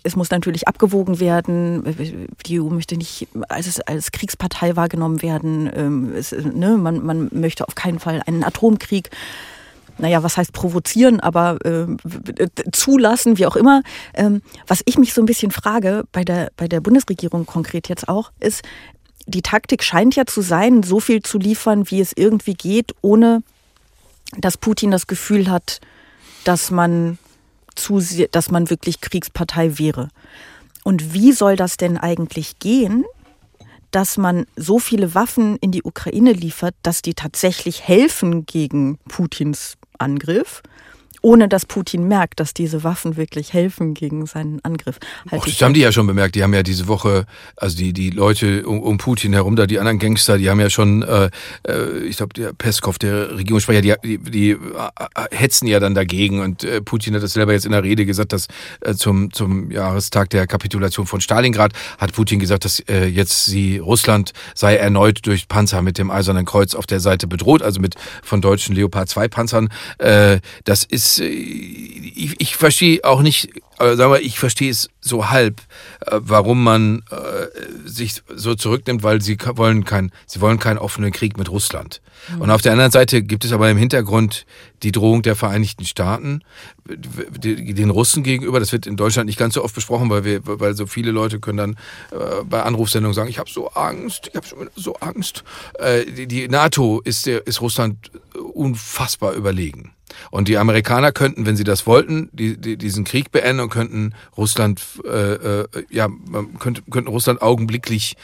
es 0.02 0.16
muss 0.16 0.30
natürlich 0.30 0.66
abgewogen 0.66 1.20
werden. 1.20 2.32
Die 2.46 2.58
EU 2.58 2.70
möchte 2.70 2.96
nicht 2.96 3.28
als, 3.50 3.82
als 3.82 4.12
Kriegspartei 4.12 4.76
wahrgenommen 4.76 5.20
werden. 5.20 5.70
Ähm, 5.74 6.14
es, 6.16 6.32
ne, 6.32 6.78
man, 6.78 7.04
man 7.04 7.28
möchte 7.32 7.68
auf 7.68 7.74
keinen 7.74 7.98
Fall 7.98 8.22
einen 8.24 8.42
Atomkrieg 8.42 9.10
naja, 9.98 10.22
was 10.22 10.36
heißt 10.36 10.52
provozieren, 10.52 11.20
aber 11.20 11.58
äh, 11.64 11.86
zulassen, 12.72 13.38
wie 13.38 13.46
auch 13.46 13.56
immer. 13.56 13.82
Ähm, 14.14 14.42
was 14.66 14.82
ich 14.86 14.98
mich 14.98 15.14
so 15.14 15.22
ein 15.22 15.26
bisschen 15.26 15.50
frage, 15.50 16.04
bei 16.12 16.24
der, 16.24 16.50
bei 16.56 16.68
der 16.68 16.80
Bundesregierung 16.80 17.46
konkret 17.46 17.88
jetzt 17.88 18.08
auch, 18.08 18.32
ist, 18.40 18.62
die 19.26 19.42
Taktik 19.42 19.82
scheint 19.82 20.16
ja 20.16 20.26
zu 20.26 20.42
sein, 20.42 20.82
so 20.82 21.00
viel 21.00 21.22
zu 21.22 21.38
liefern, 21.38 21.90
wie 21.90 22.00
es 22.00 22.12
irgendwie 22.14 22.54
geht, 22.54 22.94
ohne 23.00 23.42
dass 24.36 24.56
Putin 24.56 24.90
das 24.90 25.06
Gefühl 25.06 25.50
hat, 25.50 25.80
dass 26.44 26.70
man 26.70 27.18
zu, 27.74 28.00
dass 28.30 28.50
man 28.50 28.70
wirklich 28.70 29.00
Kriegspartei 29.00 29.78
wäre. 29.78 30.08
Und 30.82 31.14
wie 31.14 31.32
soll 31.32 31.56
das 31.56 31.76
denn 31.76 31.96
eigentlich 31.96 32.58
gehen, 32.58 33.04
dass 33.90 34.16
man 34.16 34.46
so 34.56 34.78
viele 34.78 35.14
Waffen 35.14 35.56
in 35.58 35.70
die 35.70 35.82
Ukraine 35.82 36.32
liefert, 36.32 36.74
dass 36.82 37.00
die 37.00 37.14
tatsächlich 37.14 37.86
helfen 37.86 38.44
gegen 38.44 38.98
Putins 39.08 39.76
Angriff 39.98 40.62
ohne 41.24 41.48
dass 41.48 41.64
Putin 41.64 42.06
merkt, 42.06 42.38
dass 42.38 42.52
diese 42.52 42.84
Waffen 42.84 43.16
wirklich 43.16 43.54
helfen 43.54 43.94
gegen 43.94 44.26
seinen 44.26 44.62
Angriff. 44.62 44.98
Halt 45.30 45.40
Och, 45.40 45.46
das 45.46 45.60
haben 45.62 45.72
die 45.72 45.80
ja 45.80 45.90
schon 45.90 46.06
bemerkt. 46.06 46.34
Die 46.34 46.42
haben 46.42 46.52
ja 46.52 46.62
diese 46.62 46.86
Woche, 46.86 47.24
also 47.56 47.78
die, 47.78 47.94
die 47.94 48.10
Leute 48.10 48.66
um, 48.66 48.80
um 48.80 48.98
Putin 48.98 49.32
herum, 49.32 49.56
da 49.56 49.66
die 49.66 49.78
anderen 49.78 49.98
Gangster, 49.98 50.36
die 50.36 50.50
haben 50.50 50.60
ja 50.60 50.68
schon, 50.68 51.02
äh, 51.02 51.30
äh 51.66 52.00
ich 52.00 52.18
glaube, 52.18 52.34
der 52.34 52.52
Peskov, 52.52 52.98
der 52.98 53.38
Regierungssprecher, 53.38 53.80
die, 53.80 53.94
die, 54.04 54.18
die 54.18 54.50
äh, 54.50 54.56
hetzen 55.30 55.66
ja 55.66 55.80
dann 55.80 55.94
dagegen. 55.94 56.40
Und 56.40 56.62
äh, 56.62 56.82
Putin 56.82 57.14
hat 57.14 57.22
das 57.22 57.32
selber 57.32 57.54
jetzt 57.54 57.64
in 57.64 57.72
der 57.72 57.82
Rede 57.82 58.04
gesagt, 58.04 58.34
dass 58.34 58.48
äh, 58.82 58.92
zum, 58.92 59.32
zum 59.32 59.70
Jahrestag 59.70 60.28
der 60.28 60.46
Kapitulation 60.46 61.06
von 61.06 61.22
Stalingrad 61.22 61.72
hat 61.96 62.12
Putin 62.12 62.38
gesagt, 62.38 62.66
dass 62.66 62.80
äh, 62.80 63.06
jetzt 63.06 63.46
sie 63.46 63.78
Russland 63.78 64.32
sei 64.54 64.76
erneut 64.76 65.20
durch 65.26 65.48
Panzer 65.48 65.80
mit 65.80 65.96
dem 65.96 66.10
Eisernen 66.10 66.44
Kreuz 66.44 66.74
auf 66.74 66.84
der 66.84 67.00
Seite 67.00 67.26
bedroht, 67.26 67.62
also 67.62 67.80
mit 67.80 67.94
von 68.22 68.42
deutschen 68.42 68.74
Leopard 68.74 69.08
2 69.08 69.28
Panzern. 69.28 69.70
Äh, 69.96 70.40
das 70.64 70.84
ist, 70.84 71.13
äh, 71.18 71.26
ich, 71.26 72.40
ich 72.40 72.56
verstehe 72.56 73.04
auch 73.04 73.22
nicht, 73.22 73.50
äh, 73.78 73.96
sagen 73.96 74.12
wir, 74.12 74.20
ich 74.20 74.38
verstehe 74.38 74.70
es 74.70 74.88
so 75.00 75.30
halb, 75.30 75.60
äh, 76.06 76.18
warum 76.20 76.62
man 76.62 77.02
äh, 77.10 77.88
sich 77.88 78.22
so 78.34 78.54
zurücknimmt, 78.54 79.02
weil 79.02 79.20
sie 79.20 79.36
wollen 79.54 79.84
kein, 79.84 80.10
sie 80.26 80.40
wollen 80.40 80.58
keinen 80.58 80.78
offenen 80.78 81.12
Krieg 81.12 81.38
mit 81.38 81.50
Russland. 81.50 82.00
Mhm. 82.34 82.42
Und 82.42 82.50
auf 82.50 82.62
der 82.62 82.72
anderen 82.72 82.90
Seite 82.90 83.22
gibt 83.22 83.44
es 83.44 83.52
aber 83.52 83.70
im 83.70 83.76
Hintergrund 83.76 84.46
die 84.84 84.92
Drohung 84.92 85.22
der 85.22 85.34
Vereinigten 85.34 85.84
Staaten 85.84 86.42
den 86.86 87.90
Russen 87.90 88.22
gegenüber. 88.22 88.60
Das 88.60 88.72
wird 88.72 88.86
in 88.86 88.96
Deutschland 88.96 89.26
nicht 89.26 89.38
ganz 89.38 89.54
so 89.54 89.64
oft 89.64 89.74
besprochen, 89.74 90.10
weil 90.10 90.24
wir, 90.24 90.40
weil 90.44 90.74
so 90.74 90.86
viele 90.86 91.10
Leute 91.10 91.40
können 91.40 91.58
dann 91.58 91.76
äh, 92.12 92.44
bei 92.44 92.62
Anrufsendungen 92.62 93.14
sagen, 93.14 93.30
ich 93.30 93.38
habe 93.38 93.50
so 93.50 93.68
Angst, 93.70 94.28
ich 94.28 94.36
habe 94.36 94.70
so 94.76 94.94
Angst. 94.96 95.42
Äh, 95.78 96.04
die, 96.26 96.48
NATO 96.48 97.00
ist, 97.00 97.26
ist 97.26 97.60
Russland 97.60 98.10
unfassbar 98.52 99.32
überlegen. 99.32 99.94
Und 100.30 100.48
die 100.48 100.58
Amerikaner 100.58 101.12
könnten, 101.12 101.46
wenn 101.46 101.56
sie 101.56 101.64
das 101.64 101.86
wollten, 101.86 102.28
die, 102.32 102.56
die, 102.56 102.76
diesen 102.76 103.04
Krieg 103.04 103.30
beenden 103.30 103.60
und 103.60 103.70
könnten 103.70 104.14
Russland, 104.36 104.82
äh, 105.04 105.34
äh, 105.34 105.66
ja, 105.90 106.08
könnte, 106.58 106.82
könnten 106.90 107.10
Russland 107.10 107.42
augenblicklich 107.42 108.16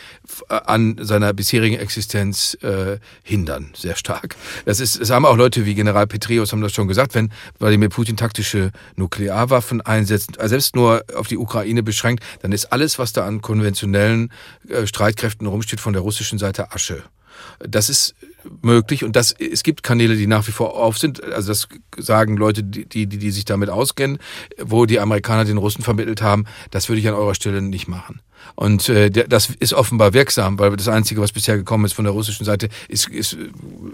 an 0.48 0.96
seiner 1.00 1.32
bisherigen 1.32 1.76
Existenz 1.76 2.56
äh, 2.62 2.98
hindern, 3.22 3.70
sehr 3.74 3.96
stark. 3.96 4.36
Das 4.64 4.80
ist, 4.80 5.00
es 5.00 5.10
haben 5.10 5.24
auch 5.24 5.36
Leute 5.36 5.66
wie 5.66 5.74
General 5.74 6.06
Petraeus 6.06 6.49
haben 6.52 6.62
das 6.62 6.72
schon 6.72 6.88
gesagt, 6.88 7.14
wenn 7.14 7.30
Wladimir 7.58 7.88
Putin 7.88 8.16
taktische 8.16 8.72
Nuklearwaffen 8.96 9.80
einsetzt, 9.80 10.38
also 10.38 10.50
selbst 10.50 10.76
nur 10.76 11.04
auf 11.14 11.28
die 11.28 11.38
Ukraine 11.38 11.82
beschränkt, 11.82 12.24
dann 12.42 12.52
ist 12.52 12.66
alles, 12.66 12.98
was 12.98 13.12
da 13.12 13.26
an 13.26 13.40
konventionellen 13.40 14.32
äh, 14.68 14.86
Streitkräften 14.86 15.46
rumsteht, 15.46 15.80
von 15.80 15.92
der 15.92 16.02
russischen 16.02 16.38
Seite 16.38 16.72
Asche. 16.72 17.02
Das 17.58 17.88
ist 17.88 18.14
möglich 18.62 19.04
und 19.04 19.16
das, 19.16 19.32
es 19.32 19.62
gibt 19.62 19.82
Kanäle, 19.82 20.16
die 20.16 20.26
nach 20.26 20.46
wie 20.46 20.52
vor 20.52 20.76
auf 20.76 20.98
sind. 20.98 21.22
Also 21.22 21.48
das 21.48 21.68
sagen 21.96 22.36
Leute, 22.36 22.62
die, 22.64 22.86
die, 22.86 23.06
die 23.06 23.30
sich 23.30 23.44
damit 23.44 23.70
auskennen, 23.70 24.18
wo 24.58 24.86
die 24.86 25.00
Amerikaner 25.00 25.44
den 25.44 25.58
Russen 25.58 25.82
vermittelt 25.82 26.22
haben. 26.22 26.44
Das 26.70 26.88
würde 26.88 27.00
ich 27.00 27.08
an 27.08 27.14
eurer 27.14 27.34
Stelle 27.34 27.62
nicht 27.62 27.88
machen. 27.88 28.20
Und 28.54 28.88
äh, 28.88 29.10
das 29.10 29.50
ist 29.58 29.72
offenbar 29.72 30.12
wirksam, 30.12 30.58
weil 30.58 30.76
das 30.76 30.88
Einzige, 30.88 31.20
was 31.20 31.32
bisher 31.32 31.56
gekommen 31.56 31.84
ist 31.84 31.92
von 31.92 32.04
der 32.04 32.12
russischen 32.12 32.44
Seite, 32.44 32.68
ist, 32.88 33.08
ist 33.08 33.36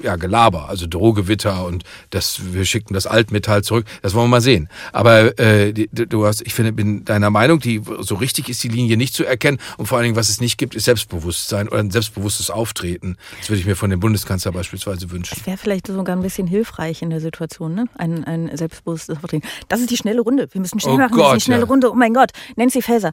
ja 0.03 0.17
Gelaber, 0.17 0.69
also 0.69 0.87
Drohgewitter 0.87 1.65
und 1.67 1.85
das, 2.11 2.53
wir 2.53 2.65
schicken 2.65 2.95
das 2.95 3.07
Altmetall 3.07 3.63
zurück. 3.63 3.87
Das 4.03 4.15
wollen 4.15 4.27
wir 4.27 4.37
mal 4.37 4.41
sehen. 4.41 4.69
Aber 4.93 5.39
äh, 5.39 5.73
du 5.73 6.27
hast, 6.27 6.43
ich 6.43 6.55
finde, 6.55 6.73
bin 6.73 7.05
deiner 7.05 7.31
Meinung, 7.31 7.61
die 7.61 7.83
so 8.01 8.17
richtig 8.17 8.49
ist 8.49 8.63
die 8.63 8.69
Linie 8.69 8.97
nicht 8.97 9.15
zu 9.15 9.25
erkennen. 9.25 9.59
Und 9.77 9.87
vor 9.87 9.99
allen 9.99 10.05
Dingen, 10.05 10.17
was 10.17 10.29
es 10.29 10.41
nicht 10.41 10.59
gibt, 10.59 10.75
ist 10.75 10.85
Selbstbewusstsein 10.85 11.69
oder 11.69 11.79
ein 11.79 11.91
selbstbewusstes 11.91 12.51
Auftreten. 12.51 13.17
Das 13.39 13.51
würde 13.51 13.61
ich 13.61 13.67
mir 13.67 13.77
von 13.77 13.91
dem 13.91 14.01
Bundeskanzler 14.01 14.53
beispielsweise 14.53 15.11
wünschen. 15.11 15.37
Das 15.37 15.47
wäre 15.47 15.57
vielleicht 15.57 15.87
sogar 15.87 16.17
ein 16.17 16.23
bisschen 16.23 16.47
hilfreich 16.47 17.03
in 17.03 17.11
der 17.11 17.21
Situation, 17.21 17.75
ne? 17.75 17.87
Ein, 17.97 18.25
ein 18.25 18.57
selbstbewusstes 18.57 19.17
Auftreten. 19.17 19.47
Das 19.69 19.81
ist 19.81 19.91
die 19.91 19.97
schnelle 19.97 20.21
Runde. 20.21 20.49
Wir 20.51 20.61
müssen 20.61 20.81
schnell 20.81 20.95
oh 20.95 20.99
machen. 20.99 21.13
Gott, 21.13 21.25
das 21.25 21.33
ist 21.33 21.37
die 21.37 21.45
schnelle 21.47 21.63
ja. 21.63 21.69
Runde. 21.69 21.91
Oh 21.91 21.95
mein 21.95 22.15
Gott. 22.15 22.31
Nancy 22.57 22.83
Faeser. 22.83 23.11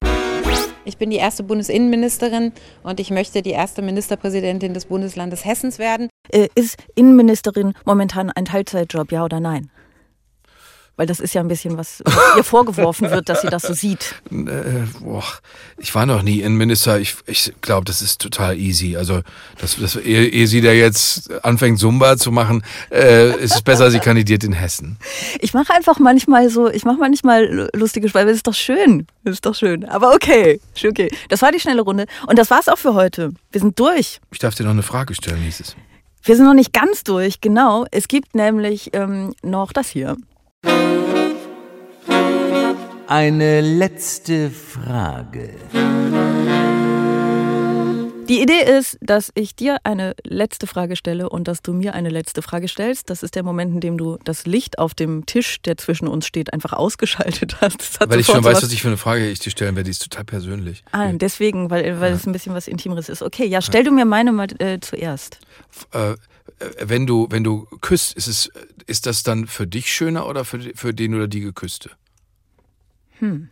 Ich 0.85 0.97
bin 0.97 1.09
die 1.09 1.17
erste 1.17 1.43
Bundesinnenministerin 1.43 2.51
und 2.83 2.99
ich 2.99 3.09
möchte 3.09 3.41
die 3.41 3.51
erste 3.51 3.81
Ministerpräsidentin 3.81 4.73
des 4.73 4.85
Bundeslandes 4.85 5.45
Hessens 5.45 5.79
werden. 5.79 6.09
Äh, 6.29 6.49
ist 6.55 6.77
Innenministerin 6.95 7.73
momentan 7.85 8.29
ein 8.29 8.45
Teilzeitjob, 8.45 9.11
ja 9.11 9.23
oder 9.23 9.39
nein? 9.39 9.69
Weil 10.95 11.07
das 11.07 11.19
ist 11.19 11.33
ja 11.33 11.41
ein 11.41 11.47
bisschen, 11.47 11.77
was, 11.77 12.03
ihr 12.37 12.43
vorgeworfen 12.43 13.09
wird, 13.09 13.27
dass 13.29 13.41
sie 13.41 13.47
das 13.47 13.63
so 13.63 13.73
sieht. 13.73 14.15
Äh, 14.31 14.85
boah, 14.99 15.23
ich 15.77 15.93
war 15.95 16.05
noch 16.05 16.21
nie 16.21 16.41
Innenminister. 16.41 16.99
Ich, 16.99 17.15
ich 17.25 17.53
glaube, 17.61 17.85
das 17.85 18.01
ist 18.01 18.21
total 18.21 18.57
easy. 18.57 18.95
Also, 18.95 19.21
das, 19.59 19.77
das, 19.79 19.95
ehe, 19.95 20.27
ehe 20.27 20.47
sie 20.47 20.61
da 20.61 20.71
jetzt 20.71 21.31
anfängt, 21.43 21.79
Zumba 21.79 22.17
zu 22.17 22.31
machen, 22.31 22.63
äh, 22.91 23.35
ist 23.39 23.55
es 23.55 23.61
besser, 23.61 23.89
sie 23.89 23.99
kandidiert 23.99 24.43
in 24.43 24.53
Hessen. 24.53 24.97
Ich 25.39 25.53
mache 25.53 25.73
einfach 25.73 25.97
manchmal 25.99 26.49
so, 26.49 26.69
ich 26.69 26.85
mache 26.85 26.97
manchmal 26.99 27.69
lustige 27.73 28.07
Speise. 28.09 28.27
Das 28.27 28.37
ist 28.37 28.47
doch 28.47 28.53
schön. 28.53 29.07
Das 29.23 29.33
ist 29.33 29.45
doch 29.45 29.55
schön. 29.55 29.85
Aber 29.85 30.13
okay, 30.13 30.59
okay. 30.85 31.09
Das 31.29 31.41
war 31.41 31.51
die 31.51 31.59
schnelle 31.59 31.81
Runde. 31.81 32.05
Und 32.27 32.37
das 32.37 32.51
war's 32.51 32.67
auch 32.67 32.77
für 32.77 32.93
heute. 32.93 33.31
Wir 33.51 33.61
sind 33.61 33.79
durch. 33.79 34.19
Ich 34.31 34.39
darf 34.39 34.53
dir 34.55 34.63
noch 34.63 34.71
eine 34.71 34.83
Frage 34.83 35.15
stellen, 35.15 35.41
hieß 35.41 35.59
es. 35.59 35.75
Wir 36.23 36.37
sind 36.37 36.45
noch 36.45 36.53
nicht 36.53 36.71
ganz 36.71 37.03
durch, 37.03 37.41
genau. 37.41 37.85
Es 37.91 38.07
gibt 38.07 38.33
nämlich 38.33 38.91
ähm, 38.93 39.33
noch 39.41 39.73
das 39.73 39.89
hier. 39.89 40.15
Eine 43.07 43.61
letzte 43.61 44.49
Frage. 44.49 45.53
Die 48.29 48.41
Idee 48.41 48.63
ist, 48.79 48.97
dass 49.01 49.31
ich 49.35 49.55
dir 49.55 49.77
eine 49.83 50.15
letzte 50.23 50.65
Frage 50.65 50.95
stelle 50.95 51.29
und 51.29 51.47
dass 51.47 51.61
du 51.61 51.73
mir 51.73 51.93
eine 51.93 52.09
letzte 52.09 52.41
Frage 52.41 52.67
stellst. 52.69 53.09
Das 53.09 53.21
ist 53.21 53.35
der 53.35 53.43
Moment, 53.43 53.75
in 53.75 53.81
dem 53.81 53.97
du 53.97 54.17
das 54.23 54.45
Licht 54.45 54.79
auf 54.79 54.93
dem 54.93 55.25
Tisch, 55.25 55.61
der 55.61 55.77
zwischen 55.77 56.07
uns 56.07 56.25
steht, 56.25 56.53
einfach 56.53 56.73
ausgeschaltet 56.73 57.57
hast. 57.61 57.99
Weil 57.99 58.21
ich 58.21 58.25
schon 58.25 58.43
weiß, 58.43 58.63
was 58.63 58.71
ich 58.71 58.81
für 58.81 58.87
eine 58.87 58.97
Frage 58.97 59.29
ich 59.29 59.39
dir 59.39 59.51
stellen 59.51 59.75
werde. 59.75 59.85
Die 59.85 59.91
ist 59.91 60.01
total 60.01 60.23
persönlich. 60.23 60.83
Ah, 60.91 61.11
deswegen, 61.11 61.69
weil, 61.69 61.99
weil 61.99 62.11
ja. 62.11 62.15
es 62.15 62.25
ein 62.25 62.31
bisschen 62.31 62.55
was 62.55 62.67
Intimeres 62.67 63.09
ist. 63.09 63.21
Okay, 63.21 63.45
ja, 63.45 63.61
stell 63.61 63.83
du 63.83 63.91
mir 63.91 64.05
meine 64.05 64.31
mal 64.31 64.47
äh, 64.59 64.79
zuerst. 64.79 65.39
Äh, 65.91 66.15
wenn 66.79 67.05
du, 67.05 67.27
wenn 67.29 67.43
du 67.43 67.65
küsst, 67.81 68.15
ist, 68.15 68.27
es, 68.27 68.49
ist 68.85 69.05
das 69.05 69.23
dann 69.23 69.47
für 69.47 69.67
dich 69.67 69.91
schöner 69.91 70.27
oder 70.27 70.45
für, 70.45 70.59
für 70.75 70.93
den 70.93 71.15
oder 71.15 71.27
die 71.27 71.41
Geküsste? 71.41 71.91
Hm. 73.19 73.49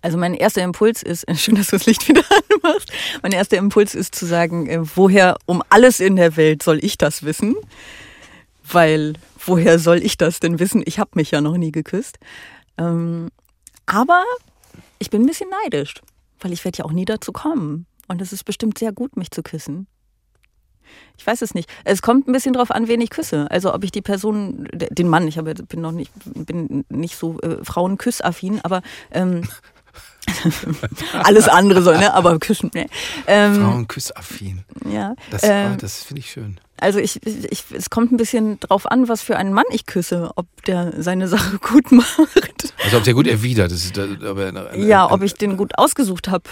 Also 0.00 0.16
mein 0.16 0.34
erster 0.34 0.62
Impuls 0.62 1.02
ist, 1.02 1.24
schön, 1.36 1.56
dass 1.56 1.68
du 1.68 1.76
das 1.76 1.86
Licht 1.86 2.08
wieder 2.08 2.22
anmachst. 2.64 2.90
Mein 3.22 3.32
erster 3.32 3.56
Impuls 3.56 3.94
ist 3.94 4.14
zu 4.14 4.26
sagen, 4.26 4.66
äh, 4.68 4.80
woher 4.96 5.36
um 5.46 5.62
alles 5.70 6.00
in 6.00 6.16
der 6.16 6.36
Welt 6.36 6.62
soll 6.62 6.82
ich 6.84 6.98
das 6.98 7.24
wissen? 7.24 7.56
Weil 8.70 9.14
woher 9.44 9.78
soll 9.78 10.02
ich 10.02 10.16
das 10.16 10.40
denn 10.40 10.58
wissen? 10.58 10.82
Ich 10.84 10.98
habe 10.98 11.10
mich 11.14 11.30
ja 11.30 11.40
noch 11.40 11.56
nie 11.56 11.72
geküsst. 11.72 12.18
Ähm, 12.76 13.30
aber 13.86 14.24
ich 14.98 15.10
bin 15.10 15.22
ein 15.22 15.26
bisschen 15.26 15.50
neidisch, 15.64 15.94
weil 16.40 16.52
ich 16.52 16.64
werde 16.64 16.78
ja 16.78 16.84
auch 16.84 16.92
nie 16.92 17.04
dazu 17.06 17.32
kommen. 17.32 17.86
Und 18.08 18.22
es 18.22 18.32
ist 18.32 18.44
bestimmt 18.44 18.78
sehr 18.78 18.92
gut, 18.92 19.16
mich 19.16 19.30
zu 19.30 19.42
küssen. 19.42 19.86
Ich 21.16 21.26
weiß 21.26 21.42
es 21.42 21.54
nicht. 21.54 21.68
Es 21.84 22.02
kommt 22.02 22.28
ein 22.28 22.32
bisschen 22.32 22.52
drauf 22.52 22.70
an, 22.70 22.88
wen 22.88 23.00
ich 23.00 23.10
küsse. 23.10 23.50
Also 23.50 23.74
ob 23.74 23.84
ich 23.84 23.92
die 23.92 24.02
Person, 24.02 24.68
den 24.72 25.08
Mann, 25.08 25.26
ich 25.26 25.38
habe, 25.38 25.54
bin 25.54 25.80
noch 25.80 25.92
nicht, 25.92 26.12
bin 26.24 26.84
nicht 26.88 27.16
so 27.16 27.40
äh, 27.40 27.64
Frauenküssaffin, 27.64 28.60
aber 28.62 28.82
ähm, 29.10 29.42
alles 31.22 31.48
andere 31.48 31.82
so, 31.82 31.92
ne? 31.92 32.14
Aber 32.14 32.38
küssen, 32.38 32.70
ne? 32.74 32.86
Ähm, 33.26 33.56
Frauenküssaffin. 33.56 34.64
Ja. 34.90 35.14
Das, 35.30 35.42
ähm, 35.44 35.76
das 35.78 36.04
finde 36.04 36.20
ich 36.20 36.30
schön. 36.30 36.60
Also 36.80 37.00
ich, 37.00 37.20
ich, 37.26 37.64
es 37.72 37.90
kommt 37.90 38.12
ein 38.12 38.16
bisschen 38.16 38.60
drauf 38.60 38.88
an, 38.88 39.08
was 39.08 39.20
für 39.20 39.36
einen 39.36 39.52
Mann 39.52 39.64
ich 39.70 39.86
küsse, 39.86 40.30
ob 40.36 40.46
der 40.66 41.02
seine 41.02 41.26
Sache 41.26 41.58
gut 41.58 41.90
macht. 41.92 42.74
Also 42.84 42.98
ob 42.98 43.04
der 43.04 43.14
gut 43.14 43.26
erwidert. 43.26 43.72
Das 43.72 43.84
ist, 43.84 43.98
aber, 43.98 44.76
ja, 44.76 45.10
ob 45.10 45.22
ich 45.22 45.34
den 45.34 45.56
gut 45.56 45.76
ausgesucht 45.76 46.28
habe 46.28 46.44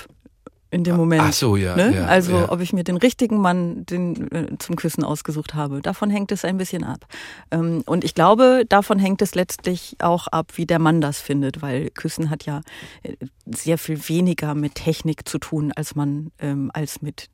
in 0.70 0.84
dem 0.84 0.96
Moment. 0.96 1.22
Ach 1.22 1.32
so, 1.32 1.56
ja. 1.56 1.76
Ne? 1.76 1.94
ja 1.94 2.06
also, 2.06 2.32
ja. 2.32 2.50
ob 2.50 2.60
ich 2.60 2.72
mir 2.72 2.84
den 2.84 2.96
richtigen 2.96 3.38
Mann 3.38 3.86
den, 3.86 4.30
äh, 4.32 4.58
zum 4.58 4.76
Küssen 4.76 5.04
ausgesucht 5.04 5.54
habe. 5.54 5.80
Davon 5.80 6.10
hängt 6.10 6.32
es 6.32 6.44
ein 6.44 6.58
bisschen 6.58 6.84
ab. 6.84 7.06
Ähm, 7.50 7.82
und 7.86 8.04
ich 8.04 8.14
glaube, 8.14 8.64
davon 8.68 8.98
hängt 8.98 9.22
es 9.22 9.34
letztlich 9.34 9.96
auch 10.00 10.26
ab, 10.28 10.52
wie 10.56 10.66
der 10.66 10.78
Mann 10.78 11.00
das 11.00 11.20
findet, 11.20 11.62
weil 11.62 11.90
Küssen 11.90 12.30
hat 12.30 12.44
ja 12.44 12.62
äh, 13.02 13.14
sehr 13.46 13.78
viel 13.78 14.08
weniger 14.08 14.54
mit 14.54 14.74
Technik 14.74 15.28
zu 15.28 15.38
tun, 15.38 15.72
als 15.74 15.94
man 15.94 16.32
ähm, 16.40 16.70
als 16.74 17.00
mit 17.02 17.28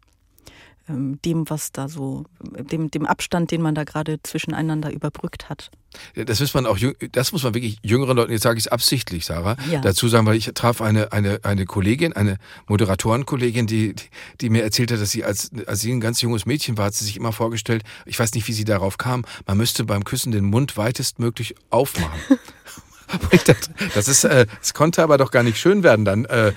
dem, 0.88 1.48
was 1.48 1.72
da 1.72 1.88
so, 1.88 2.24
dem, 2.40 2.90
dem 2.90 3.06
Abstand, 3.06 3.50
den 3.50 3.62
man 3.62 3.74
da 3.74 3.84
gerade 3.84 4.20
zwischeneinander 4.22 4.92
überbrückt 4.92 5.48
hat. 5.48 5.70
Das 6.14 6.40
muss 6.40 6.54
man 6.54 6.66
auch, 6.66 6.78
das 7.12 7.32
muss 7.32 7.42
man 7.42 7.54
wirklich 7.54 7.78
jüngeren 7.82 8.16
Leuten, 8.16 8.32
jetzt 8.32 8.42
sage 8.42 8.58
ich 8.58 8.66
es 8.66 8.72
absichtlich, 8.72 9.26
Sarah, 9.26 9.56
ja. 9.70 9.80
dazu 9.80 10.08
sagen, 10.08 10.26
weil 10.26 10.36
ich 10.36 10.50
traf 10.54 10.80
eine, 10.80 11.12
eine, 11.12 11.40
eine 11.44 11.66
Kollegin, 11.66 12.12
eine 12.14 12.38
Moderatorenkollegin, 12.66 13.66
die, 13.66 13.94
die, 13.94 14.04
die 14.40 14.50
mir 14.50 14.62
erzählt 14.62 14.90
hat, 14.90 15.00
dass 15.00 15.10
sie 15.10 15.24
als, 15.24 15.50
als 15.66 15.80
sie 15.80 15.92
ein 15.92 16.00
ganz 16.00 16.20
junges 16.22 16.46
Mädchen 16.46 16.78
war, 16.78 16.86
hat 16.86 16.94
sie 16.94 17.04
sich 17.04 17.16
immer 17.16 17.32
vorgestellt, 17.32 17.82
ich 18.06 18.18
weiß 18.18 18.34
nicht, 18.34 18.48
wie 18.48 18.52
sie 18.52 18.64
darauf 18.64 18.98
kam, 18.98 19.24
man 19.46 19.58
müsste 19.58 19.84
beim 19.84 20.04
Küssen 20.04 20.32
den 20.32 20.44
Mund 20.44 20.76
weitestmöglich 20.76 21.54
aufmachen. 21.70 22.20
Ich 23.30 23.44
dachte, 23.44 23.70
das 23.94 24.08
ist, 24.08 24.24
äh, 24.24 24.46
das 24.60 24.74
konnte 24.74 25.02
aber 25.02 25.18
doch 25.18 25.30
gar 25.30 25.42
nicht 25.42 25.58
schön 25.58 25.82
werden 25.82 26.04
dann. 26.04 26.24
Äh, 26.24 26.52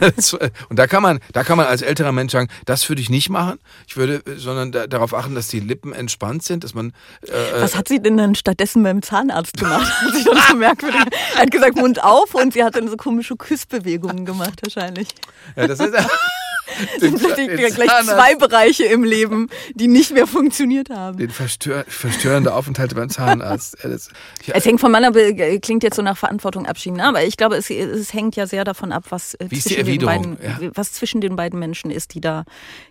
das, 0.00 0.32
äh, 0.34 0.50
und 0.68 0.78
da 0.78 0.86
kann 0.86 1.02
man, 1.02 1.20
da 1.32 1.44
kann 1.44 1.56
man 1.56 1.66
als 1.66 1.82
älterer 1.82 2.12
Mensch 2.12 2.32
sagen, 2.32 2.48
das 2.64 2.88
würde 2.88 3.02
ich 3.02 3.10
nicht 3.10 3.28
machen. 3.28 3.58
Ich 3.86 3.96
würde, 3.96 4.22
äh, 4.26 4.36
sondern 4.36 4.72
da, 4.72 4.86
darauf 4.86 5.14
achten, 5.14 5.34
dass 5.34 5.48
die 5.48 5.60
Lippen 5.60 5.92
entspannt 5.92 6.42
sind, 6.42 6.64
dass 6.64 6.74
man. 6.74 6.92
Äh, 7.22 7.60
Was 7.60 7.76
hat 7.76 7.88
sie 7.88 8.00
denn 8.00 8.16
dann 8.16 8.34
stattdessen 8.34 8.82
beim 8.82 9.02
Zahnarzt 9.02 9.56
gemacht? 9.56 9.90
hat 10.02 10.14
sich 10.14 10.24
dann 10.24 10.38
so 10.48 10.56
merkwürdig. 10.56 11.00
Er 11.34 11.42
hat 11.42 11.50
gesagt 11.50 11.76
Mund 11.76 12.02
auf 12.02 12.34
und 12.34 12.52
sie 12.52 12.64
hat 12.64 12.76
dann 12.76 12.88
so 12.88 12.96
komische 12.96 13.36
Küssbewegungen 13.36 14.24
gemacht 14.24 14.60
wahrscheinlich. 14.62 15.08
Ja, 15.56 15.66
das 15.66 15.80
ist. 15.80 15.94
Den, 17.00 17.16
sind 17.18 17.36
den 17.36 17.56
gleich 17.56 17.90
zwei 18.04 18.34
Bereiche 18.34 18.84
im 18.84 19.04
Leben, 19.04 19.48
die 19.74 19.88
nicht 19.88 20.12
mehr 20.12 20.26
funktioniert 20.26 20.90
haben. 20.90 21.18
Den 21.18 21.30
verstör, 21.30 21.84
verstörende 21.88 22.54
Aufenthalte 22.54 22.94
beim 22.94 23.08
Zahnarzt. 23.08 23.76
Ich, 24.40 24.54
es 24.54 24.64
hängt 24.64 24.80
von 24.80 24.90
meiner, 24.90 25.10
klingt 25.10 25.82
jetzt 25.82 25.96
so 25.96 26.02
nach 26.02 26.16
Verantwortung 26.16 26.66
abschieben, 26.66 26.98
ne? 26.98 27.04
aber 27.04 27.24
ich 27.24 27.36
glaube, 27.36 27.56
es, 27.56 27.70
es, 27.70 28.12
hängt 28.12 28.36
ja 28.36 28.46
sehr 28.46 28.64
davon 28.64 28.92
ab, 28.92 29.04
was, 29.10 29.36
Wie 29.40 29.58
zwischen 29.58 29.84
den 29.84 30.06
beiden, 30.06 30.38
ja. 30.42 30.70
was 30.74 30.92
zwischen 30.92 31.20
den 31.20 31.36
beiden 31.36 31.58
Menschen 31.58 31.90
ist, 31.90 32.14
die 32.14 32.20
da, 32.20 32.44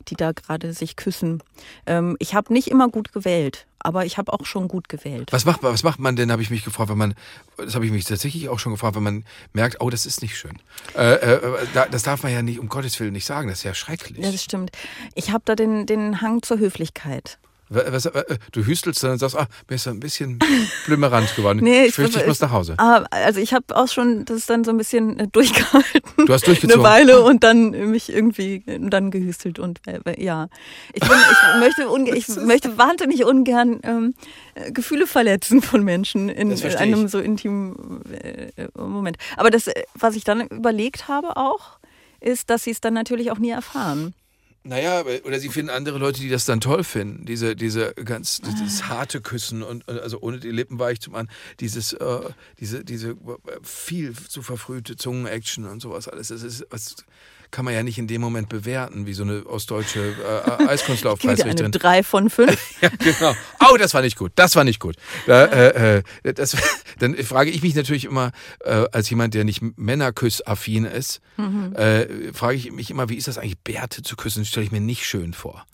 die 0.07 0.15
da 0.15 0.31
gerade 0.31 0.73
sich 0.73 0.95
küssen. 0.95 1.41
Ähm, 1.85 2.15
ich 2.19 2.33
habe 2.33 2.53
nicht 2.53 2.69
immer 2.69 2.89
gut 2.89 3.13
gewählt 3.13 3.65
aber 3.79 4.05
ich 4.05 4.17
habe 4.17 4.33
auch 4.33 4.45
schon 4.45 4.67
gut 4.67 4.89
gewählt. 4.89 5.31
Was 5.31 5.45
macht, 5.45 5.63
was 5.63 5.83
macht 5.83 5.99
man 5.99 6.15
denn, 6.15 6.31
habe 6.31 6.41
ich 6.41 6.49
mich 6.49 6.63
gefragt, 6.63 6.89
wenn 6.89 6.97
man, 6.97 7.15
das 7.57 7.75
habe 7.75 7.85
ich 7.85 7.91
mich 7.91 8.05
tatsächlich 8.05 8.49
auch 8.49 8.59
schon 8.59 8.73
gefragt, 8.73 8.95
wenn 8.95 9.03
man 9.03 9.25
merkt, 9.53 9.81
oh, 9.81 9.89
das 9.89 10.05
ist 10.05 10.21
nicht 10.21 10.37
schön. 10.37 10.59
Äh, 10.95 11.13
äh, 11.13 11.39
das 11.91 12.03
darf 12.03 12.23
man 12.23 12.31
ja 12.31 12.41
nicht, 12.41 12.59
um 12.59 12.69
Gottes 12.69 12.99
Willen 12.99 13.13
nicht 13.13 13.25
sagen, 13.25 13.49
das 13.49 13.59
ist 13.59 13.63
ja 13.63 13.73
schrecklich. 13.73 14.23
Ja, 14.23 14.31
das 14.31 14.43
stimmt. 14.43 14.71
Ich 15.15 15.31
habe 15.31 15.43
da 15.45 15.55
den, 15.55 15.85
den 15.85 16.21
Hang 16.21 16.41
zur 16.41 16.59
Höflichkeit. 16.59 17.39
Was, 17.69 18.05
äh, 18.07 18.37
du 18.51 18.65
hüstelst 18.65 19.03
dann 19.03 19.11
und 19.11 19.19
sagst, 19.19 19.37
ah, 19.37 19.47
mir 19.69 19.75
ist 19.75 19.87
ein 19.87 19.99
bisschen 19.99 20.39
blümerant 20.85 21.35
geworden. 21.35 21.59
nee, 21.61 21.85
ich, 21.85 21.93
fürchte, 21.93 22.21
ich 22.21 22.27
muss 22.27 22.39
nach 22.39 22.51
Hause. 22.51 22.73
Ah, 22.77 23.05
also 23.11 23.39
ich 23.39 23.53
habe 23.53 23.75
auch 23.75 23.87
schon 23.87 24.25
das 24.25 24.47
dann 24.47 24.63
so 24.63 24.71
ein 24.71 24.77
bisschen 24.77 25.19
äh, 25.19 25.27
durchgehalten. 25.27 26.25
Du 26.25 26.33
hast 26.33 26.47
durchgezogen. 26.47 26.83
Eine 26.83 26.91
Weile 26.91 27.21
und 27.21 27.43
dann 27.43 27.91
mich 27.91 28.11
irgendwie 28.11 28.63
dann 28.65 29.11
gehüstelt 29.11 29.59
und 29.59 29.81
äh, 29.87 30.23
ja. 30.23 30.49
Ich, 30.93 31.01
bin, 31.01 31.11
ich 31.11 31.59
möchte, 31.59 32.15
ich 32.15 32.27
möchte 32.43 32.77
wahnsinnig 32.77 33.23
ungern 33.23 33.79
ähm, 33.83 34.15
Gefühle 34.73 35.05
verletzen 35.05 35.61
von 35.61 35.83
Menschen 35.83 36.29
in, 36.29 36.51
in 36.51 36.75
einem 36.75 37.07
so 37.07 37.19
intimen 37.19 38.03
äh, 38.11 38.67
Moment. 38.75 39.17
Aber 39.37 39.51
das, 39.51 39.69
was 39.93 40.15
ich 40.15 40.23
dann 40.23 40.47
überlegt 40.47 41.07
habe 41.07 41.37
auch, 41.37 41.79
ist, 42.19 42.49
dass 42.49 42.63
sie 42.63 42.71
es 42.71 42.81
dann 42.81 42.93
natürlich 42.93 43.31
auch 43.31 43.37
nie 43.37 43.51
erfahren. 43.51 44.13
Naja, 44.69 45.03
oder 45.23 45.39
sie 45.39 45.49
finden 45.49 45.71
andere 45.71 45.97
Leute, 45.97 46.19
die 46.21 46.29
das 46.29 46.45
dann 46.45 46.61
toll 46.61 46.83
finden. 46.83 47.25
Diese, 47.25 47.55
diese 47.55 47.95
ganz, 47.95 48.39
dieses 48.39 48.83
ah. 48.83 48.89
harte 48.89 49.19
Küssen 49.19 49.63
und 49.63 49.89
also 49.89 50.21
ohne 50.21 50.39
die 50.39 50.51
Lippen 50.51 50.77
weich 50.77 51.01
zu 51.01 51.09
machen, 51.09 51.27
dieses, 51.59 51.93
äh, 51.93 52.19
diese, 52.59 52.85
diese 52.85 53.17
viel 53.63 54.13
zu 54.13 54.43
verfrühte 54.43 54.95
Zungen-Action 54.95 55.65
und 55.65 55.81
sowas 55.81 56.07
alles. 56.07 56.27
Das 56.27 56.43
ist 56.43 56.67
was 56.69 56.97
kann 57.51 57.65
man 57.65 57.73
ja 57.73 57.83
nicht 57.83 57.97
in 57.97 58.07
dem 58.07 58.21
Moment 58.21 58.49
bewerten, 58.49 59.05
wie 59.05 59.13
so 59.13 59.23
eine 59.23 59.45
ostdeutsche 59.45 60.15
äh, 60.59 60.63
Eiskunstlaufpreisrichterin. 60.67 61.65
Eine 61.65 61.71
drei 61.71 62.03
von 62.03 62.29
fünf. 62.29 62.57
ja, 62.81 62.89
genau. 62.89 63.35
Oh, 63.59 63.77
das 63.77 63.93
war 63.93 64.01
nicht 64.01 64.17
gut. 64.17 64.31
Das 64.35 64.55
war 64.55 64.63
nicht 64.63 64.79
gut. 64.79 64.95
Da, 65.25 65.45
äh, 65.45 66.03
äh, 66.23 66.33
das, 66.33 66.55
dann 66.99 67.15
frage 67.17 67.49
ich 67.49 67.61
mich 67.61 67.75
natürlich 67.75 68.05
immer, 68.05 68.31
äh, 68.63 68.85
als 68.91 69.09
jemand, 69.09 69.33
der 69.33 69.43
nicht 69.43 69.61
Männerküssaffin 69.77 70.85
ist, 70.85 71.21
mhm. 71.37 71.75
äh, 71.75 72.33
frage 72.33 72.57
ich 72.57 72.71
mich 72.71 72.91
immer, 72.91 73.09
wie 73.09 73.15
ist 73.15 73.27
das 73.27 73.37
eigentlich, 73.37 73.59
Bärte 73.59 74.03
zu 74.03 74.15
küssen? 74.15 74.41
Das 74.41 74.49
stelle 74.49 74.65
ich 74.65 74.71
mir 74.71 74.81
nicht 74.81 75.05
schön 75.05 75.33
vor 75.33 75.65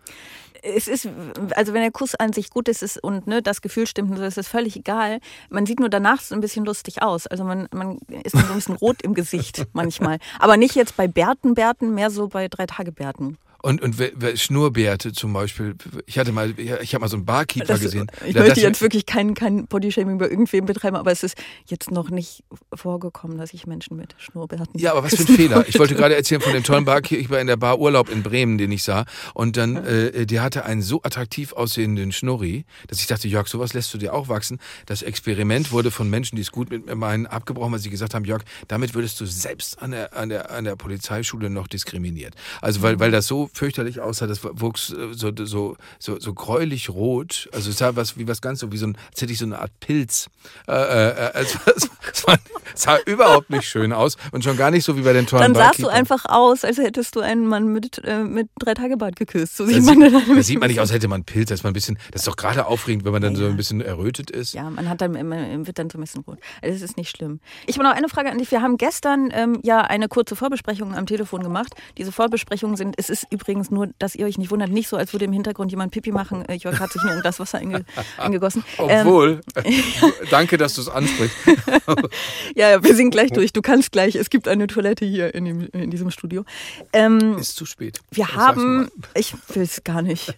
es 0.65 0.87
ist, 0.87 1.07
also 1.55 1.73
wenn 1.73 1.81
der 1.81 1.91
Kuss 1.91 2.15
an 2.15 2.33
sich 2.33 2.49
gut 2.49 2.67
ist, 2.67 2.81
ist 2.81 3.01
und 3.03 3.27
ne, 3.27 3.41
das 3.41 3.61
Gefühl 3.61 3.87
stimmt, 3.87 4.17
so 4.17 4.23
ist 4.23 4.37
es 4.37 4.47
völlig 4.47 4.75
egal. 4.75 5.19
Man 5.49 5.65
sieht 5.65 5.79
nur 5.79 5.89
danach 5.89 6.21
so 6.21 6.33
ein 6.35 6.41
bisschen 6.41 6.65
lustig 6.65 7.01
aus. 7.01 7.27
Also 7.27 7.43
man, 7.43 7.67
man 7.71 7.99
ist 8.23 8.31
so 8.31 8.39
ein 8.39 8.55
bisschen 8.55 8.75
rot 8.75 9.01
im 9.01 9.13
Gesicht 9.13 9.67
manchmal. 9.73 10.17
Aber 10.39 10.57
nicht 10.57 10.75
jetzt 10.75 10.97
bei 10.97 11.07
Bärten, 11.07 11.53
Bärten, 11.53 11.93
mehr 11.93 12.09
so 12.09 12.27
bei 12.27 12.47
drei 12.47 12.65
Tage 12.65 12.91
Bärten. 12.91 13.37
Und, 13.65 13.81
und 13.81 13.95
Schnurrbärte 14.35 15.11
zum 15.11 15.33
Beispiel. 15.33 15.73
Ich 16.05 16.19
hatte 16.19 16.31
mal, 16.31 16.53
ich 16.59 16.93
habe 16.93 17.01
mal 17.01 17.07
so 17.07 17.15
einen 17.15 17.25
Barkeeper 17.25 17.65
das, 17.65 17.79
gesehen. 17.79 18.11
Ich 18.23 18.35
möchte 18.35 18.61
jetzt 18.61 18.79
wirklich 18.79 19.07
kein, 19.07 19.33
kein 19.33 19.65
Bodyshaming 19.65 20.19
bei 20.19 20.29
irgendwem 20.29 20.67
betreiben, 20.67 20.95
aber 20.95 21.11
es 21.11 21.23
ist 21.23 21.35
jetzt 21.65 21.89
noch 21.89 22.11
nicht 22.11 22.43
vorgekommen, 22.75 23.39
dass 23.39 23.55
ich 23.55 23.65
Menschen 23.65 23.97
mit 23.97 24.13
Schnurrbärten. 24.19 24.79
Ja, 24.79 24.91
aber 24.91 25.03
was 25.03 25.15
für 25.15 25.23
ein 25.23 25.35
Fehler. 25.35 25.65
Ich 25.67 25.79
wollte 25.79 25.95
gerade 25.95 26.15
erzählen 26.15 26.41
von 26.41 26.53
dem 26.53 26.61
tollen 26.61 26.85
Barkeeper 26.85 27.41
in 27.41 27.47
der 27.47 27.57
Bar 27.57 27.79
Urlaub 27.79 28.09
in 28.09 28.21
Bremen, 28.21 28.59
den 28.59 28.71
ich 28.71 28.83
sah. 28.83 29.05
Und 29.33 29.57
dann, 29.57 29.77
äh, 29.77 30.27
der 30.27 30.43
hatte 30.43 30.65
einen 30.65 30.83
so 30.83 31.01
attraktiv 31.01 31.51
aussehenden 31.53 32.11
Schnurri, 32.11 32.65
dass 32.87 32.99
ich 32.99 33.07
dachte, 33.07 33.27
Jörg, 33.27 33.47
sowas 33.47 33.73
lässt 33.73 33.91
du 33.95 33.97
dir 33.97 34.13
auch 34.13 34.29
wachsen. 34.29 34.59
Das 34.85 35.01
Experiment 35.01 35.71
wurde 35.71 35.89
von 35.89 36.07
Menschen, 36.07 36.35
die 36.35 36.43
es 36.43 36.51
gut 36.51 36.69
mit 36.69 36.85
mir 36.85 36.93
meinen, 36.93 37.25
abgebrochen, 37.25 37.73
weil 37.73 37.79
sie 37.79 37.89
gesagt 37.89 38.13
haben, 38.13 38.25
Jörg, 38.25 38.43
damit 38.67 38.93
würdest 38.93 39.19
du 39.19 39.25
selbst 39.25 39.81
an 39.81 39.89
der, 39.89 40.15
an 40.15 40.29
der, 40.29 40.51
an 40.51 40.65
der 40.65 40.75
Polizeischule 40.75 41.49
noch 41.49 41.67
diskriminiert. 41.67 42.35
Also 42.61 42.83
weil, 42.83 42.99
weil 42.99 43.09
das 43.09 43.25
so 43.25 43.49
fürchterlich 43.55 43.99
aussah. 43.99 44.27
Das 44.27 44.43
wuchs 44.43 44.91
äh, 44.91 45.13
so, 45.13 45.31
so, 45.35 45.77
so, 45.99 46.19
so 46.19 46.33
gräulich 46.33 46.89
rot. 46.89 47.49
Also 47.53 47.69
es 47.69 47.77
sah 47.77 47.95
was 47.95 48.17
wie 48.17 48.27
was 48.27 48.41
ganz 48.41 48.59
so, 48.59 48.71
wie 48.71 48.77
so 48.77 48.87
ein, 48.87 48.97
als 49.11 49.21
hätte 49.21 49.31
ich 49.31 49.39
so 49.39 49.45
eine 49.45 49.59
Art 49.59 49.71
Pilz. 49.79 50.29
Äh, 50.67 50.73
äh, 50.73 51.31
es, 51.35 51.57
es, 52.13 52.27
war, 52.27 52.37
es 52.73 52.81
sah 52.83 52.97
überhaupt 53.05 53.49
nicht 53.49 53.67
schön 53.67 53.93
aus 53.93 54.17
und 54.31 54.43
schon 54.43 54.57
gar 54.57 54.71
nicht 54.71 54.83
so 54.83 54.97
wie 54.97 55.01
bei 55.01 55.13
den 55.13 55.25
tollen 55.25 55.53
Dann 55.53 55.55
sahst 55.55 55.81
du 55.81 55.87
einfach 55.87 56.25
aus, 56.25 56.63
als 56.63 56.77
hättest 56.77 57.15
du 57.15 57.21
einen 57.21 57.47
Mann 57.47 57.67
mit, 57.67 58.03
äh, 58.03 58.23
mit 58.23 58.49
drei 58.59 58.73
Tage 58.73 58.97
Bart 58.97 59.15
geküsst. 59.15 59.57
So 59.57 59.65
sieht 59.65 59.83
man 59.83 60.01
sieht, 60.01 60.13
dann 60.13 60.35
da 60.35 60.43
sieht 60.43 60.59
man 60.59 60.69
nicht 60.69 60.79
aus, 60.79 60.89
als 60.89 60.93
hätte 60.93 61.07
man 61.07 61.17
einen 61.17 61.25
Pilz. 61.25 61.49
Das, 61.49 61.63
man 61.63 61.71
ein 61.71 61.73
bisschen, 61.73 61.97
das 62.11 62.21
ist 62.21 62.27
doch 62.27 62.37
gerade 62.37 62.65
aufregend, 62.65 63.05
wenn 63.05 63.11
man 63.11 63.21
dann 63.21 63.33
ja, 63.33 63.39
so 63.39 63.45
ein 63.45 63.57
bisschen 63.57 63.81
errötet 63.81 64.29
ist. 64.31 64.53
Ja, 64.53 64.69
man 64.69 64.89
hat 64.89 65.01
dann, 65.01 65.11
man 65.11 65.65
wird 65.65 65.79
dann 65.79 65.89
so 65.89 65.97
ein 65.97 66.01
bisschen 66.01 66.23
rot. 66.23 66.39
Also 66.61 66.73
das 66.73 66.81
ist 66.81 66.97
nicht 66.97 67.15
schlimm. 67.15 67.39
Ich 67.65 67.77
habe 67.77 67.87
noch 67.87 67.95
eine 67.95 68.09
Frage 68.09 68.31
an 68.31 68.37
dich. 68.37 68.51
Wir 68.51 68.61
haben 68.61 68.77
gestern 68.77 69.29
ähm, 69.31 69.59
ja 69.63 69.81
eine 69.81 70.07
kurze 70.07 70.35
Vorbesprechung 70.35 70.93
am 70.93 71.05
Telefon 71.05 71.41
gemacht. 71.43 71.73
Diese 71.97 72.11
Vorbesprechungen 72.11 72.75
sind, 72.75 72.95
es 72.97 73.09
ist 73.09 73.25
übrigens 73.29 73.44
nur, 73.71 73.89
dass 73.99 74.15
ihr 74.15 74.25
euch 74.25 74.37
nicht 74.37 74.51
wundert, 74.51 74.69
nicht 74.69 74.87
so, 74.87 74.97
als 74.97 75.13
würde 75.13 75.25
im 75.25 75.33
Hintergrund 75.33 75.71
jemand 75.71 75.91
Pipi 75.91 76.11
machen. 76.11 76.45
Äh, 76.45 76.55
Jörg 76.55 76.79
hat 76.79 76.91
sich 76.91 77.01
nur 77.03 77.13
in 77.13 77.21
das 77.21 77.39
Wasser 77.39 77.59
einge 77.59 77.85
eingegossen. 78.17 78.63
Obwohl, 78.77 79.41
ähm, 79.55 79.73
danke, 80.29 80.57
dass 80.57 80.75
du 80.75 80.81
es 80.81 80.89
ansprichst. 80.89 81.35
ja, 82.55 82.83
wir 82.83 82.95
sind 82.95 83.11
gleich 83.11 83.31
durch. 83.31 83.53
Du 83.53 83.61
kannst 83.61 83.91
gleich, 83.91 84.15
es 84.15 84.29
gibt 84.29 84.47
eine 84.47 84.67
Toilette 84.67 85.05
hier 85.05 85.33
in, 85.33 85.45
dem, 85.45 85.67
in 85.71 85.91
diesem 85.91 86.11
Studio. 86.11 86.45
Ähm, 86.93 87.37
ist 87.37 87.55
zu 87.55 87.65
spät. 87.65 87.99
Wir 88.11 88.25
das 88.25 88.35
haben, 88.35 88.89
ich 89.13 89.33
will 89.53 89.63
es 89.63 89.83
gar 89.83 90.01
nicht. 90.01 90.33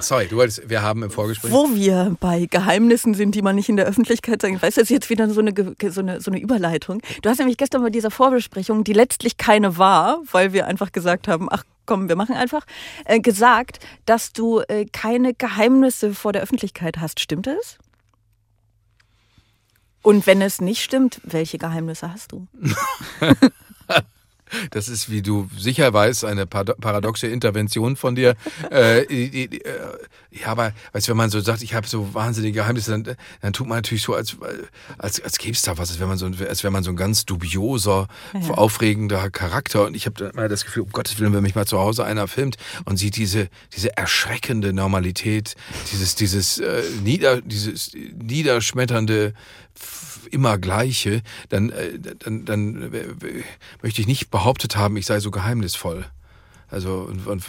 Sorry, 0.00 0.26
du 0.26 0.36
wolltest, 0.36 0.68
wir 0.68 0.82
haben 0.82 1.02
im 1.02 1.10
Vorgespräch. 1.10 1.52
Wo 1.52 1.74
wir 1.74 2.16
bei 2.20 2.46
Geheimnissen 2.46 3.14
sind, 3.14 3.34
die 3.34 3.42
man 3.42 3.56
nicht 3.56 3.68
in 3.68 3.76
der 3.76 3.86
Öffentlichkeit 3.86 4.42
sagen. 4.42 4.60
Weißt 4.60 4.76
du, 4.76 4.80
das 4.80 4.90
ist 4.90 4.94
jetzt 4.94 5.10
wieder 5.10 5.28
so 5.30 5.40
eine, 5.40 5.52
so, 5.90 6.00
eine, 6.00 6.20
so 6.20 6.30
eine 6.30 6.40
Überleitung. 6.40 7.02
Du 7.22 7.28
hast 7.28 7.38
nämlich 7.38 7.56
gestern 7.56 7.82
bei 7.82 7.90
dieser 7.90 8.10
Vorbesprechung, 8.10 8.84
die 8.84 8.92
letztlich 8.92 9.36
keine 9.36 9.78
war, 9.78 10.20
weil 10.30 10.52
wir 10.52 10.66
einfach 10.66 10.92
gesagt 10.92 11.28
haben, 11.28 11.48
ach 11.50 11.64
komm, 11.86 12.08
wir 12.08 12.16
machen 12.16 12.34
einfach, 12.34 12.66
äh, 13.04 13.20
gesagt, 13.20 13.80
dass 14.06 14.32
du 14.32 14.60
äh, 14.60 14.86
keine 14.86 15.34
Geheimnisse 15.34 16.14
vor 16.14 16.32
der 16.32 16.42
Öffentlichkeit 16.42 16.98
hast. 16.98 17.20
Stimmt 17.20 17.46
das? 17.46 17.78
Und 20.02 20.26
wenn 20.26 20.42
es 20.42 20.60
nicht 20.60 20.82
stimmt, 20.82 21.20
welche 21.24 21.58
Geheimnisse 21.58 22.12
hast 22.12 22.32
du? 22.32 22.48
Das 24.70 24.88
ist, 24.88 25.10
wie 25.10 25.22
du 25.22 25.48
sicher 25.56 25.92
weißt, 25.92 26.24
eine 26.24 26.46
paradoxe 26.46 27.26
Intervention 27.26 27.96
von 27.96 28.14
dir. 28.14 28.34
äh, 28.70 29.58
ja, 30.30 30.46
aber 30.46 30.72
weißt, 30.92 31.08
wenn 31.08 31.16
man 31.16 31.30
so 31.30 31.40
sagt, 31.40 31.62
ich 31.62 31.74
habe 31.74 31.86
so 31.86 32.14
wahnsinnige 32.14 32.60
Geheimnisse, 32.60 32.90
dann, 32.90 33.16
dann 33.40 33.52
tut 33.52 33.66
man 33.66 33.78
natürlich 33.78 34.02
so, 34.02 34.14
als, 34.14 34.36
als, 34.98 35.22
als 35.22 35.38
gäbe 35.38 35.52
es 35.52 35.62
da 35.62 35.76
was, 35.76 35.90
als 35.90 35.98
wäre 35.98 36.08
man 36.08 36.18
so, 36.18 36.26
als 36.26 36.62
wäre 36.62 36.70
man 36.70 36.82
so 36.82 36.90
ein 36.90 36.96
ganz 36.96 37.26
dubioser, 37.26 38.08
ja. 38.32 38.50
aufregender 38.50 39.30
Charakter. 39.30 39.86
Und 39.86 39.94
ich 39.94 40.06
habe 40.06 40.30
immer 40.32 40.48
das 40.48 40.64
Gefühl, 40.64 40.84
um 40.84 40.90
Gottes 40.90 41.18
Willen, 41.18 41.34
wenn 41.34 41.42
mich 41.42 41.54
mal 41.54 41.66
zu 41.66 41.78
Hause 41.78 42.04
einer 42.04 42.28
filmt 42.28 42.56
und 42.84 42.96
sieht 42.96 43.16
diese, 43.16 43.48
diese 43.74 43.96
erschreckende 43.96 44.72
Normalität, 44.72 45.54
dieses, 45.92 46.14
dieses, 46.14 46.58
äh, 46.58 46.82
nieder, 47.02 47.42
dieses 47.42 47.92
niederschmetternde 47.94 49.34
immer 50.30 50.58
Gleiche, 50.58 51.22
dann, 51.48 51.70
äh, 51.70 51.98
dann, 51.98 52.44
dann 52.44 52.92
äh, 52.92 53.42
möchte 53.82 54.00
ich 54.00 54.06
nicht 54.06 54.30
behauptet 54.30 54.76
haben, 54.76 54.96
ich 54.96 55.06
sei 55.06 55.20
so 55.20 55.30
geheimnisvoll. 55.30 56.06
Also 56.72 57.06
und, 57.06 57.26
und, 57.26 57.44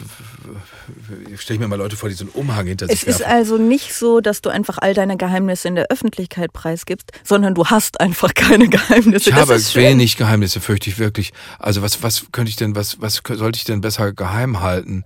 stelle 1.38 1.54
ich 1.54 1.58
mir 1.60 1.66
mal 1.66 1.76
Leute 1.76 1.96
vor, 1.96 2.10
die 2.10 2.14
so 2.14 2.24
einen 2.24 2.32
Umhang 2.34 2.66
hinter 2.66 2.88
sich 2.88 3.02
Es 3.02 3.08
ist 3.08 3.24
also 3.24 3.56
nicht 3.56 3.94
so, 3.94 4.20
dass 4.20 4.42
du 4.42 4.50
einfach 4.50 4.76
all 4.76 4.92
deine 4.92 5.16
Geheimnisse 5.16 5.66
in 5.66 5.76
der 5.76 5.86
Öffentlichkeit 5.90 6.52
preisgibst, 6.52 7.10
sondern 7.22 7.54
du 7.54 7.64
hast 7.64 8.00
einfach 8.02 8.34
keine 8.34 8.68
Geheimnisse. 8.68 9.30
Ich 9.30 9.34
das 9.34 9.48
habe 9.48 9.82
wenig 9.82 10.18
Geheimnisse, 10.18 10.60
fürchte 10.60 10.90
ich 10.90 10.98
wirklich. 10.98 11.32
Also 11.58 11.80
was, 11.80 12.02
was 12.02 12.26
könnte 12.32 12.50
ich 12.50 12.56
denn, 12.56 12.76
was, 12.76 13.00
was 13.00 13.22
sollte 13.26 13.56
ich 13.56 13.64
denn 13.64 13.80
besser 13.80 14.12
geheim 14.12 14.60
halten? 14.60 15.04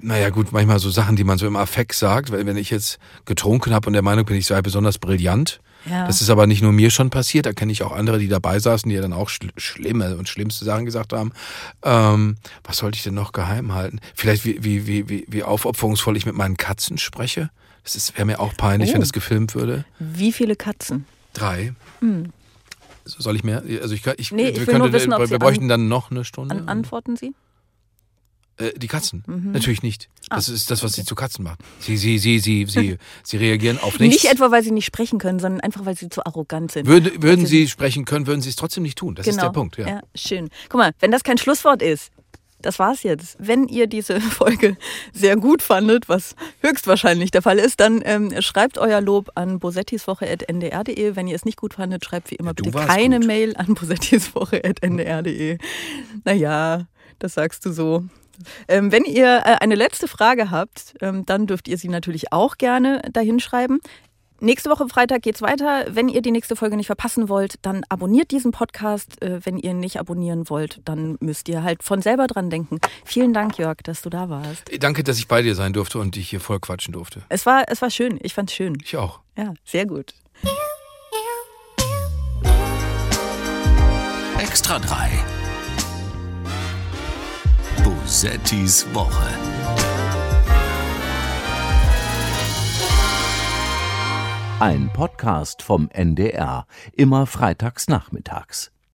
Naja 0.00 0.30
gut, 0.30 0.50
manchmal 0.50 0.80
so 0.80 0.90
Sachen, 0.90 1.14
die 1.14 1.24
man 1.24 1.38
so 1.38 1.46
im 1.46 1.54
Affekt 1.54 1.94
sagt, 1.94 2.32
weil 2.32 2.44
wenn 2.46 2.56
ich 2.56 2.70
jetzt 2.70 2.98
getrunken 3.24 3.72
habe 3.72 3.86
und 3.86 3.92
der 3.92 4.02
Meinung 4.02 4.24
bin, 4.24 4.36
ich 4.36 4.46
sei 4.46 4.60
besonders 4.62 4.98
brillant, 4.98 5.60
ja. 5.88 6.06
Das 6.06 6.20
ist 6.20 6.30
aber 6.30 6.46
nicht 6.46 6.62
nur 6.62 6.72
mir 6.72 6.90
schon 6.90 7.10
passiert, 7.10 7.46
da 7.46 7.52
kenne 7.52 7.72
ich 7.72 7.82
auch 7.82 7.92
andere, 7.92 8.18
die 8.18 8.28
dabei 8.28 8.58
saßen, 8.58 8.88
die 8.88 8.96
ja 8.96 9.02
dann 9.02 9.12
auch 9.12 9.28
schl 9.28 9.50
schlimme 9.56 10.16
und 10.16 10.28
schlimmste 10.28 10.64
Sachen 10.64 10.84
gesagt 10.84 11.12
haben. 11.12 11.32
Ähm, 11.82 12.36
was 12.64 12.78
sollte 12.78 12.96
ich 12.96 13.02
denn 13.02 13.14
noch 13.14 13.32
geheim 13.32 13.72
halten? 13.74 14.00
Vielleicht 14.14 14.44
wie, 14.44 14.62
wie, 14.62 14.86
wie, 14.86 15.08
wie, 15.08 15.24
wie 15.28 15.42
aufopferungsvoll 15.42 16.16
ich 16.16 16.26
mit 16.26 16.34
meinen 16.34 16.56
Katzen 16.56 16.98
spreche. 16.98 17.50
Das 17.84 18.12
wäre 18.14 18.26
mir 18.26 18.40
auch 18.40 18.56
peinlich, 18.56 18.90
oh. 18.90 18.94
wenn 18.94 19.00
das 19.00 19.12
gefilmt 19.12 19.54
würde. 19.54 19.84
Wie 19.98 20.32
viele 20.32 20.54
Katzen? 20.56 21.06
Drei. 21.32 21.72
Hm. 22.00 22.32
Soll 23.04 23.36
ich 23.36 23.44
mehr? 23.44 23.62
Also 23.82 23.94
ich, 23.94 24.06
ich, 24.06 24.32
Nee, 24.32 24.48
ich 24.48 24.58
wir, 24.58 24.66
könnte- 24.66 24.92
wissen, 24.92 25.10
wir 25.10 25.26
Sie 25.26 25.38
bräuchten 25.38 25.64
an- 25.64 25.68
dann 25.68 25.88
noch 25.88 26.10
eine 26.10 26.24
Stunde. 26.24 26.54
An 26.54 26.68
antworten 26.68 27.16
Sie? 27.16 27.34
Äh, 28.60 28.78
die 28.78 28.86
Katzen? 28.86 29.24
Mhm. 29.26 29.52
Natürlich 29.52 29.82
nicht. 29.82 30.08
Ah, 30.28 30.36
Das 30.36 30.48
ist 30.48 30.70
das, 30.70 30.82
was 30.82 30.92
sie 30.92 31.04
zu 31.04 31.14
Katzen 31.14 31.42
machen. 31.44 31.58
Sie, 31.80 31.96
sie, 31.96 32.18
sie, 32.18 32.38
sie, 32.38 32.66
sie, 32.66 32.98
sie 33.22 33.36
reagieren 33.36 33.78
auf 33.78 33.98
nichts. 33.98 34.22
Nicht 34.22 34.32
etwa, 34.32 34.50
weil 34.50 34.62
Sie 34.62 34.70
nicht 34.70 34.86
sprechen 34.86 35.18
können, 35.18 35.38
sondern 35.38 35.60
einfach, 35.60 35.84
weil 35.86 35.96
Sie 35.96 36.08
zu 36.08 36.24
arrogant 36.24 36.72
sind. 36.72 36.86
Würde, 36.86 37.10
würden 37.22 37.40
Weil 37.42 37.46
sie 37.46 37.66
sprechen 37.68 38.04
können, 38.04 38.26
würden 38.26 38.40
sie 38.42 38.50
es 38.50 38.56
trotzdem 38.56 38.82
nicht 38.82 38.98
tun. 38.98 39.14
Das 39.14 39.26
ist 39.26 39.34
Genau. 39.34 39.48
der 39.48 39.52
Punkt. 39.52 39.76
Ja. 39.78 39.88
ja, 39.88 40.00
schön. 40.14 40.50
Guck 40.68 40.78
mal, 40.78 40.92
wenn 41.00 41.10
das 41.10 41.22
kein 41.24 41.38
Schlusswort 41.38 41.82
ist, 41.82 42.10
das 42.62 42.78
war's 42.78 43.02
jetzt. 43.04 43.36
Wenn 43.38 43.68
ihr 43.68 43.86
diese 43.86 44.20
Folge 44.20 44.76
sehr 45.14 45.36
gut 45.36 45.62
fandet, 45.62 46.10
was 46.10 46.34
höchstwahrscheinlich 46.60 47.30
der 47.30 47.40
Fall 47.40 47.58
ist, 47.58 47.80
dann 47.80 48.02
ähm, 48.04 48.34
schreibt 48.42 48.76
euer 48.76 49.00
Lob 49.00 49.30
an 49.34 49.58
bosettiswoche.ndr.de. 49.58 51.16
Wenn 51.16 51.26
ihr 51.26 51.36
es 51.36 51.46
nicht 51.46 51.56
gut 51.56 51.72
fandet, 51.74 52.04
schreibt 52.04 52.30
wie 52.30 52.34
immer 52.34 52.52
bitte 52.52 52.74
warst 52.74 52.88
keine 52.88 53.18
Mail 53.20 53.56
an 53.56 53.72
bosettiswoche.ndr.de. 53.74 55.58
Naja, 56.24 56.86
das 57.18 57.34
sagst 57.34 57.64
du 57.64 57.72
so. 57.72 58.04
Ähm, 58.68 58.92
wenn 58.92 59.04
ihr 59.04 59.38
äh, 59.44 59.56
eine 59.60 59.74
letzte 59.74 60.08
Frage 60.08 60.50
habt, 60.50 60.94
ähm, 61.00 61.26
dann 61.26 61.46
dürft 61.46 61.68
ihr 61.68 61.78
sie 61.78 61.88
natürlich 61.88 62.32
auch 62.32 62.58
gerne 62.58 63.02
dahin 63.12 63.40
schreiben. 63.40 63.80
Nächste 64.42 64.70
Woche 64.70 64.88
Freitag 64.88 65.20
geht's 65.20 65.42
weiter. 65.42 65.84
Wenn 65.90 66.08
ihr 66.08 66.22
die 66.22 66.30
nächste 66.30 66.56
Folge 66.56 66.78
nicht 66.78 66.86
verpassen 66.86 67.28
wollt, 67.28 67.56
dann 67.60 67.82
abonniert 67.90 68.30
diesen 68.30 68.52
Podcast. 68.52 69.20
Äh, 69.22 69.44
Wenn 69.44 69.58
ihr 69.58 69.72
ihn 69.72 69.80
nicht 69.80 70.00
abonnieren 70.00 70.48
wollt, 70.48 70.80
dann 70.86 71.18
müsst 71.20 71.46
ihr 71.50 71.62
halt 71.62 71.82
von 71.82 72.00
selber 72.00 72.26
dran 72.26 72.48
denken. 72.48 72.78
Vielen 73.04 73.34
Dank, 73.34 73.58
Jörg, 73.58 73.76
dass 73.84 74.00
du 74.00 74.08
da 74.08 74.30
warst. 74.30 74.62
Danke, 74.80 75.04
dass 75.04 75.18
ich 75.18 75.28
bei 75.28 75.42
dir 75.42 75.54
sein 75.54 75.74
durfte 75.74 75.98
und 75.98 76.16
dich 76.16 76.30
hier 76.30 76.40
voll 76.40 76.58
quatschen 76.58 76.92
durfte. 76.92 77.22
Es 77.28 77.44
war, 77.44 77.64
es 77.68 77.82
war 77.82 77.90
schön. 77.90 78.18
Ich 78.22 78.32
fand's 78.32 78.54
schön. 78.54 78.78
Ich 78.82 78.96
auch. 78.96 79.20
Ja, 79.36 79.52
sehr 79.64 79.84
gut. 79.84 80.14
Extra 84.38 84.78
3. 84.78 85.10
Bosettis 88.20 88.86
Woche. 88.92 89.28
Ein 94.60 94.90
Podcast 94.92 95.62
vom 95.62 95.88
NDR, 95.88 96.66
immer 96.92 97.24
freitags 97.24 97.88
nachmittags. 97.88 98.72